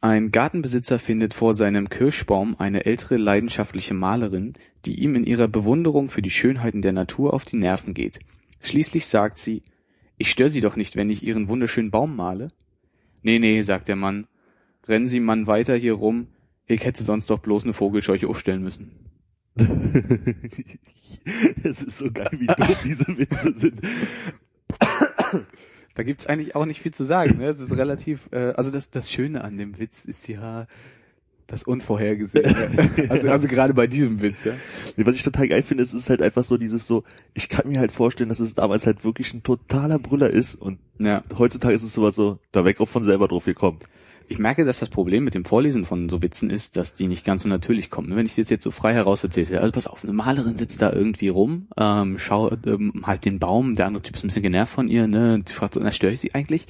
Ein 0.00 0.30
Gartenbesitzer 0.30 0.98
findet 0.98 1.34
vor 1.34 1.54
seinem 1.54 1.88
Kirschbaum 1.88 2.54
eine 2.58 2.86
ältere 2.86 3.16
leidenschaftliche 3.16 3.94
Malerin, 3.94 4.54
die 4.84 5.00
ihm 5.00 5.14
in 5.14 5.24
ihrer 5.24 5.48
Bewunderung 5.48 6.10
für 6.10 6.22
die 6.22 6.30
Schönheiten 6.30 6.80
der 6.80 6.92
Natur 6.92 7.34
auf 7.34 7.44
die 7.44 7.56
Nerven 7.56 7.92
geht. 7.92 8.20
Schließlich 8.60 9.06
sagt 9.06 9.38
sie, 9.38 9.62
ich 10.18 10.30
störe 10.30 10.48
Sie 10.48 10.60
doch 10.60 10.76
nicht, 10.76 10.96
wenn 10.96 11.10
ich 11.10 11.22
Ihren 11.22 11.48
wunderschönen 11.48 11.90
Baum 11.90 12.16
male. 12.16 12.48
Nee, 13.22 13.38
nee, 13.38 13.60
sagt 13.62 13.88
der 13.88 13.96
Mann, 13.96 14.26
rennen 14.86 15.06
Sie 15.06 15.20
Mann 15.20 15.46
weiter 15.46 15.76
hier 15.76 15.94
rum, 15.94 16.28
ich 16.66 16.84
hätte 16.84 17.02
sonst 17.02 17.28
doch 17.28 17.40
bloß 17.40 17.64
eine 17.64 17.74
Vogelscheuche 17.74 18.28
aufstellen 18.28 18.62
müssen. 18.62 18.92
Es 21.64 21.82
ist 21.82 21.98
so 21.98 22.12
geil, 22.12 22.30
wie 22.32 22.46
doof 22.46 22.80
diese 22.84 23.18
Witze 23.18 23.52
sind. 23.56 23.80
Da 25.96 26.02
gibt's 26.02 26.26
eigentlich 26.26 26.54
auch 26.54 26.66
nicht 26.66 26.80
viel 26.80 26.92
zu 26.92 27.04
sagen. 27.04 27.38
Ne? 27.38 27.46
Es 27.46 27.58
ist 27.58 27.74
relativ, 27.76 28.28
äh, 28.30 28.52
also 28.56 28.70
das, 28.70 28.90
das 28.90 29.10
Schöne 29.10 29.42
an 29.42 29.56
dem 29.56 29.78
Witz 29.78 30.04
ist 30.04 30.28
ja 30.28 30.66
das 31.46 31.62
Unvorhergesehene. 31.62 32.90
also, 33.08 33.30
also 33.30 33.48
gerade 33.48 33.72
bei 33.72 33.86
diesem 33.86 34.20
Witz, 34.20 34.44
ja. 34.44 34.52
Was 34.98 35.14
ich 35.14 35.22
total 35.22 35.48
geil 35.48 35.62
finde, 35.62 35.82
ist, 35.84 35.94
ist 35.94 36.10
halt 36.10 36.20
einfach 36.20 36.44
so 36.44 36.58
dieses 36.58 36.86
so, 36.86 37.04
ich 37.34 37.48
kann 37.48 37.68
mir 37.68 37.78
halt 37.80 37.92
vorstellen, 37.92 38.28
dass 38.28 38.40
es 38.40 38.54
damals 38.54 38.84
halt 38.86 39.04
wirklich 39.04 39.32
ein 39.32 39.42
totaler 39.42 39.98
Brüller 39.98 40.28
ist 40.28 40.54
und 40.54 40.78
Ja. 40.98 41.22
heutzutage 41.38 41.74
ist 41.74 41.82
es 41.82 41.94
sowas 41.94 42.14
so, 42.14 42.38
da 42.52 42.64
weg 42.64 42.80
auch 42.80 42.88
von 42.88 43.04
selber 43.04 43.26
drauf 43.28 43.44
gekommen. 43.46 43.78
Ich 44.28 44.38
merke, 44.40 44.64
dass 44.64 44.80
das 44.80 44.88
Problem 44.88 45.22
mit 45.22 45.34
dem 45.34 45.44
Vorlesen 45.44 45.84
von 45.84 46.08
so 46.08 46.20
Witzen 46.20 46.50
ist, 46.50 46.76
dass 46.76 46.94
die 46.94 47.06
nicht 47.06 47.24
ganz 47.24 47.42
so 47.42 47.48
natürlich 47.48 47.90
kommen. 47.90 48.16
Wenn 48.16 48.26
ich 48.26 48.34
das 48.34 48.50
jetzt 48.50 48.64
so 48.64 48.72
frei 48.72 48.92
heraus 48.92 49.22
erzähle, 49.22 49.60
also 49.60 49.70
pass 49.70 49.86
auf, 49.86 50.02
eine 50.02 50.12
Malerin 50.12 50.56
sitzt 50.56 50.82
da 50.82 50.92
irgendwie 50.92 51.28
rum, 51.28 51.68
ähm, 51.76 52.18
schaut 52.18 52.66
ähm, 52.66 53.04
halt 53.06 53.24
den 53.24 53.38
Baum, 53.38 53.74
der 53.74 53.86
andere 53.86 54.02
Typ 54.02 54.16
ist 54.16 54.24
ein 54.24 54.28
bisschen 54.28 54.42
genervt 54.42 54.72
von 54.72 54.88
ihr, 54.88 55.06
ne, 55.06 55.34
und 55.34 55.48
die 55.48 55.52
fragt 55.52 55.74
so, 55.74 55.80
na, 55.80 55.92
störe 55.92 56.12
ich 56.12 56.20
sie 56.20 56.34
eigentlich? 56.34 56.66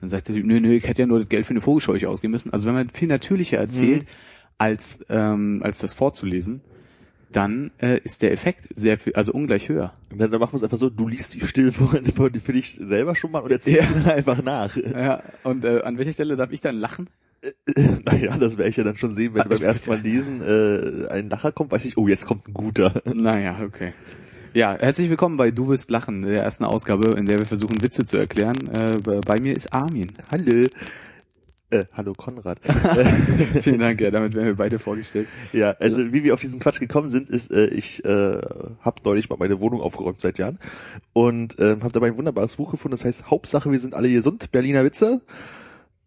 Dann 0.00 0.10
sagt 0.10 0.28
der 0.28 0.34
Typ, 0.34 0.44
nö, 0.44 0.60
nö, 0.60 0.74
ich 0.74 0.86
hätte 0.86 1.02
ja 1.02 1.06
nur 1.06 1.18
das 1.18 1.28
Geld 1.28 1.46
für 1.46 1.50
eine 1.50 1.62
Vogelscheuche 1.62 2.08
ausgeben 2.08 2.32
müssen. 2.32 2.52
Also 2.52 2.66
wenn 2.66 2.74
man 2.74 2.90
viel 2.90 3.08
natürlicher 3.08 3.58
erzählt, 3.58 4.06
als, 4.58 5.00
ähm, 5.08 5.62
als 5.64 5.78
das 5.78 5.94
vorzulesen, 5.94 6.60
dann 7.32 7.70
äh, 7.78 7.98
ist 8.02 8.22
der 8.22 8.32
Effekt 8.32 8.68
sehr 8.74 8.98
viel, 8.98 9.14
also 9.14 9.32
ungleich 9.32 9.68
höher. 9.68 9.92
Und 10.10 10.20
dann, 10.20 10.30
dann 10.30 10.40
machen 10.40 10.52
wir 10.54 10.58
es 10.58 10.64
einfach 10.64 10.78
so, 10.78 10.90
du 10.90 11.08
liest 11.08 11.34
die 11.34 11.46
still 11.46 11.72
für, 11.72 11.86
für, 12.44 12.52
dich 12.52 12.78
selber 12.80 13.14
schon 13.14 13.30
mal 13.30 13.40
und 13.40 13.50
erzählst 13.50 13.88
Ja. 13.88 14.00
dann 14.00 14.10
einfach 14.10 14.42
nach. 14.42 14.76
Ja, 14.76 15.22
und 15.44 15.64
äh, 15.64 15.82
an 15.82 15.98
welcher 15.98 16.12
Stelle 16.12 16.36
darf 16.36 16.50
ich 16.52 16.60
dann 16.60 16.76
lachen? 16.76 17.08
naja, 18.04 18.36
das 18.36 18.58
werde 18.58 18.68
ich 18.68 18.76
ja 18.76 18.84
dann 18.84 18.98
schon 18.98 19.12
sehen, 19.12 19.34
wenn 19.34 19.42
Ah, 19.42 19.48
beim 19.48 19.62
ersten 19.62 19.90
Mal 19.90 20.00
lesen 20.00 20.42
äh, 20.42 21.08
ein 21.08 21.30
Lacher 21.30 21.52
kommt, 21.52 21.72
weiß 21.72 21.84
ich, 21.86 21.96
oh, 21.96 22.06
jetzt 22.06 22.26
kommt 22.26 22.46
ein 22.48 22.52
guter. 22.54 23.02
Naja, 23.14 23.60
okay. 23.64 23.94
Ja, 24.52 24.76
herzlich 24.78 25.08
willkommen 25.08 25.36
bei 25.36 25.52
Du 25.52 25.68
wirst 25.68 25.90
lachen, 25.90 26.22
der 26.22 26.42
ersten 26.42 26.64
Ausgabe, 26.64 27.16
in 27.16 27.24
der 27.24 27.38
wir 27.38 27.46
versuchen, 27.46 27.82
Witze 27.82 28.04
zu 28.04 28.16
erklären. 28.16 28.56
Äh, 28.68 29.20
bei 29.24 29.40
mir 29.40 29.54
ist 29.54 29.72
Armin. 29.72 30.10
Hallo. 30.30 30.66
Äh, 31.70 31.84
hallo 31.92 32.14
Konrad. 32.14 32.58
Vielen 33.62 33.78
Dank, 33.78 34.00
ja, 34.00 34.10
damit 34.10 34.34
werden 34.34 34.46
wir 34.46 34.56
beide 34.56 34.80
vorgestellt. 34.80 35.28
Ja, 35.52 35.70
also 35.78 36.12
wie 36.12 36.24
wir 36.24 36.34
auf 36.34 36.40
diesen 36.40 36.58
Quatsch 36.58 36.80
gekommen 36.80 37.08
sind, 37.08 37.28
ist, 37.28 37.52
äh, 37.52 37.66
ich 37.66 38.04
äh, 38.04 38.40
habe 38.80 39.00
neulich 39.04 39.28
mal 39.28 39.36
meine 39.38 39.60
Wohnung 39.60 39.80
aufgeräumt 39.80 40.20
seit 40.20 40.38
Jahren 40.38 40.58
und 41.12 41.56
ähm, 41.60 41.82
habe 41.82 41.92
dabei 41.92 42.08
ein 42.08 42.16
wunderbares 42.16 42.56
Buch 42.56 42.72
gefunden, 42.72 42.96
das 42.96 43.04
heißt 43.04 43.30
Hauptsache 43.30 43.70
wir 43.70 43.78
sind 43.78 43.94
alle 43.94 44.10
gesund, 44.10 44.50
Berliner 44.50 44.82
Witze. 44.82 45.20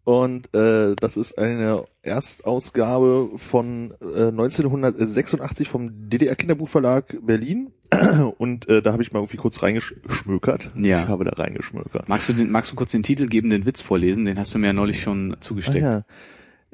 Und 0.04 0.54
äh, 0.54 0.94
das 0.96 1.16
ist 1.16 1.38
eine 1.38 1.84
Erstausgabe 2.02 3.30
von 3.36 3.94
äh, 4.02 4.28
1986 4.28 5.68
vom 5.68 6.10
DDR 6.10 6.36
Kinderbuchverlag 6.36 7.16
Berlin. 7.22 7.72
Und 8.38 8.68
äh, 8.68 8.82
da 8.82 8.92
habe 8.92 9.02
ich 9.02 9.12
mal 9.12 9.20
irgendwie 9.20 9.38
kurz 9.38 9.62
reingeschmökert. 9.62 10.72
Ja. 10.76 11.04
Ich 11.04 11.08
habe 11.08 11.24
da 11.24 11.32
reingeschmökert. 11.32 12.08
Magst 12.08 12.28
du, 12.28 12.34
den, 12.34 12.50
magst 12.50 12.70
du 12.70 12.76
kurz 12.76 12.90
den 12.90 13.02
titelgebenden 13.02 13.64
Witz 13.64 13.80
vorlesen? 13.80 14.26
Den 14.26 14.38
hast 14.38 14.54
du 14.54 14.58
mir 14.58 14.68
ja 14.68 14.72
neulich 14.74 15.00
schon 15.00 15.36
zugesteckt. 15.40 15.84
Ah, 15.84 16.04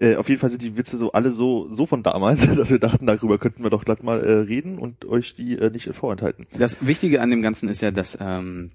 ja. 0.00 0.06
Äh, 0.12 0.17
auf 0.17 0.28
jeden 0.28 0.41
Fall 0.41 0.50
sind 0.50 0.62
die 0.62 0.77
Witze 0.77 0.97
so 0.97 1.12
alle 1.12 1.31
so 1.31 1.69
so 1.69 1.87
von 1.87 2.03
damals, 2.03 2.47
dass 2.56 2.70
wir 2.70 2.78
dachten, 2.81 3.06
darüber 3.06 3.39
könnten 3.39 3.62
wir 3.62 3.70
doch 3.70 3.84
glatt 3.84 4.03
mal 4.03 4.20
äh, 4.20 4.33
reden 4.33 4.78
und 4.78 5.05
euch 5.05 5.37
die 5.37 5.56
äh, 5.56 5.71
nicht 5.71 5.94
vorenthalten. 5.94 6.47
Das 6.59 6.84
Wichtige 6.84 7.21
an 7.21 7.31
dem 7.31 7.43
Ganzen 7.43 7.69
ist 7.69 7.83
ja, 7.83 7.91
dass, 7.91 8.19
ähm, 8.21 8.71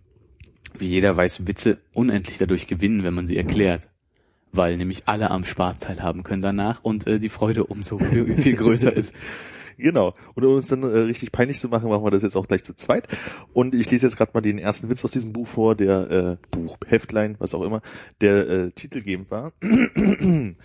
wie 0.78 0.88
jeder 0.88 1.18
weiß, 1.18 1.46
Witze 1.48 1.80
unendlich 1.94 2.38
dadurch 2.38 2.68
gewinnen, 2.68 3.04
wenn 3.04 3.16
man 3.16 3.26
sie 3.26 3.36
erklärt. 3.36 3.90
Weil 4.56 4.78
nämlich 4.78 5.04
alle 5.08 5.32
am 5.32 5.46
Spaß 5.46 5.78
teilhaben 5.78 6.24
können 6.24 6.42
danach 6.42 6.84
und 6.84 7.08
äh, 7.08 7.20
die 7.20 7.30
Freude 7.30 7.66
umso 7.66 8.00
viel, 8.00 8.36
viel 8.38 8.56
größer 8.56 8.94
ist. 8.94 9.14
Genau. 9.78 10.14
Und 10.36 10.46
um 10.46 10.54
uns 10.54 10.68
dann 10.68 10.84
äh, 10.84 11.00
richtig 11.00 11.32
peinlich 11.32 11.60
zu 11.60 11.68
machen, 11.68 11.90
machen 11.90 12.04
wir 12.04 12.12
das 12.12 12.24
jetzt 12.24 12.36
auch 12.36 12.48
gleich 12.48 12.64
zu 12.64 12.74
zweit. 12.74 13.08
Und 13.54 13.76
ich 13.76 13.92
lese 13.92 14.06
jetzt 14.06 14.16
gerade 14.18 14.32
mal 14.34 14.40
den 14.42 14.58
ersten 14.58 14.90
Witz 14.90 15.04
aus 15.04 15.12
diesem 15.12 15.34
Buch 15.34 15.48
vor, 15.48 15.76
der 15.76 16.10
äh, 16.10 16.38
Buch, 16.50 16.78
Heftlein, 16.88 17.36
was 17.40 17.54
auch 17.54 17.62
immer, 17.62 17.82
der 18.22 18.48
äh, 18.48 18.72
titelgebend 18.72 19.30
war. 19.32 19.52
du 19.62 20.56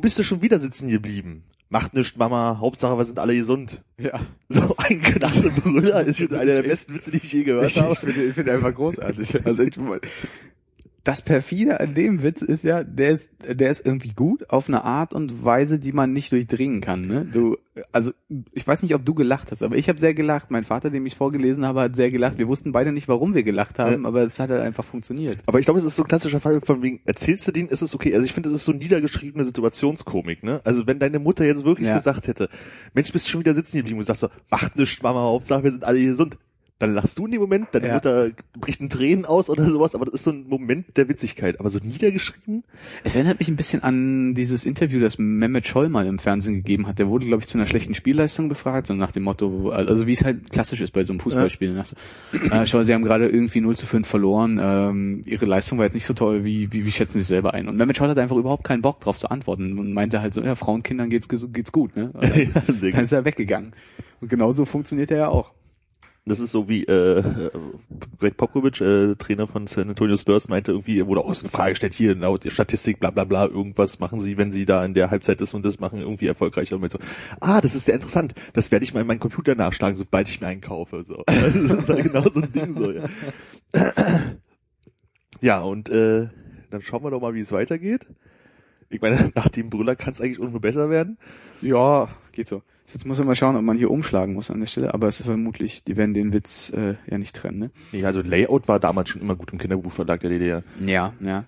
bist 0.00 0.18
ja 0.18 0.24
schon 0.24 0.42
wieder 0.42 0.58
sitzen 0.58 0.88
geblieben. 0.88 1.44
Macht 1.72 1.94
nichts, 1.94 2.16
Mama. 2.16 2.58
Hauptsache, 2.58 2.98
wir 2.98 3.04
sind 3.04 3.20
alle 3.20 3.36
gesund. 3.36 3.82
Ja. 3.96 4.18
So 4.48 4.74
ein 4.76 5.00
klasse 5.00 5.50
Brüller 5.50 6.02
ist 6.02 6.18
schon 6.18 6.34
einer 6.34 6.54
der 6.54 6.62
besten 6.64 6.94
Witze, 6.94 7.12
die 7.12 7.18
ich 7.18 7.32
je 7.32 7.44
gehört 7.44 7.66
Ich, 7.66 7.80
habe. 7.80 7.92
ich 7.92 7.98
finde 8.00 8.24
ich 8.24 8.34
finde 8.34 8.52
einfach 8.54 8.74
großartig. 8.74 9.46
Also 9.46 9.62
ich, 9.62 9.74
das 11.02 11.22
perfide 11.22 11.80
an 11.80 11.94
dem 11.94 12.22
Witz 12.22 12.42
ist 12.42 12.62
ja, 12.62 12.84
der 12.84 13.10
ist, 13.12 13.30
der 13.48 13.70
ist 13.70 13.86
irgendwie 13.86 14.12
gut 14.12 14.50
auf 14.50 14.68
eine 14.68 14.84
Art 14.84 15.14
und 15.14 15.42
Weise, 15.44 15.78
die 15.78 15.92
man 15.92 16.12
nicht 16.12 16.30
durchdringen 16.30 16.82
kann. 16.82 17.06
Ne? 17.06 17.26
Du, 17.32 17.56
also 17.90 18.12
ich 18.52 18.66
weiß 18.66 18.82
nicht, 18.82 18.94
ob 18.94 19.04
du 19.06 19.14
gelacht 19.14 19.50
hast, 19.50 19.62
aber 19.62 19.76
ich 19.76 19.88
habe 19.88 19.98
sehr 19.98 20.12
gelacht. 20.12 20.50
Mein 20.50 20.64
Vater, 20.64 20.90
dem 20.90 21.06
ich 21.06 21.16
vorgelesen 21.16 21.64
habe, 21.64 21.80
hat 21.80 21.96
sehr 21.96 22.10
gelacht. 22.10 22.36
Wir 22.36 22.48
wussten 22.48 22.72
beide 22.72 22.92
nicht, 22.92 23.08
warum 23.08 23.34
wir 23.34 23.42
gelacht 23.42 23.78
haben, 23.78 24.02
Ja. 24.02 24.08
aber 24.08 24.20
es 24.22 24.38
hat 24.38 24.50
halt 24.50 24.60
einfach 24.60 24.84
funktioniert. 24.84 25.38
Aber 25.46 25.58
ich 25.58 25.64
glaube, 25.64 25.80
es 25.80 25.86
ist 25.86 25.96
so 25.96 26.02
ein 26.02 26.08
klassischer 26.08 26.40
Fall 26.40 26.60
von 26.60 26.82
wegen, 26.82 27.00
erzählst 27.06 27.48
du 27.48 27.52
den, 27.52 27.68
ist 27.68 27.80
es 27.80 27.94
okay. 27.94 28.12
Also 28.12 28.26
ich 28.26 28.34
finde, 28.34 28.50
es 28.50 28.54
ist 28.56 28.64
so 28.66 28.72
niedergeschriebene 28.72 29.44
Situationskomik, 29.46 30.42
ne? 30.42 30.60
Also 30.64 30.86
wenn 30.86 30.98
deine 30.98 31.18
Mutter 31.18 31.44
jetzt 31.46 31.64
wirklich 31.64 31.88
Ja. 31.88 31.96
gesagt 31.96 32.26
hätte, 32.26 32.50
Mensch, 32.92 33.10
bist 33.10 33.26
du 33.26 33.30
schon 33.30 33.40
wieder 33.40 33.54
sitzen 33.54 33.78
geblieben 33.78 33.98
und 33.98 34.04
sagst 34.04 34.20
so, 34.20 34.28
macht 34.50 34.76
nichts, 34.76 35.02
Mama, 35.02 35.20
Hauptsache, 35.22 35.64
wir 35.64 35.70
sind 35.70 35.84
alle 35.84 36.00
gesund. 36.04 36.36
Dann 36.80 36.94
lachst 36.94 37.18
du 37.18 37.26
in 37.26 37.32
dem 37.32 37.42
Moment, 37.42 37.68
deine 37.72 37.88
Ja. 37.88 37.94
Mutter 37.94 38.30
bricht 38.58 38.80
in 38.80 38.88
Tränen 38.88 39.26
aus 39.26 39.50
oder 39.50 39.68
sowas, 39.68 39.94
aber 39.94 40.06
das 40.06 40.14
ist 40.14 40.24
so 40.24 40.30
ein 40.30 40.48
Moment 40.48 40.96
der 40.96 41.10
Witzigkeit. 41.10 41.60
Aber 41.60 41.68
so 41.68 41.78
niedergeschrieben? 41.78 42.64
Es 43.04 43.14
erinnert 43.14 43.38
mich 43.38 43.48
ein 43.48 43.56
bisschen 43.56 43.82
an 43.82 44.34
dieses 44.34 44.64
Interview, 44.64 44.98
das 44.98 45.18
Mehmet 45.18 45.66
Scholl 45.66 45.90
mal 45.90 46.06
im 46.06 46.18
Fernsehen 46.18 46.54
gegeben 46.54 46.86
hat. 46.86 46.98
Der 46.98 47.06
wurde, 47.08 47.26
glaube 47.26 47.42
ich, 47.42 47.48
zu 47.48 47.58
einer 47.58 47.66
schlechten 47.66 47.92
Spielleistung 47.94 48.48
befragt, 48.48 48.86
so 48.86 48.94
nach 48.94 49.12
dem 49.12 49.24
Motto, 49.24 49.68
also 49.68 50.06
wie 50.06 50.12
es 50.12 50.24
halt 50.24 50.50
klassisch 50.50 50.80
ist 50.80 50.92
bei 50.92 51.04
so 51.04 51.12
einem 51.12 51.20
Fußballspiel. 51.20 51.76
Ja. 51.76 51.84
So, 51.84 51.96
äh, 52.50 52.66
Scholl, 52.66 52.86
Sie 52.86 52.94
haben 52.94 53.04
gerade 53.04 53.28
irgendwie 53.28 53.60
0 53.60 53.76
zu 53.76 53.84
5 53.84 54.08
verloren, 54.08 54.58
ähm, 54.58 55.22
Ihre 55.26 55.44
Leistung 55.44 55.76
war 55.76 55.84
jetzt 55.84 55.94
nicht 55.94 56.06
so 56.06 56.14
toll, 56.14 56.44
wie, 56.44 56.72
wie, 56.72 56.86
wie 56.86 56.90
schätzen 56.90 57.18
Sie 57.18 57.20
es 57.20 57.28
selber 57.28 57.52
ein? 57.52 57.68
Und 57.68 57.76
Mehmet 57.76 57.98
Scholl 57.98 58.08
hat 58.08 58.18
einfach 58.18 58.36
überhaupt 58.36 58.64
keinen 58.64 58.80
Bock 58.80 59.00
drauf 59.00 59.18
zu 59.18 59.30
antworten 59.30 59.78
und 59.78 59.92
meinte 59.92 60.22
halt 60.22 60.32
so, 60.32 60.40
ja, 60.40 60.54
Frauen, 60.54 60.82
Kindern 60.82 61.10
geht's, 61.10 61.28
geht's 61.28 61.72
gut, 61.72 61.94
ne? 61.94 62.10
Also, 62.14 62.34
Ja, 62.40 62.90
dann 62.92 63.04
ist 63.04 63.12
er 63.12 63.26
weggegangen. 63.26 63.74
Und 64.22 64.28
genauso 64.28 64.64
funktioniert 64.64 65.10
er 65.10 65.18
ja 65.18 65.28
auch. 65.28 65.52
Das 66.26 66.38
ist 66.38 66.52
so 66.52 66.68
wie 66.68 66.84
äh, 66.84 67.18
äh, 67.18 67.50
Greg 68.18 68.36
Popovich, 68.36 68.80
äh, 68.80 69.14
Trainer 69.16 69.46
von 69.46 69.66
San 69.66 69.88
Antonio 69.88 70.16
Spurs, 70.16 70.48
meinte 70.48 70.72
irgendwie, 70.72 71.00
er 71.00 71.06
wurde 71.06 71.24
aus 71.24 71.40
Frage 71.42 71.70
gestellt, 71.72 71.94
hier 71.94 72.14
laut 72.14 72.44
Statistik, 72.46 73.00
bla 73.00 73.10
bla 73.10 73.24
bla, 73.24 73.46
irgendwas 73.46 74.00
machen 74.00 74.20
sie, 74.20 74.36
wenn 74.36 74.52
sie 74.52 74.66
da 74.66 74.84
in 74.84 74.94
der 74.94 75.10
Halbzeit 75.10 75.40
das 75.40 75.54
und 75.54 75.64
das 75.64 75.80
machen, 75.80 76.00
irgendwie 76.00 76.26
erfolgreicher. 76.26 76.76
Und 76.76 76.90
so, 76.90 76.98
ah, 77.40 77.60
das 77.60 77.74
ist 77.74 77.86
sehr 77.86 77.94
interessant, 77.94 78.34
das 78.52 78.70
werde 78.70 78.84
ich 78.84 78.92
mal 78.92 79.00
in 79.00 79.06
meinen 79.06 79.20
Computer 79.20 79.54
nachschlagen, 79.54 79.96
sobald 79.96 80.28
ich 80.28 80.40
mir 80.40 80.48
einen 80.48 80.60
kaufe. 80.60 81.04
So. 81.06 81.24
Das 81.30 81.54
ist 81.54 81.88
halt 81.88 82.04
genau 82.04 82.28
so 82.28 82.40
ein 82.40 82.52
Ding 82.52 82.74
so, 82.74 82.90
ja. 82.90 83.04
Ja, 85.40 85.60
und 85.60 85.88
äh, 85.88 86.28
dann 86.70 86.82
schauen 86.82 87.02
wir 87.02 87.10
doch 87.10 87.20
mal, 87.20 87.34
wie 87.34 87.40
es 87.40 87.50
weitergeht. 87.50 88.06
Ich 88.90 89.00
meine, 89.00 89.30
nach 89.34 89.48
dem 89.48 89.70
Brüller 89.70 89.96
kann 89.96 90.12
es 90.12 90.20
eigentlich 90.20 90.40
auch 90.40 90.50
nur 90.50 90.60
besser 90.60 90.90
werden. 90.90 91.18
Ja, 91.62 92.08
geht 92.32 92.48
so. 92.48 92.62
Jetzt 92.92 93.06
muss 93.06 93.18
man 93.18 93.26
mal 93.26 93.36
schauen, 93.36 93.56
ob 93.56 93.62
man 93.62 93.78
hier 93.78 93.90
umschlagen 93.90 94.34
muss 94.34 94.50
an 94.50 94.60
der 94.60 94.66
Stelle, 94.66 94.92
aber 94.94 95.06
es 95.06 95.20
ist 95.20 95.26
vermutlich, 95.26 95.84
die 95.84 95.96
werden 95.96 96.14
den 96.14 96.32
Witz 96.32 96.70
äh, 96.70 96.96
ja 97.08 97.18
nicht 97.18 97.36
trennen, 97.36 97.58
ne? 97.58 97.70
Nee, 97.92 98.04
also 98.04 98.20
Layout 98.20 98.68
war 98.68 98.80
damals 98.80 99.10
schon 99.10 99.20
immer 99.20 99.36
gut 99.36 99.52
im 99.52 99.58
Kinderbuchverlag 99.58 100.20
der 100.20 100.30
DDR. 100.30 100.62
Ja, 100.84 101.12
ja. 101.20 101.44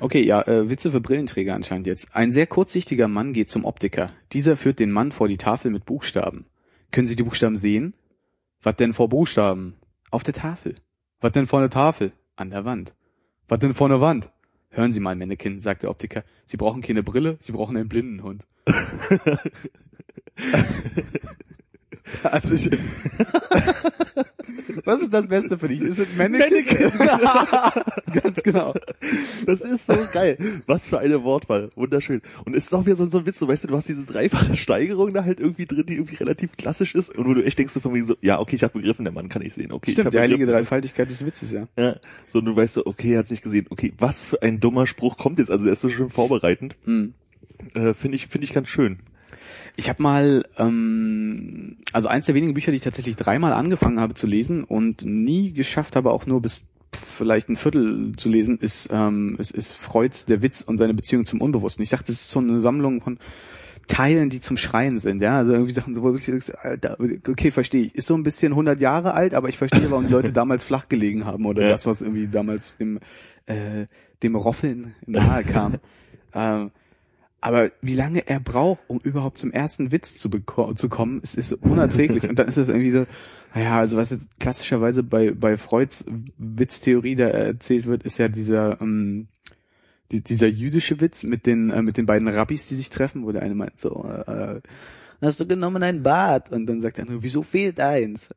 Okay, 0.00 0.22
ja, 0.24 0.42
äh, 0.42 0.68
Witze 0.68 0.90
für 0.90 1.00
Brillenträger 1.00 1.54
anscheinend 1.54 1.86
jetzt. 1.86 2.14
Ein 2.14 2.30
sehr 2.30 2.46
kurzsichtiger 2.46 3.08
Mann 3.08 3.32
geht 3.32 3.48
zum 3.48 3.64
Optiker. 3.64 4.10
Dieser 4.32 4.56
führt 4.56 4.78
den 4.78 4.90
Mann 4.90 5.12
vor 5.12 5.28
die 5.28 5.36
Tafel 5.36 5.70
mit 5.70 5.84
Buchstaben. 5.84 6.46
Können 6.90 7.06
Sie 7.06 7.16
die 7.16 7.22
Buchstaben 7.22 7.56
sehen? 7.56 7.94
Was 8.62 8.76
denn 8.76 8.92
vor 8.92 9.08
Buchstaben? 9.08 9.74
Auf 10.10 10.24
der 10.24 10.34
Tafel. 10.34 10.76
Was 11.20 11.32
denn 11.32 11.46
vor 11.46 11.60
der 11.60 11.70
Tafel? 11.70 12.12
An 12.36 12.50
der 12.50 12.64
Wand. 12.64 12.94
Was 13.48 13.58
denn 13.58 13.74
vor 13.74 13.88
der 13.88 14.00
Wand? 14.00 14.30
Hören 14.70 14.92
Sie 14.92 15.00
mal, 15.00 15.14
Mannequin, 15.14 15.60
sagt 15.60 15.84
der 15.84 15.90
Optiker. 15.90 16.24
Sie 16.44 16.56
brauchen 16.56 16.82
keine 16.82 17.02
Brille, 17.02 17.36
Sie 17.40 17.52
brauchen 17.52 17.76
einen 17.76 17.88
Blindenhund. 17.88 18.44
Also 22.22 22.54
ich, 22.54 22.70
was 24.84 25.00
ist 25.00 25.12
das 25.12 25.26
Beste 25.26 25.58
für 25.58 25.68
dich? 25.68 25.80
Ist 25.80 25.98
es 25.98 26.08
Mannequin? 26.16 26.90
Ganz 28.12 28.42
genau. 28.42 28.74
Das 29.46 29.60
ist 29.60 29.86
so 29.86 29.96
geil. 30.12 30.38
Was 30.66 30.88
für 30.88 30.98
eine 30.98 31.22
Wortwahl. 31.24 31.70
Wunderschön. 31.74 32.22
Und 32.44 32.54
es 32.54 32.66
ist 32.66 32.74
auch 32.74 32.86
wieder 32.86 32.96
so, 32.96 33.06
so 33.06 33.18
ein 33.18 33.26
Witz, 33.26 33.38
so, 33.38 33.48
weißt 33.48 33.64
du, 33.64 33.68
du 33.68 33.76
hast 33.76 33.88
diese 33.88 34.04
dreifache 34.04 34.56
Steigerung 34.56 35.12
da 35.12 35.24
halt 35.24 35.40
irgendwie 35.40 35.66
drin, 35.66 35.86
die 35.86 35.94
irgendwie 35.94 36.16
relativ 36.16 36.56
klassisch 36.56 36.94
ist 36.94 37.10
und 37.10 37.26
wo 37.26 37.34
du 37.34 37.44
echt 37.44 37.58
denkst 37.58 37.74
so 37.74 37.80
von 37.80 37.92
mir 37.92 38.04
so, 38.04 38.16
ja, 38.20 38.40
okay, 38.40 38.56
ich 38.56 38.62
habe 38.62 38.78
begriffen, 38.78 39.04
der 39.04 39.12
Mann 39.12 39.28
kann 39.28 39.42
ich 39.42 39.54
sehen. 39.54 39.72
Okay, 39.72 39.90
ich 39.90 39.94
Stimmt, 39.94 40.06
hab 40.06 40.12
die 40.12 40.20
heilige 40.20 40.38
begriffen. 40.38 40.60
Dreifaltigkeit 40.60 41.10
des 41.10 41.24
Witzes, 41.24 41.50
ja. 41.50 41.66
Ja, 41.78 41.96
so 42.28 42.38
und 42.38 42.46
du 42.46 42.56
weißt 42.56 42.74
so, 42.74 42.86
okay, 42.86 43.14
er 43.14 43.20
hat 43.20 43.28
sich 43.28 43.42
gesehen. 43.42 43.66
Okay, 43.70 43.92
was 43.98 44.24
für 44.24 44.42
ein 44.42 44.60
dummer 44.60 44.86
Spruch 44.86 45.16
kommt 45.16 45.38
jetzt? 45.38 45.50
Also 45.50 45.64
der 45.64 45.72
ist 45.72 45.80
so 45.80 45.88
schön 45.88 46.10
vorbereitend. 46.10 46.76
Hm. 46.84 47.14
Äh, 47.74 47.94
finde 47.94 48.16
ich, 48.16 48.28
finde 48.28 48.44
ich 48.44 48.52
ganz 48.52 48.68
schön. 48.68 48.98
Ich 49.76 49.88
habe 49.88 50.02
mal, 50.02 50.44
ähm, 50.56 51.78
also 51.92 52.08
eins 52.08 52.26
der 52.26 52.34
wenigen 52.34 52.54
Bücher, 52.54 52.70
die 52.70 52.76
ich 52.76 52.84
tatsächlich 52.84 53.16
dreimal 53.16 53.52
angefangen 53.52 54.00
habe 54.00 54.14
zu 54.14 54.26
lesen 54.26 54.64
und 54.64 55.04
nie 55.04 55.52
geschafft 55.52 55.96
habe, 55.96 56.12
auch 56.12 56.26
nur 56.26 56.40
bis 56.42 56.64
vielleicht 56.92 57.48
ein 57.48 57.56
Viertel 57.56 58.12
zu 58.16 58.28
lesen, 58.28 58.58
ist, 58.58 58.88
ähm, 58.92 59.36
es 59.40 59.50
ist 59.50 59.72
Freuds 59.72 60.26
Der 60.26 60.42
Witz 60.42 60.60
und 60.60 60.78
seine 60.78 60.94
Beziehung 60.94 61.26
zum 61.26 61.40
Unbewussten. 61.40 61.82
Ich 61.82 61.90
dachte, 61.90 62.06
das 62.06 62.16
ist 62.16 62.30
so 62.30 62.38
eine 62.38 62.60
Sammlung 62.60 63.00
von 63.00 63.18
Teilen, 63.88 64.30
die 64.30 64.40
zum 64.40 64.56
Schreien 64.56 64.98
sind, 64.98 65.20
ja, 65.20 65.36
also 65.36 65.52
irgendwie 65.52 65.72
Sachen, 65.72 66.00
wo 66.00 66.14
ich 66.14 66.30
Alter, 66.62 66.96
okay, 67.28 67.50
verstehe 67.50 67.82
ich, 67.86 67.94
ist 67.94 68.06
so 68.06 68.14
ein 68.14 68.22
bisschen 68.22 68.52
100 68.52 68.80
Jahre 68.80 69.12
alt, 69.12 69.34
aber 69.34 69.50
ich 69.50 69.58
verstehe, 69.58 69.90
warum 69.90 70.06
die 70.06 70.12
Leute 70.12 70.32
damals 70.32 70.64
flach 70.64 70.88
gelegen 70.88 71.26
haben 71.26 71.44
oder 71.44 71.62
Ja. 71.62 71.68
das, 71.70 71.84
was 71.84 72.00
irgendwie 72.00 72.26
damals 72.28 72.72
dem, 72.78 72.98
äh, 73.44 73.86
dem 74.22 74.36
Roffeln 74.36 74.94
nahe 75.06 75.44
kam. 75.44 75.74
ähm, 76.34 76.70
aber 77.44 77.72
wie 77.82 77.94
lange 77.94 78.26
er 78.26 78.40
braucht, 78.40 78.80
um 78.86 79.00
überhaupt 79.00 79.36
zum 79.36 79.52
ersten 79.52 79.92
Witz 79.92 80.16
zu, 80.16 80.30
zu 80.30 80.88
kommen, 80.88 81.20
es 81.22 81.34
ist 81.34 81.52
unerträglich. 81.52 82.26
Und 82.26 82.38
dann 82.38 82.48
ist 82.48 82.56
es 82.56 82.68
irgendwie 82.68 82.90
so, 82.90 83.06
naja, 83.54 83.78
also 83.78 83.98
was 83.98 84.08
jetzt 84.08 84.40
klassischerweise 84.40 85.02
bei, 85.02 85.30
bei 85.32 85.58
Freuds 85.58 86.06
Witztheorie 86.38 87.16
da 87.16 87.26
erzählt 87.26 87.84
wird, 87.84 88.02
ist 88.02 88.16
ja 88.16 88.28
dieser, 88.28 88.80
ähm, 88.80 89.28
die, 90.10 90.22
dieser 90.22 90.46
jüdische 90.46 91.02
Witz 91.02 91.22
mit 91.22 91.44
den, 91.44 91.70
äh, 91.70 91.82
mit 91.82 91.98
den 91.98 92.06
beiden 92.06 92.28
Rabbis, 92.28 92.66
die 92.66 92.76
sich 92.76 92.88
treffen, 92.88 93.26
wo 93.26 93.32
der 93.32 93.42
eine 93.42 93.54
meint 93.54 93.78
so, 93.78 94.06
äh, 94.26 94.62
hast 95.20 95.38
du 95.38 95.46
genommen 95.46 95.82
ein 95.82 96.02
Bad? 96.02 96.50
Und 96.50 96.64
dann 96.64 96.80
sagt 96.80 96.96
der 96.96 97.04
andere, 97.04 97.22
wieso 97.22 97.42
fehlt 97.42 97.78
eins? 97.78 98.30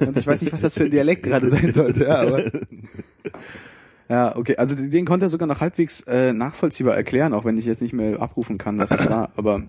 Und 0.00 0.16
ich 0.16 0.26
weiß 0.26 0.40
nicht, 0.40 0.54
was 0.54 0.62
das 0.62 0.72
für 0.72 0.84
ein 0.84 0.90
Dialekt 0.90 1.24
gerade 1.24 1.50
sein 1.50 1.74
sollte, 1.74 2.04
ja, 2.04 2.22
aber. 2.22 2.50
Ja, 4.08 4.34
okay. 4.36 4.56
Also 4.56 4.74
den 4.74 5.04
konnte 5.04 5.26
er 5.26 5.28
sogar 5.28 5.46
noch 5.46 5.60
halbwegs 5.60 6.00
äh, 6.02 6.32
nachvollziehbar 6.32 6.96
erklären, 6.96 7.34
auch 7.34 7.44
wenn 7.44 7.58
ich 7.58 7.66
jetzt 7.66 7.82
nicht 7.82 7.92
mehr 7.92 8.20
abrufen 8.22 8.56
kann, 8.56 8.78
was 8.78 8.90
es 8.90 9.08
war. 9.10 9.30
Aber 9.36 9.64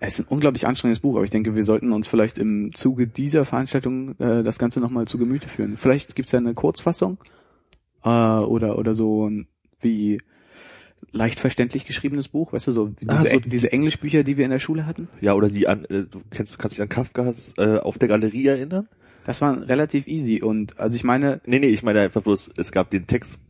es 0.00 0.14
ist 0.18 0.20
ein 0.26 0.32
unglaublich 0.32 0.66
anstrengendes 0.66 1.00
Buch, 1.00 1.14
aber 1.16 1.24
ich 1.24 1.30
denke, 1.30 1.54
wir 1.54 1.62
sollten 1.64 1.92
uns 1.92 2.06
vielleicht 2.06 2.38
im 2.38 2.74
Zuge 2.74 3.06
dieser 3.06 3.44
Veranstaltung 3.44 4.18
äh, 4.18 4.42
das 4.42 4.58
Ganze 4.58 4.80
nochmal 4.80 5.06
zu 5.06 5.18
Gemüte 5.18 5.48
führen. 5.48 5.76
Vielleicht 5.76 6.16
gibt's 6.16 6.32
ja 6.32 6.38
eine 6.38 6.54
Kurzfassung 6.54 7.18
äh, 8.04 8.08
oder 8.08 8.78
oder 8.78 8.94
so 8.94 9.28
ein- 9.28 9.46
wie 9.80 10.20
leicht 11.12 11.38
verständlich 11.40 11.86
geschriebenes 11.86 12.28
Buch, 12.28 12.52
weißt 12.52 12.66
du, 12.68 12.72
so 12.72 12.92
Ah, 13.06 13.22
diese, 13.22 13.34
so- 13.34 13.40
diese 13.40 13.72
Englischbücher, 13.72 14.22
die 14.22 14.36
wir 14.36 14.44
in 14.46 14.50
der 14.50 14.58
Schule 14.58 14.86
hatten. 14.86 15.08
Ja, 15.20 15.34
oder 15.34 15.48
die 15.48 15.68
an, 15.68 15.84
äh, 15.86 16.04
du 16.10 16.20
kennst, 16.30 16.54
du 16.54 16.58
kannst 16.58 16.76
dich 16.76 16.82
an 16.82 16.88
Kafkas 16.88 17.54
äh, 17.58 17.78
auf 17.78 17.98
der 17.98 18.08
Galerie 18.08 18.46
erinnern? 18.46 18.88
Das 19.30 19.40
war 19.40 19.68
relativ 19.68 20.06
easy 20.06 20.42
und 20.42 20.78
also 20.78 20.96
ich 20.96 21.04
meine, 21.04 21.40
Nee, 21.46 21.58
nee, 21.58 21.68
ich 21.68 21.82
meine 21.82 22.00
einfach 22.00 22.22
bloß, 22.22 22.50
es 22.56 22.72
gab 22.72 22.90
den 22.90 23.06
Text, 23.06 23.40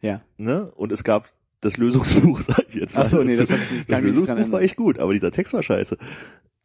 ja. 0.00 0.20
ne? 0.36 0.70
Und 0.76 0.92
es 0.92 1.04
gab 1.04 1.28
das 1.60 1.76
Lösungsbuch, 1.76 2.40
sag 2.46 2.64
ich 2.68 2.74
jetzt 2.76 2.94
mal. 2.96 3.02
Ach 3.02 3.06
so, 3.06 3.22
nee, 3.22 3.36
das 3.36 3.48
das 3.48 3.58
dran 3.88 4.02
Lösungsbuch 4.04 4.50
war 4.52 4.62
echt 4.62 4.76
gut, 4.76 4.98
aber 4.98 5.12
dieser 5.12 5.30
Text 5.32 5.52
war 5.52 5.62
scheiße. 5.62 5.96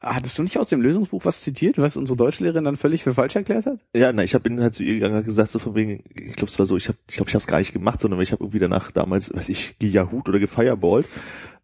Hattest 0.01 0.37
du 0.37 0.43
nicht 0.43 0.57
aus 0.57 0.69
dem 0.69 0.81
Lösungsbuch 0.81 1.25
was 1.25 1.41
zitiert, 1.41 1.77
was 1.79 1.97
unsere 1.97 2.15
Deutschlehrerin 2.17 2.63
dann 2.65 2.77
völlig 2.77 3.03
für 3.03 3.13
falsch 3.13 3.35
erklärt 3.35 3.65
hat? 3.65 3.79
Ja, 3.95 4.11
na, 4.13 4.23
ich 4.23 4.35
habe 4.35 4.47
ihn 4.49 4.61
halt 4.61 4.75
zu 4.75 4.83
ihr 4.83 4.95
gegangen 4.95 5.23
gesagt, 5.23 5.49
so 5.51 5.57
von 5.57 5.73
wegen, 5.73 6.03
ich 6.13 6.35
glaube, 6.35 6.51
es 6.51 6.59
war 6.59 6.65
so, 6.65 6.77
ich 6.77 6.87
habe 6.89 6.97
ich 7.09 7.15
glaube, 7.15 7.29
ich 7.29 7.33
habe 7.33 7.41
es 7.41 7.47
gar 7.47 7.59
nicht 7.59 7.73
gemacht, 7.73 8.01
sondern 8.01 8.21
ich 8.21 8.31
habe 8.31 8.43
irgendwie 8.43 8.59
danach 8.59 8.91
damals, 8.91 9.33
weiß 9.33 9.49
ich, 9.49 9.79
gejahut 9.79 10.27
oder 10.29 10.39
gefireballt. 10.39 11.07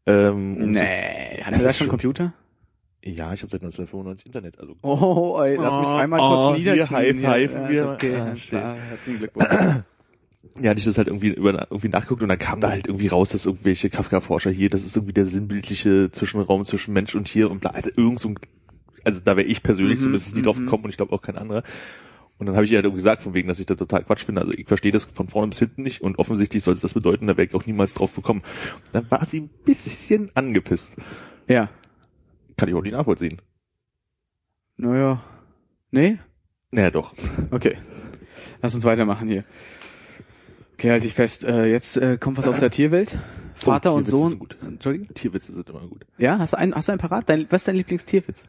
Ähm, 0.07 0.71
Nee, 0.71 1.41
hat 1.43 1.53
Das 1.53 1.59
er 1.61 1.67
da 1.67 1.73
schon 1.73 1.73
schon- 1.73 1.87
Computer? 1.89 2.33
Ja, 3.03 3.33
ich 3.33 3.41
habe 3.41 3.51
seit 3.51 3.63
1995 3.63 4.27
Internet, 4.27 4.59
also 4.59 4.75
Oh, 4.83 5.39
ey, 5.41 5.55
lass 5.55 5.73
mich 5.75 5.87
Oh, 5.87 5.95
einmal 5.95 6.19
oh, 6.19 6.49
kurz 6.51 6.59
hier 6.59 6.73
niederknien. 6.73 7.27
high-fiven 7.27 7.63
ja, 7.63 7.69
wir. 7.69 7.89
okay, 7.93 8.15
Ah, 8.15 8.33
klar, 8.35 8.75
herzlichen 8.75 9.17
Glückwunsch. 9.19 9.47
ja, 10.59 10.69
hatte 10.69 10.79
ich 10.79 10.85
das 10.85 10.97
halt 10.99 11.07
irgendwie 11.07 11.29
über 11.29 11.53
irgendwie 11.71 11.87
nachgeguckt 11.89 12.21
und 12.21 12.29
dann 12.29 12.37
kam 12.37 12.61
da 12.61 12.69
halt 12.69 12.87
irgendwie 12.87 13.07
raus, 13.07 13.29
dass 13.29 13.47
irgendwelche 13.47 13.89
Kafka-Forscher 13.89 14.51
hier, 14.51 14.69
das 14.69 14.83
ist 14.83 14.95
irgendwie 14.95 15.13
der 15.13 15.25
sinnbildliche 15.25 16.11
Zwischenraum 16.11 16.63
zwischen 16.65 16.93
Mensch 16.93 17.15
und 17.15 17.25
Tier 17.25 17.49
und 17.49 17.59
bla, 17.61 17.71
also 17.71 17.89
irgend 17.95 18.19
so 18.19 18.29
ein, 18.29 18.35
also 19.03 19.19
da 19.23 19.35
wäre 19.35 19.47
ich 19.47 19.63
persönlich 19.63 19.97
Mhm, 19.97 20.03
zumindest 20.03 20.35
nie 20.35 20.43
drauf 20.43 20.57
mhm. 20.59 20.65
gekommen 20.65 20.83
und 20.83 20.89
ich 20.91 20.97
glaube 20.97 21.13
auch 21.13 21.23
kein 21.23 21.37
anderer. 21.37 21.63
Und 22.37 22.45
dann 22.47 22.55
habe 22.55 22.65
ich 22.65 22.71
ihr 22.71 22.81
halt 22.81 22.93
gesagt, 22.93 23.23
von 23.23 23.33
wegen, 23.33 23.47
dass 23.47 23.59
ich 23.59 23.65
das 23.67 23.77
total 23.77 24.03
Quatsch 24.03 24.23
finde. 24.25 24.41
Also 24.41 24.53
ich 24.53 24.67
verstehe 24.67 24.91
das 24.91 25.05
von 25.05 25.27
vorne 25.27 25.49
bis 25.49 25.59
hinten 25.59 25.83
nicht 25.83 26.01
und 26.01 26.17
offensichtlich 26.19 26.63
soll 26.63 26.73
es 26.75 26.81
das 26.81 26.93
bedeuten, 26.93 27.27
da 27.27 27.37
wäre 27.37 27.47
ich 27.47 27.53
auch 27.55 27.65
niemals 27.65 27.93
drauf 27.95 28.11
bekommen. 28.13 28.41
Dann 28.93 29.09
war 29.09 29.25
sie 29.27 29.41
ein 29.41 29.49
bisschen 29.65 30.31
angepisst. 30.35 30.95
Ja, 31.47 31.69
Kann 32.61 32.69
ich 32.69 32.75
auch 32.75 32.83
nicht 32.83 32.93
nachvollziehen. 32.93 33.41
naja. 34.77 35.23
Nee? 35.89 36.19
Naja, 36.69 36.91
doch. 36.91 37.11
Okay. 37.49 37.75
Lass 38.61 38.75
uns 38.75 38.83
weitermachen 38.83 39.27
hier. 39.27 39.45
Okay, 40.73 40.91
halt 40.91 41.03
dich 41.03 41.15
fest. 41.15 41.43
Äh, 41.43 41.65
jetzt 41.71 41.97
äh, 41.97 42.19
kommt 42.19 42.37
was 42.37 42.47
aus 42.47 42.59
der 42.59 42.69
Tierwelt. 42.69 43.17
Vater 43.55 43.93
und 43.95 44.03
Tierwitze 44.03 44.15
Sohn. 44.15 44.29
sind 44.29 44.37
gut. 44.39 44.57
Entschuldige? 44.61 45.11
Tierwitze 45.15 45.53
sind 45.55 45.67
immer 45.71 45.87
gut. 45.87 46.05
Ja, 46.19 46.37
hast 46.37 46.53
du 46.53 46.57
einen, 46.59 46.75
hast 46.75 46.87
du 46.87 46.91
einen 46.91 46.99
parat? 47.01 47.27
Dein, 47.27 47.47
was 47.49 47.61
ist 47.61 47.67
dein 47.67 47.77
Lieblingstierwitz? 47.77 48.43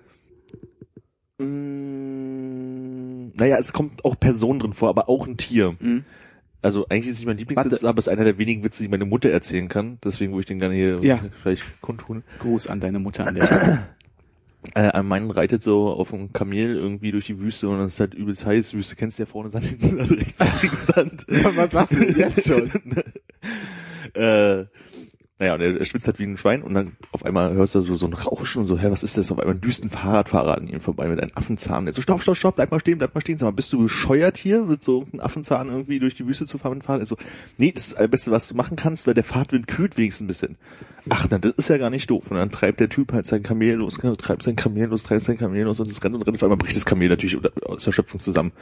Mm, 1.39 3.33
naja, 3.35 3.57
es 3.59 3.73
kommt 3.73 4.05
auch 4.05 4.21
Person 4.21 4.59
drin 4.59 4.75
vor, 4.75 4.91
aber 4.91 5.09
auch 5.09 5.27
ein 5.27 5.39
Tier. 5.39 5.75
Mhm. 5.81 6.05
Also 6.61 6.87
eigentlich 6.91 7.07
ist 7.07 7.15
es 7.15 7.19
nicht 7.21 7.27
mein 7.27 7.39
Lieblingswitz, 7.39 7.73
Warte. 7.73 7.89
aber 7.89 7.99
es 7.99 8.07
ist 8.07 8.13
einer 8.13 8.25
der 8.25 8.39
wenigen 8.39 8.63
Witze, 8.63 8.83
die 8.85 8.89
meine 8.89 9.05
Mutter 9.05 9.31
erzählen 9.31 9.69
kann. 9.69 9.99
Deswegen 10.05 10.33
würde 10.33 10.41
ich 10.43 10.47
den 10.47 10.61
gerne 10.61 10.75
hier 10.75 11.01
Ja. 11.03 11.19
vielleicht 11.43 11.65
kundtun. 11.81 12.23
Gruß 12.39 12.69
an 12.69 12.79
deine 12.79 12.99
Mutter 13.01 13.27
an 13.27 13.35
der. 13.35 13.89
Äh, 14.75 14.89
ein 14.91 15.07
Mann 15.07 15.31
reitet 15.31 15.63
so 15.63 15.91
auf 15.91 16.15
einem 16.15 16.33
Kamel 16.33 16.77
irgendwie 16.77 17.11
durch 17.11 17.27
die 17.27 17.39
Wüste 17.41 17.69
und 17.69 17.81
es 17.81 17.95
ist 17.95 18.01
halt 18.01 18.15
übelst 18.15 18.47
heiß. 18.47 18.75
Wüste 18.75 18.95
kennst 18.95 19.19
du 19.19 19.25
ja 19.25 19.27
vorne 19.27 19.51
Sand, 19.51 19.67
hinten 19.67 19.97
Sand, 19.97 20.11
rechts, 20.13 20.63
links 20.63 20.87
Sand. 20.87 21.27
Was 21.29 21.73
machst 21.73 21.93
du 21.93 21.99
denn 21.99 22.17
jetzt 22.17 22.47
schon? 22.47 22.71
äh, 24.15 24.67
naja, 25.43 25.55
und 25.55 25.61
er, 25.61 25.85
schwitzt 25.85 26.07
halt 26.07 26.21
wie 26.21 26.23
ein 26.23 26.37
Schwein 26.37 26.63
und 26.63 26.73
dann 26.73 26.93
auf 27.11 27.25
einmal 27.25 27.53
hörst 27.53 27.75
du 27.75 27.81
so, 27.81 27.97
so 27.97 28.07
ein 28.07 28.13
Rauschen 28.13 28.61
und 28.61 28.65
so, 28.65 28.79
hä, 28.79 28.93
was 28.93 29.03
ist 29.03 29.17
das? 29.17 29.33
Auf 29.33 29.41
einmal 29.41 29.57
düst 29.57 29.83
ein 29.83 29.91
Fahrradfahrer 29.91 30.57
an 30.57 30.69
ihm 30.69 30.81
vorbei 30.81 31.09
mit 31.09 31.21
einem 31.21 31.33
Affenzahn. 31.35 31.89
Er 31.89 31.95
so, 31.95 32.01
stopp, 32.01 32.23
stopp, 32.23 32.37
stopp, 32.37 32.55
bleib 32.55 32.71
mal 32.71 32.79
stehen, 32.79 32.99
bleib 32.99 33.13
mal 33.13 33.21
stehen. 33.23 33.39
Sag 33.39 33.47
mal, 33.47 33.51
bist 33.51 33.73
du 33.73 33.83
bescheuert 33.83 34.37
hier, 34.37 34.63
mit 34.63 34.85
so 34.85 35.05
einem 35.13 35.21
Affenzahn 35.21 35.69
irgendwie 35.69 35.99
durch 35.99 36.15
die 36.15 36.29
Wüste 36.29 36.47
zu 36.47 36.59
fahren? 36.59 36.81
Er 36.87 37.07
so, 37.07 37.17
nee, 37.59 37.73
das 37.73 37.89
ist 37.89 37.99
das 37.99 38.09
Beste, 38.09 38.31
was 38.31 38.47
du 38.47 38.55
machen 38.55 38.77
kannst, 38.77 39.09
weil 39.09 39.15
der 39.15 39.25
Fahrtwind 39.25 39.67
kühlt 39.67 39.97
wenigstens 39.97 40.23
ein 40.23 40.29
bisschen. 40.29 40.57
Ach, 41.11 41.27
na, 41.29 41.39
das 41.39 41.55
ist 41.57 41.69
ja 41.69 41.79
gar 41.79 41.91
nicht 41.91 42.09
doof. 42.09 42.31
Und 42.31 42.37
dann 42.37 42.53
treibt 42.53 42.79
der 42.79 42.89
Typ 42.89 43.13
halt 43.13 43.27
sein 43.27 43.43
Kamel 43.43 43.79
los, 43.79 43.99
treibt 43.99 44.45
sein 44.45 44.55
Kamel 44.55 44.87
los, 44.87 45.03
treibt 45.03 45.23
sein 45.23 45.39
Kamel 45.39 45.65
los 45.65 45.81
und 45.81 45.91
es 45.91 46.05
rennt 46.05 46.15
und 46.15 46.23
rennt. 46.23 46.37
Auf 46.37 46.45
einmal 46.45 46.57
bricht 46.57 46.77
das 46.77 46.85
Kamel 46.85 47.09
natürlich 47.09 47.37
aus 47.67 47.83
der 47.83 47.91
Schöpfung 47.91 48.21
zusammen. 48.21 48.53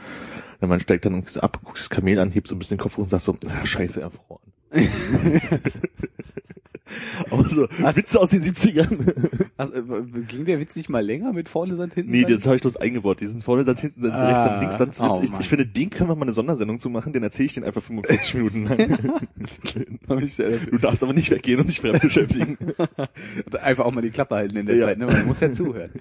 Der 0.61 0.67
Mann 0.67 0.79
steigt 0.79 1.05
dann 1.05 1.23
ab, 1.41 1.59
guckt 1.63 1.77
das 1.77 1.91
Kamel 1.91 2.17
an, 2.17 2.31
hebt 2.31 2.47
so 2.47 2.55
ein 2.55 2.57
bisschen 2.57 2.77
den 2.77 2.81
Kopf 2.81 2.97
hoch 2.97 3.03
und 3.03 3.09
sagt 3.09 3.21
so, 3.21 3.35
ah, 3.47 3.65
scheiße, 3.67 4.01
erfroren. 4.01 4.41
Auch 7.29 7.47
so, 7.47 7.67
Was? 7.79 7.95
Witze 7.97 8.19
aus 8.19 8.29
den 8.29 8.41
70ern. 8.43 9.49
Also, 9.57 9.73
äh, 9.73 10.03
ging 10.27 10.45
der 10.45 10.59
Witz 10.59 10.75
nicht 10.75 10.89
mal 10.89 11.03
länger 11.05 11.33
mit 11.33 11.49
vorne 11.49 11.75
Sand 11.75 11.93
hinten? 11.93 12.11
nee, 12.11 12.23
das 12.25 12.45
habe 12.45 12.55
ich 12.55 12.61
bloß 12.61 12.77
eingebaut. 12.77 13.19
Diesen 13.19 13.41
vorne 13.41 13.63
Sand 13.63 13.79
hinten, 13.79 14.01
Sand, 14.03 14.13
rechts 14.15 14.43
Sand, 14.43 14.51
Ah, 14.55 14.59
links 14.59 14.77
Sand. 14.77 14.97
oh 15.01 15.21
ich, 15.23 15.31
ich 15.39 15.49
finde, 15.49 15.65
den 15.67 15.89
können 15.89 16.09
wir 16.09 16.15
mal 16.15 16.23
eine 16.23 16.33
Sondersendung 16.33 16.79
zu 16.79 16.89
machen, 16.89 17.13
den 17.13 17.23
erzähle 17.23 17.45
ich 17.47 17.53
den 17.53 17.63
einfach 17.63 17.83
45 17.83 18.33
Minuten 18.35 18.63
lang. 18.65 19.19
Du 20.71 20.77
darfst 20.77 21.03
aber 21.03 21.13
nicht 21.13 21.29
weggehen 21.31 21.59
und 21.59 21.67
dich 21.69 21.79
fremd 21.81 22.01
beschäftigen. 22.01 22.57
Einfach 23.61 23.85
auch 23.85 23.91
mal 23.91 24.01
die 24.01 24.09
Klappe 24.11 24.35
halten 24.35 24.57
in 24.57 24.65
der 24.65 24.75
Ja. 24.75 24.85
Zeit, 24.87 24.97
ne? 24.97 25.05
Man 25.05 25.25
muss 25.25 25.39
ja 25.39 25.51
zuhören. 25.53 25.91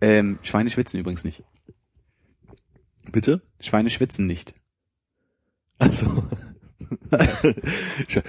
Ähm, 0.00 0.38
Schweine 0.42 0.70
schwitzen 0.70 0.98
übrigens 1.00 1.24
nicht. 1.24 1.42
Bitte? 3.10 3.42
Schweine 3.60 3.90
schwitzen 3.90 4.26
nicht. 4.26 4.54
Also. 5.78 6.24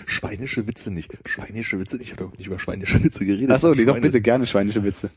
Schweinische 0.05 0.67
Witze 0.67 0.91
nicht. 0.91 1.11
Schweinische 1.25 1.79
Witze 1.79 1.97
nicht. 1.97 2.07
Ich 2.07 2.11
habe 2.11 2.23
doch 2.25 2.37
nicht 2.37 2.47
über 2.47 2.59
schweinische 2.59 3.03
Witze 3.03 3.25
geredet. 3.25 3.51
Ach 3.51 3.59
so, 3.59 3.73
doch 3.73 3.99
bitte 3.99 4.21
gerne 4.21 4.45
schweinische 4.45 4.83
Witze. 4.83 5.09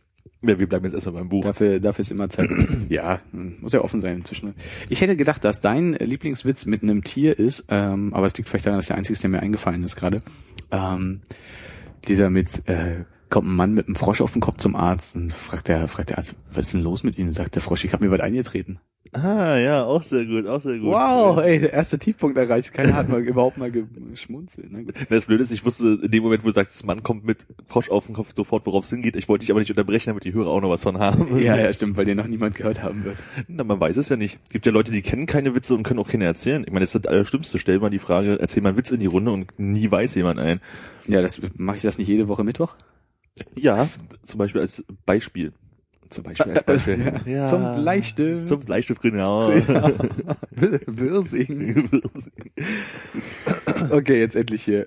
Ja, 0.43 0.59
wir 0.59 0.69
bleiben 0.69 0.85
jetzt 0.85 0.95
erstmal 0.95 1.15
beim 1.15 1.29
Buch. 1.29 1.45
Dafür, 1.45 1.81
dafür 1.81 2.03
ist 2.03 2.11
immer 2.11 2.29
Zeit. 2.29 2.51
ja, 2.89 3.21
hm, 3.33 3.57
muss 3.61 3.73
ja 3.73 3.81
offen 3.81 4.01
sein 4.01 4.17
inzwischen. 4.17 4.55
Ich 4.89 5.01
hätte 5.01 5.17
gedacht, 5.17 5.45
dass 5.45 5.61
dein 5.61 5.95
Lieblingswitz 5.95 6.67
mit 6.67 6.83
einem 6.83 7.05
Tier 7.05 7.39
ist, 7.39 7.65
ähm, 7.69 8.13
aber 8.13 8.27
es 8.27 8.37
liegt 8.37 8.49
vielleicht 8.49 8.67
daran, 8.67 8.79
dass 8.79 8.87
der 8.87 8.97
einzige 8.97 9.15
ist, 9.15 9.23
der 9.23 9.31
mir 9.31 9.41
eingefallen 9.41 9.83
ist 9.85 9.97
gerade. 9.97 10.21
dieser 12.07 12.31
mit, 12.31 12.69
äh, 12.69 13.05
kommt 13.31 13.49
ein 13.49 13.55
Mann 13.55 13.75
mit 13.75 13.87
einem 13.87 13.97
Frosch 13.97 14.21
auf 14.21 14.33
den 14.33 14.41
Kopf 14.41 14.59
zum 14.59 14.77
Arzt 14.77 15.17
und 15.17 15.33
fragt 15.33 15.69
der, 15.69 15.89
fragt 15.89 16.11
der 16.11 16.19
Arzt, 16.19 16.35
was 16.53 16.67
ist 16.67 16.75
denn 16.75 16.83
los 16.83 17.03
mit 17.03 17.19
Ihnen? 17.19 17.33
Sagt 17.33 17.55
der 17.55 17.63
Frosch, 17.63 17.85
ich 17.85 17.93
habe 17.93 18.05
mir 18.05 18.11
was 18.11 18.21
eingetreten. 18.21 18.79
Ah, 19.13 19.57
ja, 19.59 19.85
auch 19.85 20.03
sehr 20.03 20.25
gut, 20.25 20.47
auch 20.47 20.61
sehr 20.61 20.79
gut. 20.79 20.93
Wow, 20.93 21.39
ey, 21.39 21.61
der 21.61 21.73
erste 21.73 21.99
Tiefpunkt 21.99 22.37
erreicht. 22.37 22.73
Keiner 22.73 22.95
hat 22.95 23.09
mal 23.09 23.21
überhaupt 23.27 23.59
mal 23.59 23.71
geschmunzelt. 23.71 24.71
Gut. 24.71 24.95
Das 25.09 25.27
Blöde 25.27 25.43
ist, 25.45 25.53
ich 25.53 25.65
wusste 25.65 25.99
in 26.03 26.11
dem 26.11 26.23
Moment, 26.23 26.43
wo 26.43 26.49
du 26.49 26.53
sagst, 26.53 26.85
Mann 26.85 27.03
kommt 27.03 27.25
mit 27.25 27.47
Frosch 27.69 27.91
auf 27.91 28.07
den 28.07 28.15
Kopf 28.15 28.33
sofort, 28.35 28.67
worauf 28.67 28.85
es 28.85 28.91
hingeht. 28.91 29.17
Ich 29.17 29.29
wollte 29.29 29.43
dich 29.45 29.51
aber 29.51 29.61
nicht 29.61 29.71
unterbrechen, 29.71 30.11
damit 30.11 30.25
die 30.25 30.33
Hörer 30.33 30.51
auch 30.51 30.61
noch 30.61 30.71
was 30.71 30.83
von 30.83 30.99
haben. 30.99 31.39
Ja, 31.39 31.57
ja, 31.57 31.73
stimmt, 31.73 31.97
weil 31.97 32.05
den 32.05 32.17
noch 32.17 32.27
niemand 32.27 32.55
gehört 32.57 32.83
haben 32.83 33.05
wird. 33.05 33.17
Na, 33.49 33.65
man 33.65 33.81
weiß 33.81 33.97
es 33.97 34.09
ja 34.09 34.17
nicht. 34.17 34.39
Gibt 34.51 34.67
ja 34.67 34.73
Leute, 34.73 34.93
die 34.93 35.03
kennen 35.03 35.27
keine 35.27 35.55
Witze 35.55 35.75
und 35.75 35.83
können 35.83 36.01
auch 36.01 36.09
keine 36.09 36.25
erzählen. 36.25 36.63
Ich 36.63 36.73
meine, 36.73 36.81
das 36.81 36.95
ist 36.95 37.05
das 37.05 37.13
Allerschlimmste. 37.13 37.59
Stell 37.59 37.79
mal 37.79 37.91
die 37.91 37.99
Frage, 37.99 38.39
erzähl 38.41 38.63
mal 38.63 38.71
einen 38.71 38.79
Witz 38.79 38.91
in 38.91 39.01
die 39.01 39.07
Runde 39.07 39.31
und 39.31 39.59
nie 39.59 39.91
weiß 39.91 40.15
jemand 40.15 40.39
ein. 40.41 40.61
Ja, 41.07 41.23
das 41.23 41.41
mache 41.57 41.77
ich 41.77 41.83
das 41.83 41.99
nicht 41.99 42.09
jede 42.09 42.29
Woche 42.29 42.45
Mittwoch? 42.45 42.75
Ja, 43.55 43.85
zum 44.25 44.39
Beispiel 44.39 44.61
als 44.61 44.83
Beispiel. 45.05 45.53
Zum 46.11 46.25
Beispiel 46.25 46.53
als 46.53 46.65
Beispiel. 46.65 47.21
Ja. 47.27 47.47
Zum 47.47 47.83
Bleistift. 47.83 48.47
Zum 48.47 48.61
Bleistift, 48.61 49.03
genau. 49.03 49.51
Ja. 49.53 49.91
Wirsing. 50.87 51.91
Okay, 53.91 54.21
jetzt 54.21 54.37
endlich 54.37 54.63
hier 54.63 54.87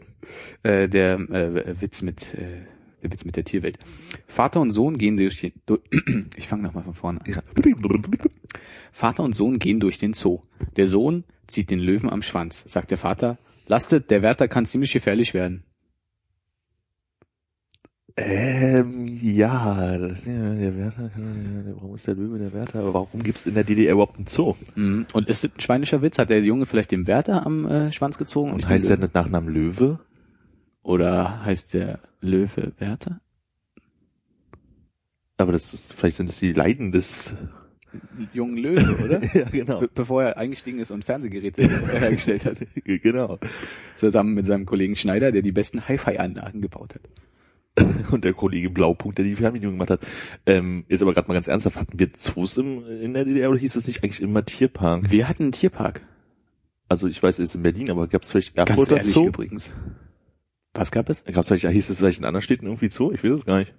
äh, 0.64 0.88
der 0.88 1.16
äh, 1.16 1.82
Witz 1.82 2.02
mit 2.02 2.34
äh, 2.34 2.62
der 3.04 3.12
Witz 3.12 3.26
mit 3.26 3.36
der 3.36 3.44
Tierwelt. 3.44 3.80
Vater 4.28 4.62
und 4.62 4.72
Sohn 4.72 4.98
gehen 4.98 5.18
durch 5.18 5.40
den 5.42 5.54
du, 5.66 5.78
Ich 6.36 6.48
fange 6.48 6.64
nochmal 6.64 6.84
von 6.84 6.94
vorne 6.94 7.22
an. 7.22 7.32
Ja. 7.32 7.44
Vater 8.92 9.24
und 9.24 9.34
Sohn 9.34 9.60
gehen 9.60 9.80
durch 9.80 9.98
den 9.98 10.14
Zoo. 10.14 10.42
Der 10.76 10.88
Sohn 10.88 11.24
zieht 11.48 11.70
den 11.72 11.80
Löwen 11.80 12.10
am 12.10 12.22
Schwanz. 12.22 12.64
Sagt 12.68 12.92
der 12.92 12.98
Vater, 12.98 13.38
lastet, 13.68 14.12
der 14.12 14.22
Wärter 14.22 14.48
kann 14.48 14.66
ziemlich 14.66 14.92
gefährlich 14.92 15.34
werden. 15.34 15.64
Ähm, 18.22 19.20
ja, 19.22 19.98
das, 19.98 20.26
ja, 20.26 20.54
der 20.54 20.78
Wärter, 20.78 21.12
warum 21.76 21.96
ist 21.96 22.08
der 22.08 22.16
Löwe 22.16 22.40
der 22.40 22.54
Wärter? 22.54 22.80
Aber 22.80 22.94
warum 22.94 23.24
gibt's 23.24 23.46
in 23.46 23.54
der 23.54 23.64
DDR 23.64 23.94
überhaupt 23.94 24.18
einen 24.18 24.28
Zoo? 24.28 24.56
Mhm. 24.76 25.06
Und 25.14 25.30
ist 25.30 25.44
das 25.44 25.52
ein 25.56 25.62
schweinischer 25.62 26.02
Witz? 26.02 26.18
Hat 26.18 26.30
der 26.30 26.42
Junge 26.42 26.66
vielleicht 26.66 26.92
den 26.92 27.08
Wärter 27.08 27.46
am 27.46 27.66
äh, 27.66 27.92
Schwanz 27.92 28.18
gezogen? 28.18 28.52
Und 28.52 28.58
nicht 28.58 28.70
heißt 28.70 28.90
der 28.90 28.98
mit 28.98 29.14
Nachnamen 29.14 29.54
Löwe? 29.54 30.00
Oder 30.84 31.44
heißt 31.44 31.74
der 31.74 32.00
Löwe 32.22 32.74
Wärter? 32.78 33.22
Aber 35.38 35.54
das 35.54 35.74
ist, 35.74 35.94
vielleicht 35.94 36.18
sind 36.18 36.30
es 36.30 36.40
die 36.40 36.52
Leiden 36.52 36.92
des, 36.92 37.34
Jungen 38.34 38.58
Löwe, 38.58 39.04
oder? 39.04 39.24
ja, 39.34 39.50
genau. 39.50 39.80
Be 39.80 39.90
bevor 39.94 40.24
er 40.24 40.38
eingestiegen 40.38 40.80
ist 40.80 40.92
und 40.92 41.06
Fernsehgeräte 41.06 41.68
hergestellt 41.92 42.46
hat. 42.46 42.58
genau. 42.84 43.40
Zusammen 43.96 44.34
mit 44.34 44.46
seinem 44.46 44.66
Kollegen 44.66 44.96
Schneider, 44.96 45.32
der 45.32 45.42
die 45.42 45.52
besten 45.52 45.88
Hi-Fi-Anlagen 45.88 46.62
gebaut 46.62 46.96
hat. 46.96 47.02
Und 48.12 48.24
der 48.24 48.34
Kollege 48.34 48.70
Blaupunkt, 48.70 49.18
der 49.18 49.26
die 49.26 49.36
Fernbedienung 49.36 49.76
gemacht 49.76 49.92
hat. 49.92 50.02
Ähm, 50.46 50.86
jetzt 50.88 51.02
aber 51.02 51.14
gerade 51.14 51.28
mal 51.28 51.34
ganz 51.34 51.48
ernsthaft, 51.48 51.78
hatten 51.78 52.00
wir 52.00 52.14
Zoos 52.14 52.58
im, 52.58 52.84
in 53.02 53.14
der 53.14 53.26
DDR 53.26 53.50
oder 53.50 53.60
hieß 53.60 53.74
das 53.74 53.88
nicht 53.88 54.04
eigentlich 54.04 54.22
immer 54.22 54.46
Tierpark? 54.46 55.12
Wir 55.12 55.28
hatten 55.28 55.44
einen 55.44 55.52
Tierpark. 55.52 56.02
Also 56.88 57.08
ich 57.08 57.22
weiß, 57.22 57.40
es 57.40 57.50
ist 57.50 57.56
in 57.56 57.64
Berlin, 57.64 57.92
aber 57.92 58.08
gab 58.08 58.24
es 58.24 58.32
vielleicht 58.32 58.56
Ganz 58.56 58.70
Erfurter 58.70 58.98
ehrlich 58.98 59.14
Zoo? 59.14 59.28
übrigens. 59.28 59.70
Was 60.74 60.92
gab 60.92 61.10
es? 61.10 61.24
Gab 61.26 61.38
es 61.38 61.48
vielleicht, 61.48 61.68
hieß 61.68 61.90
es 61.90 61.98
vielleicht 62.00 62.20
in 62.20 62.26
anderen 62.26 62.42
Städten 62.42 62.66
irgendwie 62.66 62.90
Zoo? 62.90 63.12
Ich 63.12 63.24
weiß 63.24 63.32
es 63.32 63.46
gar 63.46 63.60
nicht. 63.60 63.74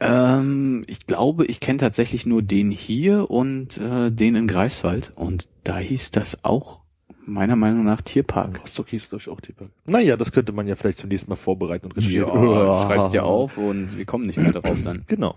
Ähm, 0.00 0.84
ich 0.86 1.06
glaube, 1.06 1.46
ich 1.46 1.60
kenne 1.60 1.78
tatsächlich 1.78 2.26
nur 2.26 2.42
den 2.42 2.70
hier 2.70 3.30
und 3.30 3.78
äh, 3.78 4.10
den 4.10 4.34
in 4.34 4.46
Greifswald. 4.46 5.12
Und 5.16 5.48
da 5.62 5.78
hieß 5.78 6.10
das 6.10 6.44
auch 6.44 6.83
meiner 7.26 7.56
Meinung 7.56 7.84
nach 7.84 8.00
Tierpark. 8.00 8.62
Rostock 8.62 8.88
hieß, 8.88 9.08
glaube 9.08 9.22
ich, 9.22 9.28
auch 9.28 9.40
Tierpark. 9.40 9.70
Naja, 9.86 10.16
das 10.16 10.32
könnte 10.32 10.52
man 10.52 10.66
ja 10.66 10.76
vielleicht 10.76 10.98
zum 10.98 11.08
nächsten 11.08 11.30
Mal 11.30 11.36
vorbereiten 11.36 11.86
und 11.86 11.96
recherchieren. 11.96 12.28
Ja, 12.28 12.86
schreib's 12.86 13.10
dir 13.10 13.24
auf 13.24 13.56
und 13.58 13.96
wir 13.96 14.04
kommen 14.04 14.26
nicht 14.26 14.38
mehr 14.38 14.52
darauf 14.52 14.76
dann. 14.82 15.04
Genau. 15.14 15.36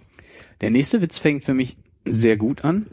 Der 0.61 0.71
nächste 0.71 1.01
Witz 1.01 1.17
fängt 1.17 1.43
für 1.43 1.53
mich 1.53 1.77
sehr 2.05 2.37
gut 2.37 2.63
an. 2.63 2.87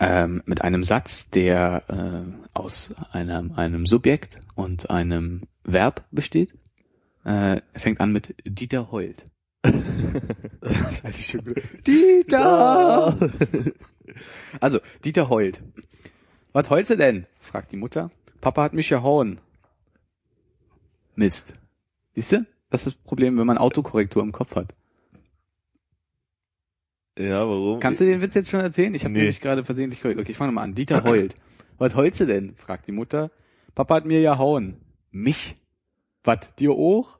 Ähm, 0.00 0.42
mit 0.46 0.62
einem 0.62 0.84
Satz, 0.84 1.28
der 1.30 1.82
äh, 1.88 2.32
aus 2.54 2.94
einem, 3.10 3.52
einem 3.52 3.86
Subjekt 3.86 4.38
und 4.54 4.88
einem 4.88 5.42
Verb 5.64 6.04
besteht. 6.10 6.54
Äh, 7.24 7.60
fängt 7.74 8.00
an 8.00 8.12
mit 8.12 8.34
Dieter 8.44 8.90
heult. 8.92 9.26
das 9.62 11.18
ich 11.18 11.26
schon 11.26 11.44
gut. 11.44 11.62
Dieter! 11.86 13.30
Also, 14.60 14.80
Dieter 15.04 15.28
heult. 15.28 15.62
Was 16.54 16.70
heulst 16.70 16.90
du 16.92 16.96
denn? 16.96 17.26
fragt 17.40 17.72
die 17.72 17.76
Mutter. 17.76 18.10
Papa 18.40 18.62
hat 18.62 18.72
mich 18.74 18.88
gehauen. 18.88 19.40
Mist. 21.16 21.54
Siehst 22.14 22.32
du? 22.32 22.46
Das 22.70 22.86
ist 22.86 22.94
das 22.96 23.02
Problem, 23.04 23.36
wenn 23.38 23.46
man 23.46 23.58
Autokorrektur 23.58 24.22
im 24.22 24.32
Kopf 24.32 24.56
hat. 24.56 24.74
Ja, 27.18 27.40
warum? 27.48 27.78
Kannst 27.80 28.00
du 28.00 28.04
den 28.04 28.20
Witz 28.20 28.34
jetzt 28.34 28.50
schon 28.50 28.60
erzählen? 28.60 28.94
Ich 28.94 29.04
habe 29.04 29.12
Nee. 29.12 29.20
nämlich 29.20 29.40
gerade 29.40 29.64
versehentlich 29.64 30.00
korrekt. 30.00 30.18
Okay, 30.20 30.32
ich 30.32 30.36
fange 30.38 30.52
mal 30.52 30.62
an. 30.62 30.74
Dieter 30.74 31.04
heult. 31.04 31.34
Was 31.78 31.94
heulst 31.94 32.20
du 32.20 32.26
denn? 32.26 32.54
fragt 32.56 32.86
die 32.86 32.92
Mutter. 32.92 33.30
Papa 33.74 33.96
hat 33.96 34.04
mir 34.04 34.20
ja 34.20 34.38
hauen. 34.38 34.76
Mich? 35.10 35.56
Was, 36.24 36.54
dir 36.56 36.70
auch? 36.72 37.18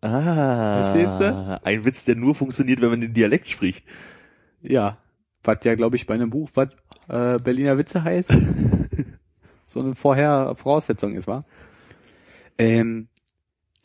Ah, 0.00 0.82
Verstehst 0.82 1.20
du? 1.20 1.60
ein 1.64 1.84
Witz, 1.84 2.04
der 2.04 2.14
nur 2.16 2.34
funktioniert, 2.34 2.80
wenn 2.80 2.90
man 2.90 3.00
den 3.00 3.12
Dialekt 3.14 3.48
spricht. 3.48 3.84
Ja. 4.62 4.98
Was 5.42 5.58
ja, 5.64 5.74
glaube 5.74 5.96
ich, 5.96 6.06
bei 6.06 6.14
einem 6.14 6.30
Buch, 6.30 6.50
was 6.54 6.68
äh, 7.08 7.38
Berliner 7.38 7.78
Witze 7.78 8.02
heißt, 8.02 8.30
so 9.66 9.80
eine 9.80 9.94
Vorher 9.94 10.54
Voraussetzung 10.56 11.14
ist, 11.14 11.26
wa? 11.26 11.44
Ähm, 12.58 13.08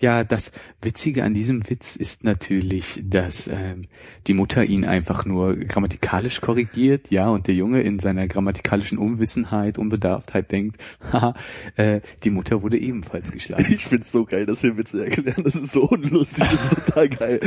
ja, 0.02 0.24
das 0.24 0.52
Witzige 0.82 1.24
an 1.24 1.34
diesem 1.34 1.70
Witz 1.70 1.96
ist 1.96 2.24
natürlich, 2.24 3.02
dass 3.04 3.48
ähm, 3.48 3.84
die 4.26 4.34
Mutter 4.34 4.64
ihn 4.66 4.84
einfach 4.84 5.26
nur 5.26 5.56
grammatikalisch 5.56 6.42
korrigiert, 6.42 7.12
ja, 7.12 7.30
und 7.30 7.48
der 7.48 7.54
Junge 7.54 7.82
in 7.82 8.00
seiner 8.00 8.28
grammatikalischen 8.28 8.98
Unwissenheit, 8.98 9.78
Unbedarftheit 9.78 10.52
denkt, 10.52 10.82
haha, 11.14 11.36
äh, 11.76 12.02
die 12.24 12.32
Mutter 12.32 12.64
wurde 12.64 12.80
ebenfalls 12.80 13.32
geschlagen. 13.32 13.66
Ich 13.70 13.86
find's 13.86 14.12
so 14.12 14.26
geil, 14.26 14.46
dass 14.46 14.64
wir 14.64 14.76
Witze 14.76 15.06
erklären. 15.06 15.44
Das 15.44 15.56
ist 15.56 15.72
so 15.72 15.84
unlustig, 15.84 16.46
das 16.50 16.72
ist 16.72 16.86
total 16.86 17.10
geil. 17.10 17.40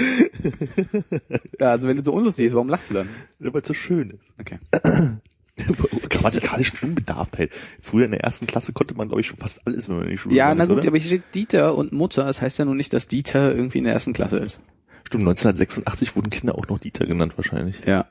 Ja, 1.59 1.71
also 1.71 1.89
wenn 1.89 1.97
du 1.97 2.05
so 2.05 2.13
unlustig 2.13 2.47
ist, 2.47 2.55
warum 2.55 2.69
lachst 2.69 2.91
du 2.91 2.95
dann? 2.95 3.09
Ja, 3.41 3.53
Weil 3.53 3.63
es 3.63 3.69
so 3.69 3.75
schön 3.75 4.11
ist. 4.11 4.33
Okay. 4.39 4.59
Grammatikalische 6.09 6.75
Unbedarftheit. 6.83 7.51
Früher 7.81 8.07
in 8.07 8.11
der 8.11 8.21
ersten 8.21 8.47
Klasse 8.47 8.73
konnte 8.73 8.95
man, 8.95 9.09
glaube 9.09 9.21
ich, 9.21 9.29
schon 9.29 9.39
fast 9.39 9.67
alles, 9.67 9.89
wenn 9.89 9.97
man 9.97 10.05
in 10.07 10.11
die 10.11 10.19
Schule 10.19 10.35
Ja, 10.35 10.55
na 10.55 10.67
gut, 10.67 10.79
oder? 10.79 10.89
aber 10.89 10.99
hier 10.99 11.07
steht 11.07 11.35
Dieter 11.35 11.77
und 11.77 11.93
Mutter, 11.93 12.25
das 12.25 12.41
heißt 12.41 12.59
ja 12.59 12.65
nun 12.65 12.77
nicht, 12.77 12.93
dass 12.93 13.09
Dieter 13.09 13.55
irgendwie 13.55 13.79
in 13.79 13.85
der 13.85 13.93
ersten 13.93 14.13
Klasse 14.13 14.39
ist. 14.39 14.61
Stimmt, 15.05 15.23
1986 15.23 16.17
wurden 16.17 16.31
Kinder 16.31 16.57
auch 16.57 16.67
noch 16.67 16.79
Dieter 16.79 17.07
genannt 17.07 17.35
wahrscheinlich. 17.37 17.77
Ja. 17.87 18.07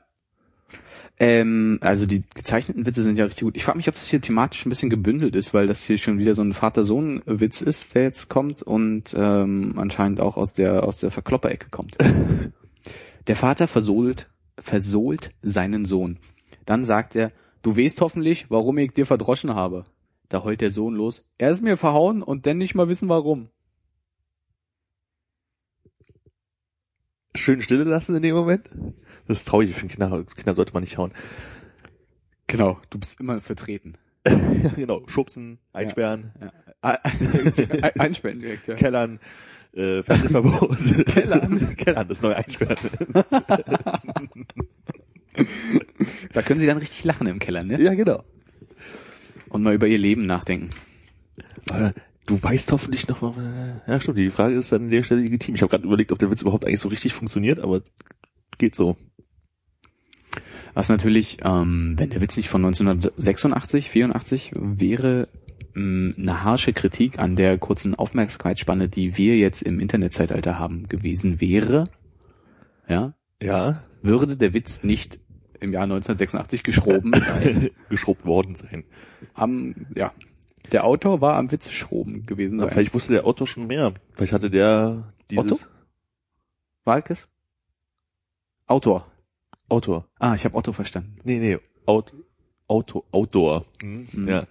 Ähm, 1.18 1.78
also 1.80 2.06
die 2.06 2.22
gezeichneten 2.34 2.86
Witze 2.86 3.02
sind 3.02 3.18
ja 3.18 3.24
richtig 3.24 3.44
gut. 3.44 3.56
Ich 3.56 3.64
frage 3.64 3.76
mich, 3.76 3.88
ob 3.88 3.94
das 3.94 4.08
hier 4.08 4.20
thematisch 4.20 4.66
ein 4.66 4.70
bisschen 4.70 4.90
gebündelt 4.90 5.36
ist, 5.36 5.54
weil 5.54 5.66
das 5.66 5.84
hier 5.84 5.98
schon 5.98 6.18
wieder 6.18 6.34
so 6.34 6.42
ein 6.42 6.54
Vater-Sohn-Witz 6.54 7.60
ist, 7.60 7.94
der 7.94 8.02
jetzt 8.02 8.28
kommt 8.28 8.62
und 8.62 9.14
ähm, 9.16 9.74
anscheinend 9.76 10.20
auch 10.20 10.36
aus 10.36 10.54
der 10.54 10.82
aus 10.82 10.96
der 10.96 11.10
Verklopperecke 11.10 11.68
kommt. 11.70 11.98
der 13.26 13.36
Vater 13.36 13.68
versohlt 13.68 14.28
versohlt 14.58 15.32
seinen 15.42 15.84
Sohn. 15.84 16.18
Dann 16.66 16.84
sagt 16.84 17.14
er, 17.16 17.32
du 17.62 17.76
weißt 17.76 18.00
hoffentlich, 18.00 18.50
warum 18.50 18.78
ich 18.78 18.92
dir 18.92 19.06
verdroschen 19.06 19.54
habe. 19.54 19.84
Da 20.28 20.42
heult 20.44 20.60
der 20.60 20.70
Sohn 20.70 20.94
los. 20.94 21.24
Er 21.38 21.50
ist 21.50 21.62
mir 21.62 21.76
verhauen 21.76 22.22
und 22.22 22.46
denn 22.46 22.58
nicht 22.58 22.74
mal 22.74 22.88
wissen 22.88 23.08
warum. 23.08 23.48
Schön 27.36 27.62
stille 27.62 27.84
lassen 27.84 28.14
in 28.14 28.22
dem 28.22 28.34
Moment. 28.36 28.68
Das 29.26 29.38
ist 29.38 29.48
traurig, 29.48 29.70
ich 29.70 29.76
finde, 29.76 29.94
Kinder, 29.96 30.24
Kinder 30.24 30.54
sollte 30.54 30.72
man 30.72 30.82
nicht 30.82 30.98
hauen. 30.98 31.12
Genau, 32.46 32.78
du 32.90 32.98
bist 32.98 33.18
immer 33.20 33.40
vertreten. 33.40 33.94
ja, 34.26 34.34
genau. 34.76 35.02
Schubsen, 35.08 35.58
einsperren, 35.72 36.32
Ja. 36.40 36.52
Ein- 36.82 37.98
Einsperren 37.98 38.40
direkt, 38.40 38.68
ja. 38.68 38.74
Kellern, 38.74 39.18
äh, 39.72 40.02
Fernsehverbot. 40.02 40.78
Kellern. 41.06 41.76
Kellern, 41.76 42.08
das 42.08 42.22
neue 42.22 42.36
Einsperren. 42.36 42.76
Da 46.32 46.42
können 46.42 46.60
sie 46.60 46.66
dann 46.66 46.78
richtig 46.78 47.04
lachen 47.04 47.26
im 47.26 47.38
Keller, 47.38 47.64
ne? 47.64 47.80
ja, 47.80 47.94
genau. 47.94 48.22
Und 49.48 49.62
mal 49.62 49.74
über 49.74 49.86
ihr 49.86 49.98
Leben 49.98 50.26
nachdenken. 50.26 50.70
Aber 51.70 51.92
Du 52.26 52.42
weißt 52.42 52.72
hoffentlich 52.72 53.06
noch 53.06 53.20
mal, 53.20 53.82
ja 53.86 54.00
stimmt, 54.00 54.16
die 54.16 54.30
Frage 54.30 54.54
ist 54.54 54.72
dann 54.72 54.84
an 54.84 54.90
der 54.90 55.02
Stelle 55.02 55.20
legitim. 55.20 55.54
Ich 55.56 55.60
habe 55.60 55.68
gerade 55.68 55.84
überlegt, 55.84 56.10
ob 56.10 56.18
der 56.18 56.30
Witz 56.30 56.40
überhaupt 56.40 56.64
eigentlich 56.64 56.80
so 56.80 56.88
richtig 56.88 57.12
funktioniert, 57.12 57.60
aber 57.60 57.82
geht 58.56 58.74
so. 58.74 58.96
Was 60.72 60.88
natürlich, 60.88 61.38
ähm, 61.44 61.94
wenn 61.98 62.08
der 62.08 62.22
Witz 62.22 62.38
nicht 62.38 62.48
von 62.48 62.64
1986, 62.64 63.90
84 63.90 64.52
wäre, 64.56 65.28
mh, 65.74 66.14
eine 66.16 66.42
harsche 66.44 66.72
Kritik 66.72 67.18
an 67.18 67.36
der 67.36 67.58
kurzen 67.58 67.94
Aufmerksamkeitsspanne, 67.94 68.88
die 68.88 69.18
wir 69.18 69.36
jetzt 69.36 69.62
im 69.62 69.78
Internetzeitalter 69.78 70.58
haben, 70.58 70.88
gewesen 70.88 71.42
wäre, 71.42 71.90
ja, 72.88 73.12
Ja. 73.42 73.84
würde 74.00 74.38
der 74.38 74.54
Witz 74.54 74.82
nicht 74.82 75.20
im 75.64 75.72
Jahr 75.72 75.82
1986 75.84 76.62
geschroben 76.62 77.12
sein. 77.26 77.70
Geschrubbt 77.88 78.24
worden 78.24 78.54
sein. 78.54 78.84
Am, 79.34 79.74
ja, 79.94 80.12
der 80.72 80.84
Autor 80.84 81.20
war 81.20 81.36
am 81.36 81.50
Witz 81.50 81.70
schroben 81.70 82.26
gewesen 82.26 82.56
Na, 82.56 82.64
sein. 82.64 82.72
vielleicht 82.72 82.94
wusste 82.94 83.12
der 83.14 83.26
Autor 83.26 83.46
schon 83.46 83.66
mehr. 83.66 83.94
Vielleicht 84.14 84.32
hatte 84.32 84.50
der 84.50 85.12
dieses 85.30 85.44
Otto? 85.52 85.58
Walkes? 86.84 87.28
Autor. 88.66 89.06
Autor. 89.68 90.06
Ah, 90.18 90.34
ich 90.34 90.44
habe 90.44 90.54
Otto 90.56 90.72
verstanden. 90.72 91.16
Nee, 91.24 91.38
nee. 91.38 91.58
Out, 91.86 92.12
Auto, 92.66 93.04
Outdoor. 93.10 93.64
Hm, 93.82 94.08
Mhm. 94.12 94.28
Ja. 94.28 94.46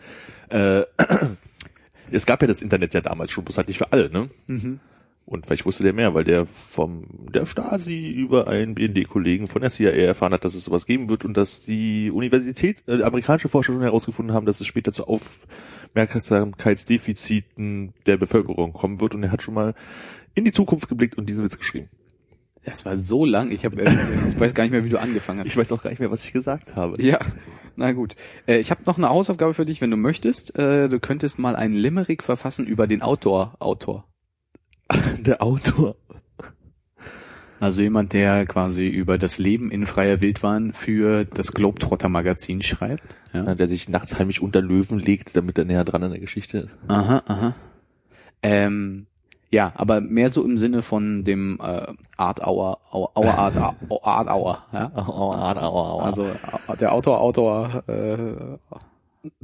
Äh, 0.50 0.86
es 2.12 2.26
gab 2.26 2.42
ja 2.42 2.48
das 2.48 2.62
Internet 2.62 2.94
ja 2.94 3.02
damals 3.02 3.32
schon, 3.32 3.44
bloß 3.44 3.58
halt 3.58 3.68
nicht 3.68 3.78
für 3.78 3.92
alle, 3.92 4.10
ne? 4.12 4.30
Mhm. 4.48 4.80
Und 5.26 5.46
vielleicht 5.46 5.66
wusste 5.66 5.84
der 5.84 5.94
mehr, 5.94 6.14
weil 6.14 6.26
der 6.26 6.46
vom 6.46 7.06
der 7.34 7.46
Stasi 7.46 8.12
über 8.12 8.50
einen 8.50 8.76
BND-Kollegen 8.76 9.48
von 9.48 9.62
der 9.62 9.72
CIA 9.72 9.92
erfahren 9.92 10.34
hat, 10.34 10.44
dass 10.44 10.54
es 10.54 10.66
sowas 10.66 10.86
geben 10.86 11.08
wird 11.08 11.24
und 11.24 11.38
dass 11.38 11.64
die 11.64 12.12
Universität, 12.12 12.84
äh, 12.88 13.04
amerikanische 13.04 13.48
Forscher 13.48 13.72
schon 13.72 13.82
herausgefunden 13.82 14.36
haben, 14.36 14.46
dass 14.46 14.60
es 14.60 14.68
später 14.68 14.92
zu 14.92 15.08
Aufmerksamkeitsdefiziten 15.08 17.94
der 18.06 18.18
Bevölkerung 18.18 18.74
kommen 18.74 19.00
wird. 19.00 19.16
Und 19.16 19.24
er 19.24 19.32
hat 19.32 19.44
schon 19.44 19.54
mal 19.54 19.76
in 20.36 20.44
die 20.44 20.52
Zukunft 20.52 20.90
geblickt 20.90 21.18
und 21.18 21.30
diesen 21.30 21.46
Witz 21.46 21.58
geschrieben. 21.58 21.88
Das 22.66 22.86
war 22.86 22.98
so 22.98 23.26
lang, 23.26 23.52
ich 23.52 23.66
habe, 23.66 23.82
äh, 23.82 23.92
ich 24.30 24.40
weiß 24.40 24.54
gar 24.54 24.64
nicht 24.64 24.72
mehr, 24.72 24.84
wie 24.84 24.90
du 24.90 25.00
angefangen 25.00 25.40
hast. 25.40 25.48
Ich 25.48 25.58
weiß 25.58 25.72
auch 25.72 25.82
gar 25.82 25.90
nicht 25.90 26.00
mehr, 26.00 26.12
was 26.12 26.26
ich 26.26 26.34
gesagt 26.34 26.76
habe. 26.76 27.02
Ja, 27.02 27.20
na 27.76 27.92
gut. 27.94 28.16
Äh, 28.46 28.60
ich 28.60 28.72
habe 28.72 28.82
noch 28.86 28.98
eine 28.98 29.10
Hausaufgabe 29.10 29.54
für 29.54 29.66
dich, 29.66 29.82
wenn 29.82 29.92
du 29.92 29.98
möchtest. 29.98 30.58
Äh, 30.58 30.90
du 30.90 31.00
könntest 31.00 31.40
mal 31.40 31.56
einen 31.56 31.76
Limerick 31.76 32.24
verfassen 32.24 32.66
über 32.66 32.88
den 32.88 33.02
Outdoor-Autor. 33.02 34.06
Der 35.20 35.42
Autor. 35.42 35.96
Also 37.60 37.82
jemand, 37.82 38.12
der 38.12 38.46
quasi 38.46 38.88
über 38.88 39.18
das 39.18 39.38
Leben 39.38 39.72
in 39.72 39.86
freier 39.86 40.22
Wildbahn 40.22 40.74
für 40.74 41.24
das 41.24 41.54
Globetrotter-Magazin 41.54 42.62
schreibt. 42.62 43.16
Ja. 43.32 43.56
Der 43.56 43.70
sich 43.70 43.88
nachts 43.88 44.20
heimlich 44.20 44.42
unter 44.42 44.62
Löwen 44.62 45.00
legt, 45.00 45.36
damit 45.36 45.58
er 45.58 45.64
näher 45.64 45.86
dran 45.86 46.04
an 46.04 46.12
der 46.12 46.20
Geschichte 46.20 46.58
ist. 46.58 46.76
Aha, 46.90 47.24
aha. 47.26 47.56
Ähm, 48.42 49.08
ja, 49.50 49.72
aber 49.76 50.02
mehr 50.02 50.30
so 50.30 50.44
im 50.44 50.58
Sinne 50.58 50.82
von 50.82 51.24
dem 51.24 51.60
äh, 51.62 51.94
Art 52.18 52.46
Hour, 52.46 52.80
Hour, 52.92 53.12
Hour 53.16 53.34
Art, 53.34 53.56
Hour, 53.56 54.08
Art 54.08 54.28
Hour, 54.28 54.58
ja. 54.74 54.92
Also 56.04 56.32
der 56.80 56.92
Autor, 56.92 57.22
Autor 57.22 57.84
äh, 57.88 58.58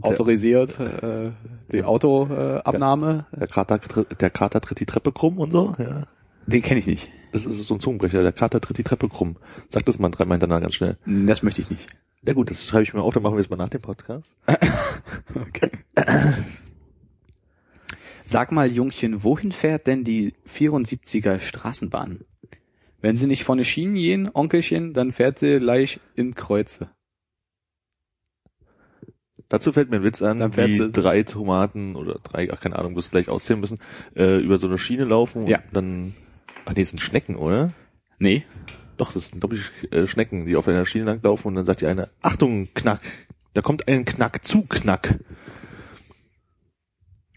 autorisiert 0.02 0.80
äh, 0.80 1.32
die 1.72 1.84
Autoabnahme. 1.84 3.26
Äh. 3.32 3.40
Der 3.40 3.48
Kater, 3.48 3.76
tritt- 3.80 4.20
der 4.22 4.30
Kater 4.30 4.62
tritt 4.62 4.80
die 4.80 4.86
Treppe 4.86 5.12
krumm 5.12 5.38
und 5.38 5.52
so, 5.52 5.76
ja. 5.78 6.04
Den 6.48 6.62
kenne 6.62 6.80
ich 6.80 6.88
nicht. 6.88 7.10
Das 7.32 7.46
ist 7.46 7.68
so 7.68 7.76
ein 7.76 7.80
Zungenbrecher. 7.80 8.24
Der 8.24 8.32
Kater 8.32 8.60
tritt 8.60 8.78
die 8.80 8.84
Treppe 8.84 9.08
krumm. 9.08 9.38
Sag 9.70 9.86
das 9.86 10.00
mal 10.00 10.10
dreimal 10.10 10.36
hintereinander 10.36 10.62
ganz 10.62 10.74
schnell. 10.76 10.98
Das 11.06 11.44
möchte 11.44 11.62
ich 11.62 11.70
nicht. 11.70 11.88
Ja 12.26 12.34
gut, 12.34 12.50
das 12.50 12.66
schreibe 12.66 12.84
ich 12.84 12.94
mir 12.94 13.02
auch, 13.04 13.14
dann 13.14 13.22
machen 13.24 13.36
wir 13.36 13.42
es 13.42 13.50
mal 13.50 13.56
nach 13.56 13.70
dem 13.70 13.82
Podcast. 13.82 14.30
Okay. 15.36 15.70
Sag 18.24 18.52
mal, 18.52 18.72
Jungchen, 18.72 19.24
wohin 19.24 19.52
fährt 19.52 19.88
denn 19.88 20.04
die 20.04 20.34
74er 20.48 21.40
Straßenbahn? 21.40 22.22
Wenn 23.02 23.16
sie 23.16 23.28
nicht 23.28 23.44
von 23.44 23.58
den 23.58 23.66
Schienen 23.66 23.96
gehen, 23.96 24.30
Onkelchen, 24.34 24.94
dann 24.94 25.12
fährt 25.12 25.40
sie 25.40 25.60
gleich 25.60 26.00
in 26.16 26.36
Kreuze. 26.36 26.90
Dazu 29.50 29.72
fällt 29.72 29.90
mir 29.90 29.98
ein 29.98 30.04
Witz 30.04 30.22
an, 30.22 30.56
wie 30.56 30.92
drei 30.92 31.24
Tomaten 31.24 31.96
oder 31.96 32.20
drei, 32.24 32.50
ach 32.54 32.60
keine 32.60 32.78
Ahnung, 32.78 32.94
bloß 32.94 33.10
gleich 33.10 33.30
auszählen 33.30 33.60
müssen, 33.60 33.80
äh, 34.16 34.38
über 34.40 34.60
so 34.60 34.68
eine 34.68 34.78
Schiene 34.78 35.06
laufen 35.06 35.48
Ja. 35.48 35.58
und 35.58 35.74
dann, 35.76 36.14
ach 36.66 36.74
nee, 36.76 36.82
das 36.82 36.90
sind 36.90 37.00
Schnecken, 37.00 37.36
oder? 37.36 37.72
Nee, 38.20 38.44
Doch, 38.98 39.14
das 39.14 39.30
sind, 39.30 39.40
glaube 39.40 39.56
ich, 39.56 39.92
äh, 39.94 40.08
Schnecken, 40.08 40.46
die 40.46 40.56
auf 40.58 40.68
einer 40.68 40.86
Schiene 40.86 41.06
langlaufen 41.06 41.48
und 41.48 41.56
dann 41.56 41.66
sagt 41.66 41.82
die 41.82 41.88
eine, 41.88 42.10
Achtung, 42.22 42.68
Knack, 42.76 43.00
da 43.54 43.62
kommt 43.62 43.88
ein 43.88 44.04
Knack 44.06 44.46
zu 44.46 44.64
Knack. 44.64 45.20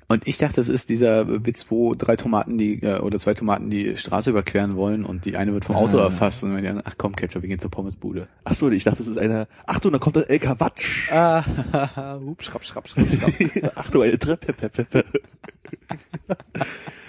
Und 0.09 0.26
ich 0.26 0.37
dachte, 0.38 0.56
das 0.56 0.68
ist 0.68 0.88
dieser 0.90 1.47
Witz, 1.47 1.66
wo 1.71 1.92
drei 1.92 2.16
Tomaten 2.16 2.59
die 2.59 2.82
äh, 2.82 2.99
oder 3.00 3.18
zwei 3.18 3.32
Tomaten 3.35 3.71
die 3.71 3.97
Straße 3.97 4.30
überqueren 4.30 4.76
wollen 4.76 5.04
und 5.04 5.25
die 5.25 5.37
eine 5.37 5.52
wird 5.54 5.64
vom 5.64 5.76
Auto 5.76 5.99
Ah. 5.99 6.04
erfasst 6.04 6.42
und 6.44 6.54
wenn 6.54 6.62
die 6.62 6.68
andere, 6.68 6.87
ach 6.87 6.94
komm, 6.99 7.16
Ketchup, 7.16 7.40
wir 7.42 7.49
gehen 7.49 7.61
zur 7.61 7.71
Pommesbude. 7.71 8.28
Ach 8.44 8.54
so, 8.54 8.68
ich 8.71 8.85
dachte, 8.85 8.99
das 8.99 9.06
ist 9.06 9.16
einer, 9.16 9.49
Achtung, 9.66 9.92
da 9.92 9.99
kommt 9.99 10.16
ein 10.18 10.25
LK 10.28 10.61
Watsch. 10.61 11.11
Ah, 11.11 12.16
hup, 12.21 12.42
schrapp, 12.42 12.64
schrapp, 12.64 12.88
schrapp, 12.88 13.06
schrapp. 13.11 13.76
Achtung, 13.76 14.02
eine 14.02 14.18
Treppe. 14.18 14.52
Pe, 14.52 14.68
pe, 14.68 14.85
pe. 14.85 15.04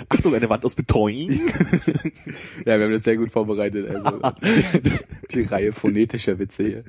Achtung, 0.09 0.33
eine 0.35 0.49
Wand 0.49 0.63
aus 0.63 0.75
Beton. 0.75 1.09
Ja, 2.65 2.77
wir 2.77 2.85
haben 2.85 2.91
das 2.93 3.03
sehr 3.03 3.17
gut 3.17 3.31
vorbereitet. 3.31 3.89
Also 3.89 4.21
die 5.33 5.41
Reihe 5.41 5.73
phonetischer 5.73 6.39
Witze 6.39 6.63
hier. 6.63 6.83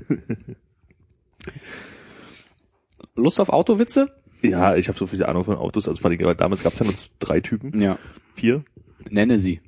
Lust 3.16 3.40
auf 3.40 3.48
Autowitze? 3.48 4.10
Ja, 4.44 4.76
ich 4.76 4.88
habe 4.88 4.98
so 4.98 5.06
viel 5.06 5.24
Ahnung 5.24 5.44
von 5.44 5.56
Autos, 5.56 5.88
also 5.88 6.00
vor 6.00 6.10
allem, 6.10 6.20
aber 6.22 6.34
damals 6.34 6.62
gab 6.62 6.72
es 6.74 6.78
ja 6.78 6.84
nur 6.86 6.94
drei 7.18 7.40
Typen, 7.40 7.80
Ja. 7.80 7.98
vier. 8.34 8.64
Nenne 9.10 9.38
sie. 9.38 9.60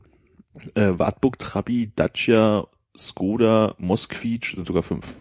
Äh, 0.74 0.92
Wartburg, 0.98 1.38
Trabi, 1.38 1.92
Dacia, 1.96 2.66
Skoda, 2.96 3.74
Mosquitsch, 3.78 4.54
sind 4.54 4.66
sogar 4.66 4.82
fünf. 4.82 5.14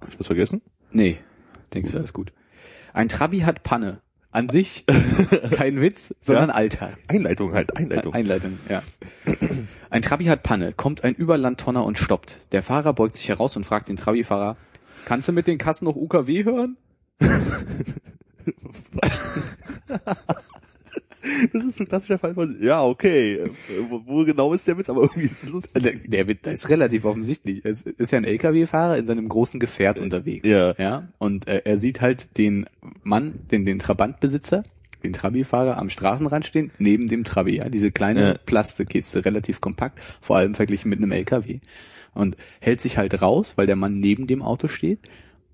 Hab 0.00 0.12
ich 0.12 0.18
was 0.18 0.26
vergessen? 0.26 0.60
Nee, 0.92 1.18
denke, 1.72 1.88
ist 1.88 1.96
alles 1.96 2.12
gut. 2.12 2.32
Ein 2.92 3.08
Trabi 3.08 3.40
hat 3.40 3.62
Panne. 3.62 4.00
An 4.30 4.50
sich 4.50 4.84
kein 5.52 5.80
Witz, 5.80 6.12
sondern 6.20 6.50
Alltag. 6.50 6.98
Einleitung 7.08 7.54
halt, 7.54 7.74
Einleitung. 7.74 8.12
Einleitung, 8.12 8.58
ja. 8.68 8.82
Ein 9.88 10.02
Trabi 10.02 10.26
hat 10.26 10.42
Panne, 10.42 10.74
kommt 10.74 11.04
ein 11.04 11.14
Überlandtonner 11.14 11.84
und 11.86 11.96
stoppt. 11.96 12.52
Der 12.52 12.62
Fahrer 12.62 12.92
beugt 12.92 13.16
sich 13.16 13.30
heraus 13.30 13.56
und 13.56 13.64
fragt 13.64 13.88
den 13.88 13.96
Trabi-Fahrer, 13.96 14.58
kannst 15.06 15.28
du 15.28 15.32
mit 15.32 15.46
den 15.46 15.56
Kassen 15.56 15.86
noch 15.86 15.96
UKW 15.96 16.44
hören? 16.44 16.76
Das 21.52 21.64
ist 21.64 21.78
so 21.78 21.84
ein 21.84 21.88
klassischer 21.88 22.18
Fall 22.18 22.34
von, 22.34 22.56
ja, 22.60 22.84
okay, 22.84 23.38
äh, 23.38 23.50
wo, 23.88 24.02
wo 24.06 24.24
genau 24.24 24.52
ist 24.52 24.66
der 24.68 24.78
Witz, 24.78 24.88
aber 24.88 25.02
irgendwie 25.02 25.24
ist 25.24 25.42
es 25.42 25.48
lustig. 25.48 25.82
Der, 25.82 26.24
der 26.24 26.34
das 26.34 26.54
ist 26.54 26.68
relativ 26.68 27.04
offensichtlich. 27.04 27.64
Es 27.64 27.82
ist 27.82 28.12
ja 28.12 28.18
ein 28.18 28.24
LKW-Fahrer 28.24 28.96
in 28.96 29.06
seinem 29.06 29.28
großen 29.28 29.58
Gefährt 29.58 29.98
unterwegs. 29.98 30.48
Ja. 30.48 30.74
Ja. 30.78 31.08
Und 31.18 31.48
äh, 31.48 31.62
er 31.64 31.78
sieht 31.78 32.00
halt 32.00 32.28
den 32.38 32.66
Mann, 33.02 33.40
den, 33.50 33.64
den 33.66 33.78
Trabantbesitzer, 33.78 34.62
den 35.02 35.12
Trabi-Fahrer 35.12 35.78
am 35.78 35.90
Straßenrand 35.90 36.46
stehen, 36.46 36.70
neben 36.78 37.08
dem 37.08 37.24
Trabi, 37.24 37.56
ja. 37.56 37.68
Diese 37.68 37.90
kleine 37.90 38.20
Ja. 38.20 38.38
Plastikkiste, 38.46 39.24
relativ 39.24 39.60
kompakt, 39.60 39.98
vor 40.20 40.36
allem 40.36 40.54
verglichen 40.54 40.88
mit 40.90 41.00
einem 41.00 41.12
LKW. 41.12 41.58
Und 42.14 42.36
hält 42.60 42.80
sich 42.80 42.98
halt 42.98 43.20
raus, 43.20 43.54
weil 43.56 43.66
der 43.66 43.76
Mann 43.76 43.98
neben 43.98 44.26
dem 44.26 44.42
Auto 44.42 44.68
steht 44.68 45.00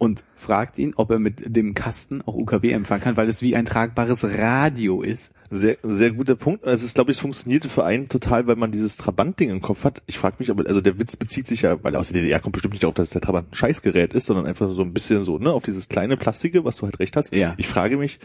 und 0.02 0.24
fragt 0.34 0.78
ihn, 0.78 0.94
ob 0.96 1.12
er 1.12 1.20
mit 1.20 1.54
dem 1.54 1.74
Kasten 1.74 2.22
auch 2.22 2.34
UKW 2.34 2.72
empfangen 2.72 3.04
kann, 3.04 3.16
weil 3.16 3.28
es 3.28 3.40
wie 3.40 3.54
ein 3.54 3.66
tragbares 3.66 4.24
Radio 4.36 5.00
ist. 5.00 5.30
Sehr, 5.48 5.76
sehr 5.84 6.10
guter 6.10 6.34
Punkt. 6.34 6.64
Also 6.64 6.84
es 6.84 6.92
glaube 6.92 7.12
ich, 7.12 7.18
es 7.18 7.20
funktionierte 7.20 7.68
für 7.68 7.84
einen 7.84 8.08
total, 8.08 8.48
weil 8.48 8.56
man 8.56 8.72
dieses 8.72 8.96
Trabant-Ding 8.96 9.48
im 9.48 9.60
Kopf 9.60 9.84
hat. 9.84 10.02
Ich 10.06 10.18
frage 10.18 10.38
mich, 10.40 10.50
aber 10.50 10.66
also 10.66 10.80
der 10.80 10.98
Witz 10.98 11.14
bezieht 11.14 11.46
sich 11.46 11.62
ja, 11.62 11.84
weil 11.84 11.94
aus 11.94 12.08
der 12.08 12.20
DDR 12.20 12.40
kommt 12.40 12.54
bestimmt 12.54 12.74
nicht 12.74 12.82
darauf, 12.82 12.96
dass 12.96 13.10
der 13.10 13.20
Trabant 13.20 13.52
ein 13.52 13.54
Scheißgerät 13.54 14.12
ist, 14.12 14.26
sondern 14.26 14.44
einfach 14.46 14.72
so 14.72 14.82
ein 14.82 14.92
bisschen 14.92 15.22
so, 15.22 15.38
ne, 15.38 15.52
auf 15.52 15.62
dieses 15.62 15.88
kleine 15.88 16.16
Plastige, 16.16 16.64
was 16.64 16.78
du 16.78 16.86
halt 16.86 16.98
recht 16.98 17.14
hast. 17.14 17.32
Ja. 17.32 17.54
Ich 17.56 17.68
frage 17.68 17.96
mich, 17.96 18.18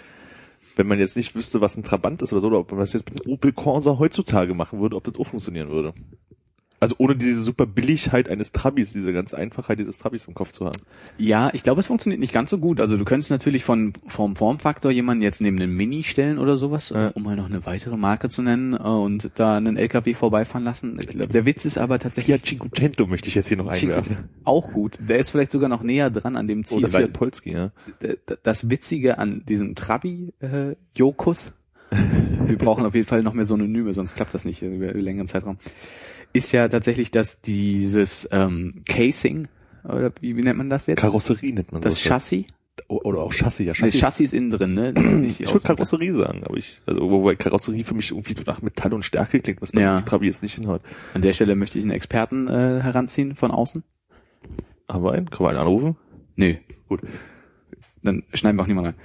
wenn 0.78 0.88
man 0.88 0.98
jetzt 0.98 1.16
nicht 1.16 1.36
wüsste, 1.36 1.62
was 1.62 1.78
ein 1.78 1.84
Trabant 1.84 2.24
ist 2.24 2.34
oder 2.34 2.42
so, 2.42 2.48
oder 2.48 2.58
ob 2.58 2.72
man 2.72 2.80
das 2.80 2.94
jetzt 2.94 3.08
mit 3.13 3.24
einem 3.24 3.32
Opel 3.32 3.52
Corsa 3.52 4.00
heutzutage 4.00 4.56
machen 4.56 4.82
würde, 4.82 4.96
ob 4.96 5.04
das 5.04 5.13
auch 5.13 5.28
funktionieren 5.28 5.70
würde. 5.70 5.94
Also 6.80 6.94
ohne 7.00 7.16
diese 7.16 7.42
super 7.42 7.66
Billigkeit 7.66 8.30
eines 8.30 8.52
Trabis, 8.52 8.94
diese 8.94 9.12
ganz 9.12 9.34
Einfachheit 9.34 9.80
dieses 9.80 9.98
Trabis 9.98 10.28
im 10.28 10.36
Kopf 10.36 10.52
zu 10.52 10.66
haben. 10.66 10.78
Ja, 11.18 11.50
ich 11.54 11.63
glaube, 11.63 11.82
es 11.82 11.88
funktioniert 11.88 12.20
nicht 12.20 12.34
ganz 12.34 12.52
so 12.52 12.60
gut. 12.60 12.80
Also 12.80 12.98
du 12.98 13.04
könntest 13.06 13.32
natürlich 13.32 13.63
von 13.63 13.94
vom 14.08 14.36
Formfaktor 14.36 14.92
jemanden 14.92 15.24
jetzt 15.24 15.42
neben 15.42 15.60
einen 15.60 15.76
Mini 15.76 16.04
stellen 16.04 16.38
oder 16.38 16.58
sowas, 16.58 16.90
Ja. 16.90 17.08
um 17.10 17.24
mal 17.24 17.36
noch 17.36 17.48
eine 17.50 17.66
weitere 17.66 17.98
Marke 17.98 18.30
zu 18.30 18.44
nennen 18.44 18.74
äh, 18.74 18.78
und 18.78 19.32
da 19.36 19.58
einen 19.58 19.76
LKW 19.76 20.13
vorbeifahren 20.13 20.63
lassen. 20.63 20.98
Ich 21.02 21.08
glaub, 21.08 21.32
der 21.32 21.46
Witz 21.46 21.66
ist 21.66 21.80
aber 21.80 21.98
tatsächlich 21.98 22.36
Fiat 22.42 22.46
Cinquecento 22.48 23.08
möchte 23.08 23.28
ich 23.28 23.34
jetzt 23.36 23.48
hier 23.48 23.58
noch 23.58 23.68
einwerfen. 23.68 24.30
auch 24.44 24.72
gut. 24.72 25.00
Der 25.02 25.18
ist 25.18 25.32
vielleicht 25.32 25.50
sogar 25.52 25.70
noch 25.70 25.82
näher 25.82 26.12
dran 26.12 26.36
an 26.36 26.48
dem 26.48 26.63
Ziel, 26.63 26.78
Oder 26.78 26.94
weil 26.94 27.02
Fiat 27.06 27.13
Polski, 27.13 27.54
ja. 27.54 27.72
das 28.44 28.70
Witzige 28.70 29.18
an 29.18 29.44
diesem 29.48 29.74
Trabi 29.74 30.34
äh, 30.42 30.76
Jokus, 30.96 31.54
wir 32.46 32.58
brauchen 32.58 32.86
auf 32.86 32.94
jeden 32.94 33.08
Fall 33.08 33.24
noch 33.24 33.34
mehr 33.34 33.46
Synonyme, 33.46 33.94
sonst 33.94 34.16
klappt 34.16 34.34
das 34.34 34.46
nicht 34.46 34.62
über 34.62 34.92
über 34.92 35.00
längeren 35.02 35.28
Zeitraum, 35.28 35.58
ist 36.34 36.52
ja 36.52 36.68
tatsächlich, 36.68 37.12
dass 37.12 37.42
dieses 37.42 38.28
ähm, 38.32 38.84
Casing 38.86 39.48
oder 39.84 40.12
wie, 40.22 40.36
wie 40.36 40.42
nennt 40.42 40.58
man 40.58 40.70
das 40.70 40.86
jetzt? 40.88 41.00
Karosserie 41.00 41.54
nennt 41.54 41.72
man 41.72 41.82
das 41.82 41.96
sowas. 41.96 42.08
Chassis? 42.08 42.46
Oder 42.90 43.20
auch 43.20 43.34
Chassis, 43.34 43.66
ja. 43.66 43.74
Das 43.74 43.80
Chassis. 43.80 44.00
Chassis 44.02 44.26
ist 44.26 44.34
innen 44.34 44.52
drin, 44.52 44.74
ne? 44.74 44.94
Ich 45.26 45.40
würde. 45.40 45.60
Karosserie 45.62 46.13
sagen, 46.13 46.44
aber 46.44 46.58
ich, 46.58 46.80
also 46.86 47.10
wobei 47.10 47.36
Karosserie 47.36 47.84
für 47.84 47.96
mich 47.96 48.12
irgendwie 48.12 48.36
nach 48.46 48.62
Metall 48.62 48.94
und 48.94 49.04
Stärke 49.04 49.40
klingt, 49.40 49.62
was 49.62 49.72
bei 49.72 49.82
Ja. 49.82 50.02
Trabi 50.02 50.28
jetzt 50.28 50.44
nicht 50.44 50.56
hinhaut. 50.56 50.82
An 51.13 51.22
der 51.22 51.34
Stelle 51.34 51.56
möchte 51.56 51.80
ich 51.80 51.84
einen 51.84 51.92
Experten 51.92 52.48
äh, 52.48 52.82
heranziehen 52.82 53.36
von 53.36 53.52
außen. 53.52 53.84
Haben 54.88 55.04
wir 55.04 55.12
einen? 55.13 55.30
Können 55.30 55.46
wir 55.46 55.50
einen 55.50 55.60
anrufen? 55.60 55.96
Nö, 56.36 56.56
Gut. 56.88 57.02
dann 58.04 58.24
schneiden 58.34 58.58
wir 58.58 58.63
auch 58.63 58.68
niemand 58.68 58.88
rein. 58.88 58.96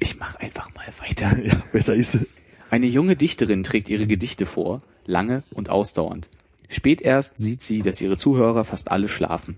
Ich 0.00 0.18
mach 0.18 0.34
einfach 0.36 0.68
mal 0.74 0.86
weiter. 0.98 1.38
ja, 1.44 1.54
besser 1.72 1.94
ist 1.94 2.16
es. 2.16 2.26
Eine 2.70 2.86
junge 2.86 3.14
Dichterin 3.14 3.62
trägt 3.62 3.88
ihre 3.88 4.06
Gedichte 4.08 4.46
vor, 4.46 4.82
lange 5.06 5.42
und 5.52 5.70
ausdauernd. 5.70 6.28
Spät 6.68 7.00
erst 7.00 7.38
sieht 7.38 7.62
sie, 7.62 7.82
dass 7.82 8.00
ihre 8.00 8.16
Zuhörer 8.16 8.64
fast 8.64 8.90
alle 8.90 9.08
schlafen. 9.08 9.56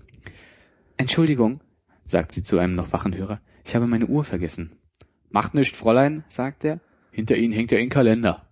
Entschuldigung, 0.97 1.61
sagt 2.05 2.31
sie 2.31 2.43
zu 2.43 2.57
einem 2.57 2.75
noch 2.75 2.91
wachen 2.91 3.15
Hörer, 3.15 3.39
ich 3.65 3.75
habe 3.75 3.87
meine 3.87 4.07
Uhr 4.07 4.23
vergessen. 4.23 4.71
Macht 5.29 5.53
nicht, 5.53 5.75
Fräulein, 5.75 6.23
sagt 6.29 6.63
er. 6.63 6.79
Hinter 7.11 7.35
Ihnen 7.35 7.53
hängt 7.53 7.71
ja 7.71 7.77
ein 7.79 7.89
Kalender. 7.89 8.47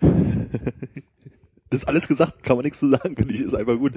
Ist 1.70 1.88
alles 1.88 2.08
gesagt, 2.08 2.42
kann 2.42 2.56
man 2.56 2.64
nichts 2.64 2.80
zu 2.80 2.88
sagen, 2.88 3.16
finde 3.16 3.34
ich, 3.34 3.40
ist 3.40 3.54
einfach 3.54 3.76
gut. 3.76 3.94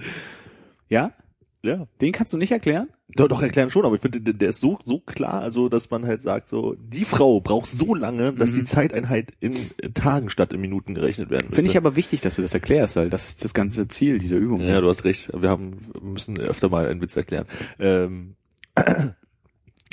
Ja? 0.89 1.13
Ja. 1.61 1.87
Den 2.01 2.11
kannst 2.11 2.33
du 2.33 2.37
nicht 2.37 2.51
erklären? 2.51 2.89
Doch, 3.15 3.27
doch 3.27 3.41
erklären 3.41 3.71
schon, 3.71 3.85
aber 3.85 3.95
ich 3.95 4.01
finde, 4.01 4.19
der, 4.21 4.49
ist 4.49 4.59
so, 4.61 4.77
so 4.85 4.99
klar, 4.99 5.41
also, 5.41 5.67
dass 5.67 5.89
man 5.89 6.05
halt 6.05 6.21
sagt, 6.21 6.47
so, 6.49 6.75
die 6.79 7.05
Frau 7.05 7.41
braucht 7.41 7.65
so 7.67 7.95
lange, 7.95 8.33
dass 8.33 8.51
Mhm. 8.51 8.55
die 8.59 8.63
Zeiteinheit 8.65 9.33
in 9.39 9.55
Tagen 9.95 10.29
statt 10.29 10.53
in 10.53 10.61
Minuten 10.61 10.93
gerechnet 10.93 11.31
werden 11.31 11.45
Finde 11.47 11.61
ich 11.61 11.63
müsste. 11.63 11.77
aber 11.79 11.95
wichtig, 11.95 12.21
dass 12.21 12.35
du 12.35 12.43
das 12.43 12.53
erklärst, 12.53 12.97
weil 12.97 13.09
das 13.09 13.27
ist 13.27 13.43
das 13.43 13.53
ganze 13.55 13.87
Ziel 13.87 14.19
dieser 14.19 14.37
Übung. 14.37 14.61
Ja, 14.61 14.79
du 14.79 14.87
hast 14.89 15.05
recht. 15.05 15.31
Wir 15.33 15.49
haben, 15.49 15.77
müssen 16.01 16.37
öfter 16.39 16.69
mal 16.69 16.87
einen 16.87 17.01
Witz 17.01 17.17
erklären. 17.17 17.45
Ähm, 17.79 18.35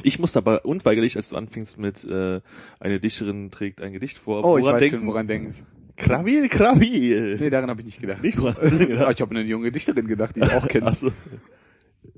ich 0.03 0.19
musste 0.19 0.39
aber 0.39 0.65
unweigerlich, 0.67 1.17
als 1.17 1.31
du 1.31 1.37
anfingst 1.37 1.79
mit 1.79 2.05
äh, 2.05 2.41
eine 2.81 3.01
Dichterin 3.01 3.51
trägt 3.51 3.81
ein 3.81 3.93
Gedicht 3.93 4.19
vor, 4.19 4.45
oh, 4.45 4.59
ich 4.59 4.63
woran 4.65 4.75
weiß 4.77 4.83
denken? 4.83 4.99
schon, 4.99 5.07
woran 5.07 5.27
denkst. 5.27 5.57
Krawil, 5.97 6.49
Krawil. 6.51 7.39
Nee, 7.41 7.49
daran 7.49 7.71
habe 7.71 7.81
ich 7.81 7.87
nicht 7.87 8.01
gedacht. 8.03 8.23
Nicht 8.23 8.39
woran 8.39 8.57
hast 8.57 8.65
du 8.71 8.77
denn 8.77 8.89
gedacht? 8.89 9.15
ich 9.15 9.21
habe 9.23 9.31
an 9.31 9.39
eine 9.39 9.49
junge 9.49 9.73
Dichterin 9.73 10.07
gedacht, 10.07 10.37
die 10.37 10.41
du 10.41 10.55
auch 10.55 10.69
kennst. 10.69 10.87
Ach 10.87 10.95
so. 10.95 11.13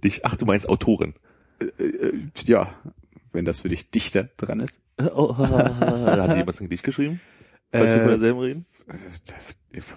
Dich, 0.03 0.25
ach, 0.25 0.37
du 0.37 0.47
meinst 0.47 0.69
Autorin. 0.69 1.15
Äh, 1.61 1.65
äh, 1.83 2.13
ja, 2.45 2.75
wenn 3.33 3.45
das 3.45 3.61
für 3.61 3.69
dich 3.69 3.91
dichter 3.91 4.29
dran 4.37 4.61
ist. 4.61 4.81
Oh, 4.99 5.37
hat 5.39 6.37
jemand 6.37 6.61
ein 6.61 6.65
Gedicht 6.65 6.85
geschrieben? 6.85 7.21
Falls 7.71 7.91
wir 7.93 7.99
von 8.01 8.07
Äh, 8.09 8.11
derselben 8.13 8.41
reden? 8.41 8.67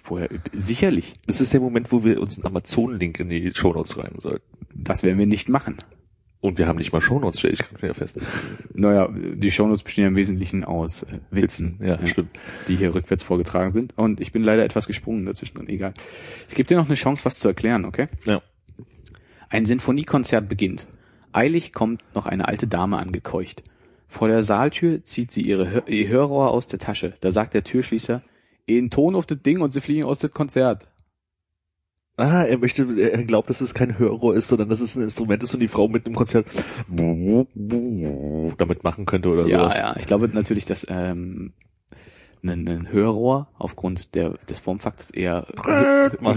woher, 0.05 0.29
sicherlich. 0.53 1.15
Das 1.27 1.39
ist 1.41 1.53
der 1.53 1.59
Moment, 1.61 1.91
wo 1.91 2.03
wir 2.03 2.19
uns 2.21 2.37
einen 2.37 2.45
Amazon-Link 2.47 3.19
in 3.19 3.29
die 3.29 3.51
Shownotes 3.53 3.93
schreiben 3.93 4.19
sollten. 4.19 4.43
Das 4.75 5.03
werden 5.03 5.17
wir 5.17 5.25
nicht 5.25 5.49
machen. 5.49 5.77
Und 6.41 6.57
wir 6.57 6.65
haben 6.67 6.77
nicht 6.77 6.91
mal 6.91 7.01
Shownotes, 7.01 7.37
stelle 7.39 7.53
ich 7.53 7.63
ja 7.83 7.93
fest. 7.93 8.17
Naja, 8.73 9.07
die 9.11 9.51
Shownotes 9.51 9.83
bestehen 9.83 10.03
ja 10.03 10.07
im 10.07 10.15
Wesentlichen 10.15 10.63
aus 10.63 11.03
äh, 11.03 11.19
Witzen, 11.29 11.79
Ja, 11.83 12.05
stimmt. 12.07 12.31
die 12.67 12.75
hier 12.75 12.93
rückwärts 12.95 13.21
vorgetragen 13.21 13.71
sind. 13.71 13.95
Und 13.97 14.19
ich 14.19 14.31
bin 14.31 14.41
leider 14.41 14.65
etwas 14.65 14.87
gesprungen 14.87 15.25
dazwischen. 15.25 15.67
Egal. 15.69 15.93
Ich 16.49 16.55
gebe 16.55 16.67
dir 16.67 16.77
noch 16.77 16.87
eine 16.87 16.95
Chance, 16.95 17.25
was 17.25 17.37
zu 17.39 17.47
erklären, 17.47 17.85
okay? 17.85 18.07
Ja. 18.25 18.41
Ein 19.51 19.65
Sinfoniekonzert 19.65 20.47
beginnt. 20.49 20.87
Eilig 21.33 21.73
kommt 21.73 22.01
noch 22.15 22.25
eine 22.25 22.47
alte 22.47 22.67
Dame 22.67 22.97
angekeucht. 22.97 23.63
Vor 24.07 24.27
der 24.29 24.43
Saaltür 24.43 25.03
zieht 25.03 25.31
sie 25.31 25.41
ihre 25.41 25.83
ihr 25.87 26.07
Hörrohr 26.07 26.51
aus 26.51 26.67
der 26.67 26.79
Tasche. 26.79 27.13
Da 27.19 27.31
sagt 27.31 27.53
der 27.53 27.63
Türschließer, 27.63 28.21
in 28.65 28.89
Ton 28.89 29.13
auf 29.15 29.25
das 29.25 29.41
Ding 29.41 29.59
und 29.61 29.71
sie 29.71 29.81
fliegen 29.81 30.03
aus 30.05 30.19
dem 30.19 30.31
Konzert. 30.31 30.87
Ah, 32.17 32.43
er 32.43 32.57
möchte, 32.57 32.83
er 32.99 33.23
glaubt, 33.23 33.49
dass 33.49 33.61
es 33.61 33.73
kein 33.73 33.97
Hörrohr 33.97 34.35
ist, 34.35 34.47
sondern 34.47 34.69
dass 34.69 34.79
es 34.81 34.95
ein 34.95 35.03
Instrument 35.03 35.41
ist 35.43 35.53
und 35.53 35.59
die 35.59 35.67
Frau 35.67 35.87
mit 35.87 36.05
im 36.07 36.15
Konzert 36.15 36.45
damit 36.87 38.83
machen 38.83 39.05
könnte 39.05 39.29
oder 39.29 39.47
Ja, 39.47 39.59
sowas. 39.59 39.77
ja. 39.77 39.95
Ich 39.97 40.05
glaube 40.05 40.29
natürlich, 40.31 40.65
dass 40.65 40.85
ähm, 40.89 41.53
ein, 42.43 42.67
ein 42.67 42.91
Hörrohr 42.91 43.47
aufgrund 43.57 44.15
der, 44.15 44.31
des 44.49 44.59
Formfaktors 44.59 45.11
eher, 45.11 45.47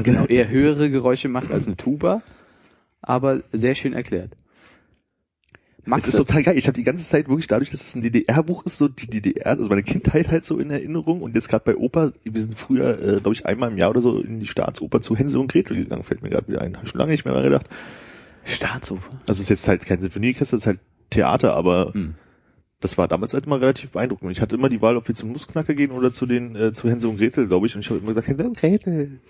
genau, 0.03 0.25
eher 0.29 0.49
höhere 0.49 0.91
Geräusche 0.91 1.29
macht 1.29 1.51
als 1.51 1.67
eine 1.67 1.77
Tuba. 1.77 2.23
Aber 3.07 3.43
sehr 3.53 3.75
schön 3.75 3.93
erklärt. 3.93 4.37
Das 5.79 5.87
Max, 5.87 6.09
ist 6.09 6.17
total 6.17 6.43
geil. 6.43 6.57
Ich 6.57 6.67
habe 6.67 6.77
die 6.77 6.83
ganze 6.83 7.05
Zeit 7.05 7.29
wirklich 7.29 7.47
dadurch, 7.47 7.71
dass 7.71 7.83
es 7.83 7.95
ein 7.95 8.01
DDR-Buch 8.01 8.65
ist, 8.65 8.79
so 8.79 8.89
die 8.89 9.07
DDR, 9.07 9.49
also 9.49 9.69
meine 9.69 9.83
Kindheit 9.83 10.31
halt 10.31 10.47
so 10.47 10.59
in 10.59 10.71
Erinnerung 10.71 11.21
und 11.21 11.35
jetzt 11.35 11.51
gerade 11.51 11.63
bei 11.63 11.77
Oper, 11.77 12.15
wir 12.25 12.41
sind 12.41 12.55
früher, 12.59 12.99
äh, 12.99 13.21
glaube 13.21 13.35
ich, 13.35 13.45
einmal 13.45 13.71
im 13.71 13.77
Jahr 13.77 13.91
oder 13.91 14.01
so 14.01 14.19
in 14.19 14.41
die 14.41 14.47
Staatsoper 14.47 15.03
zu 15.03 15.15
Hänsel 15.15 15.43
und 15.43 15.53
Gretel 15.53 15.77
gegangen, 15.77 16.03
fällt 16.03 16.23
mir 16.23 16.31
gerade 16.31 16.49
wieder 16.49 16.63
ein. 16.63 16.79
Hab 16.79 16.89
schon 16.89 16.99
lange 16.99 17.13
nicht 17.13 17.27
mehr 17.27 17.35
dran 17.35 17.45
gedacht. 17.45 17.67
Staatsoper. 18.45 19.11
Also 19.29 19.33
es 19.33 19.41
ist 19.41 19.49
jetzt 19.51 19.69
halt 19.69 19.85
kein 19.85 20.01
Sinfonieorchester, 20.01 20.57
es 20.57 20.63
ist 20.63 20.67
halt 20.67 20.81
Theater, 21.11 21.55
aber 21.55 21.93
Hm. 21.93 22.15
das 22.81 22.97
war 22.97 23.07
damals 23.07 23.35
halt 23.35 23.45
immer 23.45 23.61
relativ 23.61 23.91
beeindruckend. 23.91 24.33
Ich 24.33 24.41
hatte 24.41 24.57
immer 24.57 24.71
die 24.71 24.81
Wahl, 24.81 24.97
ob 24.97 25.07
wir 25.07 25.15
zum 25.15 25.33
Nussknacker 25.33 25.75
gehen 25.75 25.91
oder 25.91 26.15
zu 26.15 26.25
den 26.25 26.57
äh, 26.57 26.73
zu 26.73 26.89
Hänsel 26.89 27.11
und 27.11 27.19
Gretel, 27.19 27.47
glaube 27.47 27.67
ich. 27.67 27.75
Und 27.75 27.83
ich 27.83 27.91
habe 27.91 27.99
immer 27.99 28.09
gesagt, 28.09 28.29
Hänsel 28.29 28.47
und 28.47 28.57
Gretel. 28.57 29.21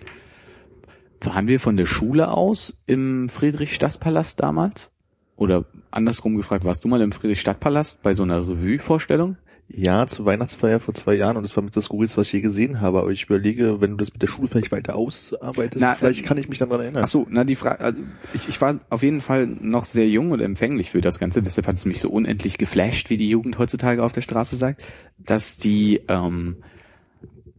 Waren 1.21 1.47
wir 1.47 1.59
von 1.59 1.77
der 1.77 1.85
Schule 1.85 2.29
aus 2.29 2.75
im 2.85 3.29
Friedrichstadtpalast 3.29 4.39
damals? 4.39 4.91
Oder 5.37 5.65
andersrum 5.91 6.35
gefragt, 6.35 6.63
warst 6.63 6.83
du 6.83 6.87
mal 6.87 7.01
im 7.01 7.11
Friedrichstadtpalast 7.11 8.01
bei 8.01 8.13
so 8.13 8.23
einer 8.23 8.47
Revue-Vorstellung? 8.47 9.37
Ja, 9.67 10.05
zur 10.05 10.25
Weihnachtsfeier 10.25 10.79
vor 10.79 10.93
zwei 10.93 11.15
Jahren 11.15 11.37
und 11.37 11.43
das 11.43 11.55
war 11.55 11.63
mit 11.63 11.75
das 11.75 11.85
Skurrilste, 11.85 12.17
was 12.17 12.27
ich 12.27 12.33
je 12.33 12.41
gesehen 12.41 12.81
habe. 12.81 12.99
Aber 12.99 13.09
ich 13.09 13.23
überlege, 13.23 13.81
wenn 13.81 13.91
du 13.91 13.97
das 13.97 14.13
mit 14.13 14.21
der 14.21 14.27
Schule 14.27 14.47
vielleicht 14.47 14.71
weiter 14.71 14.95
ausarbeitest, 14.95 15.81
Na, 15.81 15.95
vielleicht 15.95 16.21
äh, 16.21 16.23
kann 16.23 16.37
ich 16.37 16.47
mich 16.47 16.59
dann 16.59 16.69
daran 16.69 16.83
erinnern. 16.83 17.03
Ach 17.03 17.07
so, 17.07 17.25
na 17.29 17.43
die 17.43 17.55
Frage, 17.55 17.79
also 17.79 18.03
ich, 18.35 18.47
ich 18.47 18.61
war 18.61 18.79
auf 18.91 19.01
jeden 19.01 19.21
Fall 19.21 19.47
noch 19.47 19.85
sehr 19.85 20.07
jung 20.07 20.31
und 20.31 20.39
empfänglich 20.39 20.91
für 20.91 21.01
das 21.01 21.17
Ganze, 21.17 21.41
deshalb 21.41 21.65
hat 21.65 21.77
es 21.77 21.85
mich 21.85 21.99
so 21.99 22.09
unendlich 22.09 22.59
geflasht, 22.59 23.09
wie 23.09 23.17
die 23.17 23.27
Jugend 23.27 23.57
heutzutage 23.57 24.03
auf 24.03 24.11
der 24.11 24.21
Straße 24.21 24.55
sagt, 24.55 24.83
dass 25.17 25.57
die 25.57 26.01
ähm, 26.09 26.57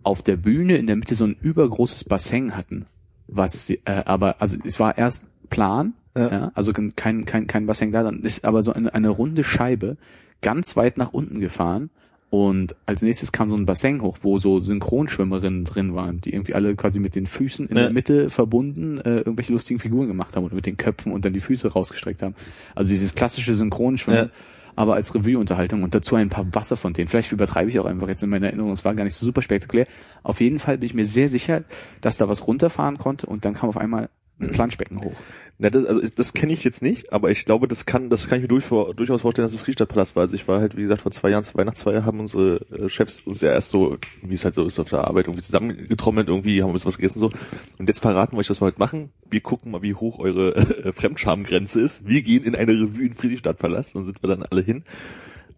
auf 0.05 0.23
der 0.23 0.37
Bühne 0.37 0.77
in 0.77 0.87
der 0.87 0.95
Mitte 0.95 1.16
so 1.16 1.25
ein 1.25 1.35
übergroßes 1.35 2.05
Bassin 2.05 2.57
hatten, 2.57 2.87
was 3.28 3.66
sie- 3.66 3.80
äh, 3.84 4.02
aber 4.04 4.36
also 4.40 4.56
es 4.64 4.78
war 4.80 4.96
erst 4.98 5.24
plan, 5.50 5.94
Ja. 6.16 6.30
ja. 6.30 6.52
also 6.54 6.72
kein 6.72 7.24
kein 7.24 7.46
kein 7.46 7.66
Bassin 7.66 7.92
da, 7.92 8.02
dann 8.02 8.22
ist 8.22 8.44
aber 8.44 8.62
so 8.62 8.72
eine, 8.72 8.92
eine 8.94 9.08
runde 9.10 9.44
Scheibe 9.44 9.96
ganz 10.42 10.76
weit 10.76 10.96
nach 10.98 11.12
unten 11.12 11.40
gefahren 11.40 11.90
und 12.30 12.74
als 12.86 13.02
nächstes 13.02 13.30
kam 13.32 13.48
so 13.48 13.56
ein 13.56 13.66
Bassin 13.66 14.02
hoch, 14.02 14.18
wo 14.22 14.38
so 14.38 14.60
Synchronschwimmerinnen 14.60 15.64
drin 15.64 15.94
waren, 15.94 16.20
die 16.20 16.32
irgendwie 16.34 16.54
alle 16.54 16.74
quasi 16.74 16.98
mit 16.98 17.14
den 17.14 17.26
Füßen 17.26 17.68
in 17.68 17.76
Ja. 17.76 17.84
der 17.84 17.92
Mitte 17.92 18.30
verbunden 18.30 18.98
äh, 18.98 19.18
irgendwelche 19.18 19.52
lustigen 19.52 19.78
Figuren 19.78 20.08
gemacht 20.08 20.34
haben 20.36 20.44
oder 20.44 20.54
mit 20.56 20.66
den 20.66 20.76
Köpfen 20.76 21.12
und 21.12 21.24
dann 21.24 21.32
die 21.32 21.40
Füße 21.40 21.68
rausgestreckt 21.72 22.22
haben. 22.22 22.34
Also 22.74 22.90
dieses 22.90 23.14
klassische 23.14 23.54
Synchronschwimmen, 23.54 24.24
Ja. 24.24 24.30
Aber 24.76 24.94
als 24.94 25.14
Revue-Unterhaltung 25.14 25.82
und 25.82 25.94
dazu 25.94 26.14
ein 26.14 26.28
paar 26.28 26.46
Wasserfontänen. 26.54 27.08
Vielleicht 27.08 27.32
übertreibe 27.32 27.70
ich 27.70 27.80
auch 27.80 27.86
einfach 27.86 28.08
jetzt 28.08 28.22
in 28.22 28.30
meiner 28.30 28.46
Erinnerung, 28.46 28.72
es 28.72 28.84
war 28.84 28.94
gar 28.94 29.04
nicht 29.04 29.16
so 29.16 29.26
super 29.26 29.42
spektakulär. 29.42 29.86
Auf 30.22 30.40
jeden 30.40 30.58
Fall 30.58 30.78
bin 30.78 30.86
ich 30.86 30.94
mir 30.94 31.06
sehr 31.06 31.28
sicher, 31.28 31.64
dass 32.02 32.18
da 32.18 32.28
was 32.28 32.46
runterfahren 32.46 32.98
konnte 32.98 33.26
und 33.26 33.44
dann 33.44 33.54
kam 33.54 33.68
auf 33.68 33.76
einmal 33.76 34.04
ein 34.04 34.08
Planschbecken 34.38 35.03
hoch. 35.03 35.14
Na, 35.59 35.70
das, 35.70 35.87
also 35.87 36.07
das 36.14 36.35
kenne 36.35 36.53
ich 36.53 36.64
jetzt 36.64 36.83
nicht, 36.83 37.14
aber 37.14 37.31
ich 37.31 37.46
glaube, 37.46 37.66
das 37.66 37.87
kann, 37.87 38.11
das 38.11 38.29
kann 38.29 38.38
ich 38.38 38.42
mir 38.42 38.49
durch, 38.49 38.66
durchaus 38.68 39.22
vorstellen, 39.22 39.46
dass 39.46 39.55
es 39.55 39.61
Friedstadtpalast 39.61 40.14
war. 40.14 40.22
Also 40.22 40.35
ich 40.35 40.46
war 40.46 40.61
halt, 40.61 40.77
wie 40.77 40.83
gesagt, 40.83 41.01
vor 41.01 41.12
zwei 41.12 41.31
Jahren 41.31 41.44
zur 41.44 41.55
Weihnachtsfeier, 41.55 42.05
haben 42.05 42.20
unsere 42.20 42.57
äh, 42.70 42.90
Chefs 42.90 43.20
uns 43.20 43.40
ja 43.40 43.51
erst 43.51 43.70
so, 43.70 43.96
wie 44.20 44.35
es 44.35 44.44
halt 44.44 44.55
so 44.55 44.66
ist 44.66 44.79
auf 44.79 44.90
der 44.90 45.09
Arbeit, 45.09 45.27
irgendwie 45.27 45.42
zusammengetrommelt, 45.42 46.29
irgendwie 46.29 46.62
haben 46.62 46.68
wir 46.68 46.75
bisschen 46.75 46.88
was 46.88 46.99
gegessen 46.99 47.20
so. 47.20 47.31
Und 47.79 47.88
jetzt 47.88 48.01
verraten 48.01 48.37
wir 48.37 48.40
euch, 48.40 48.51
was 48.51 48.61
wir 48.61 48.66
heute 48.66 48.79
machen. 48.79 49.11
Wir 49.31 49.40
gucken 49.40 49.72
mal, 49.72 49.81
wie 49.81 49.94
hoch 49.94 50.18
eure 50.18 50.55
äh, 50.85 50.92
Fremdschamgrenze 50.92 51.81
ist. 51.81 52.07
Wir 52.07 52.20
gehen 52.20 52.44
in 52.44 52.55
eine 52.55 52.72
Revue 52.72 53.07
in 53.07 53.14
Friedrichstadtpalast 53.14 53.96
und 53.96 54.05
sind 54.05 54.22
wir 54.22 54.29
dann 54.29 54.42
alle 54.42 54.61
hin. 54.61 54.85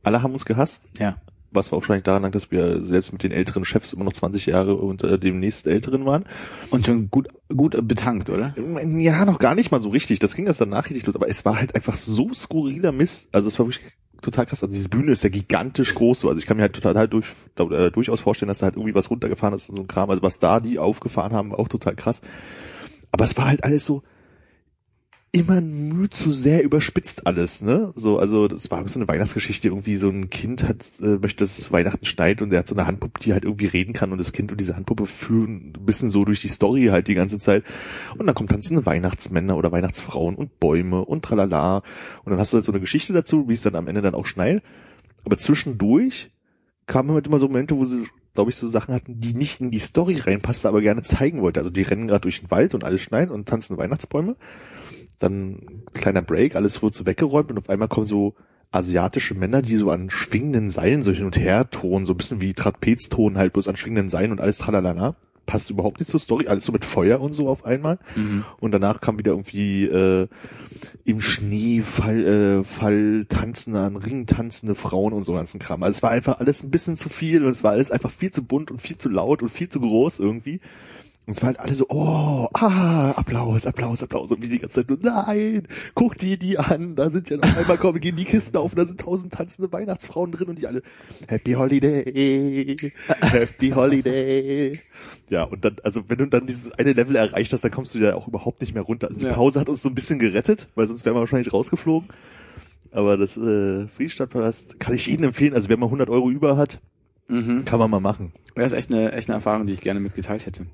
Alle 0.04 0.22
haben 0.22 0.32
uns 0.32 0.44
gehasst, 0.44 0.84
Ja. 0.98 1.16
Was 1.50 1.72
wahrscheinlich 1.72 2.04
daran 2.04 2.22
lag, 2.22 2.30
dass 2.30 2.50
wir 2.50 2.82
selbst 2.84 3.12
mit 3.12 3.22
den 3.22 3.32
älteren 3.32 3.64
Chefs 3.64 3.92
immer 3.92 4.04
noch 4.04 4.12
20 4.12 4.46
Jahre 4.46 4.74
unter 4.74 5.18
dem 5.18 5.40
nächsten 5.40 5.70
Älteren 5.70 6.04
waren. 6.04 6.24
Und 6.70 6.86
schon 6.86 7.10
gut, 7.10 7.28
gut 7.48 7.76
betankt, 7.86 8.30
oder? 8.30 8.54
Ja, 8.86 9.24
noch 9.24 9.38
gar 9.38 9.54
nicht 9.54 9.70
mal 9.70 9.80
so 9.80 9.88
richtig. 9.88 10.18
Das 10.18 10.34
ging 10.34 10.46
erst 10.46 10.60
danach 10.60 10.86
richtig 10.86 11.06
los. 11.06 11.14
Aber 11.14 11.28
es 11.28 11.44
war 11.44 11.58
halt 11.58 11.74
einfach 11.74 11.94
so 11.94 12.32
skurriler 12.34 12.92
Mist. 12.92 13.28
Also 13.32 13.48
es 13.48 13.58
war 13.58 13.66
wirklich 13.66 13.84
total 14.20 14.46
krass. 14.46 14.62
Also 14.62 14.74
diese 14.74 14.88
Bühne 14.88 15.12
ist 15.12 15.24
ja 15.24 15.30
gigantisch 15.30 15.94
groß. 15.94 16.20
so. 16.20 16.28
Also 16.28 16.38
ich 16.38 16.46
kann 16.46 16.56
mir 16.56 16.64
halt 16.64 16.74
total 16.74 16.96
halt 16.96 17.12
durch, 17.12 17.26
äh, 17.58 17.90
durchaus 17.90 18.20
vorstellen, 18.20 18.48
dass 18.48 18.58
da 18.58 18.66
halt 18.66 18.76
irgendwie 18.76 18.94
was 18.94 19.10
runtergefahren 19.10 19.54
ist 19.54 19.68
und 19.70 19.76
so 19.76 19.82
ein 19.82 19.88
Kram. 19.88 20.10
Also 20.10 20.22
was 20.22 20.38
da 20.38 20.60
die 20.60 20.78
aufgefahren 20.78 21.32
haben, 21.32 21.54
auch 21.54 21.68
total 21.68 21.94
krass. 21.94 22.20
Aber 23.10 23.24
es 23.24 23.36
war 23.36 23.46
halt 23.46 23.64
alles 23.64 23.84
so 23.84 24.02
immer 25.30 25.60
müh 25.60 26.08
zu 26.08 26.30
sehr 26.32 26.62
überspitzt 26.64 27.26
alles, 27.26 27.60
ne? 27.60 27.92
So, 27.96 28.18
also 28.18 28.48
das 28.48 28.70
war 28.70 28.86
so 28.88 28.98
eine 28.98 29.08
Weihnachtsgeschichte, 29.08 29.68
irgendwie 29.68 29.96
so 29.96 30.08
ein 30.08 30.30
Kind 30.30 30.66
hat, 30.66 30.78
äh, 31.02 31.18
möchte, 31.18 31.44
dass 31.44 31.58
es 31.58 31.70
Weihnachten 31.70 32.06
schneit 32.06 32.40
und 32.40 32.50
der 32.50 32.60
hat 32.60 32.68
so 32.68 32.74
eine 32.74 32.86
Handpuppe, 32.86 33.20
die 33.20 33.34
halt 33.34 33.44
irgendwie 33.44 33.66
reden 33.66 33.92
kann 33.92 34.10
und 34.10 34.18
das 34.18 34.32
Kind 34.32 34.50
und 34.50 34.58
diese 34.58 34.74
Handpuppe 34.74 35.06
führen 35.06 35.74
ein 35.76 35.84
bisschen 35.84 36.08
so 36.08 36.24
durch 36.24 36.40
die 36.40 36.48
Story 36.48 36.86
halt 36.86 37.08
die 37.08 37.14
ganze 37.14 37.38
Zeit. 37.38 37.64
Und 38.16 38.26
dann 38.26 38.34
kommt 38.34 38.50
tanzende 38.50 38.86
Weihnachtsmänner 38.86 39.56
oder 39.56 39.70
Weihnachtsfrauen 39.70 40.34
und 40.34 40.60
Bäume 40.60 41.04
und 41.04 41.24
tralala. 41.24 41.82
Und 42.24 42.30
dann 42.30 42.38
hast 42.38 42.52
du 42.52 42.56
halt 42.56 42.64
so 42.64 42.72
eine 42.72 42.80
Geschichte 42.80 43.12
dazu, 43.12 43.48
wie 43.48 43.54
es 43.54 43.62
dann 43.62 43.76
am 43.76 43.86
Ende 43.86 44.00
dann 44.00 44.14
auch 44.14 44.26
schneit. 44.26 44.62
Aber 45.26 45.36
zwischendurch 45.36 46.30
kamen 46.86 47.12
halt 47.12 47.26
immer 47.26 47.38
so 47.38 47.48
Momente, 47.48 47.76
wo 47.76 47.84
sie, 47.84 48.04
glaube 48.32 48.50
ich, 48.50 48.56
so 48.56 48.66
Sachen 48.66 48.94
hatten, 48.94 49.20
die 49.20 49.34
nicht 49.34 49.60
in 49.60 49.70
die 49.70 49.78
Story 49.78 50.16
reinpasste, 50.16 50.68
aber 50.68 50.80
gerne 50.80 51.02
zeigen 51.02 51.42
wollte. 51.42 51.60
Also 51.60 51.70
die 51.70 51.82
rennen 51.82 52.08
gerade 52.08 52.22
durch 52.22 52.40
den 52.40 52.50
Wald 52.50 52.74
und 52.74 52.82
alles 52.82 53.02
schneit 53.02 53.30
und 53.30 53.46
tanzen 53.46 53.76
Weihnachtsbäume. 53.76 54.36
Dann 55.18 55.82
kleiner 55.94 56.22
Break, 56.22 56.54
alles 56.54 56.82
wird 56.82 56.94
so 56.94 57.06
weggeräumt 57.06 57.50
und 57.50 57.58
auf 57.58 57.68
einmal 57.68 57.88
kommen 57.88 58.06
so 58.06 58.34
asiatische 58.70 59.34
Männer, 59.34 59.62
die 59.62 59.76
so 59.76 59.90
an 59.90 60.10
schwingenden 60.10 60.70
Seilen 60.70 61.02
so 61.02 61.12
hin 61.12 61.24
und 61.24 61.38
her 61.38 61.70
tonen, 61.70 62.06
so 62.06 62.12
ein 62.12 62.16
bisschen 62.16 62.40
wie 62.40 62.52
Trapezton 62.52 63.38
halt, 63.38 63.52
bloß 63.54 63.68
an 63.68 63.76
schwingenden 63.76 64.10
Seilen 64.10 64.32
und 64.32 64.40
alles 64.40 64.58
tralala. 64.58 65.16
Passt 65.46 65.70
überhaupt 65.70 65.98
nicht 65.98 66.10
zur 66.10 66.20
Story, 66.20 66.46
alles 66.46 66.66
so 66.66 66.72
mit 66.72 66.84
Feuer 66.84 67.22
und 67.22 67.32
so 67.32 67.48
auf 67.48 67.64
einmal. 67.64 67.98
Mhm. 68.14 68.44
Und 68.60 68.72
danach 68.72 69.00
kam 69.00 69.18
wieder 69.18 69.32
irgendwie 69.32 69.86
äh, 69.86 70.28
im 71.06 71.22
Schnee 71.22 71.80
Fall, 71.80 72.26
äh, 72.26 72.64
Fall 72.64 73.24
tanzende, 73.26 73.80
an 73.80 73.96
Ringen 73.96 74.26
tanzende 74.26 74.74
Frauen 74.74 75.14
und 75.14 75.22
so 75.22 75.32
ganzen 75.32 75.58
Kram. 75.58 75.82
Also 75.82 75.96
es 75.96 76.02
war 76.02 76.10
einfach 76.10 76.38
alles 76.38 76.62
ein 76.62 76.70
bisschen 76.70 76.98
zu 76.98 77.08
viel 77.08 77.46
und 77.46 77.50
es 77.50 77.64
war 77.64 77.70
alles 77.70 77.90
einfach 77.90 78.10
viel 78.10 78.30
zu 78.30 78.44
bunt 78.44 78.70
und 78.70 78.82
viel 78.82 78.98
zu 78.98 79.08
laut 79.08 79.42
und 79.42 79.48
viel 79.48 79.70
zu 79.70 79.80
groß 79.80 80.20
irgendwie. 80.20 80.60
Und 81.28 81.36
es 81.36 81.42
war 81.42 81.48
halt 81.48 81.60
alle 81.60 81.74
so, 81.74 81.84
oh, 81.90 82.48
ah, 82.54 83.10
Applaus, 83.10 83.66
Applaus, 83.66 84.02
Applaus. 84.02 84.30
Und 84.30 84.40
wie 84.40 84.48
die 84.48 84.58
ganze 84.58 84.76
Zeit 84.86 84.88
nur, 84.88 84.98
nein, 85.02 85.68
guck 85.94 86.16
dir 86.16 86.38
die 86.38 86.58
an. 86.58 86.96
Da 86.96 87.10
sind 87.10 87.28
ja 87.28 87.36
noch 87.36 87.54
einmal 87.54 87.76
kommen, 87.76 88.00
gehen 88.00 88.16
die 88.16 88.24
Kisten 88.24 88.56
auf 88.56 88.72
und 88.72 88.78
da 88.78 88.86
sind 88.86 88.98
tausend 88.98 89.34
tanzende 89.34 89.70
Weihnachtsfrauen 89.70 90.32
drin 90.32 90.48
und 90.48 90.58
die 90.58 90.66
alle, 90.66 90.80
Happy 91.26 91.52
Holiday, 91.52 92.78
Happy 93.20 93.68
Holiday. 93.72 94.80
Ja, 95.28 95.42
und 95.42 95.62
dann, 95.66 95.76
also 95.84 96.02
wenn 96.08 96.16
du 96.16 96.26
dann 96.28 96.46
dieses 96.46 96.72
eine 96.72 96.94
Level 96.94 97.14
erreicht 97.16 97.52
hast, 97.52 97.62
dann 97.62 97.72
kommst 97.72 97.94
du 97.94 97.98
ja 97.98 98.14
auch 98.14 98.26
überhaupt 98.26 98.62
nicht 98.62 98.72
mehr 98.72 98.82
runter. 98.84 99.08
Also 99.08 99.20
die 99.20 99.26
Ja. 99.26 99.34
Pause 99.34 99.60
hat 99.60 99.68
uns 99.68 99.82
so 99.82 99.90
ein 99.90 99.94
bisschen 99.94 100.18
gerettet, 100.18 100.68
weil 100.76 100.88
sonst 100.88 101.04
wären 101.04 101.14
wir 101.14 101.20
wahrscheinlich 101.20 101.52
rausgeflogen. 101.52 102.08
Aber 102.90 103.18
das 103.18 103.36
äh, 103.36 103.86
Friedstadtpalast 103.88 104.80
kann 104.80 104.94
ich 104.94 105.06
jedem 105.06 105.26
empfehlen. 105.26 105.52
Also 105.52 105.68
wer 105.68 105.76
mal 105.76 105.86
100 105.86 106.08
Euro 106.08 106.30
über 106.30 106.56
hat, 106.56 106.80
Mhm. 107.30 107.66
kann 107.66 107.78
man 107.78 107.90
mal 107.90 108.00
machen. 108.00 108.32
Das 108.54 108.72
ist 108.72 108.78
echt 108.78 108.90
eine, 108.90 109.12
echt 109.12 109.28
eine 109.28 109.36
Erfahrung, 109.36 109.66
die 109.66 109.74
ich 109.74 109.82
gerne 109.82 110.00
mitgeteilt 110.00 110.46
hätte. 110.46 110.64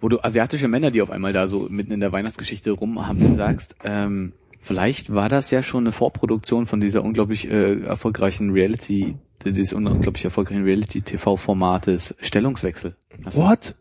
Wo 0.00 0.08
du 0.08 0.20
asiatische 0.24 0.68
Männer, 0.68 0.90
die 0.90 1.02
auf 1.02 1.10
einmal 1.10 1.32
da 1.32 1.46
so 1.46 1.66
mitten 1.70 1.92
in 1.92 2.00
der 2.00 2.12
Weihnachtsgeschichte 2.12 2.70
rumhampeln, 2.70 3.36
sagst, 3.36 3.76
ähm, 3.84 4.32
vielleicht 4.58 5.12
war 5.12 5.28
das 5.28 5.50
ja 5.50 5.62
schon 5.62 5.84
eine 5.84 5.92
Vorproduktion 5.92 6.66
von 6.66 6.80
dieser 6.80 7.04
unglaublich 7.04 7.50
äh, 7.50 7.80
erfolgreichen 7.80 8.50
Reality, 8.50 9.16
dieses 9.44 9.72
unglaublich 9.74 10.24
erfolgreichen 10.24 10.64
Reality-TV-Formates 10.64 12.14
Stellungswechsel. 12.20 12.96
Hast 13.24 13.36
What? 13.36 13.74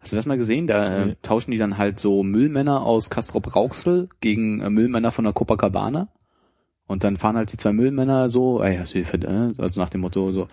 hast 0.00 0.12
du 0.12 0.16
das 0.16 0.26
mal 0.26 0.38
gesehen? 0.38 0.66
Da 0.66 1.04
äh, 1.04 1.14
tauschen 1.22 1.50
die 1.50 1.58
dann 1.58 1.78
halt 1.78 1.98
so 2.00 2.22
Müllmänner 2.22 2.82
aus 2.82 3.10
Castrop 3.10 3.54
Rauxel 3.54 4.08
gegen 4.20 4.60
äh, 4.60 4.70
Müllmänner 4.70 5.10
von 5.10 5.24
der 5.24 5.32
Copacabana. 5.32 6.08
Und 6.86 7.04
dann 7.04 7.16
fahren 7.18 7.36
halt 7.36 7.52
die 7.52 7.58
zwei 7.58 7.72
Müllmänner 7.72 8.30
so, 8.30 8.62
ey, 8.62 8.76
hast 8.76 8.94
du 8.94 9.02
hier, 9.02 9.22
äh, 9.22 9.52
also 9.58 9.80
nach 9.80 9.90
dem 9.90 10.00
Motto 10.00 10.32
so, 10.32 10.48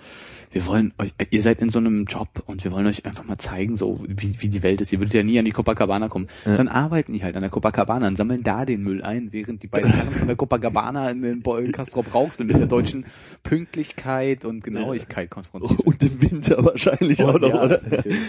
wir 0.52 0.66
wollen 0.66 0.94
euch, 0.98 1.14
ihr 1.30 1.42
seid 1.42 1.62
in 1.62 1.70
so 1.70 1.80
einem 1.80 2.06
Job 2.06 2.30
und 2.46 2.64
wir 2.64 2.72
wollen 2.72 2.88
euch 2.88 3.06
einfach 3.06 3.26
mal 3.26 3.38
zeigen, 3.38 3.76
so 3.76 4.00
wie, 4.08 4.36
wie 4.40 4.50
die 4.50 4.64
Welt 4.64 4.82
ist. 4.82 4.92
Ihr 4.94 5.00
würdet 5.00 5.14
ja 5.14 5.24
nie 5.24 5.38
an 5.40 5.46
die 5.46 5.52
Copacabana 5.52 6.08
kommen. 6.08 6.28
Ja. 6.46 6.58
Dann 6.58 6.68
arbeiten 6.68 7.14
die 7.14 7.24
halt 7.24 7.36
an 7.36 7.42
der 7.42 7.50
Copacabana 7.50 8.08
und 8.08 8.16
sammeln 8.16 8.44
da 8.44 8.66
den 8.66 8.84
Müll 8.84 9.04
ein, 9.04 9.32
während 9.32 9.64
die 9.64 9.68
beiden 9.68 9.92
Herren 9.92 10.14
von 10.14 10.28
der 10.28 10.36
Copacabana 10.36 11.10
in 11.10 11.22
den 11.22 11.72
Castrop 11.72 12.14
Rauxel 12.14 12.46
mit 12.46 12.58
der 12.58 12.68
deutschen 12.68 13.06
Pünktlichkeit 13.44 14.46
und 14.46 14.64
Genauigkeit 14.64 15.30
konfrontiert. 15.30 15.80
Und 15.82 16.02
im 16.04 16.22
Winter 16.22 16.64
wahrscheinlich 16.64 17.22
auch 17.24 17.36
Und 17.36 17.42
noch, 17.42 17.50
ja, 17.50 17.64
oder? 17.64 17.82
natürlich. 17.90 18.20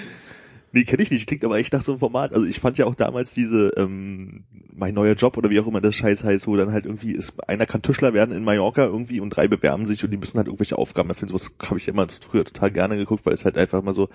Nee, 0.72 0.84
kenne 0.84 1.02
ich 1.02 1.10
nicht. 1.10 1.26
Klingt 1.26 1.44
aber 1.44 1.58
echt 1.58 1.72
nach 1.72 1.82
so 1.82 1.92
einem 1.92 2.00
Format. 2.00 2.32
Also 2.32 2.46
ich 2.46 2.60
fand 2.60 2.76
ja 2.78 2.86
auch 2.86 2.94
damals 2.94 3.32
diese, 3.32 3.72
ähm, 3.76 4.44
mein 4.74 4.94
neuer 4.94 5.14
Job 5.14 5.36
oder 5.36 5.48
wie 5.48 5.58
auch 5.58 5.66
immer 5.66 5.80
das 5.80 5.94
Scheiß 5.94 6.22
heißt, 6.22 6.46
wo 6.46 6.56
dann 6.56 6.72
halt 6.72 6.84
irgendwie 6.84 7.12
ist, 7.12 7.34
einer 7.48 7.66
kann 7.66 7.82
Tischler 7.82 8.12
werden 8.12 8.34
in 8.36 8.44
Mallorca 8.44 8.84
irgendwie 8.84 9.20
und 9.20 9.30
drei 9.30 9.48
bewerben 9.48 9.86
sich 9.86 10.04
und 10.04 10.10
die 10.10 10.18
müssen 10.18 10.36
halt 10.36 10.48
irgendwelche 10.48 10.76
Aufgaben 10.76 11.08
erfüllen. 11.08 11.28
Sowas 11.28 11.50
habe 11.62 11.78
ich 11.78 11.88
immer 11.88 12.06
früher 12.08 12.44
total 12.44 12.70
gerne 12.70 12.96
geguckt, 12.96 13.24
weil 13.24 13.32
es 13.32 13.44
halt 13.44 13.56
einfach 13.56 13.82
mal 13.82 13.94
so, 13.94 14.08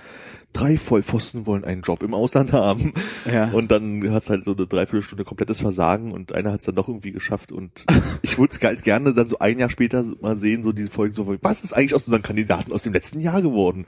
drei 0.53 0.77
Vollpfosten 0.77 1.45
wollen 1.45 1.63
einen 1.63 1.81
Job 1.81 2.03
im 2.03 2.13
Ausland 2.13 2.51
haben. 2.51 2.93
Ja. 3.25 3.51
Und 3.51 3.71
dann 3.71 4.11
hat's 4.11 4.29
halt 4.29 4.45
so 4.45 4.55
eine 4.55 4.67
Dreiviertelstunde 4.67 5.23
komplettes 5.23 5.61
Versagen 5.61 6.11
und 6.11 6.33
einer 6.33 6.51
hat's 6.51 6.65
dann 6.65 6.75
doch 6.75 6.87
irgendwie 6.87 7.11
geschafft 7.11 7.51
und 7.51 7.85
ich 8.21 8.37
würde 8.37 8.53
es 8.53 8.61
halt 8.61 8.83
gerne 8.83 9.13
dann 9.13 9.27
so 9.27 9.39
ein 9.39 9.59
Jahr 9.59 9.69
später 9.69 10.03
mal 10.21 10.37
sehen, 10.37 10.63
so 10.63 10.71
diese 10.71 10.91
Folgen 10.91 11.13
so, 11.13 11.37
was 11.41 11.63
ist 11.63 11.73
eigentlich 11.73 11.95
aus 11.95 12.05
unseren 12.05 12.21
Kandidaten 12.21 12.71
aus 12.71 12.83
dem 12.83 12.93
letzten 12.93 13.19
Jahr 13.19 13.41
geworden? 13.41 13.85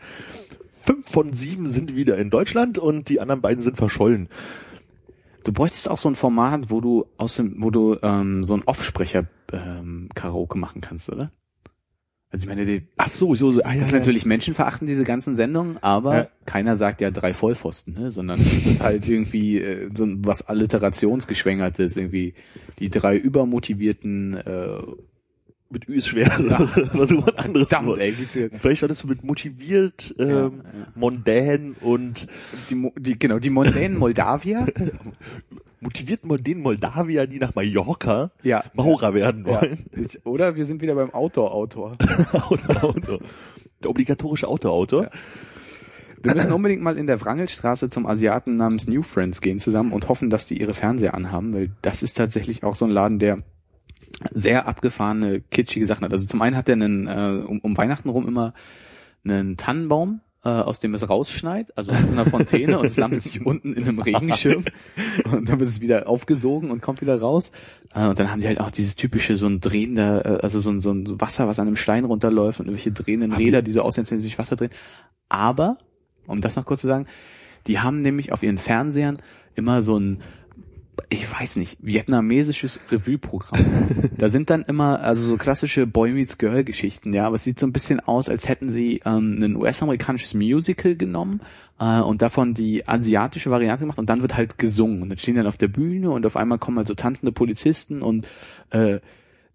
Fünf 0.85 1.09
von 1.09 1.31
sieben 1.31 1.69
sind 1.69 1.95
wieder 1.95 2.17
in 2.17 2.29
Deutschland 2.29 2.77
und 2.77 3.07
die 3.07 3.21
anderen 3.21 3.39
beiden 3.41 3.63
sind 3.63 3.77
verschollen. 3.77 4.27
Du 5.45 5.53
bräuchtest 5.53 5.89
auch 5.89 5.97
so 5.97 6.09
ein 6.09 6.15
Format, 6.15 6.69
wo 6.69 6.81
du 6.81 7.05
aus 7.17 7.37
dem, 7.37 7.55
wo 7.63 7.69
du 7.71 7.97
ähm, 8.01 8.43
so 8.43 8.53
ein 8.53 8.63
Offsprecher 8.65 9.25
ähm, 9.53 10.09
Karaoke 10.13 10.57
machen 10.57 10.81
kannst, 10.81 11.09
oder? 11.09 11.31
Also 12.31 12.43
ich 12.45 12.49
meine, 12.49 12.65
die, 12.65 12.87
Ach 12.97 13.07
so, 13.09 13.33
so, 13.35 13.51
so 13.51 13.61
ah, 13.63 13.73
ja, 13.73 13.79
das 13.81 13.91
ja. 13.91 13.97
natürlich 13.97 14.25
menschenverachtend, 14.25 14.89
diese 14.89 15.03
ganzen 15.03 15.35
Sendungen, 15.35 15.77
aber 15.83 16.15
Ja. 16.15 16.27
keiner 16.45 16.75
sagt 16.75 16.99
ja 16.99 17.11
drei 17.11 17.33
Vollpfosten, 17.33 17.93
ne? 17.93 18.11
sondern 18.11 18.41
es 18.41 18.65
ist 18.65 18.81
halt 18.81 19.07
irgendwie 19.07 19.59
äh, 19.59 19.89
so 19.95 20.03
ein- 20.05 20.25
was 20.25 20.41
Alliterationsgeschwängertes, 20.47 21.95
irgendwie 21.95 22.33
die 22.79 22.89
drei 22.89 23.17
übermotivierten 23.17 24.33
äh, 24.35 24.81
mit 25.73 25.89
Ü 25.89 25.95
ist 25.95 26.07
schwer. 26.07 26.31
Ja. 26.39 26.65
Versuch 26.67 27.25
mal 27.25 27.33
ein 27.35 27.45
anderes 27.45 27.67
verdammt, 27.67 27.89
Wort. 27.89 27.99
ey, 27.99 28.13
Vielleicht 28.13 28.79
solltest 28.79 29.03
du 29.03 29.07
mit 29.07 29.23
motiviert, 29.23 30.15
ähm, 30.19 30.27
Ja, 30.29 30.35
ja. 30.35 30.51
mondän 30.95 31.75
und 31.81 32.27
die, 32.69 32.91
die, 32.97 33.19
genau, 33.19 33.39
die 33.39 33.49
mondänen 33.49 33.97
Moldawier. 33.97 34.67
motiviert 35.81 36.23
mondän 36.25 36.61
Moldawier, 36.61 37.27
die 37.27 37.39
nach 37.39 37.55
Mallorca 37.55 38.31
ja. 38.43 38.63
Maurer 38.73 39.13
werden 39.13 39.45
wollen. 39.45 39.85
Ich, 39.95 40.25
oder 40.25 40.55
wir 40.55 40.65
sind 40.65 40.81
wieder 40.81 40.95
beim 40.95 41.13
Outdoor-Autor. 41.13 41.97
Auto, 42.31 42.73
Auto. 42.87 43.19
Der 43.81 43.89
obligatorische 43.89 44.47
Autoautor. 44.47 45.03
Ja. 45.03 45.09
Wir 46.21 46.35
müssen 46.35 46.53
unbedingt 46.53 46.81
mal 46.81 46.97
in 46.97 47.05
der 47.05 47.19
Wrangelstraße 47.19 47.89
zum 47.89 48.05
Asiaten 48.05 48.55
namens 48.55 48.87
New 48.87 49.01
Friends 49.01 49.41
gehen 49.41 49.59
zusammen 49.59 49.91
und 49.91 50.07
hoffen, 50.07 50.29
dass 50.29 50.45
die 50.45 50.57
ihre 50.57 50.73
Fernseher 50.73 51.13
anhaben, 51.15 51.53
weil 51.53 51.71
das 51.81 52.01
ist 52.01 52.15
tatsächlich 52.15 52.63
auch 52.63 52.75
so 52.75 52.85
ein 52.85 52.91
Laden, 52.91 53.19
der 53.19 53.39
sehr 54.31 54.67
abgefahrene, 54.67 55.41
kitschige 55.41 55.85
Sachen 55.85 56.05
hat. 56.05 56.11
Also 56.11 56.25
zum 56.25 56.41
einen 56.41 56.55
hat 56.55 56.69
er 56.69 56.73
einen, 56.73 57.07
äh, 57.07 57.43
um, 57.45 57.59
um 57.59 57.77
Weihnachten 57.77 58.09
rum 58.09 58.27
immer 58.27 58.53
einen 59.25 59.57
Tannenbaum, 59.57 60.21
äh, 60.43 60.49
aus 60.49 60.79
dem 60.79 60.93
es 60.93 61.09
rausschneit, 61.09 61.75
also 61.77 61.91
so 61.91 62.11
einer 62.11 62.25
Fontäne 62.25 62.77
und 62.79 62.85
es 62.85 62.95
sammelt 62.95 63.23
sich 63.23 63.45
unten 63.45 63.73
in 63.73 63.83
einem 63.83 63.99
Regenschirm 63.99 64.65
und 65.31 65.47
dann 65.47 65.59
wird 65.59 65.69
es 65.69 65.79
wieder 65.81 66.07
aufgesogen 66.07 66.69
und 66.69 66.81
kommt 66.81 67.01
wieder 67.01 67.19
raus. 67.19 67.51
Äh, 67.93 68.07
und 68.07 68.19
dann 68.19 68.29
haben 68.29 68.41
die 68.41 68.47
halt 68.47 68.59
auch 68.59 68.71
dieses 68.71 68.95
typische, 68.95 69.37
so 69.37 69.47
ein 69.47 69.61
drehender, 69.61 70.25
äh, 70.25 70.41
also 70.41 70.59
so 70.59 70.69
ein, 70.69 70.81
so 70.81 70.91
ein 70.91 71.21
Wasser, 71.21 71.47
was 71.47 71.59
an 71.59 71.67
einem 71.67 71.77
Stein 71.77 72.05
runterläuft 72.05 72.59
und 72.59 72.67
irgendwelche 72.67 72.91
drehenden 72.91 73.31
Räder, 73.31 73.61
die 73.61 73.71
so 73.71 73.81
aussehen, 73.81 74.03
als 74.03 74.11
wenn 74.11 74.19
sie 74.19 74.27
sich 74.27 74.39
Wasser 74.39 74.55
drehen. 74.55 74.71
Aber, 75.29 75.77
um 76.27 76.41
das 76.41 76.55
noch 76.55 76.65
kurz 76.65 76.81
zu 76.81 76.87
sagen, 76.87 77.07
die 77.67 77.79
haben 77.79 78.01
nämlich 78.01 78.33
auf 78.33 78.43
ihren 78.43 78.57
Fernsehern 78.57 79.17
immer 79.55 79.81
so 79.81 79.97
ein, 79.97 80.21
ich 81.09 81.31
weiß 81.31 81.55
nicht, 81.55 81.77
vietnamesisches 81.81 82.79
Revue-Programm. 82.91 84.09
da 84.17 84.29
sind 84.29 84.49
dann 84.49 84.63
immer, 84.63 84.99
also 85.01 85.23
so 85.23 85.37
klassische 85.37 85.87
Boy 85.87 86.11
Meets 86.11 86.37
Girl 86.37 86.63
Geschichten, 86.63 87.13
ja, 87.13 87.25
aber 87.25 87.35
es 87.35 87.43
sieht 87.43 87.59
so 87.59 87.65
ein 87.65 87.73
bisschen 87.73 87.99
aus, 87.99 88.29
als 88.29 88.47
hätten 88.47 88.69
sie 88.69 89.01
ähm, 89.05 89.41
ein 89.41 89.55
US-amerikanisches 89.55 90.33
Musical 90.33 90.95
genommen 90.95 91.41
äh, 91.79 91.99
und 91.99 92.21
davon 92.21 92.53
die 92.53 92.87
asiatische 92.87 93.49
Variante 93.49 93.81
gemacht 93.81 93.97
und 93.99 94.09
dann 94.09 94.21
wird 94.21 94.35
halt 94.35 94.57
gesungen 94.57 95.01
und 95.01 95.09
dann 95.09 95.17
stehen 95.17 95.35
dann 95.35 95.47
auf 95.47 95.57
der 95.57 95.67
Bühne 95.67 96.11
und 96.11 96.25
auf 96.25 96.35
einmal 96.35 96.59
kommen 96.59 96.77
halt 96.77 96.87
so 96.87 96.95
tanzende 96.95 97.31
Polizisten 97.31 98.01
und 98.01 98.27
äh, 98.69 98.99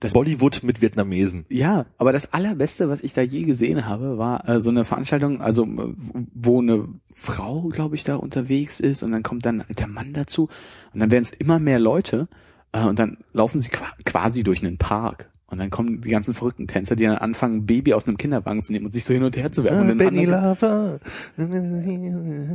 das 0.01 0.13
Bollywood 0.13 0.63
mit 0.63 0.81
Vietnamesen. 0.81 1.45
ja, 1.49 1.87
aber 1.99 2.13
das 2.13 2.33
allerbeste, 2.33 2.89
was 2.89 3.03
ich 3.03 3.15
da 3.15 3.23
je 3.23 3.43
gesehen 3.43 3.87
habe, 3.87 4.19
war 4.19 4.49
äh, 4.49 4.61
so 4.61 4.71
eine 4.71 4.85
Veranstaltung, 4.85 5.41
also 5.41 5.65
äh, 5.65 5.95
wo 6.35 6.61
eine 6.61 6.89
Frau, 7.13 7.63
glaube 7.69 7.97
ich, 7.97 8.05
da 8.05 8.17
unterwegs 8.17 8.81
ist 8.81 9.03
und 9.03 9.13
dann 9.13 9.23
kommt 9.23 9.45
dann 9.45 9.65
der 9.69 9.89
Mann 9.89 10.13
dazu 10.13 10.49
und 10.95 11.01
dann 11.01 11.11
werden 11.11 11.25
es 11.25 11.33
immer 11.33 11.59
mehr 11.59 11.79
Leute 11.79 12.29
äh, 12.73 12.85
und 12.85 12.99
dann 12.99 13.19
laufen 13.33 13.61
sie 13.61 13.69
qua 13.69 13.87
quasi 14.05 14.43
durch 14.43 14.65
einen 14.65 14.79
Park 14.79 15.31
und 15.51 15.59
dann 15.59 15.71
kommen 15.71 16.03
die 16.03 16.11
ganzen 16.11 16.35
verrückten 16.35 16.67
Tänzer, 16.69 16.95
die 16.95 17.05
dann 17.05 17.17
anfangen, 17.17 17.65
Baby 17.65 17.95
aus 17.95 18.07
einem 18.07 18.19
Kinderwagen 18.19 18.63
zu 18.63 18.73
nehmen 18.73 18.87
und 18.87 18.93
sich 18.93 19.05
so 19.05 19.15
hin 19.15 19.25
und 19.25 19.37
her 19.37 19.51
zu 19.51 19.65
werfen. 19.65 19.81
und 19.81 19.87
Ah, 19.87 19.89
den 19.89 19.99
Benny 19.99 20.27
Lover. 20.27 21.01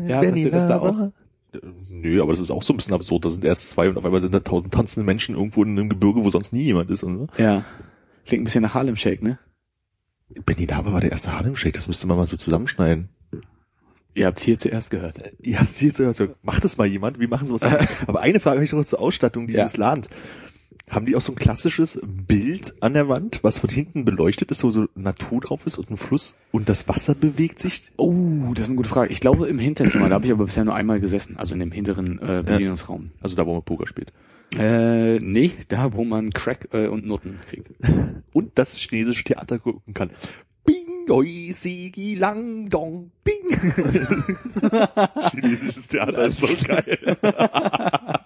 Ja, 0.08 0.22
da 0.68 0.80
auch? 0.80 1.12
Nö, 1.90 2.22
aber 2.22 2.32
das 2.32 2.40
ist 2.40 2.52
auch 2.52 2.64
so 2.64 2.74
ein 2.74 2.78
bisschen 2.78 2.94
absurd. 2.94 3.26
Da 3.26 3.32
sind 3.32 3.46
erst 3.46 3.70
zwei 3.70 3.90
und 3.90 3.98
auf 3.98 4.06
einmal 4.06 4.22
sind 4.22 4.34
da 4.34 4.40
tausend 4.40 4.74
tanzende 4.74 5.06
Menschen 5.06 5.36
irgendwo 5.36 5.64
in 5.64 5.78
einem 5.78 5.90
Gebirge, 5.90 6.24
wo 6.24 6.30
sonst 6.30 6.54
nie 6.54 6.64
jemand 6.64 6.90
ist. 6.90 7.04
Und 7.04 7.18
so. 7.18 7.28
Ja, 7.38 7.64
klingt 8.26 8.42
ein 8.42 8.46
bisschen 8.46 8.64
nach 8.64 8.74
Harlem 8.74 8.96
Shake, 8.96 9.22
ne? 9.22 9.40
Benny 10.46 10.66
Lava 10.66 10.92
war 10.92 11.02
der 11.02 11.12
erste 11.12 11.32
Harlem 11.32 11.56
Shake, 11.56 11.74
das 11.74 11.88
müsste 11.88 12.08
man 12.08 12.18
mal 12.18 12.28
so 12.28 12.38
zusammenschneiden. 12.38 13.10
Ihr 14.16 14.28
habt 14.28 14.40
hier 14.40 14.58
zuerst 14.58 14.92
gehört. 14.92 15.18
Ja, 15.42 15.60
das 15.60 15.78
hier 15.78 15.92
so, 15.92 16.12
so, 16.14 16.28
macht 16.44 16.64
das 16.64 16.78
mal 16.78 16.86
jemand, 16.86 17.20
wie 17.20 17.28
machen 17.28 17.48
sie 17.48 17.54
was? 17.54 17.64
aber 18.08 18.22
eine 18.22 18.40
Frage 18.40 18.58
habe 18.58 18.66
ich 18.66 18.72
noch 18.72 18.86
zur 18.86 19.00
Ausstattung 19.00 19.48
dieses 19.48 19.74
Ja. 19.74 19.80
Ladens. 19.80 20.08
Haben 20.90 21.06
die 21.06 21.16
auch 21.16 21.22
so 21.22 21.32
ein 21.32 21.36
klassisches 21.36 22.00
Bild 22.04 22.76
an 22.82 22.94
der 22.94 23.10
Wand, 23.10 23.40
was 23.42 23.60
von 23.60 23.70
hinten 23.70 24.06
beleuchtet 24.06 24.52
ist, 24.52 24.64
wo 24.64 24.70
so 24.70 24.88
Natur 24.96 25.42
drauf 25.42 25.66
ist 25.66 25.78
und 25.78 25.90
ein 25.90 25.98
Fluss 25.98 26.36
und 26.52 26.70
das 26.70 26.88
Wasser 26.88 27.16
bewegt 27.16 27.60
sich? 27.60 27.84
Oh, 27.98 28.54
das 28.54 28.64
ist 28.64 28.70
eine 28.70 28.78
gute 28.78 28.90
Frage. 28.90 29.12
Ich 29.12 29.20
glaube 29.20 29.48
im 29.48 29.60
Hinterzimmer, 29.60 30.10
da 30.10 30.16
habe 30.16 30.26
ich 30.26 30.32
aber 30.32 30.46
bisher 30.46 30.66
nur 30.66 30.76
einmal 30.76 31.00
gesessen, 31.00 31.38
also 31.38 31.54
in 31.54 31.60
dem 31.60 31.72
hinteren 31.72 32.20
äh, 32.20 32.44
Bedienungsraum. 32.46 33.12
Also 33.22 33.36
da, 33.36 33.46
wo 33.46 33.54
man 33.54 33.64
Poker 33.64 33.88
spielt. 33.88 34.12
Äh, 34.58 35.18
nee, 35.18 35.52
da 35.68 35.94
wo 35.94 36.04
man 36.04 36.32
Crack 36.32 36.70
äh, 36.74 36.88
und 36.88 37.06
Nutten 37.06 37.40
kriegt. 37.50 37.72
Und 38.34 38.52
das 38.56 38.76
chinesische 38.78 39.24
Theater 39.24 39.60
gucken 39.60 39.94
kann. 39.94 40.10
Bing, 40.66 41.10
oi, 41.10 41.52
sigi, 41.54 42.16
lang, 42.16 42.70
dong, 42.70 43.12
bing. 43.24 43.36
Chinesisches 45.32 45.88
Theater 45.88 46.26
ist 46.26 46.40
so 46.40 46.48
geil. 46.66 47.18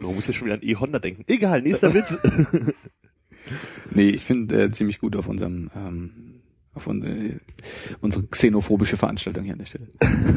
Warum 0.00 0.16
muss 0.16 0.28
ich 0.28 0.36
schon 0.36 0.46
wieder 0.46 0.56
an 0.56 0.62
E-Honda 0.62 0.98
denken? 0.98 1.24
Egal, 1.26 1.62
nächster 1.62 1.92
Witz. 1.94 2.18
Nee, 3.90 4.08
ich 4.08 4.22
finde 4.22 4.64
äh, 4.64 4.70
ziemlich 4.70 4.98
gut 4.98 5.16
auf 5.16 5.28
unserem 5.28 5.70
ähm, 5.74 6.40
auf 6.74 6.86
un 6.86 7.02
äh, 7.04 7.38
unsere 8.00 8.26
xenophobische 8.26 8.96
Veranstaltung 8.96 9.44
hier 9.44 9.52
an 9.54 9.58
der 9.58 9.66
Stelle. 9.66 9.86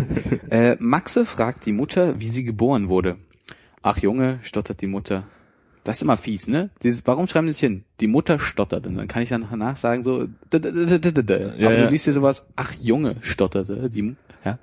äh, 0.49 0.77
Maxe 0.79 1.25
fragt 1.25 1.65
die 1.65 1.71
Mutter, 1.71 2.19
wie 2.19 2.29
sie 2.29 2.43
geboren 2.43 2.87
wurde. 2.89 3.17
Ach 3.81 3.97
Junge, 3.97 4.39
stottert 4.43 4.81
die 4.81 4.87
Mutter. 4.87 5.25
Das 5.83 5.97
ist 5.97 6.03
immer 6.03 6.17
fies, 6.17 6.47
ne? 6.47 6.69
Dieses, 6.83 7.07
warum 7.07 7.27
schreiben 7.27 7.47
die 7.47 7.53
sich 7.53 7.61
hin? 7.61 7.83
Die 7.99 8.07
Mutter 8.07 8.37
stottert 8.37 8.85
und 8.85 8.95
dann 8.95 9.07
kann 9.07 9.23
ich 9.23 9.29
dann 9.29 9.47
danach 9.49 9.77
sagen 9.77 10.03
so, 10.03 10.25
d 10.25 10.57
-d 10.57 10.69
-d 10.69 10.99
-d 10.99 11.11
-d 11.11 11.21
-d. 11.21 11.57
Ja, 11.57 11.67
aber 11.69 11.77
ja. 11.77 11.85
du 11.85 11.91
liest 11.91 12.03
hier 12.03 12.13
sowas, 12.13 12.45
ach 12.55 12.73
Junge, 12.79 13.15
stotterte 13.21 13.89
die, 13.89 14.15
ja. 14.43 14.59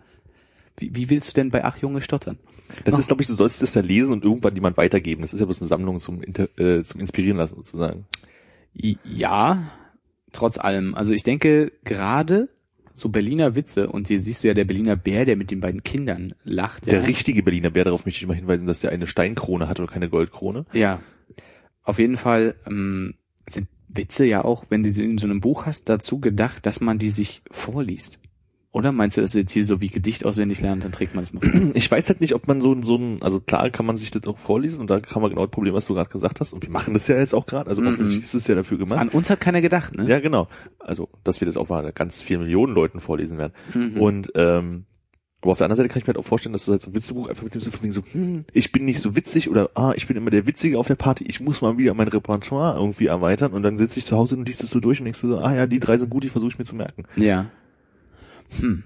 Wie, 0.77 0.94
wie 0.94 1.11
willst 1.11 1.31
du 1.31 1.35
denn 1.35 1.51
bei 1.51 1.64
Ach 1.64 1.79
Junge 1.79 2.03
stottern? 2.03 2.38
Das 2.85 2.94
Oh. 2.94 2.98
ist, 2.98 3.07
glaube 3.09 3.22
ich, 3.22 3.29
du 3.29 3.35
sollst 3.35 3.62
das 3.62 3.74
ja 3.74 3.83
lesen 3.83 4.12
und 4.12 4.24
irgendwann 4.24 4.55
jemand 4.55 4.76
weitergeben. 4.76 5.22
Das 5.22 5.33
ist 5.33 5.40
ja 5.40 5.46
bloß 5.46 5.61
eine 5.61 5.68
Sammlung 5.68 6.00
zum, 6.00 6.22
Inter 6.22 6.48
äh, 6.59 6.83
zum 6.83 7.00
Inspirieren 7.00 7.38
lassen 7.38 7.57
sozusagen. 7.57 8.07
Ja, 8.74 9.70
trotz 10.33 10.59
allem. 10.59 10.94
Also 10.94 11.12
ich 11.12 11.22
denke 11.22 11.72
gerade 11.85 12.48
so 12.94 13.09
Berliner 13.11 13.55
Witze 13.55 13.88
und 13.88 14.09
hier 14.09 14.20
siehst 14.20 14.42
du 14.42 14.48
ja 14.48 14.55
der 14.55 14.64
Berliner 14.64 14.96
Bär, 14.96 15.24
der 15.24 15.37
mit 15.37 15.50
den 15.50 15.61
beiden 15.61 15.83
Kindern 15.83 16.33
lacht. 16.44 16.87
Der 16.87 17.00
ja. 17.00 17.05
richtige 17.05 17.42
Berliner 17.42 17.70
Bär, 17.70 17.85
darauf 17.85 18.07
möchte 18.07 18.20
ich 18.20 18.26
mal 18.26 18.35
hinweisen, 18.35 18.66
dass 18.66 18.81
der 18.81 18.90
eine 18.90 19.07
Steinkrone 19.07 19.68
hat 19.68 19.81
oder 19.81 19.92
keine 19.92 20.09
Goldkrone. 20.09 20.64
Ja, 20.72 21.00
auf 21.83 21.98
jeden 21.98 22.16
Fall 22.16 22.55
ähm, 22.66 23.14
sind 23.48 23.68
Witze 23.88 24.24
ja 24.26 24.44
auch, 24.44 24.64
wenn 24.70 24.83
du 24.83 24.92
sie 24.92 25.05
in 25.05 25.18
so 25.18 25.26
einem 25.26 25.40
Buch 25.40 25.66
hast, 25.66 25.88
dazu 25.88 26.20
gedacht, 26.20 26.66
dass 26.66 26.81
man 26.81 26.98
die 26.98 27.11
sich 27.11 27.42
vorliest. 27.50 28.18
Oder 28.77 28.93
meinst 28.93 29.17
du, 29.17 29.23
das 29.23 29.31
ist 29.31 29.41
jetzt 29.41 29.53
hier 29.53 29.65
so 29.65 29.81
wie 29.81 29.89
Gedicht 29.89 30.27
auswendig 30.27 30.61
lernen, 30.61 30.83
dann 30.83 30.93
trägt 30.93 31.15
man 31.15 31.25
das 31.25 31.33
mal? 31.33 31.41
Ich 31.75 31.91
weiß 31.91 32.09
halt 32.11 32.21
nicht, 32.21 32.35
ob 32.35 32.47
man 32.47 32.61
so, 32.61 32.79
so 32.83 32.97
ein, 32.97 33.23
also 33.23 33.41
klar 33.41 33.71
kann 33.71 33.87
man 33.87 33.97
sich 33.97 34.11
das 34.11 34.25
auch 34.27 34.37
vorlesen 34.37 34.83
und 34.83 34.91
da 34.91 35.01
kann 35.01 35.23
man 35.23 35.31
genau 35.31 35.47
das 35.47 35.51
Problem, 35.51 35.73
was 35.73 35.87
du 35.87 35.95
gerade 35.95 36.11
gesagt 36.11 36.41
hast. 36.41 36.53
Und 36.53 36.62
wir 36.62 36.69
machen 36.69 36.93
das 36.93 37.09
ja 37.09 37.17
jetzt 37.17 37.33
auch 37.33 37.47
gerade, 37.47 37.71
also 37.71 37.81
Mhm. 37.81 37.89
offensichtlich 37.89 38.25
ist 38.25 38.35
es 38.35 38.47
ja 38.47 38.55
dafür 38.55 38.77
gemacht. 38.77 39.01
An 39.01 39.09
uns 39.09 39.31
hat 39.31 39.41
keiner 39.41 39.62
gedacht, 39.62 39.97
ne? 39.97 40.07
Ja, 40.07 40.21
genau. 40.21 40.49
Also, 40.79 41.09
dass 41.25 41.41
wir 41.41 41.47
das 41.47 41.57
auch 41.57 41.71
mal 41.71 41.91
ganz 41.93 42.21
vielen 42.21 42.43
Millionen 42.43 42.75
Leuten 42.75 43.01
vorlesen 43.01 43.39
werden. 43.39 43.55
Mhm. 43.73 43.99
Und 43.99 44.33
ähm, 44.35 44.85
aber 45.41 45.53
auf 45.53 45.59
der 45.59 45.67
anderen 45.67 45.79
Seite 45.79 45.89
kann 45.89 45.99
ich 46.01 46.05
mir 46.07 46.09
halt 46.09 46.19
auch 46.19 46.29
vorstellen, 46.29 46.53
dass 46.53 46.67
du 46.67 46.73
halt 46.73 46.83
so 46.83 46.91
ein 46.91 46.95
Witzebuch 46.95 47.29
einfach 47.29 47.45
mit 47.45 47.55
dem 47.55 47.62
so 47.62 47.71
von 47.71 47.83
wegen 47.83 47.93
so, 47.95 48.03
hm, 48.12 48.45
ich 48.53 48.73
bin 48.73 48.85
nicht 48.85 49.01
so 49.01 49.17
witzig 49.17 49.49
oder 49.49 49.71
ah, 49.75 49.93
ich 49.97 50.07
bin 50.07 50.19
immer 50.19 50.31
der 50.31 50.47
Witzige 50.47 50.79
auf 50.79 50.87
der 50.89 50.97
Party, 50.97 51.25
ich 51.25 51.41
muss 51.41 51.62
mal 51.62 51.79
wieder 51.79 51.95
mein 51.95 52.09
Repertoire 52.09 52.77
irgendwie 52.79 53.07
erweitern 53.07 53.53
und 53.53 53.62
dann 53.62 53.79
sitze 53.79 53.99
ich 54.01 54.05
zu 54.05 54.17
Hause 54.19 54.37
und 54.37 54.47
liest 54.47 54.62
es 54.62 54.71
so 54.71 54.81
durch 54.81 54.99
und 54.99 55.05
denkst 55.05 55.21
du 55.23 55.29
so, 55.29 55.39
ah 55.39 55.55
ja, 55.55 55.67
die 55.67 55.81
drei 55.81 55.97
sind 55.97 56.11
gut, 56.11 56.25
die 56.25 56.29
versuche 56.31 56.51
ich 56.51 56.59
mir 56.59 56.65
zu 56.67 56.77
merken. 56.77 57.05
Ja. 57.17 57.47
Hm. 58.61 58.85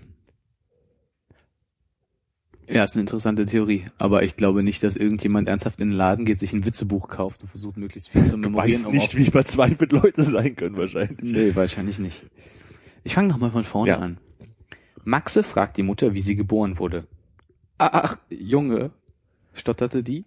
Ja, 2.68 2.84
ist 2.84 2.94
eine 2.94 3.00
interessante 3.00 3.46
Theorie. 3.46 3.86
Aber 3.98 4.22
ich 4.22 4.36
glaube 4.36 4.62
nicht, 4.62 4.82
dass 4.84 4.94
irgendjemand 4.94 5.48
ernsthaft 5.48 5.80
in 5.80 5.90
den 5.90 5.96
Laden 5.96 6.24
geht, 6.24 6.38
sich 6.38 6.52
ein 6.52 6.64
Witzebuch 6.64 7.08
kauft 7.08 7.42
und 7.42 7.48
versucht, 7.48 7.76
möglichst 7.76 8.08
viel 8.10 8.26
zu 8.26 8.36
memorieren. 8.36 8.72
weißt 8.78 8.86
um 8.86 8.92
nicht, 8.94 9.08
auf- 9.08 9.16
wie 9.16 9.26
verzweifelt 9.26 9.90
Leute 9.92 10.22
sein 10.22 10.54
können 10.54 10.76
wahrscheinlich. 10.76 11.18
Nee, 11.22 11.54
wahrscheinlich 11.56 11.98
nicht. 11.98 12.22
Ich 13.02 13.14
fange 13.14 13.28
nochmal 13.28 13.50
von 13.50 13.64
vorne 13.64 13.90
Ja. 13.90 13.98
an. 13.98 14.18
Maxe 15.02 15.42
fragt 15.42 15.78
die 15.78 15.82
Mutter, 15.82 16.14
wie 16.14 16.20
sie 16.20 16.36
geboren 16.36 16.78
wurde. 16.78 17.06
Ach, 17.78 18.18
Junge, 18.28 18.90
stotterte 19.54 20.02
die. 20.04 20.24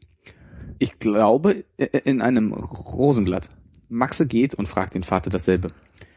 Ich 0.79 0.97
glaube, 0.99 1.63
äh, 1.77 1.85
in 2.03 2.21
einem 2.21 2.51
Rosenblatt. 2.51 3.49
Maxe 3.89 4.25
geht 4.25 4.55
und 4.55 4.67
fragt 4.67 4.95
den 4.95 5.03
Vater 5.03 5.29
dasselbe. 5.29 5.71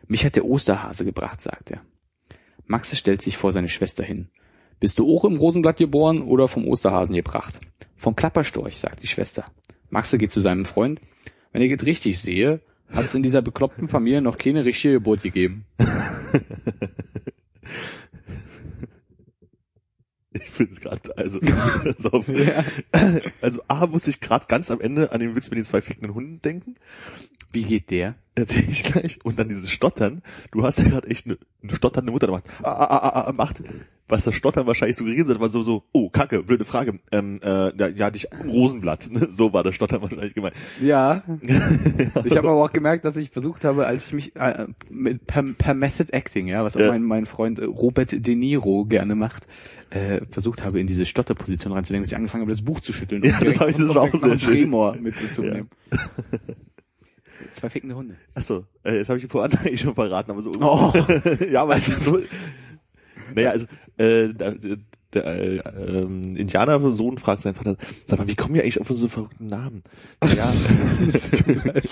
Mich 0.09 0.24
hat 0.24 0.35
der 0.35 0.46
Osterhase 0.46 1.05
gebracht, 1.05 1.42
sagt 1.42 1.70
er. 1.70 1.83
Maxe 2.66 2.96
stellt 2.96 3.22
sich 3.22 3.37
vor 3.37 3.52
seine 3.52 3.68
Schwester 3.68 4.02
hin. 4.02 4.29
Bist 4.81 4.98
du 4.98 5.14
auch 5.14 5.24
im 5.24 5.37
Rosenblatt 5.37 5.79
geboren 5.79 6.22
oder 6.22 6.48
vom 6.48 6.68
Osterhasen 6.68 7.14
gebracht? 7.14 7.61
Vom 7.96 8.14
Klapperstorch, 8.14 8.76
sagt 8.76 9.02
die 9.02 9.07
Schwester. 9.07 9.46
Maxe 9.88 10.18
geht 10.18 10.33
zu 10.33 10.40
seinem 10.40 10.64
Freund. 10.64 11.00
Wenn 11.52 11.62
ich 11.62 11.72
es 11.72 11.87
richtig 11.87 12.18
sehe, 12.18 12.61
hat 12.90 13.07
es 13.07 13.14
in 13.14 13.22
dieser 13.22 13.42
bekloppten 13.42 13.88
Familie 13.88 14.20
noch 14.20 14.38
keine 14.38 14.64
richtige 14.64 14.94
Geburt 14.94 15.22
gegeben. 15.22 15.64
Ich 20.47 20.51
finde 20.53 20.73
es 20.75 20.81
gerade, 20.81 21.17
also, 21.19 21.41
auf. 22.13 22.27
also 23.41 23.63
A 23.69 23.87
muss 23.87 24.07
ich 24.09 24.21
gerade 24.21 24.47
ganz 24.49 24.71
am 24.71 24.81
Ende 24.81 25.13
an 25.13 25.21
den 25.21 25.35
Witz 25.37 25.51
mit 25.51 25.59
den 25.59 25.65
zwei 25.65 25.83
fickenden 25.83 26.15
Hunden 26.15 26.41
denken. 26.41 26.77
Wie 27.53 27.65
geht 27.65 27.91
der? 27.91 28.15
Erzähl 28.35 28.69
ich 28.69 28.83
gleich. 28.85 29.19
Und 29.25 29.39
dann 29.39 29.49
dieses 29.49 29.71
Stottern. 29.71 30.23
Du 30.53 30.63
hast 30.63 30.79
ja 30.79 30.85
gerade 30.85 31.09
echt 31.09 31.27
eine, 31.27 31.39
eine 31.63 31.75
stotternde 31.75 32.13
Mutter 32.13 32.27
gemacht. 32.27 32.45
Ah, 32.63 32.71
ah, 32.73 32.87
ah, 32.87 33.09
ah, 33.09 33.21
ah, 33.29 33.33
macht. 33.33 33.63
Was 34.09 34.25
das 34.25 34.35
Stottern 34.35 34.67
wahrscheinlich 34.67 34.97
suggerieren 34.97 35.27
sollte, 35.27 35.41
war 35.41 35.49
so, 35.49 35.63
so, 35.63 35.83
oh, 35.93 36.11
kacke, 36.11 36.43
blöde 36.43 36.65
Frage. 36.65 37.01
Ähm, 37.11 37.41
äh, 37.43 37.77
ja, 37.77 37.89
ja, 37.89 38.11
dich 38.11 38.29
im 38.31 38.51
Rosenblatt. 38.51 39.09
Ne? 39.11 39.29
So 39.31 39.53
war 39.53 39.65
das 39.65 39.75
Stottern 39.75 40.03
wahrscheinlich 40.03 40.35
gemeint. 40.35 40.55
Ja. 40.81 41.23
Ich 42.25 42.37
habe 42.37 42.49
aber 42.49 42.63
auch 42.63 42.73
gemerkt, 42.73 43.05
dass 43.05 43.17
ich 43.17 43.31
versucht 43.31 43.65
habe, 43.65 43.87
als 43.87 44.09
ich 44.09 44.13
mich 44.13 44.37
äh, 44.37 44.67
mit, 44.91 45.27
per, 45.27 45.43
per 45.43 45.75
Method 45.75 46.13
Acting, 46.13 46.47
ja, 46.49 46.63
was 46.63 46.77
auch 46.77 46.81
Ja. 46.81 46.91
mein, 46.91 47.03
mein 47.03 47.27
Freund 47.27 47.59
äh, 47.59 47.65
Robert 47.65 48.27
De 48.27 48.35
Niro 48.35 48.85
gerne 48.85 49.15
macht, 49.15 49.47
äh, 49.90 50.20
versucht 50.31 50.64
habe, 50.64 50.81
in 50.81 50.87
diese 50.87 51.07
Stotterposition 51.07 51.72
reinzudenken, 51.72 52.03
dass 52.05 52.12
ich 52.12 52.16
angefangen 52.16 52.42
habe, 52.42 52.51
das 52.53 52.62
Buch 52.62 52.81
zu 52.81 52.92
schütteln 52.92 53.22
Ja, 53.25 53.33
das 53.33 53.40
direkt 53.40 53.61
hab 53.61 53.68
ich- 53.68 53.77
das 53.77 53.94
war 53.94 54.03
auch 54.03 54.14
sehr 54.14 54.38
schön. 54.38 54.70
Mitzunehmen. 55.03 55.68
Zwei 57.53 57.70
fickende 57.70 57.94
Hunde. 57.94 58.16
Achso, 58.35 58.64
äh, 58.85 58.96
jetzt 58.99 59.09
habe 59.09 59.18
ich 59.18 59.25
die 59.25 59.29
Pointe 59.29 59.59
eigentlich 59.61 59.81
schon 59.81 59.94
verraten, 59.94 60.31
aber 60.31 60.42
so. 60.42 60.53
Oh. 60.61 60.92
ja, 61.51 61.62
aber 61.62 61.79
so, 61.81 62.20
naja, 63.35 63.51
also 63.51 63.66
äh, 63.99 64.33
der, 64.33 64.57
der 65.12 65.25
äh, 65.27 65.57
ähm, 65.57 66.37
Indianersohn 66.37 67.18
fragt 67.18 67.42
seinen 67.42 67.55
Vater, 67.55 67.77
sag 68.07 68.18
mal, 68.18 68.27
wie 68.29 68.35
kommen 68.35 68.55
wir 68.55 68.62
eigentlich 68.62 68.81
auf 68.81 68.88
so 68.88 69.09
verrückten 69.09 69.46
Namen? 69.46 69.83
Ja, 70.37 70.53
es 71.12 71.31
tut 71.31 71.46
mir 71.46 71.62
leid. 71.72 71.88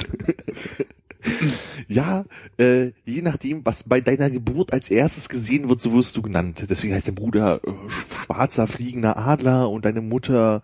Ja, 1.89 2.25
äh, 2.59 2.93
je 3.05 3.23
nachdem, 3.23 3.65
was 3.65 3.83
bei 3.83 4.01
deiner 4.01 4.31
Geburt 4.31 4.73
als 4.73 4.91
erstes 4.91 5.29
gesehen 5.29 5.69
wird, 5.69 5.81
so 5.81 5.93
wirst 5.93 6.17
du 6.17 6.23
genannt. 6.23 6.65
Deswegen 6.69 6.95
heißt 6.95 7.09
dein 7.09 7.15
Bruder 7.15 7.61
äh, 7.65 7.71
schwarzer 7.89 8.67
fliegender 8.67 9.17
Adler 9.17 9.71
und 9.71 9.85
deine 9.85 10.01
Mutter 10.01 10.63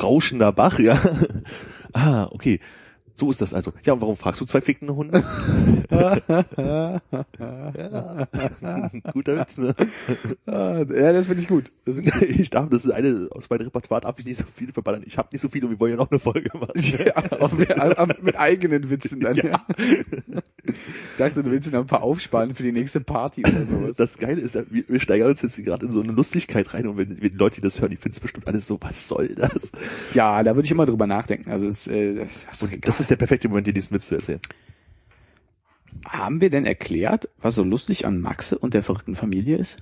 rauschender 0.00 0.52
Bach, 0.52 0.78
ja. 0.78 1.00
ah, 1.92 2.28
okay. 2.30 2.60
So 3.14 3.30
ist 3.30 3.40
das 3.40 3.54
also. 3.54 3.72
Ja, 3.84 3.92
und 3.92 4.00
warum 4.00 4.16
fragst 4.16 4.40
du 4.40 4.44
zwei 4.44 4.60
fickende 4.60 4.94
Hunde? 4.94 5.22
ja. 5.90 7.00
Guter 9.12 9.38
Witz, 9.38 9.58
ne? 9.58 9.74
ja, 10.46 11.12
das 11.12 11.26
finde 11.26 11.42
ich 11.42 11.48
gut. 11.48 11.70
Find 11.84 12.22
ich 12.22 12.40
Ich 12.40 12.50
darf, 12.50 12.68
das 12.70 12.84
ist 12.84 12.90
eine, 12.90 13.28
aus 13.30 13.50
meinem 13.50 13.62
Repertoire 13.62 14.00
darf 14.00 14.18
ich 14.18 14.24
nicht 14.24 14.38
so 14.38 14.44
viele 14.52 14.72
verballern. 14.72 15.02
Ich 15.06 15.18
habe 15.18 15.28
nicht 15.32 15.40
so 15.40 15.48
viele 15.48 15.66
und 15.66 15.72
wir 15.72 15.80
wollen 15.80 15.92
ja 15.92 15.98
noch 15.98 16.10
eine 16.10 16.18
Folge 16.18 16.50
machen. 16.58 16.72
Ja, 17.02 18.06
mit, 18.06 18.22
mit 18.22 18.36
eigenen 18.36 18.90
Witzen 18.90 19.20
dann, 19.20 19.36
ja. 19.36 19.64
Ich 20.64 20.74
dachte, 21.18 21.42
du 21.42 21.50
willst 21.50 21.70
noch 21.72 21.80
ein 21.80 21.86
paar 21.86 22.02
aufsparen 22.02 22.54
für 22.54 22.62
die 22.62 22.72
nächste 22.72 23.00
Party 23.00 23.42
oder 23.46 23.66
sowas. 23.66 23.96
Das 23.96 24.18
Geile 24.18 24.40
ist, 24.40 24.54
wir, 24.54 24.84
wir 24.86 25.00
steigern 25.00 25.30
uns 25.30 25.42
jetzt 25.42 25.56
gerade 25.56 25.86
in 25.86 25.92
so 25.92 26.00
eine 26.00 26.12
Lustigkeit 26.12 26.72
rein 26.74 26.86
und 26.86 26.96
wenn, 26.96 27.20
wenn 27.20 27.36
Leute, 27.36 27.56
die 27.56 27.60
das 27.62 27.80
hören, 27.80 27.90
die 27.90 27.96
finden 27.96 28.16
es 28.16 28.20
bestimmt 28.20 28.46
alles 28.46 28.66
so, 28.66 28.78
was 28.80 29.08
soll 29.08 29.34
das? 29.34 29.70
Ja, 30.14 30.42
da 30.42 30.54
würde 30.54 30.66
ich 30.66 30.70
immer 30.70 30.86
drüber 30.86 31.06
nachdenken. 31.06 31.50
Also 31.50 31.66
es, 31.66 31.86
äh, 31.86 32.14
das, 32.14 32.62
ist 32.62 32.78
Das 32.82 33.00
ist 33.02 33.10
der 33.10 33.16
perfekte 33.16 33.48
Moment, 33.48 33.66
dir 33.66 33.72
diesen 33.72 33.94
Witz 33.94 34.08
zu 34.08 34.16
erzählen. 34.16 34.40
Haben 36.04 36.40
wir 36.40 36.50
denn 36.50 36.66
erklärt, 36.66 37.28
was 37.40 37.54
so 37.54 37.62
lustig 37.62 38.06
an 38.06 38.20
Maxe 38.20 38.58
und 38.58 38.74
der 38.74 38.82
verrückten 38.82 39.14
Familie 39.14 39.56
ist? 39.56 39.78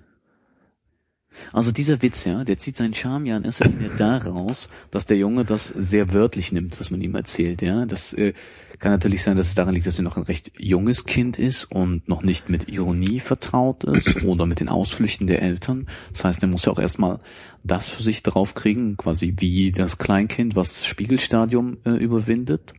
Also 1.52 1.72
dieser 1.72 2.02
Witz, 2.02 2.24
ja, 2.24 2.44
der 2.44 2.58
zieht 2.58 2.76
seinen 2.76 2.94
Charme 2.94 3.26
ja 3.26 3.36
in 3.36 3.44
erster 3.44 3.68
Linie 3.68 3.90
daraus, 3.98 4.68
dass 4.90 5.06
der 5.06 5.16
Junge 5.16 5.44
das 5.44 5.68
sehr 5.68 6.12
wörtlich 6.12 6.52
nimmt, 6.52 6.78
was 6.80 6.90
man 6.90 7.00
ihm 7.00 7.14
erzählt, 7.14 7.62
ja. 7.62 7.86
Das 7.86 8.12
äh, 8.12 8.32
kann 8.78 8.92
natürlich 8.92 9.22
sein, 9.22 9.36
dass 9.36 9.48
es 9.48 9.54
daran 9.54 9.74
liegt, 9.74 9.86
dass 9.86 9.98
er 9.98 10.04
noch 10.04 10.16
ein 10.16 10.24
recht 10.24 10.52
junges 10.58 11.04
Kind 11.04 11.38
ist 11.38 11.64
und 11.64 12.08
noch 12.08 12.22
nicht 12.22 12.48
mit 12.48 12.68
Ironie 12.68 13.20
vertraut 13.20 13.84
ist 13.84 14.22
oder 14.24 14.46
mit 14.46 14.60
den 14.60 14.68
Ausflüchten 14.68 15.26
der 15.26 15.42
Eltern. 15.42 15.86
Das 16.12 16.24
heißt, 16.24 16.42
er 16.42 16.48
muss 16.48 16.64
ja 16.64 16.72
auch 16.72 16.78
erstmal 16.78 17.20
das 17.62 17.88
für 17.88 18.02
sich 18.02 18.22
draufkriegen, 18.22 18.96
quasi 18.96 19.34
wie 19.38 19.70
das 19.70 19.98
Kleinkind, 19.98 20.56
was 20.56 20.70
das 20.70 20.86
Spiegelstadium 20.86 21.78
äh, 21.84 21.90
überwindet. 21.90 22.74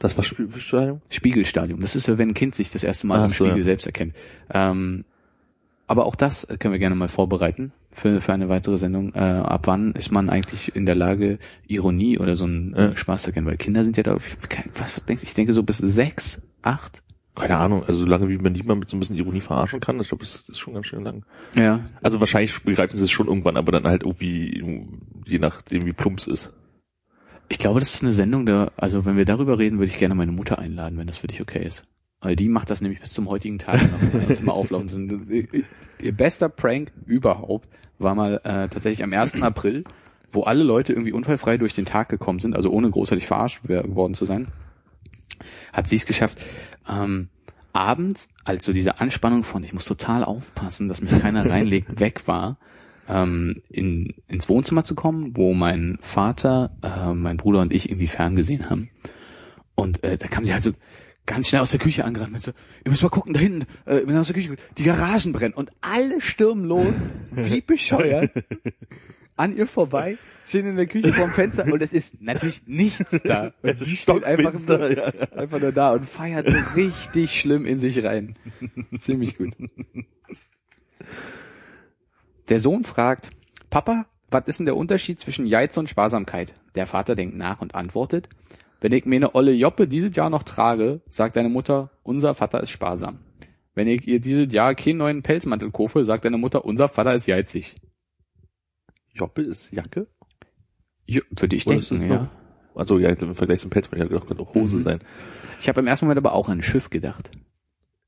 Das 0.00 0.16
war 0.16 0.24
Spielbeschreibung? 0.24 1.02
Spiegelstadium. 1.10 1.80
Das 1.80 1.94
ist 1.94 2.08
ja, 2.08 2.18
wenn 2.18 2.30
ein 2.30 2.34
Kind 2.34 2.54
sich 2.54 2.72
das 2.72 2.82
erste 2.82 3.06
Mal 3.06 3.20
Ach 3.20 3.24
im 3.24 3.30
so, 3.30 3.44
Spiegel 3.44 3.58
ja. 3.58 3.64
selbst 3.64 3.86
erkennt. 3.86 4.14
Ähm, 4.52 5.04
aber 5.86 6.06
auch 6.06 6.16
das 6.16 6.46
können 6.58 6.72
wir 6.72 6.78
gerne 6.78 6.94
mal 6.96 7.08
vorbereiten 7.08 7.72
für, 7.92 8.20
für 8.20 8.32
eine 8.32 8.48
weitere 8.48 8.78
Sendung. 8.78 9.14
Äh, 9.14 9.18
ab 9.18 9.66
wann 9.66 9.92
ist 9.92 10.10
man 10.10 10.30
eigentlich 10.30 10.74
in 10.74 10.86
der 10.86 10.94
Lage, 10.94 11.38
Ironie 11.66 12.18
oder 12.18 12.34
so 12.34 12.44
einen 12.44 12.74
Ja. 12.74 12.96
Spaß 12.96 13.22
zu 13.22 13.28
erkennen? 13.28 13.46
Weil 13.46 13.58
Kinder 13.58 13.84
sind 13.84 13.98
ja, 13.98 14.02
kein, 14.48 14.70
was, 14.74 14.96
was 14.96 15.04
denkst 15.04 15.22
du? 15.22 15.28
Ich 15.28 15.34
denke 15.34 15.52
so 15.52 15.62
bis 15.62 15.78
sechs, 15.78 16.40
acht. 16.62 17.02
Keine 17.34 17.58
Ahnung, 17.58 17.84
also 17.84 18.00
solange 18.00 18.28
wie 18.28 18.38
man 18.38 18.52
niemand 18.52 18.80
mit 18.80 18.88
so 18.90 18.96
ein 18.96 19.00
bisschen 19.00 19.16
Ironie 19.16 19.40
verarschen 19.40 19.80
kann, 19.80 20.00
ich 20.00 20.08
glaube, 20.08 20.24
das 20.24 20.44
ist 20.48 20.58
schon 20.58 20.74
ganz 20.74 20.86
schön 20.86 21.04
lang. 21.04 21.24
Ja. 21.54 21.88
Also 22.02 22.20
wahrscheinlich 22.20 22.58
begreifen 22.62 22.96
sie 22.96 23.04
es 23.04 23.10
schon 23.10 23.28
irgendwann, 23.28 23.56
aber 23.56 23.70
dann 23.72 23.84
halt 23.84 24.02
irgendwie, 24.02 24.90
je 25.26 25.38
nachdem 25.38 25.86
wie 25.86 25.92
plumps 25.92 26.26
ist. 26.26 26.52
Ich 27.50 27.58
glaube, 27.58 27.80
das 27.80 27.92
ist 27.92 28.02
eine 28.04 28.12
Sendung, 28.12 28.46
da, 28.46 28.70
also 28.76 29.04
wenn 29.04 29.16
wir 29.16 29.24
darüber 29.24 29.58
reden, 29.58 29.80
würde 29.80 29.90
ich 29.90 29.98
gerne 29.98 30.14
meine 30.14 30.30
Mutter 30.30 30.60
einladen, 30.60 30.96
wenn 30.98 31.08
das 31.08 31.18
für 31.18 31.26
dich 31.26 31.40
okay 31.40 31.66
ist. 31.66 31.84
Weil 32.20 32.36
die 32.36 32.48
macht 32.48 32.70
das 32.70 32.80
nämlich 32.80 33.00
bis 33.00 33.12
zum 33.12 33.28
heutigen 33.28 33.58
Tag 33.58 33.82
noch, 33.90 34.00
wenn 34.00 34.20
wir 34.20 34.28
uns 34.28 34.40
mal 34.40 34.52
auflaufen 34.52 34.88
sind. 34.88 35.30
Ihr 36.00 36.12
bester 36.12 36.48
Prank 36.48 36.92
überhaupt 37.06 37.68
war 37.98 38.14
mal 38.14 38.36
äh, 38.44 38.68
tatsächlich 38.68 39.02
am 39.02 39.12
1. 39.12 39.42
April, 39.42 39.82
wo 40.30 40.44
alle 40.44 40.62
Leute 40.62 40.92
irgendwie 40.92 41.12
unfallfrei 41.12 41.56
durch 41.56 41.74
den 41.74 41.86
Tag 41.86 42.08
gekommen 42.08 42.38
sind, 42.38 42.54
also 42.54 42.70
ohne 42.70 42.88
großartig 42.88 43.26
verarscht 43.26 43.68
worden 43.68 44.14
zu 44.14 44.26
sein, 44.26 44.46
hat 45.72 45.88
sie 45.88 45.96
es 45.96 46.06
geschafft, 46.06 46.40
ähm, 46.88 47.30
abends, 47.72 48.28
als 48.44 48.64
so 48.64 48.72
diese 48.72 49.00
Anspannung 49.00 49.42
von, 49.42 49.64
ich 49.64 49.72
muss 49.72 49.84
total 49.84 50.22
aufpassen, 50.22 50.88
dass 50.88 51.00
mich 51.00 51.18
keiner 51.20 51.50
reinlegt, 51.50 51.98
weg 52.00 52.28
war, 52.28 52.58
ähm, 53.10 53.62
in, 53.68 54.14
ins 54.28 54.48
Wohnzimmer 54.48 54.84
zu 54.84 54.94
kommen, 54.94 55.36
wo 55.36 55.52
mein 55.52 55.98
Vater, 56.00 56.76
äh, 56.82 57.12
mein 57.12 57.36
Bruder 57.36 57.60
und 57.60 57.72
ich 57.72 57.90
irgendwie 57.90 58.06
ferngesehen 58.06 58.70
haben. 58.70 58.90
Und 59.74 60.04
äh, 60.04 60.16
da 60.16 60.28
kam 60.28 60.44
sie 60.44 60.52
halt 60.52 60.62
so 60.62 60.72
ganz 61.26 61.48
schnell 61.48 61.62
aus 61.62 61.70
der 61.70 61.80
Küche 61.80 62.04
angerannt 62.04 62.32
mit 62.32 62.42
so, 62.42 62.52
ihr 62.84 62.90
müsst 62.90 63.02
mal 63.02 63.08
gucken, 63.08 63.32
da 63.32 63.40
hinten, 63.40 63.62
äh, 63.86 64.02
wenn 64.04 64.16
aus 64.16 64.28
der 64.28 64.36
Küche 64.36 64.48
guckt, 64.48 64.62
die 64.78 64.84
Garagen 64.84 65.32
brennen 65.32 65.54
und 65.54 65.70
alle 65.80 66.20
stürmen 66.20 66.64
los, 66.64 66.94
wie 67.30 67.60
bescheuert, 67.60 68.30
an 69.36 69.56
ihr 69.56 69.66
vorbei, 69.66 70.18
stehen 70.46 70.66
in 70.66 70.76
der 70.76 70.86
Küche 70.86 71.12
vorm 71.12 71.30
Fenster 71.30 71.64
und 71.72 71.82
es 71.82 71.92
ist 71.92 72.20
natürlich 72.20 72.66
nichts 72.66 73.22
da. 73.22 73.52
Und 73.62 73.80
sie 73.80 73.96
steht 73.96 74.24
einfach 74.24 74.52
nur, 74.52 74.60
Stockfinster, 74.60 75.30
ja. 75.30 75.38
einfach 75.38 75.60
nur 75.60 75.72
da 75.72 75.92
und 75.92 76.08
feiert 76.08 76.48
so 76.48 76.56
richtig 76.74 77.38
schlimm 77.38 77.64
in 77.64 77.80
sich 77.80 78.02
rein. 78.04 78.36
Ziemlich 79.00 79.38
gut. 79.38 79.54
Der 82.50 82.60
Sohn 82.60 82.84
fragt, 82.84 83.30
Papa, 83.70 84.06
was 84.30 84.46
ist 84.46 84.58
denn 84.58 84.66
der 84.66 84.76
Unterschied 84.76 85.18
zwischen 85.20 85.48
Geiz 85.48 85.76
und 85.76 85.88
Sparsamkeit? 85.88 86.54
Der 86.74 86.86
Vater 86.86 87.14
denkt 87.14 87.36
nach 87.36 87.60
und 87.60 87.74
antwortet, 87.74 88.28
wenn 88.80 88.92
ich 88.92 89.04
mir 89.06 89.16
eine 89.16 89.34
olle 89.34 89.52
Joppe 89.52 89.88
dieses 89.88 90.14
Jahr 90.16 90.30
noch 90.30 90.42
trage, 90.42 91.00
sagt 91.08 91.36
deine 91.36 91.48
Mutter, 91.48 91.90
unser 92.02 92.34
Vater 92.34 92.60
ist 92.62 92.70
sparsam. 92.70 93.20
Wenn 93.74 93.86
ich 93.88 94.06
ihr 94.06 94.20
dieses 94.20 94.52
Jahr 94.52 94.74
keinen 94.74 94.98
neuen 94.98 95.22
Pelzmantel 95.22 95.70
kaufe, 95.70 96.04
sagt 96.04 96.24
deine 96.24 96.38
Mutter, 96.38 96.64
unser 96.64 96.88
Vater 96.88 97.14
ist 97.14 97.26
geizig. 97.26 97.76
Joppe 99.14 99.42
ist 99.42 99.72
Jacke? 99.72 100.06
Ja, 101.06 101.20
würde 101.36 101.56
ich 101.56 101.66
Oder 101.66 101.76
denken, 101.76 102.08
ja. 102.08 102.22
noch- 102.22 102.28
Also 102.74 102.98
ja, 102.98 103.10
im 103.10 103.34
Vergleich 103.34 103.60
zum 103.60 103.70
doch, 104.08 104.26
könnte 104.26 104.42
auch 104.42 104.54
Hose 104.54 104.78
Mhm. 104.78 104.82
sein. 104.84 105.00
Ich 105.60 105.68
habe 105.68 105.80
im 105.80 105.86
ersten 105.86 106.06
Moment 106.06 106.18
aber 106.18 106.32
auch 106.34 106.48
an 106.48 106.58
ein 106.58 106.62
Schiff 106.62 106.88
gedacht. 106.90 107.30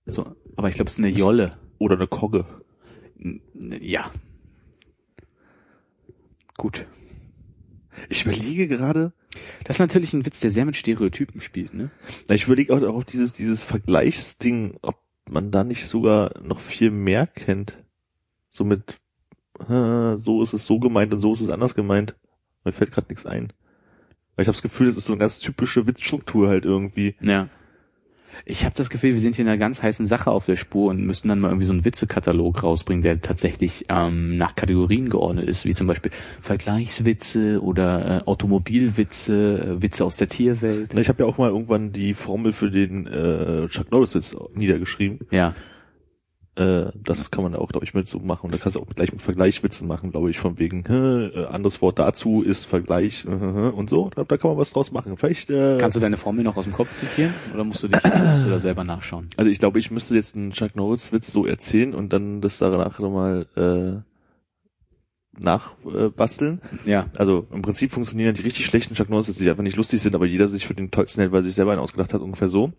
So, 0.07 0.35
aber 0.57 0.69
ich 0.69 0.75
glaube, 0.77 0.89
es 0.89 0.95
ist 0.95 0.99
eine 1.05 1.09
Jolle. 1.11 1.51
Oder 1.79 1.97
eine 1.97 2.07
Kogge. 2.07 2.45
Ja. 3.81 4.11
Gut. 6.63 6.87
Ich 8.09 8.25
überlege 8.25 8.69
gerade, 8.69 9.13
Das 9.65 9.77
ist 9.77 9.81
natürlich 9.81 10.13
ein 10.13 10.25
Witz, 10.25 10.39
der 10.39 10.53
sehr 10.53 10.65
mit 10.65 10.77
Stereotypen 10.77 11.41
spielt, 11.41 11.75
ne? 11.75 11.91
na, 12.29 12.37
ich 12.37 12.45
überlege 12.45 12.73
auch, 12.73 12.81
auch 12.83 13.03
dieses, 13.03 13.33
dieses 13.33 13.65
Vergleichsding, 13.65 14.79
ob 14.81 14.97
man 15.29 15.51
da 15.51 15.65
nicht 15.65 15.89
sogar 15.89 16.41
noch 16.41 16.61
viel 16.61 16.93
mehr 16.93 17.27
kennt. 17.27 17.83
So 18.49 18.63
mit, 18.63 19.01
äh, 19.69 20.19
so 20.19 20.41
ist 20.41 20.53
es 20.53 20.65
so 20.65 20.79
gemeint 20.79 21.13
und 21.13 21.19
so 21.19 21.33
ist 21.33 21.41
es 21.41 21.49
anders 21.49 21.75
gemeint. 21.75 22.15
Mir 22.65 22.71
fällt 22.71 22.93
gerade 22.93 23.09
nichts 23.09 23.27
ein. 23.27 23.53
Weil 24.37 24.45
ich 24.45 24.47
habe 24.47 24.55
das 24.55 24.63
Gefühl, 24.63 24.87
das 24.87 24.99
ist 24.99 25.07
so 25.07 25.15
eine 25.15 25.21
ganz 25.21 25.41
typische 25.41 25.89
Witzstruktur 25.89 26.49
halt 26.49 26.65
irgendwie. 26.65 27.17
Ja. 27.21 27.49
Ich 28.45 28.65
habe 28.65 28.75
das 28.75 28.91
Gefühl, 28.91 29.15
wir 29.15 29.21
sind 29.21 29.37
hier 29.37 29.45
in 29.45 29.49
einer 29.49 29.59
ganz 29.59 29.83
heißen 29.83 30.07
Sache 30.07 30.31
auf 30.31 30.47
der 30.47 30.57
Spur 30.57 30.91
und 30.91 31.05
müssten 31.05 31.29
dann 31.29 31.41
mal 31.41 31.49
irgendwie 31.49 31.67
so 31.67 31.73
einen 31.73 31.85
Witzekatalog 31.85 32.63
rausbringen, 32.63 33.03
der 33.03 33.21
tatsächlich 33.21 33.85
ähm, 33.89 34.37
nach 34.37 34.55
Kategorien 34.55 35.09
geordnet 35.09 35.49
ist, 35.49 35.65
wie 35.65 35.75
zum 35.75 35.87
Beispiel 35.87 36.11
Vergleichswitze 36.41 37.63
oder 37.63 38.23
äh, 38.23 38.25
Automobilwitze, 38.25 39.77
äh, 39.79 39.83
Witze 39.83 40.05
aus 40.05 40.17
der 40.17 40.29
Tierwelt. 40.29 40.95
Ich 40.95 41.09
habe 41.09 41.23
ja 41.23 41.29
auch 41.29 41.39
mal 41.39 41.51
irgendwann 41.51 41.93
die 41.93 42.15
Formel 42.15 42.53
für 42.53 42.71
den 42.71 43.07
äh, 43.07 43.69
Chuck 43.69 43.91
Norris-Witz 43.91 44.37
niedergeschrieben. 44.55 45.21
Ja. 45.31 45.55
Äh, 46.55 46.91
das 46.95 47.31
kann 47.31 47.45
man 47.45 47.55
auch, 47.55 47.69
glaube 47.69 47.87
ich, 47.87 47.95
mit 47.95 48.09
so 48.09 48.19
machen. 48.19 48.47
Und 48.47 48.55
da 48.55 48.59
kannst 48.59 48.77
du 48.77 48.81
auch 48.81 48.87
gleich 48.87 49.11
mit 49.11 49.23
Vergleichwitzen 49.23 49.89
machen, 49.89 50.11
glaube 50.11 50.31
ich, 50.31 50.39
von 50.39 50.59
wegen, 50.59 50.85
äh, 50.85 51.47
anderes 51.47 51.81
Wort 51.81 51.99
dazu 51.99 52.43
ist 52.43 52.67
Vergleich 52.67 53.25
äh, 53.25 53.29
und 53.29 53.89
so. 53.89 54.11
Glaube, 54.11 54.29
da 54.29 54.37
kann 54.37 54.51
man 54.51 54.59
was 54.59 54.71
draus 54.71 54.93
machen. 54.93 55.17
Vielleicht, 55.17 55.49
äh, 55.49 55.79
Kannst 55.79 55.97
du 55.97 56.01
deine 56.01 56.19
Formel 56.19 56.45
noch 56.45 56.59
aus 56.59 56.65
dem 56.65 56.75
Kopf 56.75 56.95
zitieren 56.95 57.33
oder 57.55 57.65
musst 57.65 57.83
du 57.83 57.89
dich 57.89 58.03
musst 58.05 58.45
du 58.45 58.51
da 58.51 58.59
selber 58.59 58.85
nachschauen? 58.85 59.29
also 59.37 59.51
ich 59.51 59.59
glaube, 59.59 59.79
ich 59.79 59.91
müsste 59.91 60.15
jetzt 60.15 60.37
einen 60.37 60.51
Chuck 60.51 60.77
Norris-Witz 60.77 61.33
so 61.33 61.47
erzählen 61.47 61.95
und 61.95 62.13
dann 62.13 62.43
das 62.43 62.59
danach 62.59 62.99
nochmal 62.99 63.47
äh, 63.57 65.41
nachbasteln. 65.41 66.61
Äh. 66.85 66.91
Ja. 66.91 67.07
also 67.17 67.47
im 67.51 67.63
Prinzip 67.63 67.93
funktionieren 67.93 68.35
die 68.35 68.43
richtig 68.43 68.67
schlechten 68.67 68.95
Chuck 68.95 69.09
Norris-Witze, 69.09 69.43
die 69.43 69.49
einfach 69.49 69.63
nicht 69.63 69.77
lustig 69.77 70.03
sind, 70.03 70.15
aber 70.15 70.27
jeder 70.27 70.51
sich 70.51 70.67
für 70.67 70.75
den 70.75 70.91
tollsten 70.91 71.21
hält, 71.21 71.33
weil 71.33 71.41
er 71.41 71.45
sich 71.45 71.55
selber 71.55 71.73
einen 71.73 71.81
ausgedacht 71.81 72.13
hat, 72.13 72.21
ungefähr 72.21 72.51
so. 72.51 72.73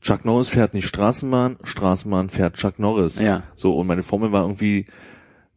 Chuck 0.00 0.24
Norris 0.24 0.48
fährt 0.48 0.74
nicht 0.74 0.88
Straßenbahn, 0.88 1.56
Straßenbahn 1.64 2.30
fährt 2.30 2.56
Chuck 2.56 2.78
Norris. 2.78 3.20
Ja. 3.20 3.42
So, 3.54 3.76
und 3.76 3.86
meine 3.86 4.02
Formel 4.02 4.30
war 4.32 4.42
irgendwie 4.42 4.86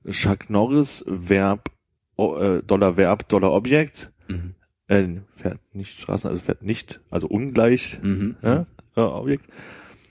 Chuck 0.10 0.50
Norris, 0.50 1.04
Verb, 1.08 1.70
äh, 2.18 2.62
Dollar 2.64 2.98
Verb, 2.98 3.28
Dollar 3.30 3.52
Objekt, 3.52 4.12
Mhm. 4.28 4.56
äh, 4.88 5.08
fährt 5.36 5.60
nicht 5.74 6.00
Straßen, 6.00 6.30
also 6.30 6.42
fährt 6.42 6.64
nicht, 6.64 7.02
also 7.12 7.28
ungleich, 7.28 8.00
Mhm. 8.02 8.36
äh, 8.42 8.64
Objekt. 8.96 9.46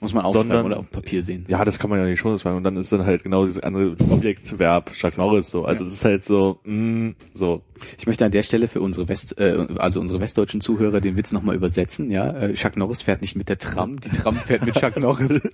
Muss 0.01 0.13
man 0.13 0.25
aufschreiben 0.25 0.49
Sondern- 0.49 0.65
oder 0.65 0.79
auf 0.79 0.89
Papier 0.89 1.21
sehen. 1.21 1.45
Ja, 1.47 1.63
das 1.63 1.77
kann 1.77 1.89
man 1.91 1.99
ja 1.99 2.05
nicht 2.05 2.19
schon 2.19 2.35
sagen. 2.37 2.57
Und 2.57 2.63
dann 2.63 2.75
ist 2.75 2.91
dann 2.91 3.05
halt 3.05 3.21
genau 3.23 3.45
dieses 3.45 3.61
andere 3.61 3.95
Objekt, 4.09 4.57
Verb, 4.57 4.91
Chuck 4.93 5.15
Norris, 5.17 5.51
so. 5.51 5.63
Also 5.63 5.85
das 5.85 5.93
ist 5.93 6.03
halt 6.03 6.23
so, 6.23 6.59
mh, 6.63 7.13
so. 7.35 7.61
Ich 7.99 8.07
möchte 8.07 8.25
an 8.25 8.31
der 8.31 8.41
Stelle 8.41 8.67
für 8.67 8.81
unsere 8.81 9.07
West, 9.07 9.37
äh, 9.39 9.67
also 9.77 10.01
unsere 10.01 10.19
westdeutschen 10.19 10.59
Zuhörer 10.59 11.01
den 11.01 11.17
Witz 11.17 11.31
nochmal 11.31 11.55
übersetzen. 11.55 12.09
Ja, 12.09 12.31
äh, 12.31 12.53
Chuck 12.53 12.77
Norris 12.77 13.03
fährt 13.03 13.21
nicht 13.21 13.35
mit 13.35 13.47
der 13.47 13.59
Tram, 13.59 13.99
die 13.99 14.09
Tram 14.09 14.35
fährt 14.37 14.65
mit 14.65 14.73
Chuck 14.75 14.97
Norris. 14.97 15.39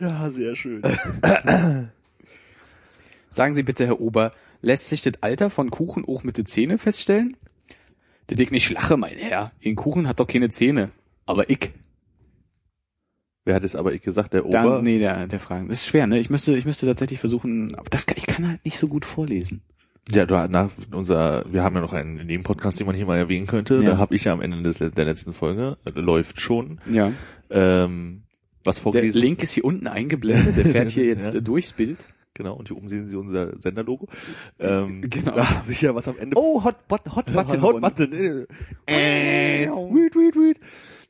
Ja, 0.00 0.30
sehr 0.30 0.54
schön. 0.56 0.82
Sagen 3.28 3.54
Sie 3.54 3.62
bitte, 3.62 3.86
Herr 3.86 4.00
Ober, 4.00 4.30
lässt 4.62 4.88
sich 4.88 5.02
das 5.02 5.14
Alter 5.20 5.50
von 5.50 5.70
Kuchen 5.70 6.04
auch 6.06 6.22
mit 6.24 6.38
den 6.38 6.46
Zähnen 6.46 6.78
feststellen? 6.78 7.36
Der 8.30 8.36
Dick 8.36 8.50
nicht 8.50 8.70
lache, 8.70 8.96
mein 8.96 9.16
Herr. 9.16 9.52
Ein 9.64 9.74
Kuchen 9.76 10.06
hat 10.08 10.20
doch 10.20 10.26
keine 10.26 10.50
Zähne. 10.50 10.90
Aber 11.26 11.48
ich. 11.50 11.70
Wer 13.44 13.54
hat 13.54 13.64
es 13.64 13.74
aber 13.76 13.92
ich 13.94 14.02
gesagt, 14.02 14.34
der 14.34 14.44
Ober? 14.44 14.52
Dann, 14.52 14.84
nee, 14.84 14.98
der, 14.98 15.26
der 15.26 15.40
Fragen. 15.40 15.68
Das 15.68 15.78
ist 15.78 15.86
schwer, 15.86 16.06
ne? 16.06 16.18
Ich 16.18 16.28
müsste, 16.28 16.54
ich 16.56 16.66
müsste 16.66 16.84
tatsächlich 16.86 17.18
versuchen, 17.20 17.74
aber 17.76 17.88
das 17.88 18.04
kann, 18.04 18.16
ich 18.18 18.26
kann 18.26 18.46
halt 18.46 18.64
nicht 18.64 18.78
so 18.78 18.88
gut 18.88 19.06
vorlesen. 19.06 19.62
Ja, 20.10 20.26
du 20.26 20.34
nach 20.50 20.70
unser, 20.92 21.44
wir 21.50 21.62
haben 21.62 21.74
ja 21.74 21.80
noch 21.82 21.92
einen 21.92 22.26
Nebenpodcast, 22.26 22.78
den 22.80 22.86
man 22.86 22.96
hier 22.96 23.06
mal 23.06 23.16
erwähnen 23.18 23.46
könnte. 23.46 23.76
Ja. 23.76 23.90
Da 23.90 23.96
habe 23.98 24.14
ich 24.14 24.24
ja 24.24 24.32
am 24.32 24.40
Ende 24.42 24.62
des, 24.62 24.78
der 24.78 25.04
letzten 25.04 25.32
Folge, 25.32 25.76
läuft 25.94 26.40
schon, 26.40 26.78
Ja. 26.90 27.12
ähm, 27.50 28.22
was 28.64 28.76
Der 28.76 28.82
vorgelesen. 28.82 29.20
Link 29.22 29.42
ist 29.42 29.52
hier 29.52 29.64
unten 29.64 29.86
eingeblendet, 29.86 30.56
der 30.56 30.66
fährt 30.66 30.90
hier 30.90 31.04
jetzt 31.06 31.32
Ja. 31.34 31.40
durchs 31.40 31.72
Bild. 31.72 31.98
Genau, 32.38 32.54
und 32.54 32.68
hier 32.68 32.76
oben 32.76 32.88
sehen 32.88 33.08
Sie 33.08 33.16
unser 33.16 33.58
Senderlogo. 33.58 34.06
Ähm, 34.58 35.02
Genau. 35.10 35.34
Da 35.34 35.50
habe 35.58 35.70
ich 35.72 35.82
ja 35.82 35.94
was 35.94 36.08
am 36.08 36.16
Ende. 36.18 36.36
Oh, 36.38 36.64
Hot, 36.64 36.76
Hot, 36.90 37.02
Hot 37.16 37.26
Button. 37.26 37.60
Hot 37.62 37.80
Button. 37.82 38.46
Äh, 38.86 39.66
weird, 39.68 40.14
weird, 40.14 40.36
weird. 40.36 40.58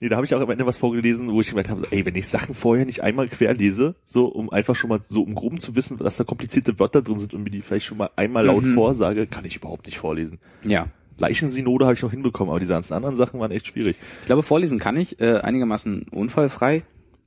Nee, 0.00 0.08
da 0.08 0.16
habe 0.16 0.26
ich 0.26 0.34
auch 0.34 0.40
am 0.40 0.50
Ende 0.50 0.64
was 0.64 0.76
vorgelesen, 0.78 1.30
wo 1.32 1.40
ich 1.40 1.48
gemeint 1.50 1.68
habe, 1.68 1.80
so, 1.80 1.86
ey, 1.90 2.06
wenn 2.06 2.14
ich 2.14 2.28
Sachen 2.28 2.54
vorher 2.54 2.86
nicht 2.86 3.02
einmal 3.02 3.28
quer 3.28 3.52
lese, 3.54 3.94
so 4.04 4.26
um 4.26 4.48
einfach 4.50 4.76
schon 4.76 4.88
mal 4.90 5.00
so 5.02 5.22
um 5.22 5.34
groben 5.34 5.58
zu 5.58 5.74
wissen, 5.76 5.98
dass 5.98 6.16
da 6.16 6.24
komplizierte 6.24 6.78
Wörter 6.78 7.02
drin 7.02 7.18
sind 7.18 7.34
und 7.34 7.42
mir 7.42 7.50
die 7.50 7.62
vielleicht 7.62 7.86
schon 7.86 7.98
mal 7.98 8.10
einmal 8.16 8.46
laut 8.46 8.64
Mhm. 8.64 8.74
vorsage, 8.74 9.26
kann 9.26 9.44
ich 9.44 9.56
überhaupt 9.56 9.86
nicht 9.86 9.98
vorlesen. 9.98 10.38
Ja. 10.62 10.86
Leichensynode 11.18 11.84
habe 11.84 11.94
ich 11.94 12.02
noch 12.02 12.12
hinbekommen, 12.12 12.50
aber 12.50 12.60
diese 12.60 12.72
ganzen 12.74 12.94
anderen 12.94 13.16
Sachen 13.16 13.40
waren 13.40 13.50
echt 13.50 13.66
schwierig. 13.66 13.96
Ich 14.20 14.26
glaube, 14.26 14.44
vorlesen 14.44 14.78
kann 14.78 14.96
ich, 14.96 15.20
äh, 15.20 15.38
einigermaßen 15.40 16.06
unfallfrei, 16.12 16.84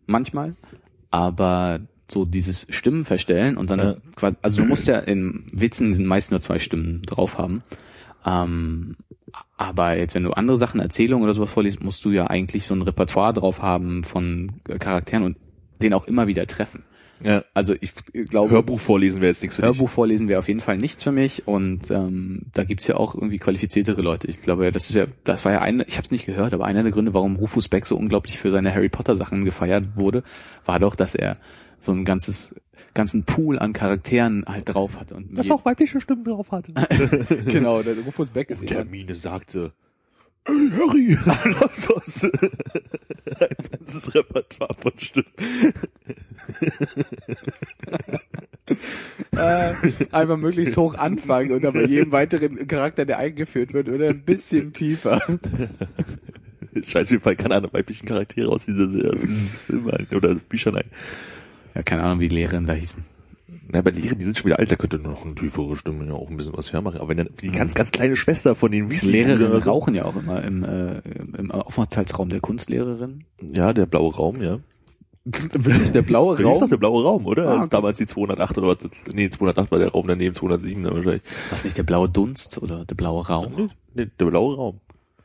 manchmal, 0.07 0.55
aber 1.09 1.81
so 2.11 2.25
dieses 2.25 2.67
Stimmen 2.69 3.05
verstellen 3.05 3.57
und 3.57 3.69
dann, 3.71 3.79
Ja. 3.79 3.95
quasi, 4.15 4.35
also 4.41 4.61
du 4.61 4.67
musst 4.67 4.87
ja 4.87 4.99
in 4.99 5.45
Witzen 5.51 5.93
sind 5.93 6.05
meist 6.05 6.31
nur 6.31 6.41
zwei 6.41 6.59
Stimmen 6.59 7.01
drauf 7.03 7.37
haben, 7.37 7.63
ähm, 8.25 8.95
aber 9.57 9.97
jetzt, 9.97 10.13
wenn 10.15 10.23
du 10.23 10.31
andere 10.31 10.57
Sachen, 10.57 10.79
Erzählungen 10.79 11.23
oder 11.23 11.33
sowas 11.33 11.51
vorliest, 11.51 11.83
musst 11.83 12.03
du 12.03 12.11
ja 12.11 12.27
eigentlich 12.27 12.65
so 12.67 12.75
ein 12.75 12.81
Repertoire 12.81 13.33
drauf 13.33 13.61
haben 13.61 14.03
von 14.03 14.51
Charakteren 14.79 15.23
und 15.23 15.37
den 15.81 15.93
auch 15.93 16.05
immer 16.05 16.27
wieder 16.27 16.45
treffen. 16.47 16.83
Ja. 17.23 17.43
Also 17.53 17.75
ich 17.79 17.93
glaube, 18.29 18.49
Hörbuch 18.51 18.79
vorlesen 18.79 19.21
wäre 19.21 19.29
jetzt 19.29 19.43
nichts 19.43 19.55
für 19.57 19.61
Hörbuch 19.61 19.89
vorlesen 19.89 20.27
wäre 20.27 20.39
auf 20.39 20.47
jeden 20.47 20.59
Fall 20.59 20.77
nichts 20.77 21.03
für 21.03 21.11
mich 21.11 21.47
und 21.47 21.91
ähm, 21.91 22.47
da 22.53 22.63
gibt's 22.63 22.87
ja 22.87 22.97
auch 22.97 23.13
irgendwie 23.13 23.37
qualifiziertere 23.37 24.01
Leute. 24.01 24.27
Ich 24.27 24.41
glaube, 24.41 24.71
das 24.71 24.89
ist 24.89 24.95
ja, 24.95 25.05
das 25.23 25.45
war 25.45 25.51
ja 25.51 25.61
eine, 25.61 25.83
ich 25.85 25.97
habe 25.97 26.05
es 26.05 26.11
nicht 26.11 26.25
gehört, 26.25 26.53
aber 26.53 26.65
einer 26.65 26.81
der 26.81 26.91
Gründe, 26.91 27.13
warum 27.13 27.35
Rufus 27.35 27.69
Beck 27.69 27.85
so 27.85 27.95
unglaublich 27.95 28.39
für 28.39 28.51
seine 28.51 28.73
Harry 28.73 28.89
Potter 28.89 29.15
Sachen 29.15 29.45
gefeiert 29.45 29.95
wurde, 29.95 30.23
war 30.65 30.79
doch, 30.79 30.95
dass 30.95 31.13
er 31.13 31.37
so 31.81 31.91
ein 31.91 32.05
ganzes 32.05 32.53
ganzen 32.93 33.23
Pool 33.23 33.57
an 33.59 33.73
Charakteren 33.73 34.43
halt 34.47 34.67
drauf 34.73 34.99
hatte 34.99 35.15
und 35.15 35.37
dich. 35.37 35.45
je- 35.47 35.51
weibliche 35.63 35.99
Stimmen 36.01 36.23
drauf 36.23 36.51
hatte. 36.51 36.73
genau, 37.45 37.81
der 37.83 37.97
Rufus 37.99 38.29
Beck 38.29 38.49
ist 38.49 38.69
Der 38.69 38.85
Mine 38.85 39.15
sagte, 39.15 39.71
Ey, 40.45 40.69
Harry, 40.77 41.17
lass 41.61 41.87
uns 41.87 42.23
ein 42.23 43.55
ganzes 43.71 44.13
Repertoire 44.15 44.75
von 44.79 44.91
Stimmen. 44.97 45.27
äh, 49.31 49.73
einfach 50.11 50.37
möglichst 50.37 50.77
hoch 50.77 50.95
anfangen 50.95 51.51
und 51.51 51.63
dann 51.63 51.73
bei 51.73 51.85
jedem 51.85 52.11
weiteren 52.11 52.67
Charakter, 52.67 53.05
der 53.05 53.17
eingeführt 53.19 53.73
wird, 53.73 53.89
oder 53.89 54.09
ein 54.09 54.23
bisschen 54.23 54.73
tiefer. 54.73 55.21
Scheiße, 56.83 57.15
mir 57.15 57.19
fallen 57.21 57.37
keine 57.37 57.55
anderen 57.55 57.73
weiblichen 57.73 58.07
Charaktere 58.07 58.49
aus 58.49 58.65
dieser 58.65 58.89
Serie, 58.89 59.11
aus 59.13 59.21
diesen 59.21 59.37
Filmen 59.37 59.91
ein, 59.91 60.07
oder 60.15 60.35
Büchern 60.35 60.75
ein. 60.77 60.85
Ja, 61.75 61.83
keine 61.83 62.03
Ahnung, 62.03 62.19
wie 62.19 62.27
die 62.27 62.35
Lehrerin 62.35 62.65
da 62.67 62.73
hießen. 62.73 63.03
Na, 63.73 63.81
bei 63.81 63.91
Lehren, 63.91 64.17
die 64.19 64.25
sind 64.25 64.37
schon 64.37 64.45
wieder 64.47 64.59
alt, 64.59 64.69
da 64.71 64.75
könnte 64.75 64.99
noch 64.99 65.23
eine 65.25 65.35
tiefere 65.35 65.77
Stimme 65.77 66.05
ja 66.05 66.13
auch 66.13 66.29
ein 66.29 66.35
bisschen 66.35 66.55
was 66.57 66.73
hermachen. 66.73 66.99
Aber 66.99 67.09
wenn 67.09 67.17
dann 67.17 67.29
die 67.41 67.51
ganz, 67.51 67.73
ganz 67.73 67.91
kleine 67.91 68.15
Schwester 68.17 68.53
von 68.55 68.71
den 68.71 68.89
Weasley 68.89 69.11
Lehrerinnen 69.11 69.61
so- 69.61 69.69
rauchen 69.69 69.95
ja 69.95 70.03
auch 70.05 70.15
immer 70.17 70.43
im, 70.43 70.63
äh, 70.65 70.99
im 71.37 71.51
Aufenthaltsraum 71.51 72.27
der 72.29 72.41
Kunstlehrerin. 72.41 73.23
Ja, 73.53 73.71
der 73.71 73.85
blaue 73.85 74.13
Raum, 74.13 74.41
ja. 74.41 74.59
Wirklich 75.23 75.91
der 75.91 76.01
blaue 76.01 76.35
Das 76.35 76.39
ist 76.43 76.51
doch 76.55 76.61
Raum? 76.61 76.69
der 76.69 76.77
blaue 76.77 77.03
Raum, 77.03 77.25
oder? 77.27 77.47
Ah, 77.47 77.51
Als 77.57 77.67
okay. 77.67 77.69
damals 77.77 77.97
die 77.99 78.07
208 78.07 78.57
oder 78.57 78.67
was? 78.69 78.77
Nee, 79.13 79.29
208 79.29 79.71
war 79.71 79.79
der 79.79 79.89
Raum 79.91 80.07
daneben, 80.07 80.33
207 80.35 80.83
dann 80.83 80.95
wahrscheinlich. 80.97 81.21
Was 81.51 81.63
nicht 81.63 81.77
der 81.77 81.83
blaue 81.83 82.09
Dunst 82.09 82.57
oder 82.61 82.83
der 82.85 82.95
blaue 82.95 83.25
Raum? 83.27 83.53
Nee, 83.55 83.67
nee, 83.93 84.07
der 84.19 84.25
blaue 84.25 84.55
Raum. 84.55 84.79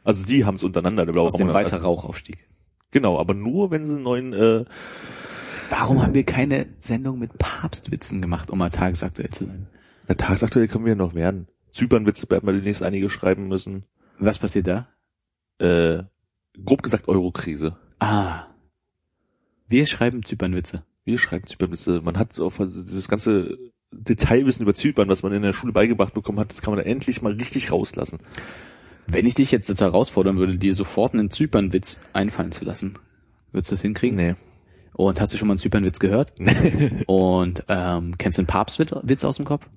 Also 0.05 0.25
die 0.27 0.45
haben 0.45 0.57
es 0.57 0.63
untereinander. 0.63 1.03
Aus 1.21 1.33
dem 1.33 1.49
Warum- 1.49 1.55
weißer 1.55 1.81
Rauch 1.81 2.05
aufstieg. 2.05 2.47
Genau, 2.93 3.19
aber 3.19 3.35
nur 3.35 3.71
wenn 3.73 3.87
sie 3.87 3.95
einen 3.95 4.03
neuen 4.03 4.33
äh, 4.35 4.65
Warum 5.71 6.03
haben 6.03 6.15
wir 6.15 6.25
keine 6.25 6.67
Sendung 6.79 7.19
mit 7.19 7.37
Papstwitzen 7.39 8.23
gemacht, 8.23 8.51
um 8.51 8.59
mal 8.59 8.71
tagesaktuell 8.71 9.31
zu 9.31 9.47
sein? 9.47 9.67
der 10.09 10.17
Tagesaktuell 10.17 10.69
können 10.69 10.85
wir 10.85 10.93
ja 10.93 10.97
noch 10.97 11.15
werden. 11.15 11.49
Zypernwitze 11.73 12.31
werden 12.31 12.47
wir 12.47 12.53
demnächst 12.53 12.83
einige 12.83 13.11
schreiben 13.11 13.49
müssen. 13.49 13.85
Was 14.19 14.39
passiert 14.39 14.67
da? 14.67 14.89
Äh, 15.59 16.05
grob 16.65 16.83
gesagt 16.83 17.09
Eurokrise. 17.09 17.77
Ah. 17.99 18.45
Wir 19.69 19.87
schreiben 19.87 20.25
Zypernwitze. 20.25 20.85
Wir 21.05 21.19
schreiben 21.19 21.47
Zypernwitze. 21.47 22.01
Man 22.03 22.19
hat 22.19 22.39
auf 22.39 22.59
dieses 22.59 23.09
ganze 23.09 23.59
Detailwissen 23.91 24.63
über 24.63 24.75
Zypern, 24.75 25.09
was 25.09 25.23
man 25.23 25.33
in 25.33 25.43
der 25.43 25.53
Schule 25.53 25.73
beigebracht 25.73 26.15
bekommen 26.15 26.41
hat, 26.41 26.51
das 26.51 26.63
kann 26.63 26.73
man 26.75 26.79
dann 26.83 26.91
endlich 26.91 27.23
mal 27.23 27.33
richtig 27.33 27.73
rauslassen. 27.73 28.19
Wenn 29.07 29.27
ich 29.27 29.35
dich 29.35 29.53
jetzt 29.53 29.69
dazu 29.69 29.85
herausfordern 29.85 30.37
würde, 30.37 30.59
dir 30.59 30.75
sofort 30.75 31.15
einen 31.15 31.31
Zypernwitz 31.31 31.99
einfallen 32.13 32.53
zu 32.53 32.65
lassen, 32.65 32.99
würdest 33.53 33.71
du 33.71 33.75
das 33.75 33.83
hinkriegen? 33.83 34.17
Nee. 34.17 34.35
Und 34.97 35.21
hast 35.21 35.33
du 35.33 35.37
schon 35.37 35.49
mal 35.49 35.53
einen 35.53 35.59
Zypernwitz 35.59 35.99
gehört? 35.99 36.33
Und 37.07 37.65
ähm, 37.69 38.17
kennst 38.17 38.39
du 38.39 38.43
einen 38.43 38.47
Papstwitz 38.47 38.95
Witz 39.03 39.25
aus 39.25 39.37
dem 39.37 39.45
Kopf? 39.45 39.69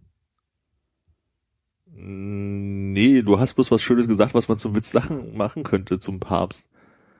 nee, 2.01 3.21
du 3.21 3.39
hast 3.39 3.55
bloß 3.55 3.71
was 3.71 3.81
Schönes 3.81 4.07
gesagt, 4.07 4.33
was 4.33 4.47
man 4.47 4.57
zum 4.57 4.75
Witz 4.75 4.91
Sachen 4.91 5.35
machen 5.35 5.63
könnte 5.63 5.99
zum 5.99 6.19
Papst. 6.19 6.65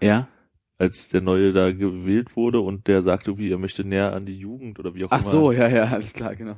Ja? 0.02 0.28
Als 0.78 1.10
der 1.10 1.22
Neue 1.22 1.52
da 1.52 1.72
gewählt 1.72 2.36
wurde 2.36 2.62
und 2.62 2.88
der 2.88 3.02
sagte, 3.02 3.38
wie 3.38 3.52
er 3.52 3.58
möchte 3.58 3.84
näher 3.84 4.14
an 4.14 4.26
die 4.26 4.38
Jugend 4.38 4.80
oder 4.80 4.96
wie 4.96 5.04
auch 5.04 5.12
Ach 5.12 5.22
immer. 5.22 5.30
so, 5.30 5.52
ja, 5.52 5.68
ja, 5.68 5.84
alles 5.84 6.14
klar, 6.14 6.36
genau. 6.36 6.56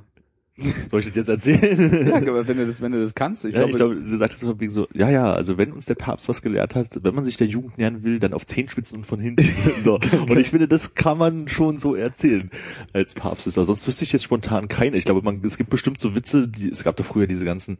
Soll 0.89 0.99
ich 0.99 1.07
das 1.07 1.15
jetzt 1.15 1.29
erzählen? 1.29 2.07
Ja, 2.07 2.15
aber 2.15 2.47
wenn 2.47 2.57
du 2.57 2.67
das, 2.67 2.81
wenn 2.81 2.91
du 2.91 3.01
das 3.01 3.15
kannst, 3.15 3.45
ich 3.45 3.53
ja, 3.53 3.59
glaube, 3.59 3.71
ich 3.71 3.77
glaube, 3.77 3.95
du 3.95 4.17
sagtest 4.17 4.41
so, 4.41 4.59
wegen 4.59 4.71
so, 4.71 4.87
ja, 4.93 5.09
ja, 5.09 5.33
also 5.33 5.57
wenn 5.57 5.71
uns 5.71 5.85
der 5.85 5.95
Papst 5.95 6.29
was 6.29 6.41
gelehrt 6.41 6.75
hat, 6.75 6.87
wenn 7.03 7.15
man 7.15 7.23
sich 7.23 7.37
der 7.37 7.47
Jugend 7.47 7.77
nähern 7.77 8.03
will, 8.03 8.19
dann 8.19 8.33
auf 8.33 8.45
Zehenspitzen 8.45 8.99
und 8.99 9.05
von 9.05 9.19
hinten. 9.19 9.47
so. 9.83 9.95
Und 9.95 10.37
ich 10.37 10.49
finde, 10.49 10.67
das 10.67 10.95
kann 10.95 11.17
man 11.17 11.47
schon 11.47 11.77
so 11.77 11.95
erzählen 11.95 12.49
als 12.93 13.13
Papst 13.13 13.47
ist. 13.47 13.55
Sonst 13.55 13.87
wüsste 13.87 14.03
ich 14.03 14.11
jetzt 14.13 14.23
spontan 14.23 14.67
keine. 14.67 14.97
Ich 14.97 15.05
glaube, 15.05 15.21
man, 15.21 15.41
es 15.43 15.57
gibt 15.57 15.69
bestimmt 15.69 15.99
so 15.99 16.15
Witze, 16.15 16.47
die, 16.47 16.69
es 16.69 16.83
gab 16.83 16.95
da 16.95 17.03
früher 17.03 17.27
diese 17.27 17.45
ganzen 17.45 17.77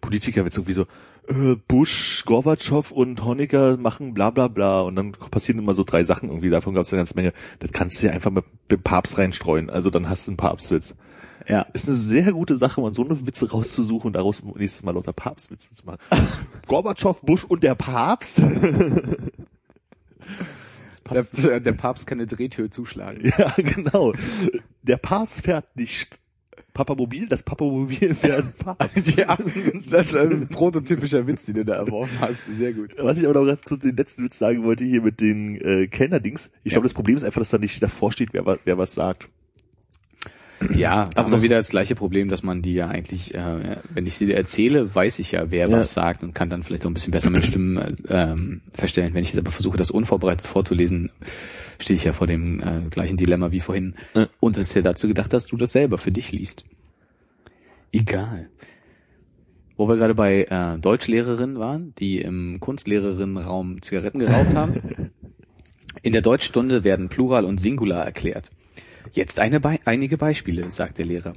Politikerwitze, 0.00 0.60
irgendwie 0.60 0.72
so, 0.74 0.86
äh, 1.28 1.56
Bush, 1.68 2.24
Gorbatschow 2.26 2.90
und 2.90 3.24
Honecker 3.24 3.76
machen 3.76 4.14
bla 4.14 4.30
bla 4.30 4.48
bla 4.48 4.82
und 4.82 4.96
dann 4.96 5.12
passieren 5.12 5.58
immer 5.58 5.74
so 5.74 5.84
drei 5.84 6.04
Sachen 6.04 6.28
irgendwie, 6.28 6.50
davon 6.50 6.74
gab 6.74 6.82
es 6.82 6.92
eine 6.92 7.00
ganze 7.00 7.14
Menge. 7.14 7.32
Das 7.60 7.72
kannst 7.72 8.02
du 8.02 8.06
ja 8.06 8.12
einfach 8.12 8.30
mit 8.30 8.44
dem 8.70 8.82
Papst 8.82 9.18
reinstreuen, 9.18 9.70
also 9.70 9.90
dann 9.90 10.08
hast 10.08 10.26
du 10.26 10.32
einen 10.32 10.36
Papstwitz. 10.36 10.94
Ja. 11.48 11.66
Ist 11.72 11.88
eine 11.88 11.96
sehr 11.96 12.32
gute 12.32 12.56
Sache, 12.56 12.80
mal 12.80 12.92
so 12.94 13.04
eine 13.04 13.26
Witze 13.26 13.50
rauszusuchen 13.50 14.08
und 14.08 14.12
daraus 14.14 14.42
nächstes 14.42 14.82
Mal 14.82 14.92
lauter 14.94 15.12
Papstwitze 15.12 15.72
zu 15.74 15.84
machen. 15.84 15.98
Gorbatschow, 16.66 17.20
Bush 17.22 17.44
und 17.44 17.62
der 17.62 17.74
Papst. 17.74 18.40
Der, 21.10 21.60
der 21.60 21.72
Papst 21.72 22.06
kann 22.06 22.18
eine 22.18 22.26
Drehtür 22.26 22.70
zuschlagen. 22.70 23.30
Ja, 23.38 23.52
genau. 23.58 24.12
Der 24.82 24.96
Papst 24.96 25.42
fährt 25.44 25.76
nicht 25.76 26.18
Papamobil, 26.72 27.28
das 27.28 27.42
Papamobil 27.42 28.14
fährt 28.14 28.56
Papst. 28.58 29.12
ja, 29.16 29.36
das 29.90 30.06
ist 30.06 30.16
ein 30.16 30.48
prototypischer 30.48 31.26
Witz, 31.26 31.44
den 31.44 31.54
du 31.56 31.64
da 31.64 31.74
erworfen 31.74 32.18
hast. 32.20 32.40
Sehr 32.56 32.72
gut. 32.72 32.94
Was 32.98 33.18
ich 33.18 33.28
aber 33.28 33.44
noch 33.44 33.60
zu 33.60 33.76
den 33.76 33.96
letzten 33.96 34.24
Witz 34.24 34.38
sagen 34.38 34.64
wollte, 34.64 34.82
hier 34.84 35.02
mit 35.02 35.20
den 35.20 35.60
äh, 35.60 35.86
Kellnerdings. 35.88 36.50
Ich 36.64 36.72
Ja. 36.72 36.76
glaube, 36.76 36.86
das 36.88 36.94
Problem 36.94 37.16
ist 37.16 37.22
einfach, 37.22 37.40
dass 37.40 37.50
da 37.50 37.58
nicht 37.58 37.82
davor 37.82 38.10
steht, 38.10 38.30
wer, 38.32 38.58
wer 38.64 38.78
was 38.78 38.94
sagt. 38.94 39.28
Ja, 40.72 41.08
Aber 41.14 41.30
das- 41.30 41.42
wieder 41.42 41.56
das 41.56 41.68
gleiche 41.68 41.94
Problem, 41.94 42.28
dass 42.28 42.42
man 42.42 42.62
die 42.62 42.74
ja 42.74 42.88
eigentlich, 42.88 43.34
äh, 43.34 43.76
wenn 43.92 44.06
ich 44.06 44.14
sie 44.14 44.26
dir 44.26 44.36
erzähle, 44.36 44.94
weiß 44.94 45.18
ich 45.18 45.32
ja, 45.32 45.50
wer 45.50 45.68
Ja. 45.68 45.78
was 45.78 45.92
sagt 45.94 46.22
und 46.22 46.34
kann 46.34 46.48
dann 46.50 46.62
vielleicht 46.62 46.84
auch 46.84 46.90
ein 46.90 46.94
bisschen 46.94 47.10
besser 47.10 47.30
meine 47.30 47.44
Stimmen 47.44 47.76
äh, 47.76 47.88
ähm, 48.08 48.60
verstellen. 48.72 49.14
Wenn 49.14 49.22
ich 49.22 49.30
jetzt 49.30 49.38
aber 49.38 49.50
versuche, 49.50 49.76
das 49.76 49.90
unvorbereitet 49.90 50.46
vorzulesen, 50.46 51.10
stehe 51.78 51.96
ich 51.96 52.04
ja 52.04 52.12
vor 52.12 52.26
dem 52.26 52.60
äh, 52.60 52.80
gleichen 52.90 53.16
Dilemma 53.16 53.50
wie 53.52 53.60
vorhin. 53.60 53.94
Ja. 54.14 54.28
Und 54.40 54.56
es 54.56 54.68
ist 54.68 54.74
ja 54.74 54.82
dazu 54.82 55.08
gedacht, 55.08 55.32
dass 55.32 55.46
du 55.46 55.56
das 55.56 55.72
selber 55.72 55.98
für 55.98 56.12
dich 56.12 56.32
liest. 56.32 56.64
Egal. 57.92 58.48
Wo 59.76 59.88
wir 59.88 59.96
gerade 59.96 60.14
bei 60.14 60.44
äh, 60.44 60.78
Deutschlehrerinnen 60.78 61.58
waren, 61.58 61.94
die 61.98 62.20
im 62.20 62.58
Kunstlehrerinnenraum 62.60 63.82
Zigaretten 63.82 64.20
geraucht 64.20 64.54
haben. 64.54 65.10
In 66.02 66.12
der 66.12 66.22
Deutschstunde 66.22 66.84
werden 66.84 67.08
Plural 67.08 67.44
und 67.44 67.60
Singular 67.60 68.04
erklärt. 68.04 68.50
Jetzt 69.12 69.36
Be 69.36 69.78
einige 69.84 70.18
Beispiele, 70.18 70.70
sagt 70.70 70.98
der 70.98 71.06
Lehrer. 71.06 71.34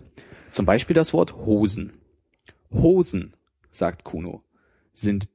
Zum 0.52 0.66
Beispiel 0.66 0.94
das 0.94 1.14
Wort 1.14 1.36
Hosen. 1.36 1.94
Hosen, 2.72 3.34
sagt 3.72 4.04
Kuno, 4.04 4.44
sind 4.94 5.28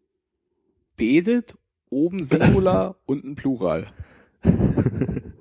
bedet, 0.96 1.56
oben 1.90 2.24
Singular, 2.24 2.96
unten 3.06 3.34
Plural. 3.34 3.92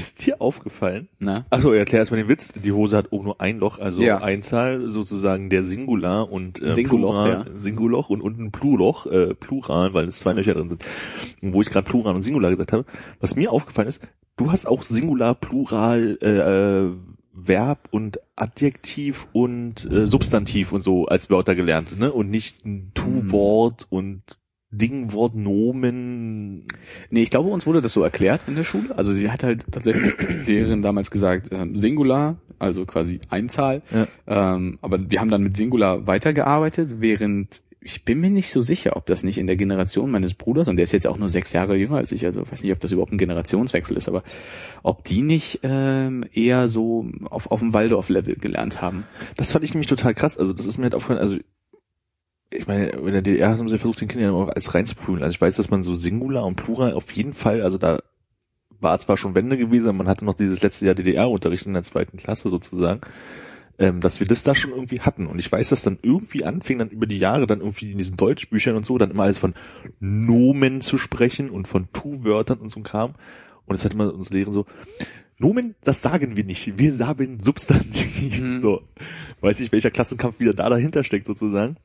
Ist 0.00 0.24
dir 0.24 0.40
aufgefallen? 0.40 1.08
Na? 1.18 1.44
Achso, 1.50 1.72
erklär 1.72 1.98
erstmal 1.98 2.22
den 2.22 2.28
Witz. 2.30 2.54
Die 2.54 2.72
Hose 2.72 2.96
hat 2.96 3.08
oben 3.12 3.26
nur 3.26 3.38
ein 3.42 3.58
Loch, 3.58 3.78
also 3.78 4.00
Ja. 4.00 4.22
Einzahl 4.22 4.88
sozusagen 4.88 5.50
der 5.50 5.62
Singular 5.62 6.32
und 6.32 6.62
äh, 6.62 6.72
Singuloch, 6.72 7.12
Plural, 7.24 7.46
ja. 7.52 7.60
Singuloch 7.60 8.08
und 8.08 8.22
unten 8.22 8.50
Pluloch, 8.50 9.04
äh, 9.04 9.34
Plural, 9.34 9.92
weil 9.92 10.08
es 10.08 10.20
zwei 10.20 10.32
Löcher 10.32 10.54
drin 10.54 10.70
sind. 10.70 10.82
Und 11.42 11.52
wo 11.52 11.60
ich 11.60 11.68
gerade 11.68 11.86
Plural 11.86 12.14
und 12.14 12.22
Singular 12.22 12.50
gesagt 12.50 12.72
habe, 12.72 12.86
was 13.20 13.36
mir 13.36 13.52
aufgefallen 13.52 13.88
ist, 13.88 14.00
du 14.38 14.50
hast 14.50 14.64
auch 14.66 14.82
Singular, 14.84 15.34
Plural, 15.34 16.16
äh, 16.22 16.84
äh, 16.86 16.90
Verb 17.34 17.88
und 17.90 18.20
Adjektiv 18.36 19.26
und 19.34 19.84
äh, 19.90 20.06
Substantiv 20.06 20.72
und 20.72 20.80
so 20.80 21.06
als 21.08 21.28
Wörter 21.28 21.54
gelernt, 21.54 21.98
ne? 21.98 22.10
Und 22.10 22.30
nicht 22.30 22.64
ein 22.64 22.92
Tu-Wort 22.94 23.86
und 23.90 24.22
Dingwort, 24.70 25.34
Nomen. 25.34 26.66
Nee, 27.10 27.22
ich 27.22 27.30
glaube, 27.30 27.50
uns 27.50 27.66
wurde 27.66 27.80
das 27.80 27.92
so 27.92 28.02
erklärt 28.02 28.42
in 28.46 28.54
der 28.54 28.64
Schule. 28.64 28.96
Also 28.96 29.12
sie 29.12 29.30
hat 29.30 29.42
halt 29.42 29.64
tatsächlich 29.70 30.14
die 30.46 30.52
Lehrerin 30.52 30.82
damals 30.82 31.10
gesagt, 31.10 31.48
ähm, 31.50 31.76
Singular, 31.76 32.36
also 32.58 32.86
quasi 32.86 33.20
Einzahl. 33.30 33.82
Ja. 33.92 34.06
Ähm, 34.26 34.78
aber 34.80 35.10
wir 35.10 35.20
haben 35.20 35.30
dann 35.30 35.42
mit 35.42 35.56
Singular 35.56 36.06
weitergearbeitet, 36.06 36.96
während 37.00 37.62
ich 37.82 38.04
bin 38.04 38.20
mir 38.20 38.30
nicht 38.30 38.50
so 38.50 38.60
sicher, 38.60 38.96
ob 38.96 39.06
das 39.06 39.22
nicht 39.22 39.38
in 39.38 39.46
der 39.46 39.56
Generation 39.56 40.10
meines 40.10 40.34
Bruders, 40.34 40.68
und 40.68 40.76
der 40.76 40.84
ist 40.84 40.92
jetzt 40.92 41.06
auch 41.06 41.16
nur 41.16 41.30
sechs 41.30 41.52
Jahre 41.52 41.76
jünger 41.76 41.96
als 41.96 42.12
ich, 42.12 42.26
also 42.26 42.42
weiß 42.42 42.62
nicht, 42.62 42.72
ob 42.72 42.80
das 42.80 42.92
überhaupt 42.92 43.12
ein 43.12 43.18
Generationswechsel 43.18 43.96
ist, 43.96 44.06
aber 44.06 44.22
ob 44.82 45.02
die 45.04 45.22
nicht 45.22 45.60
ähm, 45.62 46.26
eher 46.32 46.68
so 46.68 47.06
auf, 47.30 47.50
auf 47.50 47.60
dem 47.60 47.72
Waldorf-Level 47.72 48.36
gelernt 48.36 48.82
haben. 48.82 49.04
Das 49.36 49.52
fand 49.52 49.64
ich 49.64 49.72
nämlich 49.72 49.88
total 49.88 50.14
krass. 50.14 50.36
Also 50.36 50.52
das 50.52 50.66
ist 50.66 50.76
mir 50.76 50.84
halt 50.84 50.94
aufgefallen, 50.94 51.20
also 51.20 51.38
ich 52.50 52.66
meine, 52.66 52.88
in 52.88 53.12
der 53.12 53.22
DDR 53.22 53.50
haben 53.50 53.68
sie 53.68 53.78
versucht, 53.78 54.00
den 54.00 54.08
Kindern 54.08 54.34
auch 54.34 54.48
alles 54.48 54.74
reinzuprügeln. 54.74 55.22
Also 55.22 55.34
ich 55.34 55.40
weiß, 55.40 55.56
dass 55.56 55.70
man 55.70 55.84
so 55.84 55.94
Singular 55.94 56.44
und 56.44 56.56
Plural 56.56 56.94
auf 56.94 57.12
jeden 57.12 57.32
Fall, 57.32 57.62
also 57.62 57.78
da 57.78 58.00
war 58.80 58.98
zwar 58.98 59.16
schon 59.16 59.34
Wende 59.34 59.56
gewesen, 59.56 59.88
aber 59.88 59.98
man 59.98 60.08
hatte 60.08 60.24
noch 60.24 60.34
dieses 60.34 60.62
letzte 60.62 60.86
Jahr 60.86 60.94
DDR-Unterricht 60.94 61.66
in 61.66 61.74
der 61.74 61.82
zweiten 61.82 62.16
Klasse 62.16 62.50
sozusagen, 62.50 63.02
ähm, 63.78 64.00
dass 64.00 64.20
wir 64.20 64.26
das 64.26 64.42
da 64.42 64.54
schon 64.54 64.72
irgendwie 64.72 65.00
hatten. 65.00 65.26
Und 65.26 65.38
ich 65.38 65.50
weiß, 65.50 65.68
dass 65.68 65.82
dann 65.82 65.98
irgendwie 66.02 66.44
anfing, 66.44 66.78
dann 66.78 66.88
über 66.88 67.06
die 67.06 67.18
Jahre 67.18 67.46
dann 67.46 67.60
irgendwie 67.60 67.92
in 67.92 67.98
diesen 67.98 68.16
Deutschbüchern 68.16 68.76
und 68.76 68.84
so, 68.84 68.98
dann 68.98 69.10
immer 69.10 69.24
alles 69.24 69.38
von 69.38 69.54
Nomen 70.00 70.80
zu 70.80 70.98
sprechen 70.98 71.50
und 71.50 71.68
von 71.68 71.88
Tu-Wörtern 71.92 72.58
und 72.58 72.70
so 72.70 72.80
ein 72.80 72.84
Kram. 72.84 73.14
Und 73.66 73.74
das 73.74 73.84
hat 73.84 73.92
immer 73.92 74.12
uns 74.12 74.30
Lehren 74.30 74.52
so, 74.52 74.66
Nomen, 75.38 75.74
das 75.84 76.02
sagen 76.02 76.36
wir 76.36 76.44
nicht. 76.44 76.78
Wir 76.78 76.92
sagen 76.92 77.38
Substantiv. 77.40 78.40
Mhm. 78.40 78.60
So. 78.60 78.82
Weiß 79.40 79.58
nicht, 79.60 79.72
welcher 79.72 79.90
Klassenkampf 79.90 80.38
wieder 80.40 80.52
da 80.52 80.68
dahinter 80.68 81.04
steckt, 81.04 81.26
sozusagen. 81.26 81.76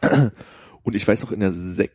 Und 0.82 0.94
ich 0.94 1.06
weiß 1.06 1.22
noch 1.22 1.32
in 1.32 1.40
der 1.40 1.52
sech 1.52 1.90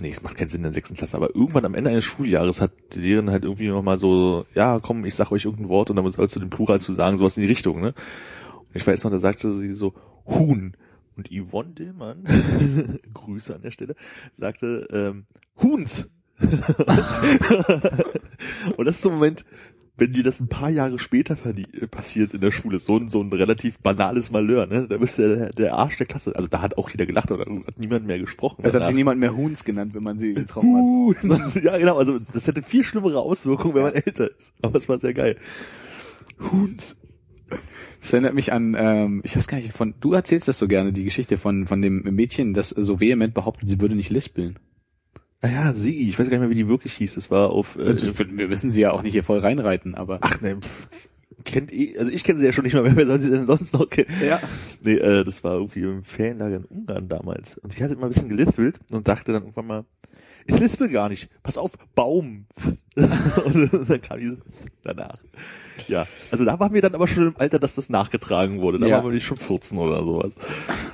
nee, 0.00 0.10
es 0.10 0.22
macht 0.22 0.36
keinen 0.36 0.48
Sinn 0.48 0.60
in 0.60 0.64
der 0.64 0.72
sechsten 0.72 0.96
Klasse, 0.96 1.16
aber 1.16 1.34
irgendwann 1.34 1.64
am 1.64 1.74
Ende 1.74 1.90
eines 1.90 2.04
Schuljahres 2.04 2.60
hat 2.60 2.72
die 2.94 3.00
Lehrerin 3.00 3.30
halt 3.30 3.44
irgendwie 3.44 3.68
nochmal 3.68 3.98
so, 3.98 4.46
ja, 4.54 4.80
komm, 4.80 5.04
ich 5.04 5.14
sag 5.14 5.30
euch 5.30 5.44
irgendein 5.44 5.68
Wort 5.68 5.90
und 5.90 5.96
dann 5.96 6.10
sollst 6.10 6.36
du 6.36 6.40
den 6.40 6.50
Plural 6.50 6.80
zu 6.80 6.92
sagen, 6.92 7.16
sowas 7.16 7.36
in 7.36 7.42
die 7.42 7.48
Richtung, 7.48 7.80
ne? 7.80 7.94
Und 8.58 8.76
ich 8.76 8.86
weiß 8.86 9.04
noch, 9.04 9.10
da 9.10 9.18
sagte 9.18 9.58
sie 9.58 9.74
so, 9.74 9.94
Huhn. 10.26 10.74
Und 11.16 11.28
Yvonne 11.30 11.70
Dillmann, 11.70 12.24
Grüße 13.14 13.54
an 13.54 13.62
der 13.62 13.72
Stelle, 13.72 13.94
sagte, 14.38 14.88
ähm, 14.90 15.26
Huhns. 15.60 16.08
und 18.76 18.86
das 18.86 18.96
ist 18.96 19.02
so 19.02 19.10
ein 19.10 19.16
Moment, 19.16 19.44
wenn 20.00 20.12
dir 20.14 20.22
das 20.22 20.40
ein 20.40 20.48
paar 20.48 20.70
Jahre 20.70 20.98
später 20.98 21.36
äh, 21.44 21.86
passiert 21.86 22.32
in 22.32 22.40
der 22.40 22.50
Schule, 22.50 22.78
so 22.78 22.96
ein, 22.96 23.10
so 23.10 23.20
ein 23.20 23.32
relativ 23.32 23.78
banales 23.78 24.30
Malheur, 24.30 24.66
ne? 24.66 24.86
Da 24.88 24.96
bist 24.96 25.18
du 25.18 25.36
der, 25.36 25.50
der 25.50 25.74
Arsch 25.74 25.98
der 25.98 26.06
Klasse. 26.06 26.34
Also 26.34 26.48
da 26.48 26.62
hat 26.62 26.78
auch 26.78 26.88
jeder 26.88 27.06
gelacht 27.06 27.30
oder 27.30 27.44
hat 27.44 27.78
niemand 27.78 28.06
mehr 28.06 28.18
gesprochen. 28.18 28.62
Es 28.64 28.74
hat 28.74 28.86
sich 28.86 28.96
niemand 28.96 29.20
mehr 29.20 29.36
Huns 29.36 29.62
genannt, 29.64 29.94
wenn 29.94 30.02
man 30.02 30.18
sie 30.18 30.34
getroffen 30.34 31.14
hat. 31.28 31.54
Ja, 31.62 31.76
genau, 31.76 31.98
also 31.98 32.18
das 32.32 32.46
hätte 32.46 32.62
viel 32.62 32.82
schlimmere 32.82 33.20
Auswirkungen, 33.20 33.74
wenn 33.74 33.82
man 33.82 33.92
älter 33.92 34.30
ist. 34.30 34.52
Aber 34.62 34.78
es 34.78 34.88
war 34.88 34.98
sehr 34.98 35.12
geil. 35.12 35.36
Huhns. 36.50 36.96
Das 38.00 38.12
erinnert 38.12 38.34
mich 38.34 38.52
an, 38.52 38.74
ähm, 38.78 39.20
ich 39.24 39.36
weiß 39.36 39.46
gar 39.46 39.58
nicht, 39.58 39.72
von, 39.72 39.94
du 40.00 40.14
erzählst 40.14 40.48
das 40.48 40.58
so 40.58 40.68
gerne, 40.68 40.92
die 40.92 41.04
Geschichte 41.04 41.36
von, 41.36 41.66
von 41.66 41.82
dem 41.82 42.02
Mädchen, 42.02 42.54
das 42.54 42.70
so 42.70 43.00
vehement 43.00 43.34
behauptet, 43.34 43.68
sie 43.68 43.80
würde 43.80 43.96
nicht 43.96 44.10
lispeln. 44.10 44.58
Naja, 45.42 45.72
Sigi, 45.72 46.08
ich 46.10 46.18
weiß 46.18 46.26
gar 46.28 46.36
nicht 46.36 46.40
mehr, 46.40 46.50
wie 46.50 46.54
die 46.62 46.68
wirklich 46.68 46.92
hieß. 46.94 47.14
Das 47.14 47.30
war 47.30 47.50
auf, 47.50 47.76
äh, 47.76 47.82
Also, 47.86 48.18
wir 48.18 48.48
müssen 48.48 48.70
sie 48.70 48.80
ja 48.82 48.92
auch 48.92 49.02
nicht 49.02 49.12
hier 49.12 49.24
voll 49.24 49.38
reinreiten, 49.38 49.94
aber 49.94 50.18
ach 50.20 50.40
ne, 50.40 50.58
kennt 51.44 51.72
eh, 51.72 51.96
also 51.98 52.10
ich 52.10 52.24
kenne 52.24 52.38
sie 52.40 52.46
ja 52.46 52.52
schon 52.52 52.64
nicht 52.64 52.74
mehr, 52.74 52.84
wer 52.96 53.06
soll 53.06 53.18
sie 53.18 53.30
denn 53.30 53.46
sonst 53.46 53.72
noch 53.72 53.88
kennen? 53.88 54.08
Ja. 54.22 54.40
Nee, 54.82 54.94
äh, 54.96 55.24
das 55.24 55.42
war 55.42 55.54
irgendwie 55.54 55.80
im 55.82 56.04
Ferienlager 56.04 56.56
in 56.56 56.64
Ungarn 56.64 57.08
damals. 57.08 57.56
Und 57.58 57.74
ich 57.74 57.82
hatte 57.82 57.94
immer 57.94 58.04
ein 58.06 58.12
bisschen 58.12 58.28
gelispelt 58.28 58.78
und 58.90 59.08
dachte 59.08 59.32
dann 59.32 59.42
irgendwann 59.42 59.66
mal, 59.66 59.84
ich 60.46 60.58
lispel 60.58 60.88
gar 60.88 61.08
nicht. 61.08 61.28
Pass 61.42 61.56
auf, 61.56 61.72
Baum. 61.94 62.46
und 62.96 63.70
dann 63.88 64.02
kam 64.02 64.18
die 64.18 64.36
danach. 64.82 65.18
Ja, 65.86 66.06
also 66.30 66.44
da 66.44 66.58
waren 66.60 66.74
wir 66.74 66.82
dann 66.82 66.94
aber 66.94 67.08
schon 67.08 67.28
im 67.28 67.36
Alter, 67.38 67.58
dass 67.58 67.76
das 67.76 67.88
nachgetragen 67.88 68.60
wurde. 68.60 68.78
Da 68.78 68.86
Ja. 68.86 68.96
waren 68.96 69.06
wir 69.06 69.12
nicht 69.12 69.24
schon 69.26 69.36
14 69.38 69.78
oder 69.78 70.02
sowas. 70.04 70.34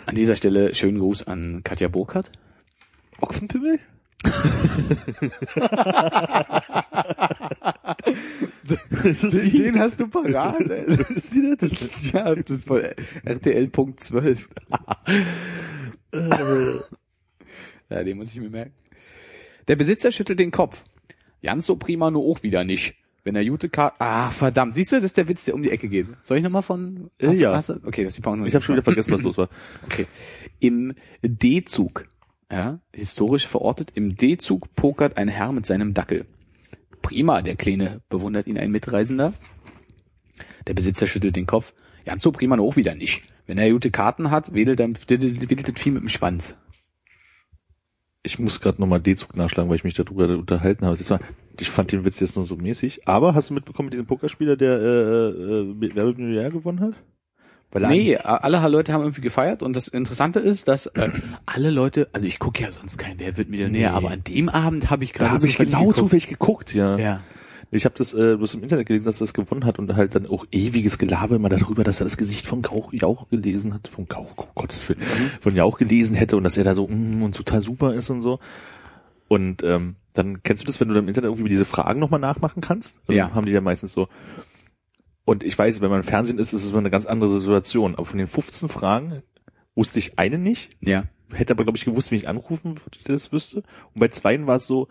An 0.05 0.14
dieser 0.14 0.36
Stelle 0.36 0.74
schönen 0.74 0.99
Gruß 0.99 1.26
an 1.26 1.62
Katja 1.64 1.88
Burkhardt. 1.88 2.30
Ochsenpimmel? 3.20 3.80
Das 8.64 9.31
die? 9.31 9.73
hast 9.77 10.01
du 10.01 10.09
parat. 10.09 10.61
ist 10.61 11.33
die 11.35 11.55
das? 11.59 11.71
ja, 12.12 12.35
das 12.35 12.51
ist 12.59 12.67
von 12.67 12.81
RTL.12. 13.25 14.39
ja, 17.91 18.05
den 18.05 18.17
muss 18.17 18.29
ich 18.33 18.41
mir 18.41 18.51
merken. 18.51 18.73
Der 19.69 19.77
Besitzer 19.77 20.11
schüttelt 20.12 20.39
den 20.39 20.51
Kopf. 20.51 20.85
Ganz 21.43 21.67
so 21.67 21.77
prima 21.77 22.11
nur 22.11 22.25
auch 22.25 22.43
wieder 22.43 22.64
nicht. 22.64 22.97
Wenn 23.25 23.35
er 23.37 23.45
gute 23.45 23.69
Karte... 23.69 23.97
Ah, 24.01 24.31
verdammt. 24.31 24.77
Siehst 24.77 24.93
du, 24.93 24.97
das 24.97 25.05
ist 25.07 25.17
der 25.17 25.27
Witz, 25.27 25.45
der 25.45 25.55
um 25.55 25.62
die 25.62 25.71
Ecke 25.71 25.89
geht. 25.89 26.07
Soll 26.23 26.37
ich 26.39 26.45
nochmal 26.45 26.62
von... 26.62 27.11
Äh, 27.19 27.27
Hast, 27.27 27.39
du- 27.39 27.43
ja. 27.43 27.55
Hast, 27.57 27.69
du- 27.71 27.81
okay, 27.85 28.05
das 28.05 28.11
ist 28.12 28.19
die 28.19 28.23
Pause. 28.23 28.47
Ich 28.47 28.55
habe 28.55 28.64
schon 28.64 28.77
wieder 28.77 28.85
vergessen, 28.85 29.14
was 29.14 29.23
los 29.23 29.37
war. 29.37 29.49
Okay. 29.85 30.07
Im 30.61 30.95
D-Zug, 31.23 32.07
ja, 32.51 32.80
historisch 32.94 33.47
verortet, 33.47 33.92
im 33.94 34.14
D-Zug 34.14 34.74
pokert 34.74 35.16
ein 35.16 35.28
Herr 35.28 35.53
mit 35.53 35.66
seinem 35.66 35.94
Dackel. 35.94 36.26
Prima, 37.03 37.42
der 37.42 37.57
Kleine, 37.57 38.01
bewundert 38.09 38.47
ihn 38.47 38.59
ein 38.59 38.70
Mitreisender. 38.70 39.32
Der 40.66 40.74
Besitzer 40.74 41.07
schüttelt 41.07 41.36
den 41.36 41.47
Kopf. 41.47 41.72
Ja, 42.05 42.16
so 42.16 42.32
prima 42.32 42.59
auch 42.59 42.76
wieder 42.76 42.94
nicht. 42.94 43.22
Wenn 43.47 43.59
er 43.59 43.70
gute 43.70 43.90
Karten 43.90 44.30
hat, 44.30 44.55
wedelt, 44.55 44.80
er, 44.80 44.88
wedelt, 44.88 45.51
wedelt 45.51 45.68
das 45.68 45.80
Vieh 45.80 45.90
mit 45.90 46.03
dem 46.03 46.09
Schwanz. 46.09 46.57
Ich 48.22 48.38
muss 48.40 48.61
gerade 48.61 48.80
nochmal 48.80 49.01
D-Zug 49.01 49.36
nachschlagen, 49.36 49.70
weil 49.70 49.76
ich 49.76 49.84
mich 49.84 49.94
darüber 49.94 50.28
unterhalten 50.28 50.84
habe. 50.84 50.99
Ich 51.61 51.70
fand 51.70 51.92
den 51.92 52.05
Witz 52.05 52.18
jetzt 52.18 52.34
nur 52.34 52.44
so 52.44 52.57
mäßig. 52.57 53.07
Aber 53.07 53.34
hast 53.34 53.51
du 53.51 53.55
mitbekommen 53.55 53.86
mit 53.86 53.94
diesem 53.94 54.07
Pokerspieler, 54.07 54.57
der 54.57 54.72
äh, 54.72 55.28
äh, 55.28 55.74
Wer 55.78 56.07
wird 56.07 56.18
Millionär 56.18 56.51
gewonnen 56.51 56.80
hat? 56.80 56.94
Er 57.73 57.89
Nee, 57.89 58.17
alle 58.17 58.67
Leute 58.69 58.93
haben 58.93 59.03
irgendwie 59.03 59.21
gefeiert 59.21 59.62
und 59.62 59.77
das 59.77 59.89
Interessante 59.89 60.39
ist, 60.41 60.67
dass 60.69 60.87
äh, 60.87 61.11
alle 61.45 61.71
Leute, 61.71 62.09
also 62.12 62.27
ich 62.27 62.39
gucke 62.39 62.62
ja 62.62 62.73
sonst 62.73 62.97
kein 62.97 63.19
Wer 63.19 63.37
wird 63.37 63.49
Millionär, 63.51 63.91
Nee. 63.91 63.97
aber 63.97 64.11
an 64.11 64.25
dem 64.25 64.49
Abend 64.49 64.89
habe 64.91 65.05
ich 65.05 65.12
da 65.12 65.19
gerade 65.19 65.35
habe 65.35 65.47
ich 65.47 65.59
genau 65.59 65.81
geguckt. 65.81 65.97
zufällig 65.99 66.29
geguckt, 66.29 66.75
ja. 66.75 66.97
Ja. 66.99 67.21
Ich 67.73 67.85
habe 67.85 67.97
das 67.99 68.14
äh, 68.14 68.37
bloß 68.37 68.55
im 68.55 68.62
Internet 68.62 68.87
gelesen, 68.87 69.07
dass 69.07 69.17
er 69.17 69.25
das 69.27 69.35
gewonnen 69.35 69.64
hat 69.64 69.79
und 69.79 69.95
halt 69.97 70.14
dann 70.14 70.27
auch 70.27 70.47
ewiges 70.53 70.99
Gelaber 70.99 71.37
immer 71.37 71.49
darüber, 71.49 71.83
dass 71.85 72.01
er 72.01 72.05
das 72.05 72.17
Gesicht 72.17 72.47
von 72.47 72.62
Gauch, 72.62 72.93
Jauch 72.93 73.29
gelesen 73.29 73.75
hat, 73.75 73.89
von 73.89 74.07
Gauch, 74.07 74.33
oh 74.37 74.47
Gottes 74.55 74.89
Willen, 74.89 75.03
von 75.41 75.55
Jauch 75.57 75.77
gelesen 75.77 76.14
hätte 76.17 76.37
und 76.37 76.45
dass 76.45 76.57
er 76.57 76.64
da 76.64 76.75
so 76.77 76.87
mm, 76.87 77.23
und 77.25 77.35
total 77.35 77.62
super 77.62 77.93
ist 77.93 78.09
und 78.09 78.23
so. 78.23 78.39
Und 79.29 79.64
ähm, 79.64 79.97
dann 80.14 80.43
kennst 80.45 80.62
du 80.62 80.67
das, 80.67 80.79
wenn 80.81 80.89
du 80.89 80.95
dann 80.95 81.03
im 81.03 81.09
Internet 81.09 81.29
irgendwie 81.31 81.51
diese 81.51 81.64
Fragen 81.64 81.99
nochmal 81.99 82.21
nachmachen 82.21 82.61
kannst? 82.62 82.95
Also 83.09 83.19
Ja. 83.19 83.35
Haben 83.35 83.47
die 83.47 83.53
ja 83.53 83.61
meistens 83.61 83.93
so. 83.93 84.09
Und 85.27 85.43
ich 85.43 85.59
weiß, 85.59 85.83
wenn 85.83 85.91
man 85.91 86.01
im 86.01 86.07
Fernsehen 86.07 86.39
ist, 86.39 86.55
ist 86.55 86.62
es 86.64 86.70
immer 86.70 86.79
eine 86.79 86.91
ganz 86.91 87.05
andere 87.05 87.29
Situation. 87.41 87.95
Aber 87.97 88.07
von 88.07 88.16
den 88.18 88.29
15 88.29 88.68
Fragen 88.70 89.22
wusste 89.74 89.99
ich 89.99 90.18
eine 90.18 90.39
nicht, 90.39 90.70
Ja. 90.81 91.05
hätte 91.35 91.53
aber, 91.53 91.64
glaube 91.64 91.77
ich, 91.77 91.85
gewusst, 91.85 92.11
wie 92.12 92.16
ich 92.16 92.29
anrufen 92.29 92.77
würde, 92.79 92.99
der 93.07 93.14
das 93.16 93.33
wüsste. 93.33 93.57
Und 93.59 94.01
bei 94.01 94.09
zweien 94.09 94.47
war 94.47 94.57
es 94.57 94.66
so, 94.66 94.89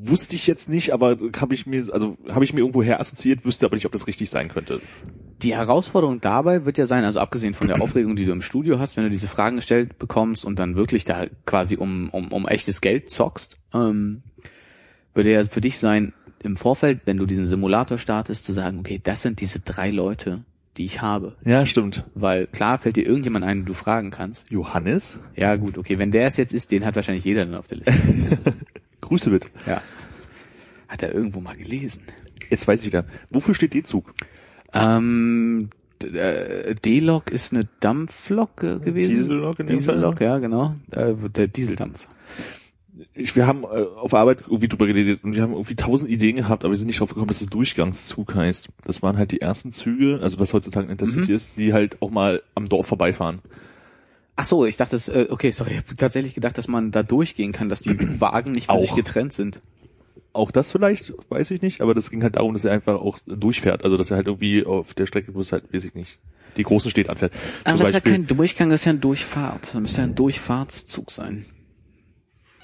wusste 0.00 0.34
ich 0.34 0.46
jetzt 0.46 0.68
nicht, 0.68 0.92
aber 0.92 1.16
habe 1.40 1.54
ich 1.54 1.66
mir, 1.66 1.86
also 1.92 2.18
habe 2.28 2.44
ich 2.44 2.52
mir 2.52 2.60
irgendwo 2.60 2.82
her 2.82 3.00
assoziiert, 3.00 3.44
wüsste 3.44 3.64
aber 3.66 3.76
nicht, 3.76 3.86
ob 3.86 3.92
das 3.92 4.06
richtig 4.06 4.28
sein 4.28 4.48
könnte. 4.48 4.80
Die 5.42 5.54
Herausforderung 5.54 6.20
dabei 6.20 6.64
wird 6.64 6.76
ja 6.76 6.86
sein, 6.86 7.04
also 7.04 7.20
abgesehen 7.20 7.54
von 7.54 7.68
der 7.68 7.80
Aufregung, 7.82 8.16
die 8.16 8.26
du 8.26 8.32
im 8.32 8.42
Studio 8.42 8.78
hast, 8.80 8.96
wenn 8.96 9.04
du 9.04 9.10
diese 9.10 9.28
Fragen 9.28 9.56
gestellt 9.56 9.98
bekommst 9.98 10.44
und 10.44 10.58
dann 10.58 10.74
wirklich 10.76 11.04
da 11.04 11.26
quasi 11.46 11.76
um, 11.76 12.10
um, 12.10 12.32
um 12.32 12.46
echtes 12.48 12.80
Geld 12.80 13.08
zockst, 13.10 13.56
ähm, 13.72 14.22
würde 15.14 15.32
ja 15.32 15.44
für 15.44 15.60
dich 15.60 15.78
sein, 15.78 16.12
im 16.42 16.56
Vorfeld, 16.56 17.00
wenn 17.04 17.16
du 17.16 17.26
diesen 17.26 17.46
Simulator 17.46 17.98
startest, 17.98 18.44
zu 18.44 18.52
sagen, 18.52 18.78
okay, 18.78 19.00
das 19.02 19.22
sind 19.22 19.40
diese 19.40 19.60
drei 19.60 19.90
Leute, 19.90 20.44
die 20.76 20.84
ich 20.84 21.02
habe. 21.02 21.34
Ja, 21.44 21.66
stimmt. 21.66 22.04
Weil 22.14 22.46
klar 22.46 22.78
fällt 22.78 22.96
dir 22.96 23.06
irgendjemand 23.06 23.44
ein, 23.44 23.58
den 23.58 23.66
du 23.66 23.74
fragen 23.74 24.10
kannst. 24.10 24.50
Johannes? 24.50 25.18
Ja 25.36 25.56
gut, 25.56 25.76
okay, 25.78 25.98
wenn 25.98 26.10
der 26.10 26.26
es 26.26 26.36
jetzt 26.36 26.52
ist, 26.52 26.70
den 26.70 26.84
hat 26.84 26.96
wahrscheinlich 26.96 27.24
jeder 27.24 27.44
dann 27.44 27.54
auf 27.56 27.66
der 27.66 27.78
Liste. 27.78 27.92
Grüße 29.00 29.30
bitte. 29.30 29.48
ja. 29.66 29.82
Hat 30.88 31.02
er 31.02 31.14
irgendwo 31.14 31.40
mal 31.40 31.54
gelesen. 31.54 32.02
Jetzt 32.48 32.66
weiß 32.66 32.80
ich 32.80 32.86
wieder. 32.86 33.04
Wofür 33.30 33.54
steht 33.54 33.74
D-Zug? 33.74 34.14
Ähm, 34.72 35.68
äh, 36.02 36.74
D-Lok 36.74 37.30
ist 37.30 37.52
eine 37.52 37.62
Dampflok 37.80 38.62
äh, 38.62 38.78
gewesen. 38.78 39.10
Diesellok 39.10 39.60
in 39.60 39.66
Diesellok, 39.66 40.20
ja, 40.20 40.38
genau. 40.38 40.76
Der 40.90 41.48
Dieseldampf. 41.48 42.06
Ich, 43.14 43.36
wir 43.36 43.46
haben 43.46 43.62
äh, 43.64 43.66
auf 43.66 44.14
Arbeit 44.14 44.42
irgendwie 44.46 44.68
drüber 44.68 44.86
geredet 44.86 45.22
und 45.22 45.34
wir 45.34 45.42
haben 45.42 45.52
irgendwie 45.52 45.76
tausend 45.76 46.10
Ideen 46.10 46.36
gehabt, 46.36 46.64
aber 46.64 46.72
wir 46.72 46.78
sind 46.78 46.86
nicht 46.88 47.00
drauf 47.00 47.10
gekommen, 47.10 47.28
dass 47.28 47.40
es 47.40 47.46
Durchgangszug 47.48 48.34
heißt. 48.34 48.66
Das 48.84 49.02
waren 49.02 49.16
halt 49.16 49.30
die 49.32 49.40
ersten 49.40 49.72
Züge, 49.72 50.18
also 50.22 50.38
was 50.40 50.52
heutzutage 50.52 50.86
ein 50.88 50.90
Intercity 50.92 51.30
Mhm. 51.30 51.36
ist, 51.36 51.50
die 51.56 51.72
halt 51.72 52.00
auch 52.02 52.10
mal 52.10 52.42
am 52.54 52.68
Dorf 52.68 52.86
vorbeifahren. 52.86 53.38
Ach 54.36 54.44
so, 54.44 54.64
ich 54.66 54.76
dachte, 54.76 54.96
das, 54.96 55.08
äh, 55.08 55.26
okay, 55.30 55.50
sorry, 55.50 55.72
ich 55.72 55.76
habe 55.78 55.96
tatsächlich 55.96 56.34
gedacht, 56.34 56.56
dass 56.58 56.68
man 56.68 56.90
da 56.92 57.02
durchgehen 57.02 57.52
kann, 57.52 57.68
dass 57.68 57.80
die 57.80 57.96
Wagen 58.20 58.52
nicht 58.52 58.68
Auch. 58.68 58.80
sich 58.80 58.94
getrennt 58.94 59.32
sind. 59.32 59.60
Auch 60.32 60.50
das 60.50 60.70
vielleicht, 60.70 61.12
weiß 61.30 61.50
ich 61.50 61.62
nicht, 61.62 61.80
aber 61.80 61.94
das 61.94 62.10
ging 62.10 62.22
halt 62.22 62.36
darum, 62.36 62.52
dass 62.52 62.64
er 62.64 62.72
einfach 62.72 63.00
auch 63.00 63.18
durchfährt. 63.26 63.82
Also 63.84 63.96
dass 63.96 64.10
er 64.10 64.16
halt 64.18 64.26
irgendwie 64.28 64.64
auf 64.64 64.94
der 64.94 65.06
Strecke, 65.06 65.34
wo 65.34 65.40
es 65.40 65.50
halt, 65.52 65.72
weiß 65.72 65.84
ich 65.84 65.94
nicht, 65.94 66.18
die 66.56 66.62
großen 66.62 66.90
Städte 66.90 67.10
anfährt. 67.10 67.32
Aber 67.64 67.72
Zum 67.72 67.78
das 67.80 67.88
ist 67.88 67.94
ja 67.94 67.98
Beispiel- 68.00 68.12
kein 68.12 68.26
Durchgang, 68.26 68.70
das 68.70 68.80
ist 68.80 68.84
ja 68.84 68.92
ein 68.92 69.00
Durchfahrt. 69.00 69.66
Das 69.72 69.74
müsste 69.80 69.98
ja 70.02 70.06
ein 70.06 70.14
Durchfahrtszug 70.14 71.10
sein. 71.10 71.46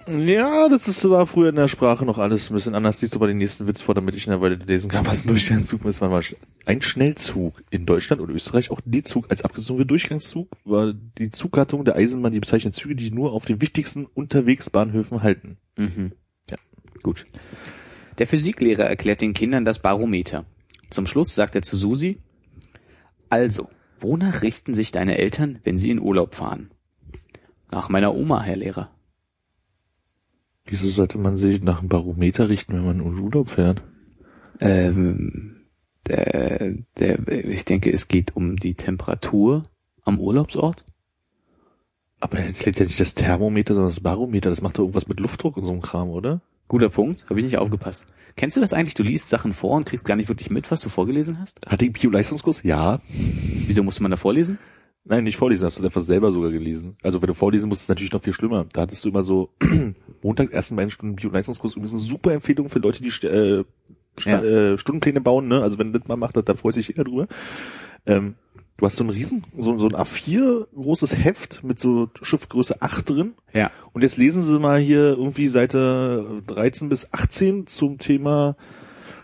Ja, 0.06 0.68
das 0.68 0.86
ist, 0.86 1.08
war 1.08 1.26
früher 1.26 1.48
in 1.48 1.56
der 1.56 1.68
Sprache 1.68 2.04
noch 2.04 2.18
alles 2.18 2.50
ein 2.50 2.54
bisschen 2.54 2.74
anders. 2.74 3.00
Siehst 3.00 3.14
du 3.14 3.18
bei 3.18 3.26
den 3.26 3.38
nächsten 3.38 3.66
Witz 3.66 3.80
vor, 3.80 3.94
damit 3.94 4.14
ich 4.14 4.26
in 4.26 4.32
der 4.32 4.40
Weile 4.40 4.56
lesen 4.56 4.90
kann, 4.90 5.06
was 5.06 5.24
ein 5.24 5.28
Durchgangszug 5.28 5.84
ist. 5.84 6.00
Mal 6.00 6.22
ein 6.66 6.82
Schnellzug 6.82 7.62
in 7.70 7.86
Deutschland 7.86 8.20
und 8.20 8.30
Österreich, 8.30 8.70
auch 8.70 8.80
D-Zug 8.84 9.30
als 9.30 9.42
Abkürzung 9.42 9.78
für 9.78 9.86
Durchgangszug, 9.86 10.48
war 10.64 10.92
die 10.92 11.30
Zuggattung 11.30 11.84
der 11.84 11.96
Eisenbahn, 11.96 12.32
die 12.32 12.40
bezeichnet 12.40 12.74
Züge, 12.74 12.94
die 12.94 13.10
nur 13.10 13.32
auf 13.32 13.46
den 13.46 13.60
wichtigsten 13.60 14.06
Unterwegsbahnhöfen 14.06 15.22
halten. 15.22 15.56
Mhm. 15.76 16.12
Ja. 16.50 16.58
Gut. 17.02 17.24
Der 18.18 18.26
Physiklehrer 18.26 18.84
erklärt 18.84 19.22
den 19.22 19.34
Kindern 19.34 19.64
das 19.64 19.78
Barometer. 19.78 20.44
Zum 20.90 21.06
Schluss 21.06 21.34
sagt 21.34 21.54
er 21.54 21.62
zu 21.62 21.76
Susi, 21.76 22.18
also, 23.30 23.68
wonach 23.98 24.42
richten 24.42 24.74
sich 24.74 24.92
deine 24.92 25.18
Eltern, 25.18 25.58
wenn 25.64 25.78
sie 25.78 25.90
in 25.90 25.98
Urlaub 25.98 26.34
fahren? 26.34 26.70
Nach 27.72 27.88
meiner 27.88 28.14
Oma, 28.14 28.42
Herr 28.42 28.56
Lehrer. 28.56 28.93
Wieso 30.66 30.88
sollte 30.88 31.18
man 31.18 31.36
sich 31.36 31.62
nach 31.62 31.80
dem 31.80 31.88
Barometer 31.88 32.48
richten, 32.48 32.74
wenn 32.74 32.84
man 32.84 33.00
in 33.00 33.18
Urlaub 33.18 33.50
fährt? 33.50 33.82
Ähm, 34.60 35.66
der, 36.06 36.74
der, 36.98 37.28
ich 37.48 37.64
denke, 37.64 37.92
es 37.92 38.08
geht 38.08 38.34
um 38.36 38.56
die 38.56 38.74
Temperatur 38.74 39.64
am 40.02 40.20
Urlaubsort. 40.20 40.84
Aber 42.20 42.38
er 42.38 42.46
erklärt 42.46 42.78
ja 42.78 42.86
nicht 42.86 43.00
das 43.00 43.14
Thermometer, 43.14 43.74
sondern 43.74 43.90
das 43.90 44.00
Barometer. 44.00 44.48
Das 44.48 44.62
macht 44.62 44.78
doch 44.78 44.82
irgendwas 44.82 45.08
mit 45.08 45.20
Luftdruck 45.20 45.56
und 45.58 45.66
so 45.66 45.72
einem 45.72 45.82
Kram, 45.82 46.08
oder? 46.08 46.40
Guter 46.68 46.88
Punkt, 46.88 47.28
habe 47.28 47.40
ich 47.40 47.44
nicht 47.44 47.58
aufgepasst. 47.58 48.06
Kennst 48.36 48.56
du 48.56 48.60
das 48.60 48.72
eigentlich? 48.72 48.94
Du 48.94 49.02
liest 49.02 49.28
Sachen 49.28 49.52
vor 49.52 49.76
und 49.76 49.84
kriegst 49.84 50.06
gar 50.06 50.16
nicht 50.16 50.28
wirklich 50.28 50.50
mit, 50.50 50.70
was 50.70 50.80
du 50.80 50.88
vorgelesen 50.88 51.38
hast? 51.38 51.60
Hatte 51.66 51.84
ich 51.84 51.92
Bio-Leistungskurs? 51.92 52.62
Ja. 52.62 53.00
Wieso 53.66 53.82
musste 53.82 54.02
man 54.02 54.10
da 54.10 54.16
vorlesen? 54.16 54.58
Nein, 55.06 55.24
nicht 55.24 55.36
vorlesen, 55.36 55.66
hast 55.66 55.78
du 55.78 55.84
einfach 55.84 56.02
selber 56.02 56.32
sogar 56.32 56.50
gelesen. 56.50 56.96
Also 57.02 57.20
wenn 57.20 57.26
du 57.26 57.34
vorlesen 57.34 57.68
musst, 57.68 57.80
ist 57.80 57.84
es 57.84 57.88
natürlich 57.90 58.12
noch 58.12 58.22
viel 58.22 58.32
schlimmer. 58.32 58.64
Da 58.72 58.82
hattest 58.82 59.04
du 59.04 59.10
immer 59.10 59.22
so 59.22 59.50
montags 60.22 60.50
ersten 60.50 60.76
beiden 60.76 60.90
Stunden 60.90 61.16
Bio-Leistungskurs. 61.16 61.74
Übrigens 61.74 61.92
eine 61.92 62.00
super 62.00 62.32
Empfehlung 62.32 62.70
für 62.70 62.78
Leute, 62.78 63.02
die 63.02 63.10
st- 63.10 63.28
äh, 63.28 63.64
Sta 64.16 64.42
äh, 64.42 64.78
Stundenpläne 64.78 65.20
bauen. 65.20 65.48
Ne? 65.48 65.60
Also 65.62 65.78
wenn 65.78 65.92
du 65.92 65.98
das 65.98 66.08
mal 66.08 66.16
macht, 66.16 66.36
da 66.36 66.54
freut 66.54 66.74
sich 66.74 66.88
jeder 66.88 67.04
drüber. 67.04 67.26
Ähm, 68.06 68.36
du 68.78 68.86
hast 68.86 68.96
so 68.96 69.04
ein 69.04 69.10
riesen, 69.10 69.42
so, 69.58 69.78
so 69.78 69.86
ein 69.88 69.94
A4 69.94 70.68
großes 70.74 71.16
Heft 71.18 71.64
mit 71.64 71.78
so 71.80 72.08
Schriftgröße 72.22 72.80
8 72.80 73.10
drin. 73.10 73.34
Ja. 73.52 73.70
Und 73.92 74.02
jetzt 74.02 74.16
lesen 74.16 74.42
Sie 74.42 74.58
mal 74.58 74.78
hier 74.78 75.16
irgendwie 75.18 75.48
Seite 75.48 76.42
13 76.46 76.88
bis 76.88 77.12
18 77.12 77.66
zum 77.66 77.98
Thema 77.98 78.56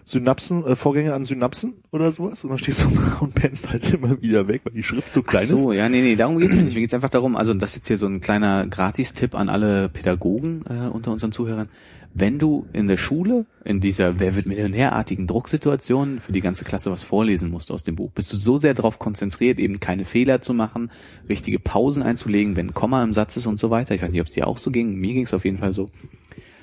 Synapsen, 0.05 0.65
äh, 0.67 0.77
Vorgänge 0.77 1.15
an 1.15 1.25
Synapsen 1.25 1.75
oder 1.93 2.13
sowas. 2.13 2.45
Und 2.45 2.51
dann 2.51 2.59
stehst 2.59 2.85
du 2.85 2.89
da 2.89 3.19
und 3.21 3.35
pennst 3.35 3.71
halt 3.71 3.93
immer 3.93 4.21
wieder 4.21 4.49
weg, 4.49 4.63
weil 4.65 4.73
die 4.73 4.83
Schrift 4.83 5.13
so 5.13 5.23
klein 5.23 5.49
Ach 5.53 5.57
so, 5.57 5.73
ja, 5.73 5.89
nee, 5.89 6.03
nee, 6.03 6.17
darum 6.17 6.39
geht's 6.39 6.55
nicht. 6.55 6.75
Mir 6.75 6.81
geht's 6.81 6.95
einfach 6.95 7.11
darum, 7.11 7.37
also 7.37 7.55
das 7.55 7.71
ist 7.71 7.77
jetzt 7.77 7.89
hier 7.89 7.99
so 7.99 8.07
ein 8.07 8.21
kleiner 8.21 8.67
Gratis-Tipp 8.67 9.35
an 9.35 9.49
alle 9.49 9.89
Pädagogen 9.89 10.65
äh, 10.69 10.89
unter 10.89 11.13
unseren 11.13 11.33
Zuhörern. 11.33 11.69
Wenn 12.13 12.41
du 12.41 12.67
in 12.73 12.89
der 12.89 12.97
Schule, 12.97 13.47
in 13.65 13.81
dieser 13.81 14.19
Wer 14.19 14.35
wird 14.35 14.47
millionärartigen 14.47 15.29
Drucksituation 15.29 16.19
für 16.19 16.33
die 16.33 16.41
ganze 16.41 16.65
Klasse 16.65 16.91
was 16.91 17.05
vorlesen 17.05 17.51
musst 17.51 17.71
aus 17.71 17.85
dem 17.85 17.95
Buch, 17.95 18.11
bist 18.11 18.33
du 18.33 18.37
so 18.37 18.59
sehr 18.59 18.75
darauf 18.75 18.99
konzentriert, 18.99 19.61
eben 19.61 19.79
keine 19.79 20.05
Fehler 20.05 20.41
zu 20.41 20.53
machen, 20.53 20.91
richtige 21.29 21.61
Pausen 21.61 22.03
einzulegen, 22.03 22.57
wenn 22.57 22.69
ein 22.69 22.75
Komma 22.75 23.05
im 23.05 23.13
Satz 23.13 23.37
ist 23.37 23.47
und 23.47 23.61
so 23.61 23.71
weiter. 23.71 23.95
Ich 23.95 24.03
weiß 24.03 24.11
nicht, 24.11 24.21
ob 24.21 24.27
es 24.27 24.33
dir 24.33 24.49
auch 24.49 24.59
so 24.59 24.73
ging, 24.73 24.97
mir 24.97 25.15
ging's 25.15 25.33
auf 25.33 25.45
jeden 25.45 25.59
Fall 25.59 25.73
so. 25.73 25.89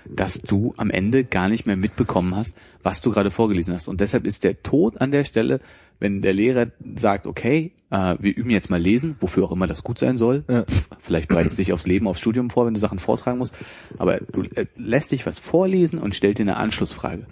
Dass 0.10 0.40
du 0.40 0.74
am 0.78 0.90
Ende 0.90 1.24
gar 1.24 1.50
nicht 1.50 1.66
mehr 1.66 1.76
mitbekommen 1.76 2.36
hast, 2.36 2.56
was 2.84 3.02
du 3.02 3.12
gerade 3.12 3.32
vorgelesen 3.32 3.74
hast. 3.74 3.88
Und 3.88 4.02
deshalb 4.02 4.26
ist 4.26 4.44
der 4.44 4.62
Tod 4.64 5.00
an 5.02 5.12
der 5.12 5.24
Stelle, 5.24 5.60
wenn 6.00 6.22
der 6.22 6.34
Lehrer 6.34 6.68
sagt, 6.96 7.26
okay, 7.26 7.74
äh, 7.90 8.16
wir 8.20 8.36
üben 8.36 8.52
jetzt 8.52 8.70
mal 8.70 8.80
lesen, 8.80 9.16
wofür 9.20 9.46
auch 9.46 9.52
immer 9.52 9.66
das 9.66 9.84
gut 9.84 9.98
sein 9.98 10.16
soll. 10.18 10.44
Ja. 10.48 10.64
Pff, 10.64 10.90
Vielleicht 11.00 11.28
bereitet 11.30 11.52
es 11.52 11.58
dich 11.58 11.74
aufs 11.74 11.88
Leben, 11.88 12.08
aufs 12.08 12.20
Studium 12.20 12.50
vor, 12.50 12.68
wenn 12.68 12.76
du 12.76 12.80
Sachen 12.80 13.00
vortragen 13.00 13.40
musst. 13.40 13.56
Aber 13.98 14.20
du 14.20 14.44
äh, 14.44 14.68
lässt 14.76 15.12
dich 15.12 15.26
was 15.26 15.40
vorlesen 15.40 15.98
und 16.00 16.14
stellt 16.14 16.38
dir 16.38 16.44
eine 16.44 16.58
Anschlussfrage. 16.58 17.26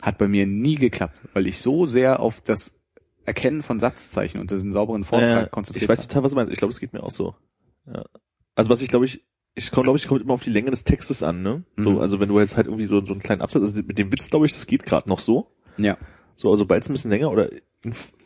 Hat 0.00 0.18
bei 0.18 0.28
mir 0.28 0.46
nie 0.46 0.76
geklappt, 0.76 1.18
weil 1.34 1.46
ich 1.46 1.60
so 1.60 1.86
sehr 1.86 2.20
auf 2.20 2.40
das 2.42 2.72
Erkennen 3.26 3.62
von 3.62 3.80
Satzzeichen 3.80 4.40
und 4.40 4.50
diesen 4.50 4.72
sauberen 4.72 5.04
Vortrag 5.04 5.46
Äh, 5.46 5.50
konzentriert 5.50 5.82
ich 5.82 5.88
weiß 5.88 6.06
total, 6.06 6.22
was 6.22 6.30
du 6.32 6.36
meinst. 6.36 6.52
Ich 6.52 6.58
glaube, 6.58 6.72
es 6.72 6.80
geht 6.80 6.92
mir 6.92 7.02
auch 7.02 7.10
so. 7.10 7.34
Ja. 7.86 8.04
Also 8.54 8.70
was 8.70 8.80
ich 8.80 8.88
glaube 8.88 9.04
ich, 9.04 9.22
ich 9.58 9.70
komme 9.72 9.84
glaube 9.84 9.98
ich, 9.98 10.06
kommt 10.06 10.20
immer 10.22 10.34
auf 10.34 10.42
die 10.44 10.50
Länge 10.50 10.70
des 10.70 10.84
Textes 10.84 11.22
an, 11.22 11.42
ne? 11.42 11.64
So, 11.76 11.92
Mhm. 11.92 11.98
also 11.98 12.20
wenn 12.20 12.28
du 12.28 12.38
jetzt 12.38 12.56
halt 12.56 12.66
irgendwie 12.66 12.86
so, 12.86 13.04
so 13.04 13.12
einen 13.12 13.22
kleinen 13.22 13.40
Absatz, 13.40 13.62
also 13.62 13.82
mit 13.82 13.98
dem 13.98 14.12
Witz 14.12 14.30
glaube 14.30 14.46
ich, 14.46 14.52
das 14.52 14.66
geht 14.66 14.84
gerade 14.84 15.08
noch 15.08 15.18
so. 15.18 15.48
Ja. 15.78 15.96
So, 16.36 16.48
also 16.50 16.58
sobald 16.64 16.82
es 16.82 16.88
ein 16.90 16.92
bisschen 16.92 17.10
länger 17.10 17.30
oder 17.32 17.48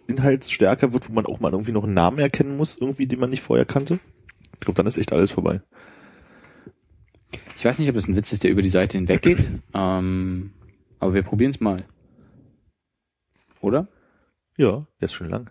inhaltsstärker 0.08 0.92
wird, 0.92 1.08
wo 1.08 1.12
man 1.12 1.26
auch 1.26 1.38
mal 1.40 1.52
irgendwie 1.52 1.72
noch 1.72 1.84
einen 1.84 1.94
Namen 1.94 2.18
erkennen 2.18 2.56
muss, 2.56 2.76
irgendwie, 2.76 3.06
den 3.06 3.20
man 3.20 3.30
nicht 3.30 3.42
vorher 3.42 3.64
kannte. 3.64 4.00
Ich 4.54 4.60
glaube, 4.60 4.76
dann 4.76 4.86
ist 4.86 4.98
echt 4.98 5.12
alles 5.12 5.30
vorbei. 5.30 5.62
Ich 7.56 7.64
weiß 7.64 7.78
nicht, 7.78 7.88
ob 7.88 7.94
das 7.94 8.08
ein 8.08 8.16
Witz 8.16 8.32
ist, 8.32 8.42
der 8.42 8.50
über 8.50 8.62
die 8.62 8.68
Seite 8.68 8.98
hinweggeht. 8.98 9.38
ähm, 9.74 10.52
aber 10.98 11.14
wir 11.14 11.22
probieren 11.22 11.52
es 11.52 11.60
mal. 11.60 11.84
Oder? 13.60 13.88
Ja, 14.56 14.86
der 15.00 15.06
ist 15.06 15.12
schon 15.12 15.28
lang. 15.28 15.50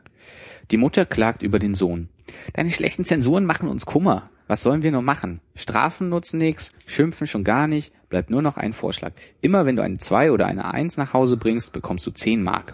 Die 0.71 0.77
Mutter 0.77 1.05
klagt 1.05 1.41
über 1.41 1.59
den 1.59 1.73
Sohn. 1.73 2.09
Deine 2.53 2.71
schlechten 2.71 3.05
Zensuren 3.05 3.45
machen 3.45 3.69
uns 3.69 3.85
Kummer. 3.85 4.29
Was 4.49 4.63
sollen 4.63 4.81
wir 4.81 4.91
nur 4.91 5.03
machen? 5.03 5.41
Strafen 5.53 6.09
nutzen 6.09 6.39
nix, 6.39 6.71
schimpfen 6.87 7.27
schon 7.27 7.43
gar 7.43 7.67
nicht, 7.67 7.93
bleibt 8.09 8.31
nur 8.31 8.41
noch 8.41 8.57
ein 8.57 8.73
Vorschlag. 8.73 9.13
Immer 9.41 9.67
wenn 9.67 9.75
du 9.75 9.83
eine 9.83 9.99
2 9.99 10.31
oder 10.31 10.47
eine 10.47 10.73
1 10.73 10.97
nach 10.97 11.13
Hause 11.13 11.37
bringst, 11.37 11.71
bekommst 11.71 12.07
du 12.07 12.09
10 12.09 12.41
Mark. 12.41 12.73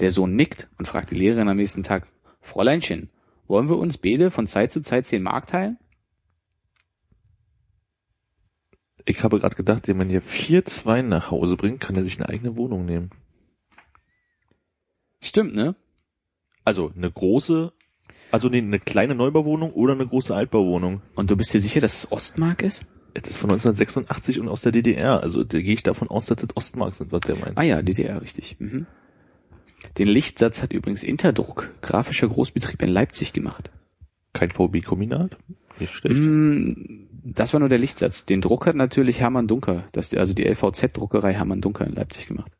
Der 0.00 0.12
Sohn 0.12 0.36
nickt 0.36 0.68
und 0.76 0.86
fragt 0.86 1.10
die 1.10 1.14
Lehrerin 1.14 1.48
am 1.48 1.56
nächsten 1.56 1.82
Tag, 1.82 2.06
Fräuleinchen, 2.42 3.08
wollen 3.46 3.70
wir 3.70 3.78
uns 3.78 3.96
beide 3.96 4.30
von 4.30 4.46
Zeit 4.46 4.70
zu 4.70 4.82
Zeit 4.82 5.06
10 5.06 5.22
Mark 5.22 5.46
teilen? 5.46 5.78
Ich 9.06 9.24
habe 9.24 9.40
gerade 9.40 9.56
gedacht, 9.56 9.88
wenn 9.88 9.96
man 9.96 10.10
hier 10.10 10.20
vier 10.20 10.66
Zweien 10.66 11.08
nach 11.08 11.30
Hause 11.30 11.56
bringt, 11.56 11.80
kann 11.80 11.96
er 11.96 12.04
sich 12.04 12.18
eine 12.18 12.28
eigene 12.28 12.58
Wohnung 12.58 12.84
nehmen. 12.84 13.08
Stimmt, 15.22 15.54
ne? 15.54 15.74
Also 16.64 16.92
eine 16.94 17.10
große, 17.10 17.72
also 18.30 18.48
nee, 18.48 18.58
eine 18.58 18.78
kleine 18.78 19.14
Neubauwohnung 19.14 19.72
oder 19.72 19.94
eine 19.94 20.06
große 20.06 20.34
Altbauwohnung. 20.34 21.02
Und 21.14 21.30
du 21.30 21.36
bist 21.36 21.52
dir 21.54 21.60
sicher, 21.60 21.80
dass 21.80 21.96
es 22.04 22.12
Ostmark 22.12 22.62
ist? 22.62 22.84
Das 23.14 23.28
ist 23.30 23.38
von 23.38 23.50
1986 23.50 24.38
und 24.40 24.48
aus 24.48 24.62
der 24.62 24.72
DDR. 24.72 25.22
Also 25.22 25.42
da 25.44 25.60
gehe 25.60 25.74
ich 25.74 25.82
davon 25.82 26.08
aus, 26.08 26.26
dass 26.26 26.36
das 26.36 26.56
Ostmark 26.56 26.94
sind, 26.94 27.10
was 27.10 27.20
der 27.20 27.36
meint. 27.36 27.56
Ah 27.56 27.62
ja, 27.62 27.82
DDR, 27.82 28.20
richtig. 28.22 28.56
Mhm. 28.58 28.86
Den 29.96 30.08
Lichtsatz 30.08 30.62
hat 30.62 30.72
übrigens 30.72 31.02
Interdruck, 31.02 31.70
grafischer 31.82 32.28
Großbetrieb 32.28 32.82
in 32.82 32.90
Leipzig 32.90 33.32
gemacht. 33.32 33.70
Kein 34.32 34.50
VB-Kombinat. 34.50 35.36
Nicht 35.80 35.94
schlecht. 35.94 36.16
Mm, 36.16 37.06
Das 37.24 37.52
war 37.52 37.60
nur 37.60 37.68
der 37.68 37.78
Lichtsatz. 37.78 38.24
Den 38.24 38.40
Druck 38.40 38.66
hat 38.66 38.76
natürlich 38.76 39.20
Hermann 39.20 39.48
Dunker, 39.48 39.84
das, 39.92 40.12
also 40.14 40.34
die 40.34 40.44
LVZ-Druckerei 40.44 41.32
Hermann 41.32 41.60
Dunker 41.60 41.86
in 41.86 41.94
Leipzig 41.94 42.26
gemacht. 42.26 42.52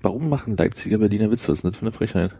Warum 0.00 0.28
machen 0.28 0.56
Leipziger 0.56 0.98
Berliner 0.98 1.30
Witze? 1.30 1.48
Was 1.48 1.58
ist 1.58 1.64
denn 1.64 1.72
das 1.72 1.78
für 1.78 1.86
eine 1.86 1.92
Frechheit? 1.92 2.34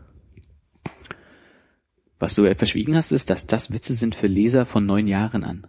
Was 2.22 2.36
du 2.36 2.54
verschwiegen 2.54 2.94
hast, 2.94 3.10
ist, 3.10 3.30
dass 3.30 3.48
das 3.48 3.72
Witze 3.72 3.94
sind 3.94 4.14
für 4.14 4.28
Leser 4.28 4.64
von 4.64 4.86
neun 4.86 5.08
Jahren 5.08 5.42
an. 5.42 5.66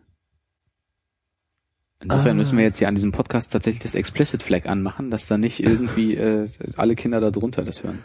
Insofern 2.00 2.34
Ah. 2.34 2.34
müssen 2.36 2.60
wir 2.60 2.64
jetzt 2.64 2.78
hier 2.78 2.88
an 2.88 2.94
diesem 2.94 3.12
Podcast 3.12 3.52
tatsächlich 3.52 3.82
das 3.82 3.96
Explicit 3.96 4.44
Flag 4.44 4.68
anmachen, 4.68 5.10
dass 5.10 5.26
da 5.26 5.40
nicht 5.40 5.64
irgendwie 5.64 6.14
äh, 6.16 6.48
alle 6.78 6.94
Kinder 6.96 7.20
da 7.22 7.32
drunter 7.32 7.64
das 7.64 7.84
hören. 7.84 8.04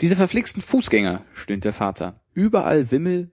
Diese 0.00 0.16
verflixten 0.16 0.60
Fußgänger, 0.60 1.24
stöhnt 1.34 1.62
der 1.62 1.72
Vater. 1.72 2.20
Überall 2.34 2.90
wimmel. 2.90 3.30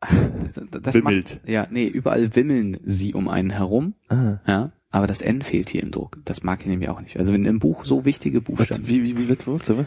Das, 0.00 0.60
das 0.82 0.94
Wimmelt. 0.96 1.36
Macht, 1.36 1.48
ja, 1.48 1.66
nee, 1.70 1.86
überall 1.86 2.36
wimmeln 2.36 2.78
sie 2.84 3.14
um 3.14 3.28
einen 3.28 3.48
herum. 3.48 3.94
Ah. 4.08 4.40
Ja, 4.46 4.72
aber 4.90 5.06
das 5.06 5.22
N 5.22 5.40
fehlt 5.40 5.70
hier 5.70 5.82
im 5.82 5.92
Druck. 5.92 6.18
Das 6.26 6.42
mag 6.42 6.60
ich 6.60 6.66
nämlich 6.66 6.90
auch 6.90 7.00
nicht. 7.00 7.16
Also 7.16 7.32
wenn 7.32 7.46
im 7.46 7.58
Buch 7.58 7.86
so 7.86 8.04
wichtige 8.04 8.40
Was, 8.40 8.44
Buchstaben. 8.44 8.86
wie, 8.86 9.02
wie, 9.02 9.16
wie 9.16 9.28
wird 9.30 9.46
das? 9.46 9.86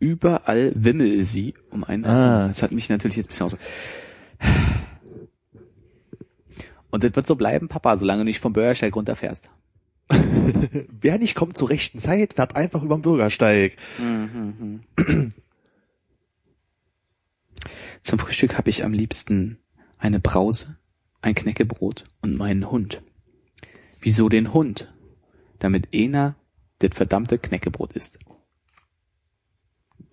Überall 0.00 0.72
wimmel 0.74 1.22
sie 1.22 1.54
um 1.70 1.84
einen 1.84 2.04
Ah. 2.06 2.48
Das 2.48 2.62
hat 2.62 2.72
mich 2.72 2.88
natürlich 2.88 3.16
jetzt 3.18 3.26
ein 3.26 3.28
bisschen 3.28 3.46
aus. 3.46 3.56
Und 6.90 7.04
das 7.04 7.14
wird 7.14 7.26
so 7.26 7.36
bleiben, 7.36 7.68
Papa, 7.68 7.98
solange 7.98 8.22
du 8.22 8.24
nicht 8.24 8.40
vom 8.40 8.52
Bürgersteig 8.52 8.96
runterfährst. 8.96 9.48
Wer 10.08 11.18
nicht 11.18 11.36
kommt 11.36 11.56
zur 11.56 11.70
rechten 11.70 11.98
Zeit, 12.00 12.34
fährt 12.34 12.56
einfach 12.56 12.82
über 12.82 12.96
den 12.96 13.02
Bürgersteig. 13.02 13.76
Zum 18.02 18.18
Frühstück 18.18 18.58
habe 18.58 18.70
ich 18.70 18.84
am 18.84 18.92
liebsten 18.92 19.58
eine 19.98 20.18
Brause, 20.18 20.76
ein 21.20 21.34
Knäckebrot 21.34 22.04
und 22.22 22.36
meinen 22.36 22.70
Hund. 22.70 23.02
Wieso 24.00 24.28
den 24.28 24.54
Hund? 24.54 24.92
Damit 25.58 25.88
Ena 25.92 26.36
das 26.78 26.94
verdammte 26.94 27.38
Knäckebrot 27.38 27.92
isst. 27.92 28.18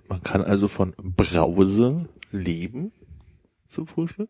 Man 0.09 0.23
kann 0.23 0.41
also 0.41 0.67
von 0.67 0.93
Brause 0.97 2.07
leben 2.31 2.91
zum 3.67 3.87
Frühstück. 3.87 4.29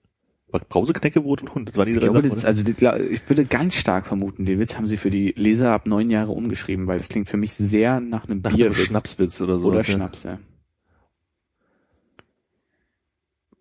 Brause, 0.69 0.93
Knäckebrot 0.93 1.41
und 1.41 1.53
Hund, 1.53 1.69
das 1.69 1.75
waren 1.75 1.87
die 1.87 1.93
Ich 1.93 1.99
drei 1.99 2.07
glaube, 2.07 2.23
Sachen, 2.23 2.35
das, 2.35 2.45
also 2.45 2.63
die, 2.63 2.71
ich 3.11 3.29
würde 3.29 3.45
ganz 3.45 3.75
stark 3.75 4.07
vermuten, 4.07 4.45
den 4.45 4.59
Witz 4.59 4.75
haben 4.75 4.87
sie 4.87 4.97
für 4.97 5.09
die 5.09 5.33
Leser 5.35 5.71
ab 5.71 5.85
neun 5.85 6.09
Jahre 6.09 6.31
umgeschrieben, 6.31 6.87
weil 6.87 6.97
das 6.97 7.09
klingt 7.09 7.29
für 7.29 7.37
mich 7.37 7.53
sehr 7.53 7.99
nach 7.99 8.27
einem 8.27 8.39
Nach 8.41 8.51
einem 8.51 8.57
Bierwitz 8.57 8.87
Schnapswitz 8.87 9.41
oder 9.41 9.59
so. 9.59 9.67
oder 9.67 9.79
ja. 9.79 9.83
Schnaps. 9.83 10.23
Ja. 10.23 10.39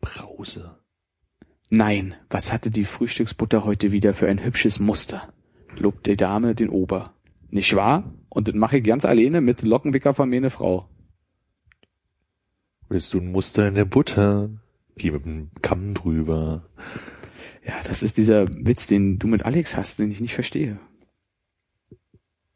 Brause. 0.01 0.77
Nein, 1.69 2.15
was 2.31 2.53
hatte 2.53 2.71
die 2.71 2.85
Frühstücksbutter 2.85 3.65
heute 3.65 3.91
wieder 3.91 4.15
für 4.15 4.29
ein 4.29 4.43
hübsches 4.43 4.79
Muster? 4.79 5.33
Lobt 5.77 6.07
die 6.07 6.17
Dame 6.17 6.55
den 6.55 6.69
Ober. 6.71 7.13
Nicht 7.51 7.75
wahr? 7.75 8.05
Und 8.29 8.49
das 8.49 8.55
mache 8.55 8.79
ich 8.79 8.85
ganz 8.85 9.05
alleine 9.05 9.41
mit 9.41 9.63
Lockenwicker 9.63 10.15
von 10.15 10.29
mir 10.29 10.37
eine 10.37 10.51
Frau. 10.51 10.89
Willst 12.89 13.13
du 13.15 13.19
ein 13.19 13.33
Muster 13.33 13.67
in 13.69 13.75
der 13.75 13.85
Butter? 13.85 14.49
Geh 14.97 15.11
mit 15.11 15.25
dem 15.25 15.51
Kamm 15.63 15.95
drüber. 15.95 16.65
Ja, 17.67 17.75
das 17.85 18.03
ist 18.03 18.17
dieser 18.17 18.45
Witz, 18.47 18.87
den 18.87 19.19
du 19.19 19.27
mit 19.27 19.45
Alex 19.45 19.77
hast, 19.77 19.99
den 19.99 20.11
ich 20.11 20.21
nicht 20.21 20.35
verstehe. 20.35 20.79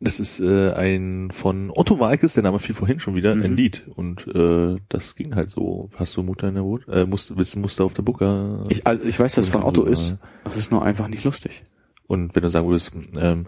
Das 0.02 0.18
ist 0.18 0.40
äh, 0.40 0.70
ein 0.72 1.30
von 1.30 1.70
Otto 1.74 1.98
Walkes, 1.98 2.32
der 2.32 2.42
Name 2.42 2.58
fiel 2.58 2.74
vorhin 2.74 3.00
schon 3.00 3.14
wieder, 3.16 3.34
Mhm. 3.34 3.42
ein 3.42 3.56
Lied. 3.56 3.86
Und 3.96 4.26
äh, 4.34 4.76
das 4.88 5.14
ging 5.14 5.34
halt 5.34 5.50
so. 5.50 5.90
Hast 5.94 6.16
du 6.16 6.22
Mutter 6.22 6.48
in 6.48 6.54
der 6.54 6.62
Butter? 6.62 7.02
Äh, 7.02 7.06
musst, 7.06 7.36
willst 7.36 7.54
du 7.54 7.58
Muster 7.58 7.84
auf 7.84 7.92
der 7.92 8.02
Butter? 8.02 8.64
Ich, 8.70 8.86
also 8.86 9.04
ich 9.04 9.20
weiß, 9.20 9.34
dass 9.34 9.44
es 9.46 9.50
von 9.50 9.62
Otto 9.62 9.84
ist. 9.84 10.16
Das 10.44 10.56
ist 10.56 10.70
nur 10.70 10.82
einfach 10.82 11.08
nicht 11.08 11.24
lustig. 11.24 11.64
Und 12.06 12.34
wenn 12.34 12.42
du 12.42 12.48
sagen 12.48 12.66
würdest, 12.66 12.92
ähm, 13.20 13.46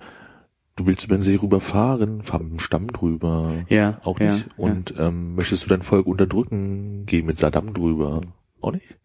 du 0.77 0.87
willst 0.87 1.05
über 1.05 1.17
den 1.17 1.23
See 1.23 1.37
rüberfahren, 1.37 2.23
fahr 2.23 2.43
mit 2.43 2.53
dem 2.53 2.59
Stamm 2.59 2.89
drüber. 2.89 3.65
Ja, 3.69 4.01
Auch 4.05 4.21
ja, 4.21 4.35
nicht. 4.35 4.49
Und 4.57 4.95
ähm, 4.99 5.35
möchtest 5.35 5.65
du 5.65 5.69
dein 5.69 5.83
Volk 5.83 6.07
unterdrücken, 6.07 7.05
geh 7.07 7.23
mit 7.23 7.39
Saddam 7.39 7.75
drüber. 7.75 8.23
Auch 8.61 8.73
nicht. 8.73 8.97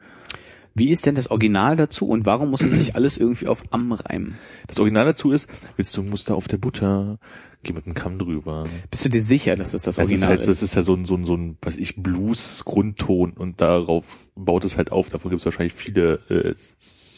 Wie 0.78 0.89
ist 0.91 1.07
denn 1.07 1.15
das 1.15 1.32
Original 1.32 1.76
dazu 1.76 2.07
und 2.07 2.28
warum 2.28 2.51
muss 2.51 2.59
sich 2.59 2.93
alles 2.95 3.18
irgendwie 3.18 3.47
auf 3.47 3.63
am 3.72 3.91
reimen? 3.93 4.38
Das 4.68 4.80
Original 4.80 5.05
dazu 5.05 5.32
ist, 5.32 5.49
willst 5.76 5.97
du 5.97 6.03
ein 6.03 6.09
Muster 6.09 6.36
auf 6.36 6.47
der 6.47 6.57
Butter, 6.57 7.18
geh 7.63 7.74
mit 7.74 7.88
dem 7.88 7.95
Kamm 7.95 8.20
drüber. 8.20 8.65
Bist 8.91 9.03
du 9.03 9.09
dir 9.09 9.24
sicher, 9.24 9.55
dass 9.55 9.72
das 9.72 9.82
das 9.82 9.95
Das 9.95 10.05
ist 10.05 10.11
Original 10.11 10.30
halt, 10.30 10.41
ist? 10.41 10.47
das 10.47 10.61
ist 10.61 10.76
ja 10.76 10.84
so 10.84 10.93
ein, 10.93 11.05
so 11.05 11.15
ein, 11.15 11.26
so 11.26 11.34
ein, 11.36 11.57
was 11.63 11.78
ich, 11.78 11.95
Blues-Grundton 11.95 13.32
und 13.32 13.59
darauf 13.59 14.28
baut 14.36 14.65
es 14.65 14.78
halt 14.78 14.91
auf. 14.91 15.09
Davon 15.09 15.32
gibt 15.32 15.39
es 15.39 15.45
wahrscheinlich 15.45 15.74
viele 15.74 16.20
äh, 16.30 16.53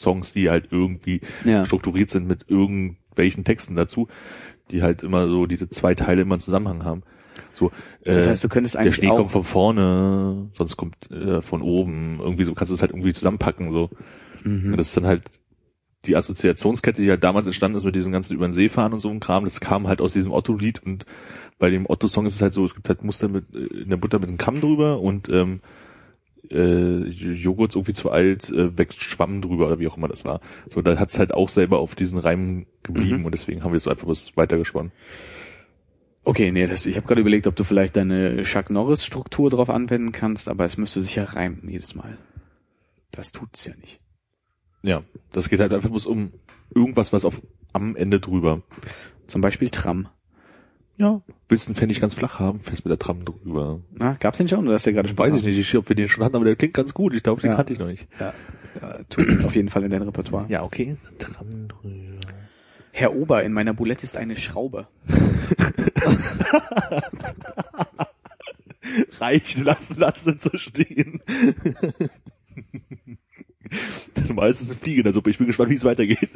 Songs, 0.02 0.34
die 0.34 0.50
halt 0.50 0.68
irgendwie 0.72 1.22
Ja. 1.46 1.66
strukturiert 1.66 2.10
sind 2.10 2.28
mit 2.28 2.46
irgendwelchen 2.48 3.44
Texten 3.44 3.76
dazu, 3.76 4.08
die 4.72 4.82
halt 4.82 5.04
immer 5.04 5.28
so 5.28 5.46
diese 5.46 5.70
zwei 5.70 5.96
Teile 5.96 6.22
immer 6.24 6.36
einen 6.36 6.42
Zusammenhang 6.42 6.84
haben. 6.86 7.04
So, 7.54 7.72
äh, 8.04 8.14
Das 8.14 8.28
heißt, 8.28 8.44
du 8.44 8.50
könntest 8.50 8.76
der 8.76 8.82
eigentlich 8.82 8.96
Schnee 8.96 9.10
auch 9.10 9.18
kommt 9.18 9.32
von 9.32 9.44
vorne, 9.44 10.50
sonst 10.54 10.78
kommt 10.78 10.96
äh, 11.12 11.42
von 11.42 11.62
oben. 11.62 12.20
Irgendwie 12.20 12.44
so 12.44 12.54
kannst 12.54 12.72
du 12.72 12.76
es 12.76 12.82
halt 12.82 12.92
irgendwie 12.92 13.14
zusammenpacken. 13.14 13.72
So, 13.72 13.90
Mhm. 14.44 14.72
Und 14.72 14.78
das 14.78 14.88
ist 14.88 14.98
dann 14.98 15.06
halt 15.06 15.24
die 16.06 16.16
Assoziationskette, 16.16 17.02
die 17.02 17.10
halt 17.10 17.26
damals 17.26 17.46
entstanden 17.46 17.78
ist 17.78 17.84
mit 17.84 17.94
diesem 17.94 18.14
ganzen 18.14 18.34
über 18.34 18.48
den 18.48 18.54
See 18.54 18.70
fahren 18.70 18.94
und 18.94 19.00
so 19.00 19.10
ein 19.10 19.20
Kram. 19.20 19.44
Das 19.44 19.60
kam 19.60 19.88
halt 19.90 20.00
aus 20.00 20.14
diesem 20.14 20.32
Otto-Lied 20.32 20.82
und 20.86 21.06
bei 21.58 21.70
dem 21.70 21.86
Otto-Song 21.90 22.26
ist 22.26 22.36
es 22.36 22.42
halt 22.42 22.54
so, 22.54 22.64
es 22.64 22.74
gibt 22.74 22.88
halt 22.88 23.04
Muster 23.04 23.28
mit 23.28 23.54
äh, 23.54 23.82
in 23.82 23.90
der 23.90 23.98
Butter 23.98 24.20
mit 24.20 24.30
einem 24.30 24.38
Kamm 24.38 24.62
drüber 24.62 25.02
und 25.02 25.28
ähm, 25.28 25.60
äh, 26.50 27.00
Joghurt 27.08 27.72
ist 27.72 27.76
irgendwie 27.76 27.94
zu 27.94 28.12
alt, 28.12 28.50
äh, 28.50 28.78
wächst 28.78 29.02
Schwamm 29.02 29.42
drüber 29.42 29.68
oder 29.68 29.80
wie 29.80 29.88
auch 29.88 29.98
immer 29.98 30.08
das 30.08 30.26
war. 30.26 30.42
So, 30.70 30.82
da 30.82 30.98
hat's 30.98 31.20
halt 31.20 31.34
auch 31.34 31.50
selber 31.50 31.80
auf 31.80 31.96
diesen 31.96 32.20
Reim 32.20 32.66
geblieben 32.84 33.20
Mhm. 33.20 33.26
und 33.26 33.32
deswegen 33.34 33.64
haben 33.64 33.74
wir 33.74 33.80
so 33.80 33.90
einfach 33.90 34.08
was 34.08 34.36
weitergesponnen. 34.38 34.92
Okay, 36.24 36.52
nee, 36.52 36.66
das, 36.66 36.86
ich 36.86 36.96
habe 36.96 37.08
gerade 37.08 37.22
überlegt, 37.22 37.48
ob 37.48 37.56
du 37.56 37.64
vielleicht 37.64 37.96
deine 37.96 38.44
Chuck 38.44 38.70
Norris 38.70 39.06
Struktur 39.06 39.50
drauf 39.50 39.70
anwenden 39.70 40.12
kannst, 40.12 40.48
aber 40.50 40.66
es 40.66 40.78
müsste 40.78 41.02
sich 41.02 41.16
ja 41.16 41.24
reimen 41.24 41.68
jedes 41.68 41.96
Mal. 41.96 42.18
Das 43.12 43.32
tut's 43.32 43.66
ja 43.66 43.74
nicht. 43.78 44.00
Ja, 44.84 45.04
das 45.32 45.50
geht 45.50 45.60
halt 45.60 45.74
einfach 45.74 45.90
bloß 45.90 46.06
um 46.06 46.32
irgendwas, 46.74 47.12
was 47.14 47.26
auf 47.26 47.42
am 47.74 47.96
Ende 47.96 48.20
drüber. 48.20 48.62
Zum 49.28 49.42
Beispiel 49.42 49.70
Tram. 49.70 50.08
Ja, 51.00 51.22
willst 51.48 51.66
du 51.68 51.70
einen 51.70 51.76
Pfennig 51.78 52.02
ganz 52.02 52.14
flach 52.14 52.40
haben, 52.40 52.60
fährst 52.60 52.84
mit 52.84 52.92
der 52.92 53.00
Tram 53.00 53.24
drüber. 53.24 53.80
Na, 53.94 54.18
gab's 54.20 54.38
den 54.38 54.50
schon 54.50 54.66
oder 54.68 54.76
hast 54.76 54.86
du 54.86 54.90
ja 54.90 54.96
gerade 54.96 55.08
schon 55.08 55.18
Weiß 55.18 55.34
ich 55.34 55.44
nicht, 55.44 55.58
ich, 55.58 55.78
ob 55.78 55.88
wir 55.88 55.96
den 55.96 56.10
schon 56.10 56.26
hatten, 56.26 56.36
aber 56.36 56.44
der 56.44 56.58
klingt 56.58 56.74
ganz 56.74 56.94
gut. 56.94 57.14
Ich 57.14 57.24
glaube, 57.24 57.40
den 57.42 57.52
Ja. 57.52 57.56
kannte 57.56 57.72
ich 57.72 57.80
noch 57.80 57.88
nicht. 57.88 58.06
Ja, 58.20 58.34
ja 58.82 59.00
tut 59.10 59.46
auf 59.46 59.56
jeden 59.56 59.70
Fall 59.70 59.86
in 59.86 59.92
dein 59.92 60.02
Repertoire. 60.02 60.46
Ja, 60.50 60.62
okay. 60.64 60.98
Tram 61.18 61.70
drüber. 61.70 62.20
Herr 62.92 63.16
Ober, 63.16 63.44
in 63.44 63.54
meiner 63.54 63.74
Boulette 63.74 64.04
ist 64.04 64.18
eine 64.18 64.36
Schraube. 64.36 64.88
Reicht, 69.20 69.58
lass, 69.60 69.94
lass 69.98 70.28
uns 70.28 70.44
so 70.44 70.58
stehen. 70.58 71.22
Dann 74.16 74.36
war 74.36 74.48
es 74.48 74.66
eine 74.68 74.78
Fliege 74.78 75.00
in 75.00 75.04
der 75.04 75.14
Suppe. 75.14 75.30
Ich 75.30 75.38
bin 75.38 75.48
gespannt, 75.48 75.70
wie 75.70 75.76
es 75.76 75.86
weitergeht. 75.86 76.30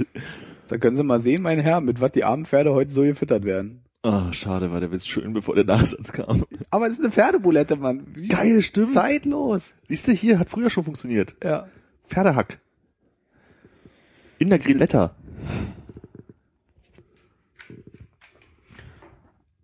Da 0.70 0.78
können 0.78 0.96
Sie 0.96 1.04
mal 1.04 1.20
sehen, 1.22 1.42
mein 1.42 1.60
Herr, 1.60 1.82
mit 1.82 2.00
was 2.00 2.14
die 2.14 2.24
armen 2.24 2.46
Pferde 2.46 2.72
heute 2.74 2.92
so 2.92 3.02
gefüttert 3.02 3.44
werden. 3.44 3.84
Ah, 4.06 4.34
schade, 4.34 4.70
war 4.74 4.82
der 4.82 4.92
Witz 4.92 5.06
schön, 5.06 5.32
bevor 5.32 5.56
der 5.56 5.64
Nachsatz 5.64 6.12
kam. 6.12 6.46
Aber 6.70 6.88
es 6.88 6.94
ist 6.94 7.00
eine 7.00 7.12
Pferdeboulette, 7.12 7.78
Mann. 7.78 8.06
Wie 8.14 8.28
Geil, 8.28 8.62
stimmt. 8.62 8.92
Zeitlos. 8.92 9.62
Siehst 9.88 10.10
du, 10.10 10.12
hier 10.12 10.40
hat 10.40 10.50
früher 10.50 10.70
schon 10.70 10.84
funktioniert. 10.84 11.36
Ja. 11.42 11.68
Pferdehack. 12.04 12.60
In 14.40 14.50
der 14.50 14.60
Grilletta. 14.60 15.16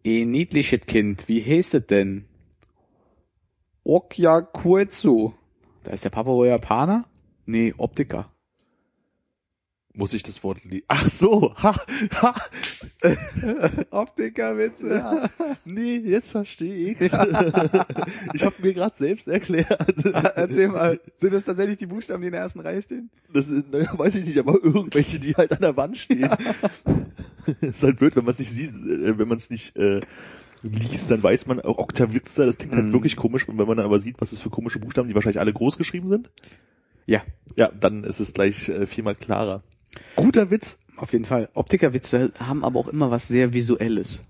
Eh 0.06 0.24
niedliches 0.24 0.86
Kind, 0.86 1.28
wie 1.28 1.44
heißt 1.44 1.74
es 1.74 1.86
denn? 1.88 2.24
Okja 3.84 4.42
Kuetsu. 4.42 5.34
Da 5.84 5.92
ist 5.92 6.06
der 6.06 6.12
Papa 6.12 6.30
wohl 6.30 6.48
Japaner? 6.48 7.06
Nee, 7.46 7.74
Optiker. 7.78 8.32
Muss 10.00 10.14
ich 10.14 10.24
das 10.24 10.42
Wort 10.46 10.64
li 10.64 10.82
Ach 10.88 11.10
so, 11.10 11.54
ha, 11.62 11.76
ha. 12.22 12.36
Optikerwitze. 13.92 14.90
Ja. 14.96 15.30
Nee, 15.66 15.98
jetzt 15.98 16.32
verstehe 16.32 16.92
ich's. 16.92 17.02
Ich 18.34 18.44
habe 18.46 18.56
mir 18.62 18.74
gerade 18.74 18.96
selbst 18.98 19.28
erklärt. 19.28 19.70
Erzähl 20.36 20.70
mal, 20.70 21.02
sind 21.18 21.34
das 21.34 21.44
tatsächlich 21.44 21.78
die 21.78 21.86
Buchstaben, 21.86 22.22
die 22.22 22.28
in 22.28 22.32
der 22.32 22.42
ersten 22.42 22.62
Reihe 22.62 22.82
stehen? 22.82 23.10
Das 23.34 23.48
sind, 23.48 23.72
naja, 23.72 23.92
weiß 23.98 24.16
ich 24.16 24.26
nicht, 24.26 24.38
aber 24.40 24.54
irgendwelche, 24.64 25.20
die 25.20 25.36
halt 25.36 25.52
an 25.52 25.60
der 25.62 25.76
Wand 25.76 25.98
stehen. 25.98 26.30
ist 27.60 27.84
halt 27.84 27.98
blöd, 28.00 28.16
wenn 28.16 28.24
man 28.24 28.32
es 28.32 28.40
nicht 28.40 28.52
sieht, 28.52 28.70
äh, 28.70 29.18
wenn 29.20 29.28
man 29.28 29.38
es 29.38 29.50
nicht 29.50 29.76
äh, 29.76 30.00
liest, 30.64 31.12
dann 31.12 31.22
weiß 31.22 31.46
man 31.48 31.60
auch 31.60 31.78
Oktavitzer, 31.78 32.46
das 32.46 32.58
klingt 32.58 32.74
halt 32.74 32.86
Mhm. 32.86 32.94
wirklich 32.94 33.18
komisch. 33.18 33.50
Und 33.50 33.58
wenn 33.58 33.68
man 33.68 33.76
dann 33.76 33.86
aber 33.86 34.00
sieht, 34.00 34.22
was 34.22 34.32
es 34.32 34.40
für 34.40 34.50
komische 34.50 34.80
Buchstaben, 34.80 35.10
die 35.10 35.16
wahrscheinlich 35.16 35.40
alle 35.42 35.52
groß 35.52 35.78
geschrieben 35.78 36.08
sind, 36.08 36.32
Ja, 37.06 37.22
ja, 37.58 37.70
dann 37.78 38.06
ist 38.06 38.22
es 38.22 38.34
gleich 38.34 38.70
äh, 38.70 38.88
viermal 38.88 39.16
klarer. 39.16 39.62
Guter 40.16 40.52
Witz. 40.52 40.78
auf 40.98 41.14
jeden 41.14 41.26
Fall. 41.26 41.50
Optikerwitze 41.54 42.32
haben 42.40 42.64
aber 42.64 42.80
auch 42.80 42.88
immer 42.88 43.12
was 43.12 43.28
sehr 43.28 43.54
Visuelles. 43.54 44.22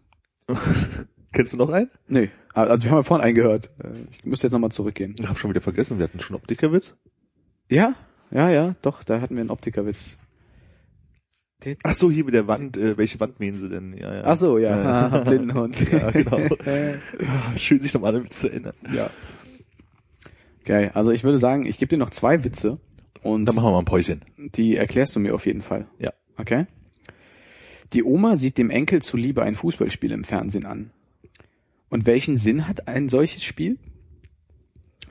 Kennst 1.31 1.53
du 1.53 1.57
noch 1.57 1.69
einen? 1.69 1.89
Nö, 2.07 2.27
also 2.53 2.83
wir 2.85 2.91
haben 2.91 2.97
ja 2.99 3.03
vorhin 3.03 3.25
eingehört. 3.25 3.69
Ich 4.11 4.25
müsste 4.25 4.47
jetzt 4.47 4.53
nochmal 4.53 4.71
zurückgehen. 4.71 5.15
Ich 5.19 5.27
habe 5.27 5.37
schon 5.37 5.51
wieder 5.51 5.61
vergessen, 5.61 5.97
wir 5.99 6.05
hatten 6.05 6.19
schon 6.19 6.35
Optikerwitz. 6.35 6.95
Ja, 7.69 7.95
ja, 8.31 8.49
ja, 8.49 8.75
doch, 8.81 9.03
da 9.03 9.21
hatten 9.21 9.35
wir 9.35 9.41
einen 9.41 9.51
Optikerwitz. 9.51 10.17
Ach 11.83 11.93
so, 11.93 12.09
hier 12.09 12.23
mit 12.23 12.33
der 12.33 12.47
Wand, 12.47 12.77
äh, 12.77 12.97
welche 12.97 13.19
Wand 13.19 13.39
meinen 13.41 13.57
sie 13.57 13.67
denn? 13.69 13.93
Ja, 13.97 14.15
ja. 14.15 14.21
Ach 14.23 14.37
so, 14.37 14.57
ja, 14.57 15.09
Ja. 15.09 15.17
Blindenhund. 15.25 15.75
Ja, 15.91 16.09
genau. 16.09 16.39
Schön, 17.57 17.81
sich 17.81 17.93
nochmal 17.93 18.15
an 18.15 18.21
den 18.21 18.25
Witz 18.25 18.39
zu 18.39 18.47
erinnern. 18.49 18.73
ja. 18.93 19.09
Geil, 20.65 20.91
also 20.93 21.11
ich 21.11 21.23
würde 21.23 21.37
sagen, 21.37 21.65
ich 21.65 21.77
gebe 21.77 21.89
dir 21.89 21.97
noch 21.97 22.11
zwei 22.11 22.43
Witze 22.43 22.79
und 23.21 23.45
Dann 23.45 23.55
machen 23.55 23.67
wir 23.67 23.71
mal 23.71 23.79
ein 23.79 23.85
Päuschen. 23.85 24.21
die 24.37 24.75
erklärst 24.75 25.15
du 25.15 25.19
mir 25.19 25.33
auf 25.35 25.45
jeden 25.45 25.61
Fall. 25.61 25.87
Ja. 25.99 26.13
Okay? 26.37 26.65
Die 27.93 28.03
Oma 28.03 28.37
sieht 28.37 28.57
dem 28.57 28.69
Enkel 28.69 29.01
zuliebe 29.01 29.43
ein 29.43 29.55
Fußballspiel 29.55 30.11
im 30.11 30.23
Fernsehen 30.23 30.65
an. 30.65 30.91
Und 31.89 32.05
welchen 32.05 32.37
Sinn 32.37 32.67
hat 32.67 32.87
ein 32.87 33.09
solches 33.09 33.43
Spiel? 33.43 33.77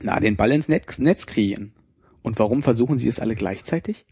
Na, 0.01 0.19
den 0.19 0.37
Ball 0.37 0.51
ins 0.51 0.69
Netz, 0.69 0.97
Netz 0.97 1.25
kreieren. 1.25 1.73
Und 2.21 2.39
warum 2.39 2.61
versuchen 2.61 2.97
sie 2.97 3.07
es 3.09 3.19
alle 3.19 3.35
gleichzeitig? 3.35 4.05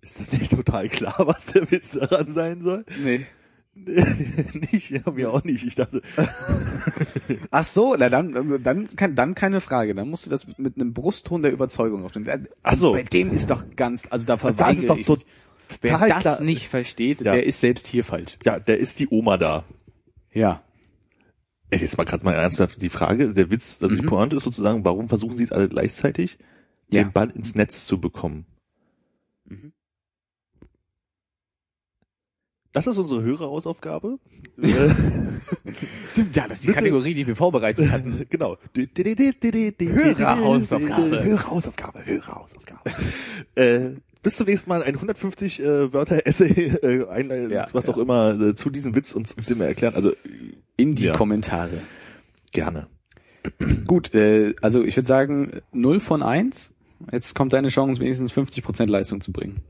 Ist 0.00 0.20
das 0.20 0.32
nicht 0.32 0.50
total 0.50 0.88
klar, 0.88 1.16
was 1.26 1.46
der 1.46 1.70
Witz 1.70 1.90
daran 1.92 2.32
sein 2.32 2.62
soll? 2.62 2.84
Nee. 3.02 3.26
Nicht, 4.72 4.90
ja, 4.90 5.00
mir 5.10 5.32
auch 5.32 5.44
nicht. 5.44 5.64
Ich 5.64 5.74
dachte, 5.74 6.02
Ach 7.50 7.64
so, 7.64 7.96
na 7.98 8.08
dann, 8.08 8.62
dann, 8.62 8.88
kann, 8.96 9.14
dann 9.14 9.34
keine 9.34 9.60
Frage. 9.60 9.94
Dann 9.94 10.08
musst 10.08 10.26
du 10.26 10.30
das 10.30 10.46
mit, 10.46 10.58
mit 10.58 10.76
einem 10.76 10.92
Brustton 10.92 11.42
der 11.42 11.52
Überzeugung 11.52 12.04
auf 12.04 12.12
den. 12.12 12.28
Ach 12.62 12.74
so. 12.74 12.92
Bei 12.92 13.02
dem 13.02 13.30
ist 13.32 13.50
doch 13.50 13.64
ganz, 13.76 14.02
also 14.10 14.26
da 14.26 14.36
das 14.36 14.40
verweigere 14.56 14.80
ist 14.80 14.88
doch 14.90 14.98
ich 14.98 15.08
mich. 15.08 15.26
Wer 15.80 15.98
das 15.98 16.20
klar. 16.20 16.42
nicht 16.42 16.68
versteht, 16.68 17.20
Ja. 17.20 17.32
der 17.32 17.44
ist 17.46 17.60
selbst 17.60 17.86
hier 17.86 18.04
falsch. 18.04 18.38
Ja, 18.44 18.58
der 18.58 18.78
ist 18.78 18.98
die 19.00 19.08
Oma 19.08 19.36
da. 19.36 19.64
Ja. 20.32 20.62
Ey, 21.70 21.80
jetzt 21.80 21.98
mal 21.98 22.04
gerade 22.04 22.24
mal 22.24 22.34
ernsthaft 22.34 22.80
die 22.80 22.88
Frage, 22.88 23.34
der 23.34 23.50
Witz, 23.50 23.78
also 23.82 23.94
die 23.94 24.02
Mhm. 24.02 24.06
Pointe 24.06 24.36
ist 24.36 24.44
sozusagen, 24.44 24.84
warum 24.84 25.08
versuchen 25.08 25.34
sie 25.36 25.44
es 25.44 25.52
alle 25.52 25.68
gleichzeitig, 25.68 26.38
Ja. 26.90 27.02
den 27.02 27.12
Ball 27.12 27.30
ins 27.30 27.54
Netz 27.54 27.84
zu 27.84 28.00
bekommen? 28.00 28.46
Mhm. 29.44 29.72
Das 32.72 32.86
ist 32.86 32.98
unsere 32.98 33.22
Hörerhausaufgabe. 33.22 34.18
Äh, 34.60 34.68
Stimmt, 36.10 36.36
ja, 36.36 36.46
das 36.46 36.58
ist 36.58 36.68
die. 36.68 36.72
Kategorie, 36.72 37.14
die 37.14 37.26
wir 37.26 37.36
vorbereitet 37.36 37.90
hatten. 37.90 38.26
genau. 38.30 38.56
Hörerhausaufgabe. 38.74 41.24
Hörerhausaufgabe, 41.24 42.04
Hörerhausaufgabe. 42.04 42.90
äh, 43.54 43.90
bis 44.22 44.36
zum 44.36 44.46
nächsten 44.46 44.68
Mal 44.68 44.82
ein 44.82 44.94
150 44.94 45.60
äh, 45.60 45.92
Wörter 45.92 46.26
Essay 46.26 46.50
äh, 46.82 47.08
einleiten, 47.08 47.50
Ja, 47.50 47.68
was 47.72 47.86
ja. 47.86 47.94
auch 47.94 47.98
immer 47.98 48.38
äh, 48.40 48.54
zu 48.54 48.70
diesem 48.70 48.94
Witz 48.94 49.12
uns, 49.12 49.32
uns 49.32 49.50
immer 49.50 49.64
erklären. 49.66 49.94
Also 49.94 50.12
In 50.76 50.94
die 50.94 51.06
Ja. 51.06 51.12
Kommentare. 51.14 51.80
gerne. 52.52 52.88
Gut, 53.86 54.14
äh, 54.14 54.54
also 54.60 54.82
ich 54.84 54.96
würde 54.96 55.06
sagen, 55.06 55.60
0 55.72 56.00
von 56.00 56.22
1. 56.22 56.70
Jetzt 57.12 57.34
kommt 57.34 57.52
deine 57.52 57.68
Chance, 57.68 58.00
wenigstens 58.00 58.32
50% 58.32 58.86
Leistung 58.86 59.20
zu 59.20 59.32
bringen. 59.32 59.60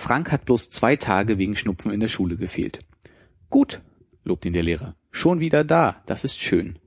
Frank 0.00 0.32
hat 0.32 0.46
bloß 0.46 0.70
zwei 0.70 0.96
Tage 0.96 1.36
wegen 1.36 1.54
Schnupfen 1.54 1.90
in 1.90 2.00
der 2.00 2.08
Schule 2.08 2.38
gefehlt. 2.38 2.80
Gut, 3.50 3.82
lobt 4.24 4.46
ihn 4.46 4.54
der 4.54 4.62
Lehrer. 4.62 4.96
Schon 5.10 5.40
wieder 5.40 5.62
da, 5.62 6.02
das 6.06 6.24
ist 6.24 6.38
schön. 6.40 6.78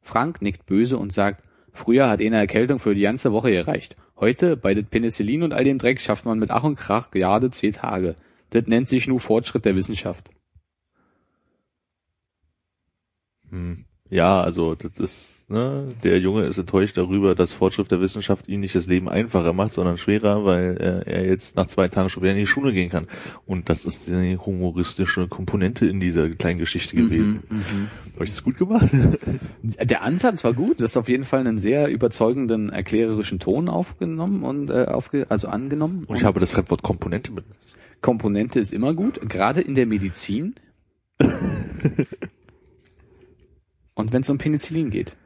Frank 0.00 0.40
nickt 0.40 0.64
böse 0.64 0.96
und 0.96 1.12
sagt, 1.12 1.44
früher 1.70 2.08
hat 2.08 2.22
eine 2.22 2.38
Erkältung 2.38 2.78
für 2.78 2.94
die 2.94 3.02
ganze 3.02 3.32
Woche 3.32 3.50
gereicht. 3.50 3.94
Heute, 4.16 4.56
bei 4.56 4.72
det 4.72 4.88
Penicillin 4.88 5.42
und 5.42 5.52
all 5.52 5.64
dem 5.64 5.76
Dreck, 5.76 6.00
schafft 6.00 6.24
man 6.24 6.38
mit 6.38 6.50
Ach 6.50 6.64
und 6.64 6.76
Krach 6.76 7.10
gerade 7.10 7.50
zwei 7.50 7.72
Tage. 7.72 8.16
Das 8.48 8.66
nennt 8.66 8.88
sich 8.88 9.06
nur 9.06 9.20
Fortschritt 9.20 9.66
der 9.66 9.76
Wissenschaft. 9.76 10.30
Hm. 13.50 13.84
Ja, 14.10 14.40
also 14.40 14.74
das 14.74 14.98
ist, 14.98 15.50
ne, 15.50 15.94
der 16.02 16.18
Junge 16.18 16.44
ist 16.44 16.58
enttäuscht 16.58 16.96
darüber, 16.96 17.36
dass 17.36 17.52
Fortschritt 17.52 17.92
der 17.92 18.00
Wissenschaft 18.00 18.48
ihm 18.48 18.60
nicht 18.60 18.74
das 18.74 18.86
Leben 18.86 19.08
einfacher 19.08 19.52
macht, 19.52 19.72
sondern 19.72 19.98
schwerer, 19.98 20.44
weil 20.44 20.76
äh, 20.78 21.10
er 21.10 21.26
jetzt 21.26 21.54
nach 21.56 21.68
zwei 21.68 21.86
Tagen 21.86 22.10
schon 22.10 22.24
wieder 22.24 22.32
in 22.32 22.38
die 22.38 22.46
Schule 22.48 22.72
gehen 22.72 22.90
kann. 22.90 23.06
Und 23.46 23.68
das 23.68 23.84
ist 23.84 24.08
die 24.08 24.36
humoristische 24.36 25.28
Komponente 25.28 25.86
in 25.86 26.00
dieser 26.00 26.28
kleinen 26.30 26.58
Geschichte 26.58 26.96
gewesen. 26.96 27.44
Mhm, 27.48 27.88
Habe 28.14 28.24
ich 28.24 28.30
das 28.30 28.42
gut 28.42 28.58
gemacht? 28.58 28.88
Der 29.62 30.02
Ansatz 30.02 30.42
war 30.42 30.54
gut, 30.54 30.80
das 30.80 30.90
ist 30.90 30.96
auf 30.96 31.08
jeden 31.08 31.24
Fall 31.24 31.40
einen 31.40 31.58
sehr 31.58 31.88
überzeugenden, 31.88 32.70
erklärerischen 32.70 33.38
Ton 33.38 33.68
aufgenommen 33.68 34.42
und 34.42 34.70
äh, 34.70 34.86
aufge 34.86 35.26
also 35.28 35.46
angenommen. 35.46 36.04
Und 36.08 36.16
ich 36.16 36.24
habe 36.24 36.40
das 36.40 36.50
Fremdwort 36.50 36.82
Komponente 36.82 37.30
mit. 37.30 37.44
Komponente 38.00 38.58
ist 38.58 38.72
immer 38.72 38.92
gut, 38.94 39.20
gerade 39.28 39.60
in 39.60 39.74
der 39.76 39.86
Medizin. 39.86 40.56
und 44.00 44.12
wenn 44.12 44.22
es 44.22 44.30
um 44.30 44.38
Penicillin 44.38 44.90
geht. 44.90 45.16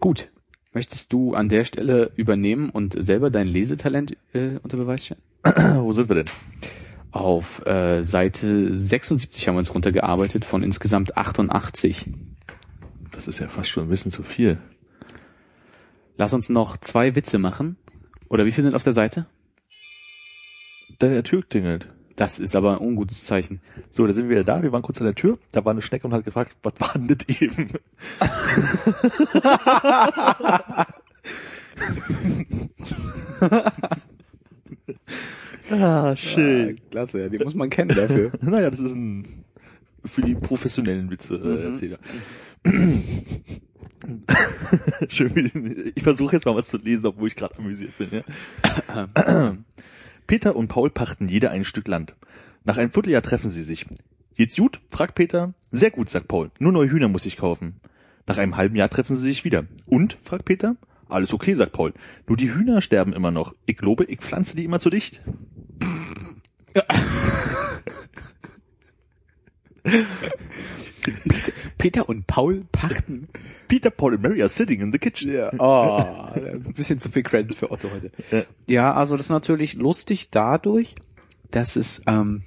Gut. 0.00 0.30
Möchtest 0.74 1.12
du 1.12 1.34
an 1.34 1.48
der 1.48 1.64
Stelle 1.64 2.12
übernehmen 2.14 2.70
und 2.70 2.94
selber 3.02 3.30
dein 3.30 3.48
Lesetalent 3.48 4.16
äh, 4.32 4.58
unter 4.62 4.76
Beweis 4.76 5.06
stellen? 5.06 5.22
Wo 5.82 5.92
sind 5.92 6.08
wir 6.08 6.16
denn? 6.16 6.30
Auf 7.10 7.64
äh, 7.66 8.04
Seite 8.04 8.74
76 8.74 9.48
haben 9.48 9.54
wir 9.54 9.60
uns 9.60 9.74
runtergearbeitet 9.74 10.44
von 10.44 10.62
insgesamt 10.62 11.16
88. 11.16 12.04
Das 13.12 13.26
ist 13.26 13.40
ja 13.40 13.48
fast 13.48 13.70
schon 13.70 13.84
ein 13.84 13.88
bisschen 13.88 14.12
zu 14.12 14.22
viel. 14.22 14.58
Lass 16.18 16.32
uns 16.32 16.48
noch 16.48 16.76
zwei 16.76 17.14
Witze 17.14 17.38
machen. 17.38 17.76
Oder 18.28 18.44
wie 18.44 18.52
viel 18.52 18.62
sind 18.62 18.74
auf 18.74 18.82
der 18.82 18.92
Seite? 18.92 19.26
Deine 20.98 21.22
Tür 21.22 21.42
klingelt. 21.42 21.88
Das 22.18 22.40
ist 22.40 22.56
aber 22.56 22.72
ein 22.72 22.78
ungutes 22.86 23.24
Zeichen. 23.24 23.60
So, 23.90 24.04
da 24.06 24.12
sind 24.12 24.24
wir 24.28 24.30
wieder 24.30 24.44
da. 24.44 24.60
Wir 24.62 24.72
waren 24.72 24.82
kurz 24.82 24.98
an 25.00 25.04
der 25.04 25.14
Tür. 25.14 25.38
Da 25.52 25.64
war 25.64 25.70
eine 25.70 25.82
Schnecke 25.82 26.04
und 26.06 26.12
hat 26.12 26.24
gefragt, 26.24 26.56
was 26.64 26.72
war 26.80 26.92
denn 26.94 27.06
das 27.06 27.18
eben? 27.28 27.68
ah, 35.70 36.16
schön. 36.16 36.76
Ah, 36.76 36.80
klasse, 36.90 37.20
ja, 37.22 37.28
die 37.28 37.38
muss 37.38 37.54
man 37.54 37.70
kennen 37.70 37.94
dafür. 37.94 38.32
Naja, 38.40 38.70
das 38.70 38.80
ist 38.80 38.92
ein 38.94 39.44
für 40.04 40.22
die 40.22 40.34
professionellen 40.34 41.08
Witze 41.10 41.34
äh, 41.34 41.38
Mhm. 41.38 41.62
Erzähler. 41.64 41.98
Schön, 45.08 45.34
wie- 45.34 45.92
ich 45.94 46.02
versuche 46.02 46.36
jetzt 46.36 46.44
mal 46.46 46.54
was 46.54 46.68
zu 46.68 46.76
lesen, 46.78 47.06
obwohl 47.06 47.28
ich 47.28 47.36
gerade 47.36 47.58
amüsiert 47.58 47.96
bin. 47.98 48.08
Ja? 48.12 48.22
Peter 50.28 50.54
und 50.54 50.68
Paul 50.68 50.90
pachten 50.90 51.28
jeder 51.28 51.50
ein 51.50 51.64
Stück 51.64 51.88
Land. 51.88 52.14
Nach 52.62 52.76
einem 52.76 52.92
Vierteljahr 52.92 53.22
treffen 53.22 53.50
sie 53.50 53.64
sich. 53.64 53.86
Geht's 54.36 54.56
gut? 54.56 54.80
fragt 54.90 55.14
Peter. 55.14 55.54
Sehr 55.72 55.90
gut, 55.90 56.10
sagt 56.10 56.28
Paul. 56.28 56.50
Nur 56.58 56.70
neue 56.70 56.90
Hühner 56.90 57.08
muss 57.08 57.24
ich 57.24 57.38
kaufen. 57.38 57.80
Nach 58.26 58.36
einem 58.36 58.58
halben 58.58 58.76
Jahr 58.76 58.90
treffen 58.90 59.16
sie 59.16 59.26
sich 59.26 59.46
wieder. 59.46 59.64
Und? 59.86 60.18
fragt 60.22 60.44
Peter. 60.44 60.76
Alles 61.08 61.32
okay, 61.32 61.54
sagt 61.54 61.72
Paul. 61.72 61.94
Nur 62.26 62.36
die 62.36 62.52
Hühner 62.52 62.82
sterben 62.82 63.14
immer 63.14 63.30
noch. 63.30 63.54
Ich 63.64 63.78
glaube, 63.78 64.04
ich 64.04 64.18
pflanze 64.18 64.54
die 64.54 64.64
immer 64.64 64.80
zu 64.80 64.90
dicht. 64.90 65.22
Peter 71.78 72.08
und 72.08 72.26
Paul 72.26 72.64
pachten. 72.72 73.28
Peter, 73.68 73.90
Paul 73.90 74.14
and 74.14 74.22
Mary 74.22 74.40
are 74.40 74.48
sitting 74.48 74.80
in 74.80 74.92
the 74.92 74.98
kitchen. 74.98 75.32
Ja. 75.32 75.52
Oh, 75.58 76.32
ein 76.34 76.74
bisschen 76.74 76.98
zu 76.98 77.10
viel 77.10 77.22
Credit 77.22 77.54
für 77.54 77.70
Otto 77.70 77.88
heute. 77.90 78.10
Ja. 78.30 78.42
Ja, 78.68 78.92
also 78.94 79.16
das 79.16 79.26
ist 79.26 79.30
natürlich 79.30 79.74
lustig 79.74 80.30
dadurch, 80.30 80.94
dass 81.50 81.76
es, 81.76 82.02
ähm, 82.06 82.42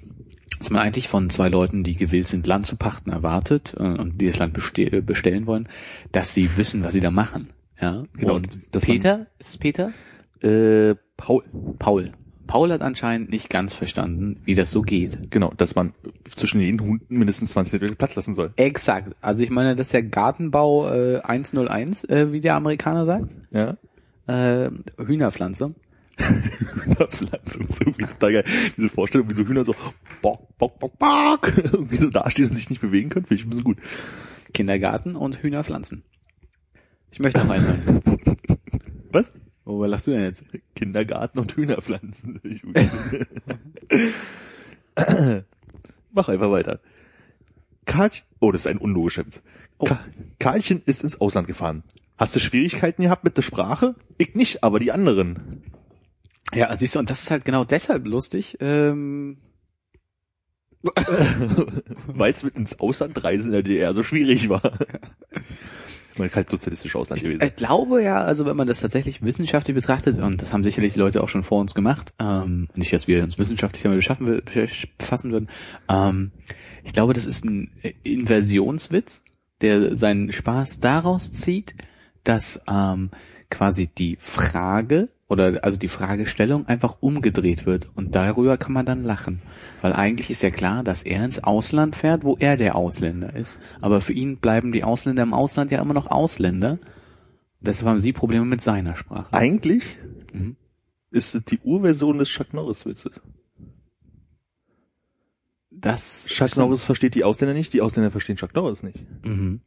dass 0.58 0.70
man 0.70 0.82
eigentlich 0.82 1.08
von 1.08 1.30
zwei 1.30 1.48
Leuten, 1.48 1.84
die 1.84 1.96
gewillt 1.96 2.28
sind, 2.28 2.46
Land 2.46 2.66
zu 2.66 2.76
pachten, 2.76 3.10
erwartet 3.10 3.74
äh, 3.78 3.82
und 3.82 4.20
die 4.20 4.26
das 4.26 4.38
Land 4.38 4.54
beste 4.54 4.82
äh, 4.82 5.00
bestellen 5.00 5.46
wollen, 5.46 5.68
dass 6.12 6.34
sie 6.34 6.56
wissen, 6.56 6.82
was 6.82 6.92
sie 6.92 7.00
da 7.00 7.10
machen. 7.10 7.50
Ja. 7.80 8.04
Genau, 8.16 8.36
Und 8.36 8.70
Peter, 8.80 9.26
ist 9.38 9.48
es 9.50 9.56
Peter? 9.58 9.92
Äh, 10.40 10.94
Paul. 11.16 11.44
Paul. 11.78 12.12
Paul 12.52 12.70
hat 12.70 12.82
anscheinend 12.82 13.30
nicht 13.30 13.48
ganz 13.48 13.74
verstanden, 13.74 14.38
wie 14.44 14.54
das 14.54 14.70
so 14.70 14.82
geht. 14.82 15.30
Genau, 15.30 15.54
dass 15.56 15.74
man 15.74 15.94
zwischen 16.34 16.60
jeden 16.60 16.82
Hunden 16.82 17.16
mindestens 17.16 17.52
20 17.52 17.70
Zentimeter 17.70 17.94
Platz 17.94 18.14
lassen 18.14 18.34
soll. 18.34 18.50
Exakt. 18.56 19.16
Also 19.22 19.42
ich 19.42 19.48
meine, 19.48 19.74
das 19.74 19.86
ist 19.86 19.94
ja 19.94 20.02
Gartenbau 20.02 20.92
äh, 20.92 21.20
101, 21.20 22.04
äh, 22.04 22.30
wie 22.30 22.42
der 22.42 22.56
Amerikaner 22.56 23.06
sagt. 23.06 23.30
Ja. 23.52 23.78
Äh, 24.26 24.70
Hühnerpflanze. 24.98 25.74
Hühnerpflanzung, 26.18 27.68
so 27.70 27.86
wie 27.86 28.04
total 28.04 28.32
geil. 28.34 28.44
Diese 28.76 28.90
Vorstellung, 28.90 29.30
wie 29.30 29.34
so 29.34 29.46
Hühner 29.46 29.64
so 29.64 29.74
bock, 30.20 30.46
bock, 30.58 30.78
bock, 30.78 30.98
bock, 30.98 31.50
irgendwie 31.56 31.96
so 31.96 32.10
dastehen 32.10 32.50
und 32.50 32.54
sich 32.54 32.68
nicht 32.68 32.82
bewegen 32.82 33.08
können, 33.08 33.24
finde 33.24 33.40
ich 33.40 33.46
ein 33.46 33.48
bisschen 33.48 33.64
gut. 33.64 33.78
Kindergarten 34.52 35.16
und 35.16 35.42
Hühnerpflanzen. 35.42 36.02
Ich 37.12 37.18
möchte 37.18 37.40
noch 37.40 37.48
reinhören. 37.48 38.02
Was? 39.10 39.32
Worüber 39.64 39.88
lachst 39.88 40.06
du 40.06 40.10
denn 40.10 40.24
jetzt? 40.24 40.42
Kindergarten 40.74 41.38
und 41.38 41.54
Hühnerpflanzen. 41.54 42.40
Mach 46.12 46.28
einfach 46.28 46.50
weiter. 46.50 46.80
Karl, 47.84 48.10
oh, 48.40 48.52
das 48.52 48.62
ist 48.62 48.66
ein 48.66 48.78
unlogischer 48.78 49.26
Witz. 49.26 49.42
Oh. 49.78 49.86
Ka 49.86 50.00
Karlchen 50.38 50.82
ist 50.86 51.02
ins 51.02 51.20
Ausland 51.20 51.46
gefahren. 51.46 51.82
Hast 52.18 52.36
du 52.36 52.40
Schwierigkeiten 52.40 53.02
gehabt 53.02 53.24
mit 53.24 53.36
der 53.36 53.42
Sprache? 53.42 53.94
Ich 54.18 54.34
nicht, 54.34 54.62
aber 54.62 54.78
die 54.78 54.92
anderen. 54.92 55.62
Ja, 56.54 56.76
siehst 56.76 56.94
du, 56.94 56.98
und 56.98 57.10
das 57.10 57.22
ist 57.22 57.30
halt 57.30 57.44
genau 57.44 57.64
deshalb 57.64 58.06
lustig. 58.06 58.58
Ähm, 58.60 59.38
Weil 62.06 62.32
es 62.32 62.42
mit 62.42 62.56
ins 62.56 62.78
Ausland 62.80 63.22
reisen 63.22 63.46
in 63.46 63.52
der 63.52 63.62
DDR 63.62 63.94
so 63.94 64.02
schwierig 64.02 64.48
war. 64.48 64.62
Man 66.18 66.28
kann 66.28 66.36
halt 66.36 66.50
sozialistisch 66.50 66.94
Ausland 66.94 67.22
gewesen. 67.22 67.42
ich 67.42 67.56
glaube 67.56 68.02
ja, 68.02 68.16
also 68.18 68.44
wenn 68.46 68.56
man 68.56 68.66
das 68.66 68.80
tatsächlich 68.80 69.22
wissenschaftlich 69.22 69.74
betrachtet, 69.74 70.18
und 70.18 70.42
das 70.42 70.52
haben 70.52 70.64
sicherlich 70.64 70.96
Leute 70.96 71.22
auch 71.22 71.28
schon 71.28 71.42
vor 71.42 71.60
uns 71.60 71.74
gemacht, 71.74 72.12
ähm, 72.18 72.68
nicht, 72.74 72.92
dass 72.92 73.08
wir 73.08 73.22
uns 73.22 73.38
wissenschaftlich 73.38 73.82
damit 73.82 73.98
beschaffen, 73.98 74.42
befassen 74.98 75.32
würden, 75.32 75.48
ähm, 75.88 76.32
ich 76.84 76.92
glaube, 76.92 77.12
das 77.12 77.26
ist 77.26 77.44
ein 77.44 77.70
Inversionswitz, 78.02 79.22
der 79.60 79.96
seinen 79.96 80.32
Spaß 80.32 80.80
daraus 80.80 81.32
zieht, 81.32 81.74
dass 82.24 82.60
ähm, 82.68 83.10
quasi 83.50 83.86
die 83.86 84.16
Frage 84.20 85.08
oder 85.32 85.64
also 85.64 85.78
die 85.78 85.88
Fragestellung 85.88 86.66
einfach 86.66 86.98
umgedreht 87.00 87.64
wird 87.66 87.88
und 87.94 88.14
darüber 88.14 88.56
kann 88.58 88.72
man 88.74 88.86
dann 88.86 89.02
lachen. 89.02 89.40
Weil 89.80 89.92
eigentlich 89.94 90.30
ist 90.30 90.42
ja 90.42 90.50
klar, 90.50 90.84
dass 90.84 91.02
er 91.02 91.24
ins 91.24 91.42
Ausland 91.42 91.96
fährt, 91.96 92.22
wo 92.22 92.36
er 92.38 92.56
der 92.56 92.76
Ausländer 92.76 93.34
ist. 93.34 93.58
Aber 93.80 94.00
für 94.00 94.12
ihn 94.12 94.36
bleiben 94.36 94.70
die 94.72 94.84
Ausländer 94.84 95.22
im 95.22 95.32
Ausland 95.34 95.72
ja 95.72 95.80
immer 95.80 95.94
noch 95.94 96.06
Ausländer. 96.06 96.78
Deshalb 97.60 97.88
haben 97.88 98.00
sie 98.00 98.12
Probleme 98.12 98.44
mit 98.44 98.60
seiner 98.60 98.94
Sprache. 98.96 99.32
Eigentlich 99.32 99.84
Mhm. 100.32 100.56
ist 101.10 101.34
es 101.34 101.44
die 101.44 101.58
Urversion 101.64 102.18
des 102.18 102.28
Chuck 102.28 102.52
Norris 102.54 102.84
Witzes. 102.86 103.20
Das 105.70 106.26
Chuck 106.28 106.56
Norris 106.56 106.84
versteht 106.84 107.14
die 107.14 107.24
Ausländer 107.24 107.54
nicht, 107.54 107.72
die 107.72 107.80
Ausländer 107.80 108.10
verstehen 108.10 108.36
Chuck 108.36 108.54
Norris 108.54 108.82
nicht. 108.82 108.98
Mhm. 109.24 109.60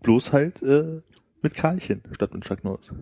Bloß 0.00 0.32
halt 0.32 0.62
äh, 0.62 1.00
mit 1.42 1.54
Karlchen 1.54 2.02
statt 2.12 2.32
mit 2.34 2.44
Chuck 2.44 2.62
Norris. 2.64 2.92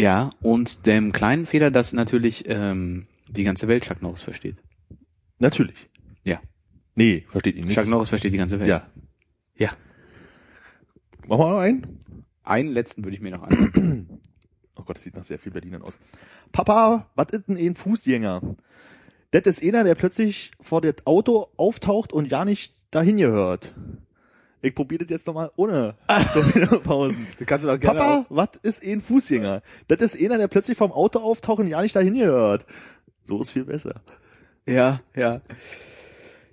Ja, 0.00 0.30
und 0.40 0.86
dem 0.86 1.12
kleinen 1.12 1.46
Fehler, 1.46 1.70
dass 1.70 1.92
natürlich 1.92 2.44
ähm, 2.48 3.06
die 3.28 3.44
ganze 3.44 3.68
Welt 3.68 3.84
Chuck 3.84 4.02
Norris 4.02 4.22
versteht. 4.22 4.56
Natürlich. 5.38 5.88
Ja. 6.24 6.40
Nee, 6.94 7.26
versteht 7.30 7.56
ihn 7.56 7.66
nicht. 7.66 7.74
Chuck 7.74 7.86
Norris 7.86 8.08
versteht 8.08 8.32
die 8.32 8.38
ganze 8.38 8.58
Welt. 8.60 8.68
ja. 8.68 8.86
Ja. 9.56 9.70
Machen 11.28 11.40
wir 11.40 11.50
noch 11.50 11.58
einen? 11.58 11.98
Einen 12.44 12.70
letzten 12.70 13.04
würde 13.04 13.14
ich 13.16 13.22
mir 13.22 13.30
noch 13.32 13.42
an. 13.42 14.18
Oh 14.76 14.82
Gott, 14.82 14.96
das 14.96 15.04
sieht 15.04 15.14
nach 15.14 15.24
sehr 15.24 15.38
viel 15.38 15.52
Berlinern 15.52 15.82
aus. 15.82 15.98
Papa, 16.52 17.10
was 17.14 17.28
ist 17.32 17.48
denn 17.48 17.58
ein 17.58 17.74
Fußgänger? 17.76 18.56
Das 19.30 19.42
ist 19.42 19.62
einer, 19.62 19.84
der 19.84 19.94
plötzlich 19.94 20.52
vor 20.58 20.80
dem 20.80 20.94
Auto 21.04 21.48
auftaucht 21.58 22.14
und 22.14 22.30
ja 22.30 22.46
nicht 22.46 22.74
dahin 22.90 23.18
gehört. 23.18 23.74
Ich 24.62 24.74
probiere 24.74 25.04
das 25.04 25.10
jetzt 25.10 25.26
nochmal 25.26 25.50
ohne 25.56 25.94
viele 26.52 26.66
Pausen. 26.66 27.26
Du 27.38 27.44
kannst 27.46 27.64
es 27.64 27.70
auch 27.70 27.80
Papa, 27.80 28.26
was 28.28 28.50
ist 28.62 28.84
ein 28.84 29.00
Fußgänger? 29.00 29.62
Das 29.88 30.00
ist 30.00 30.20
einer, 30.20 30.38
der 30.38 30.48
plötzlich 30.48 30.76
vom 30.76 30.92
Auto 30.92 31.20
auftaucht 31.20 31.60
und 31.60 31.68
ja 31.68 31.80
nicht 31.80 31.96
dahin 31.96 32.14
gehört. 32.14 32.66
So 33.24 33.40
ist 33.40 33.52
viel 33.52 33.64
besser. 33.64 34.02
Ja, 34.66 35.00
ja. 35.16 35.40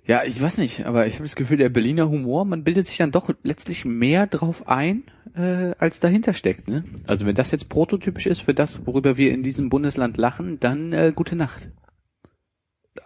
Ja, 0.06 0.24
ich 0.24 0.40
weiß 0.40 0.56
nicht, 0.56 0.86
aber 0.86 1.06
ich 1.06 1.14
habe 1.14 1.24
das 1.24 1.36
Gefühl, 1.36 1.58
der 1.58 1.68
Berliner 1.68 2.08
Humor, 2.08 2.46
man 2.46 2.64
bildet 2.64 2.86
sich 2.86 2.96
dann 2.96 3.10
doch 3.10 3.28
letztlich 3.42 3.84
mehr 3.84 4.26
drauf 4.26 4.66
ein, 4.66 5.02
äh, 5.36 5.74
als 5.78 6.00
dahinter 6.00 6.32
steckt. 6.32 6.66
Ne? 6.66 6.84
Also 7.06 7.26
wenn 7.26 7.34
das 7.34 7.50
jetzt 7.50 7.68
prototypisch 7.68 8.26
ist 8.26 8.40
für 8.40 8.54
das, 8.54 8.86
worüber 8.86 9.18
wir 9.18 9.32
in 9.32 9.42
diesem 9.42 9.68
Bundesland 9.68 10.16
lachen, 10.16 10.58
dann 10.60 10.94
äh, 10.94 11.12
gute 11.14 11.36
Nacht. 11.36 11.68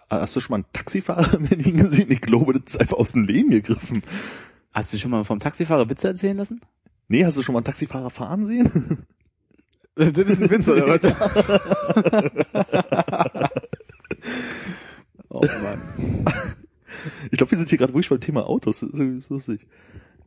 Hast 0.09 0.37
du 0.37 0.41
schon 0.41 0.53
mal 0.53 0.57
einen 0.59 0.73
Taxifahrer 0.73 1.39
in 1.39 1.49
Berlin 1.49 1.77
gesehen? 1.79 2.13
Ich 2.13 2.21
glaube, 2.21 2.53
das 2.53 2.75
ist 2.75 2.81
einfach 2.81 2.99
aus 2.99 3.13
dem 3.13 3.25
Leben 3.25 3.51
gegriffen. 3.51 4.05
Hast 4.73 4.93
du 4.93 4.99
schon 4.99 5.11
mal 5.11 5.25
vom 5.25 5.39
Taxifahrer 5.39 5.89
Witze 5.91 6.09
erzählen 6.09 6.37
lassen? 6.37 6.61
Nee, 7.09 7.25
hast 7.25 7.37
du 7.37 7.43
schon 7.43 7.53
mal 7.53 7.59
einen 7.59 7.67
Taxifahrer 7.67 8.11
fahren 8.11 8.47
sehen? 8.47 9.07
Das 9.95 10.09
ist 10.09 10.41
ein 10.41 10.51
Witz, 10.51 10.67
oder 10.69 10.89
was? 10.89 11.03
oh 15.29 15.45
Mann. 15.63 15.83
Ich 17.31 17.37
glaube, 17.37 17.51
wir 17.51 17.59
sind 17.59 17.69
hier 17.69 17.77
gerade 17.77 17.93
ruhig 17.93 18.09
beim 18.09 18.19
Thema 18.19 18.47
Autos. 18.47 18.81
Das 18.81 18.89
ist 18.89 19.29
lustig. 19.29 19.67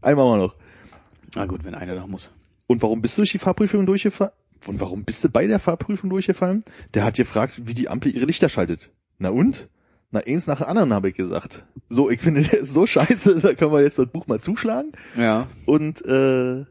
Einmal 0.04 0.26
mal 0.26 0.38
noch. 0.38 0.54
Na 1.34 1.48
gut, 1.48 1.66
wenn 1.66 1.74
einer 1.74 1.96
noch 1.96 2.06
muss. 2.06 2.32
Und 2.68 2.84
warum 2.84 3.02
bist 3.02 3.18
du 3.18 3.22
durch 3.22 3.32
die 3.32 3.40
Fahrprüfung 3.40 3.88
durchgefallen? 3.88 4.34
Und 4.68 4.80
warum 4.80 5.04
bist 5.04 5.24
du 5.24 5.30
bei 5.30 5.48
der 5.48 5.60
Fahrprüfung 5.60 6.12
durchgefallen? 6.12 6.64
Der 6.94 7.04
hat 7.04 7.16
gefragt, 7.16 7.66
wie 7.66 7.74
die 7.74 7.90
Ampel 7.90 8.16
ihre 8.16 8.26
Lichter 8.26 8.50
schaltet. 8.50 8.92
Na 9.18 9.30
und? 9.30 9.68
Na, 10.16 10.22
eins 10.26 10.48
nach 10.48 10.60
dem 10.60 10.68
anderen, 10.68 10.94
habe 10.94 11.10
ich 11.10 11.16
gesagt. 11.16 11.66
So, 11.90 12.10
ich 12.10 12.22
finde, 12.22 12.42
der 12.42 12.62
ist 12.62 12.74
so 12.74 12.86
scheiße, 12.86 13.42
da 13.42 13.54
können 13.54 13.74
wir 13.74 13.82
jetzt 13.82 14.00
das 14.00 14.08
Buch 14.08 14.28
mal 14.28 14.40
zuschlagen. 14.40 14.94
Ja. 15.18 15.48
Und 15.66 16.06
äh, 16.06 16.64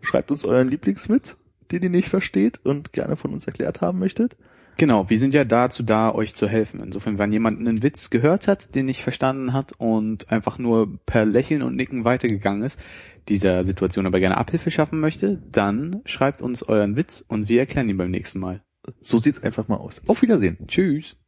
schreibt 0.00 0.30
uns 0.30 0.42
euren 0.42 0.68
Lieblingswitz, 0.68 1.36
den 1.70 1.82
ihr 1.82 1.90
nicht 1.90 2.08
versteht 2.08 2.64
und 2.64 2.94
gerne 2.94 3.16
von 3.16 3.34
uns 3.34 3.46
erklärt 3.46 3.82
haben 3.82 3.98
möchtet. 3.98 4.38
Genau, 4.78 5.10
wir 5.10 5.18
sind 5.18 5.34
ja 5.34 5.44
dazu 5.44 5.82
da, 5.82 6.14
euch 6.14 6.34
zu 6.34 6.48
helfen. 6.48 6.80
Insofern, 6.82 7.18
wenn 7.18 7.30
jemand 7.30 7.60
einen 7.60 7.82
Witz 7.82 8.08
gehört 8.08 8.48
hat, 8.48 8.74
den 8.74 8.86
nicht 8.86 9.02
verstanden 9.02 9.52
hat 9.52 9.74
und 9.76 10.32
einfach 10.32 10.56
nur 10.56 10.98
per 11.04 11.26
Lächeln 11.26 11.60
und 11.60 11.76
Nicken 11.76 12.06
weitergegangen 12.06 12.62
ist, 12.62 12.80
dieser 13.28 13.64
Situation 13.64 14.06
aber 14.06 14.18
gerne 14.18 14.38
Abhilfe 14.38 14.70
schaffen 14.70 14.98
möchte, 14.98 15.42
dann 15.52 16.00
schreibt 16.06 16.40
uns 16.40 16.62
euren 16.62 16.96
Witz 16.96 17.22
und 17.28 17.50
wir 17.50 17.60
erklären 17.60 17.90
ihn 17.90 17.98
beim 17.98 18.10
nächsten 18.10 18.40
Mal. 18.40 18.62
So 19.02 19.18
sieht's 19.18 19.42
einfach 19.42 19.68
mal 19.68 19.76
aus. 19.76 20.00
Auf 20.06 20.22
Wiedersehen. 20.22 20.56
Tschüss. 20.68 21.18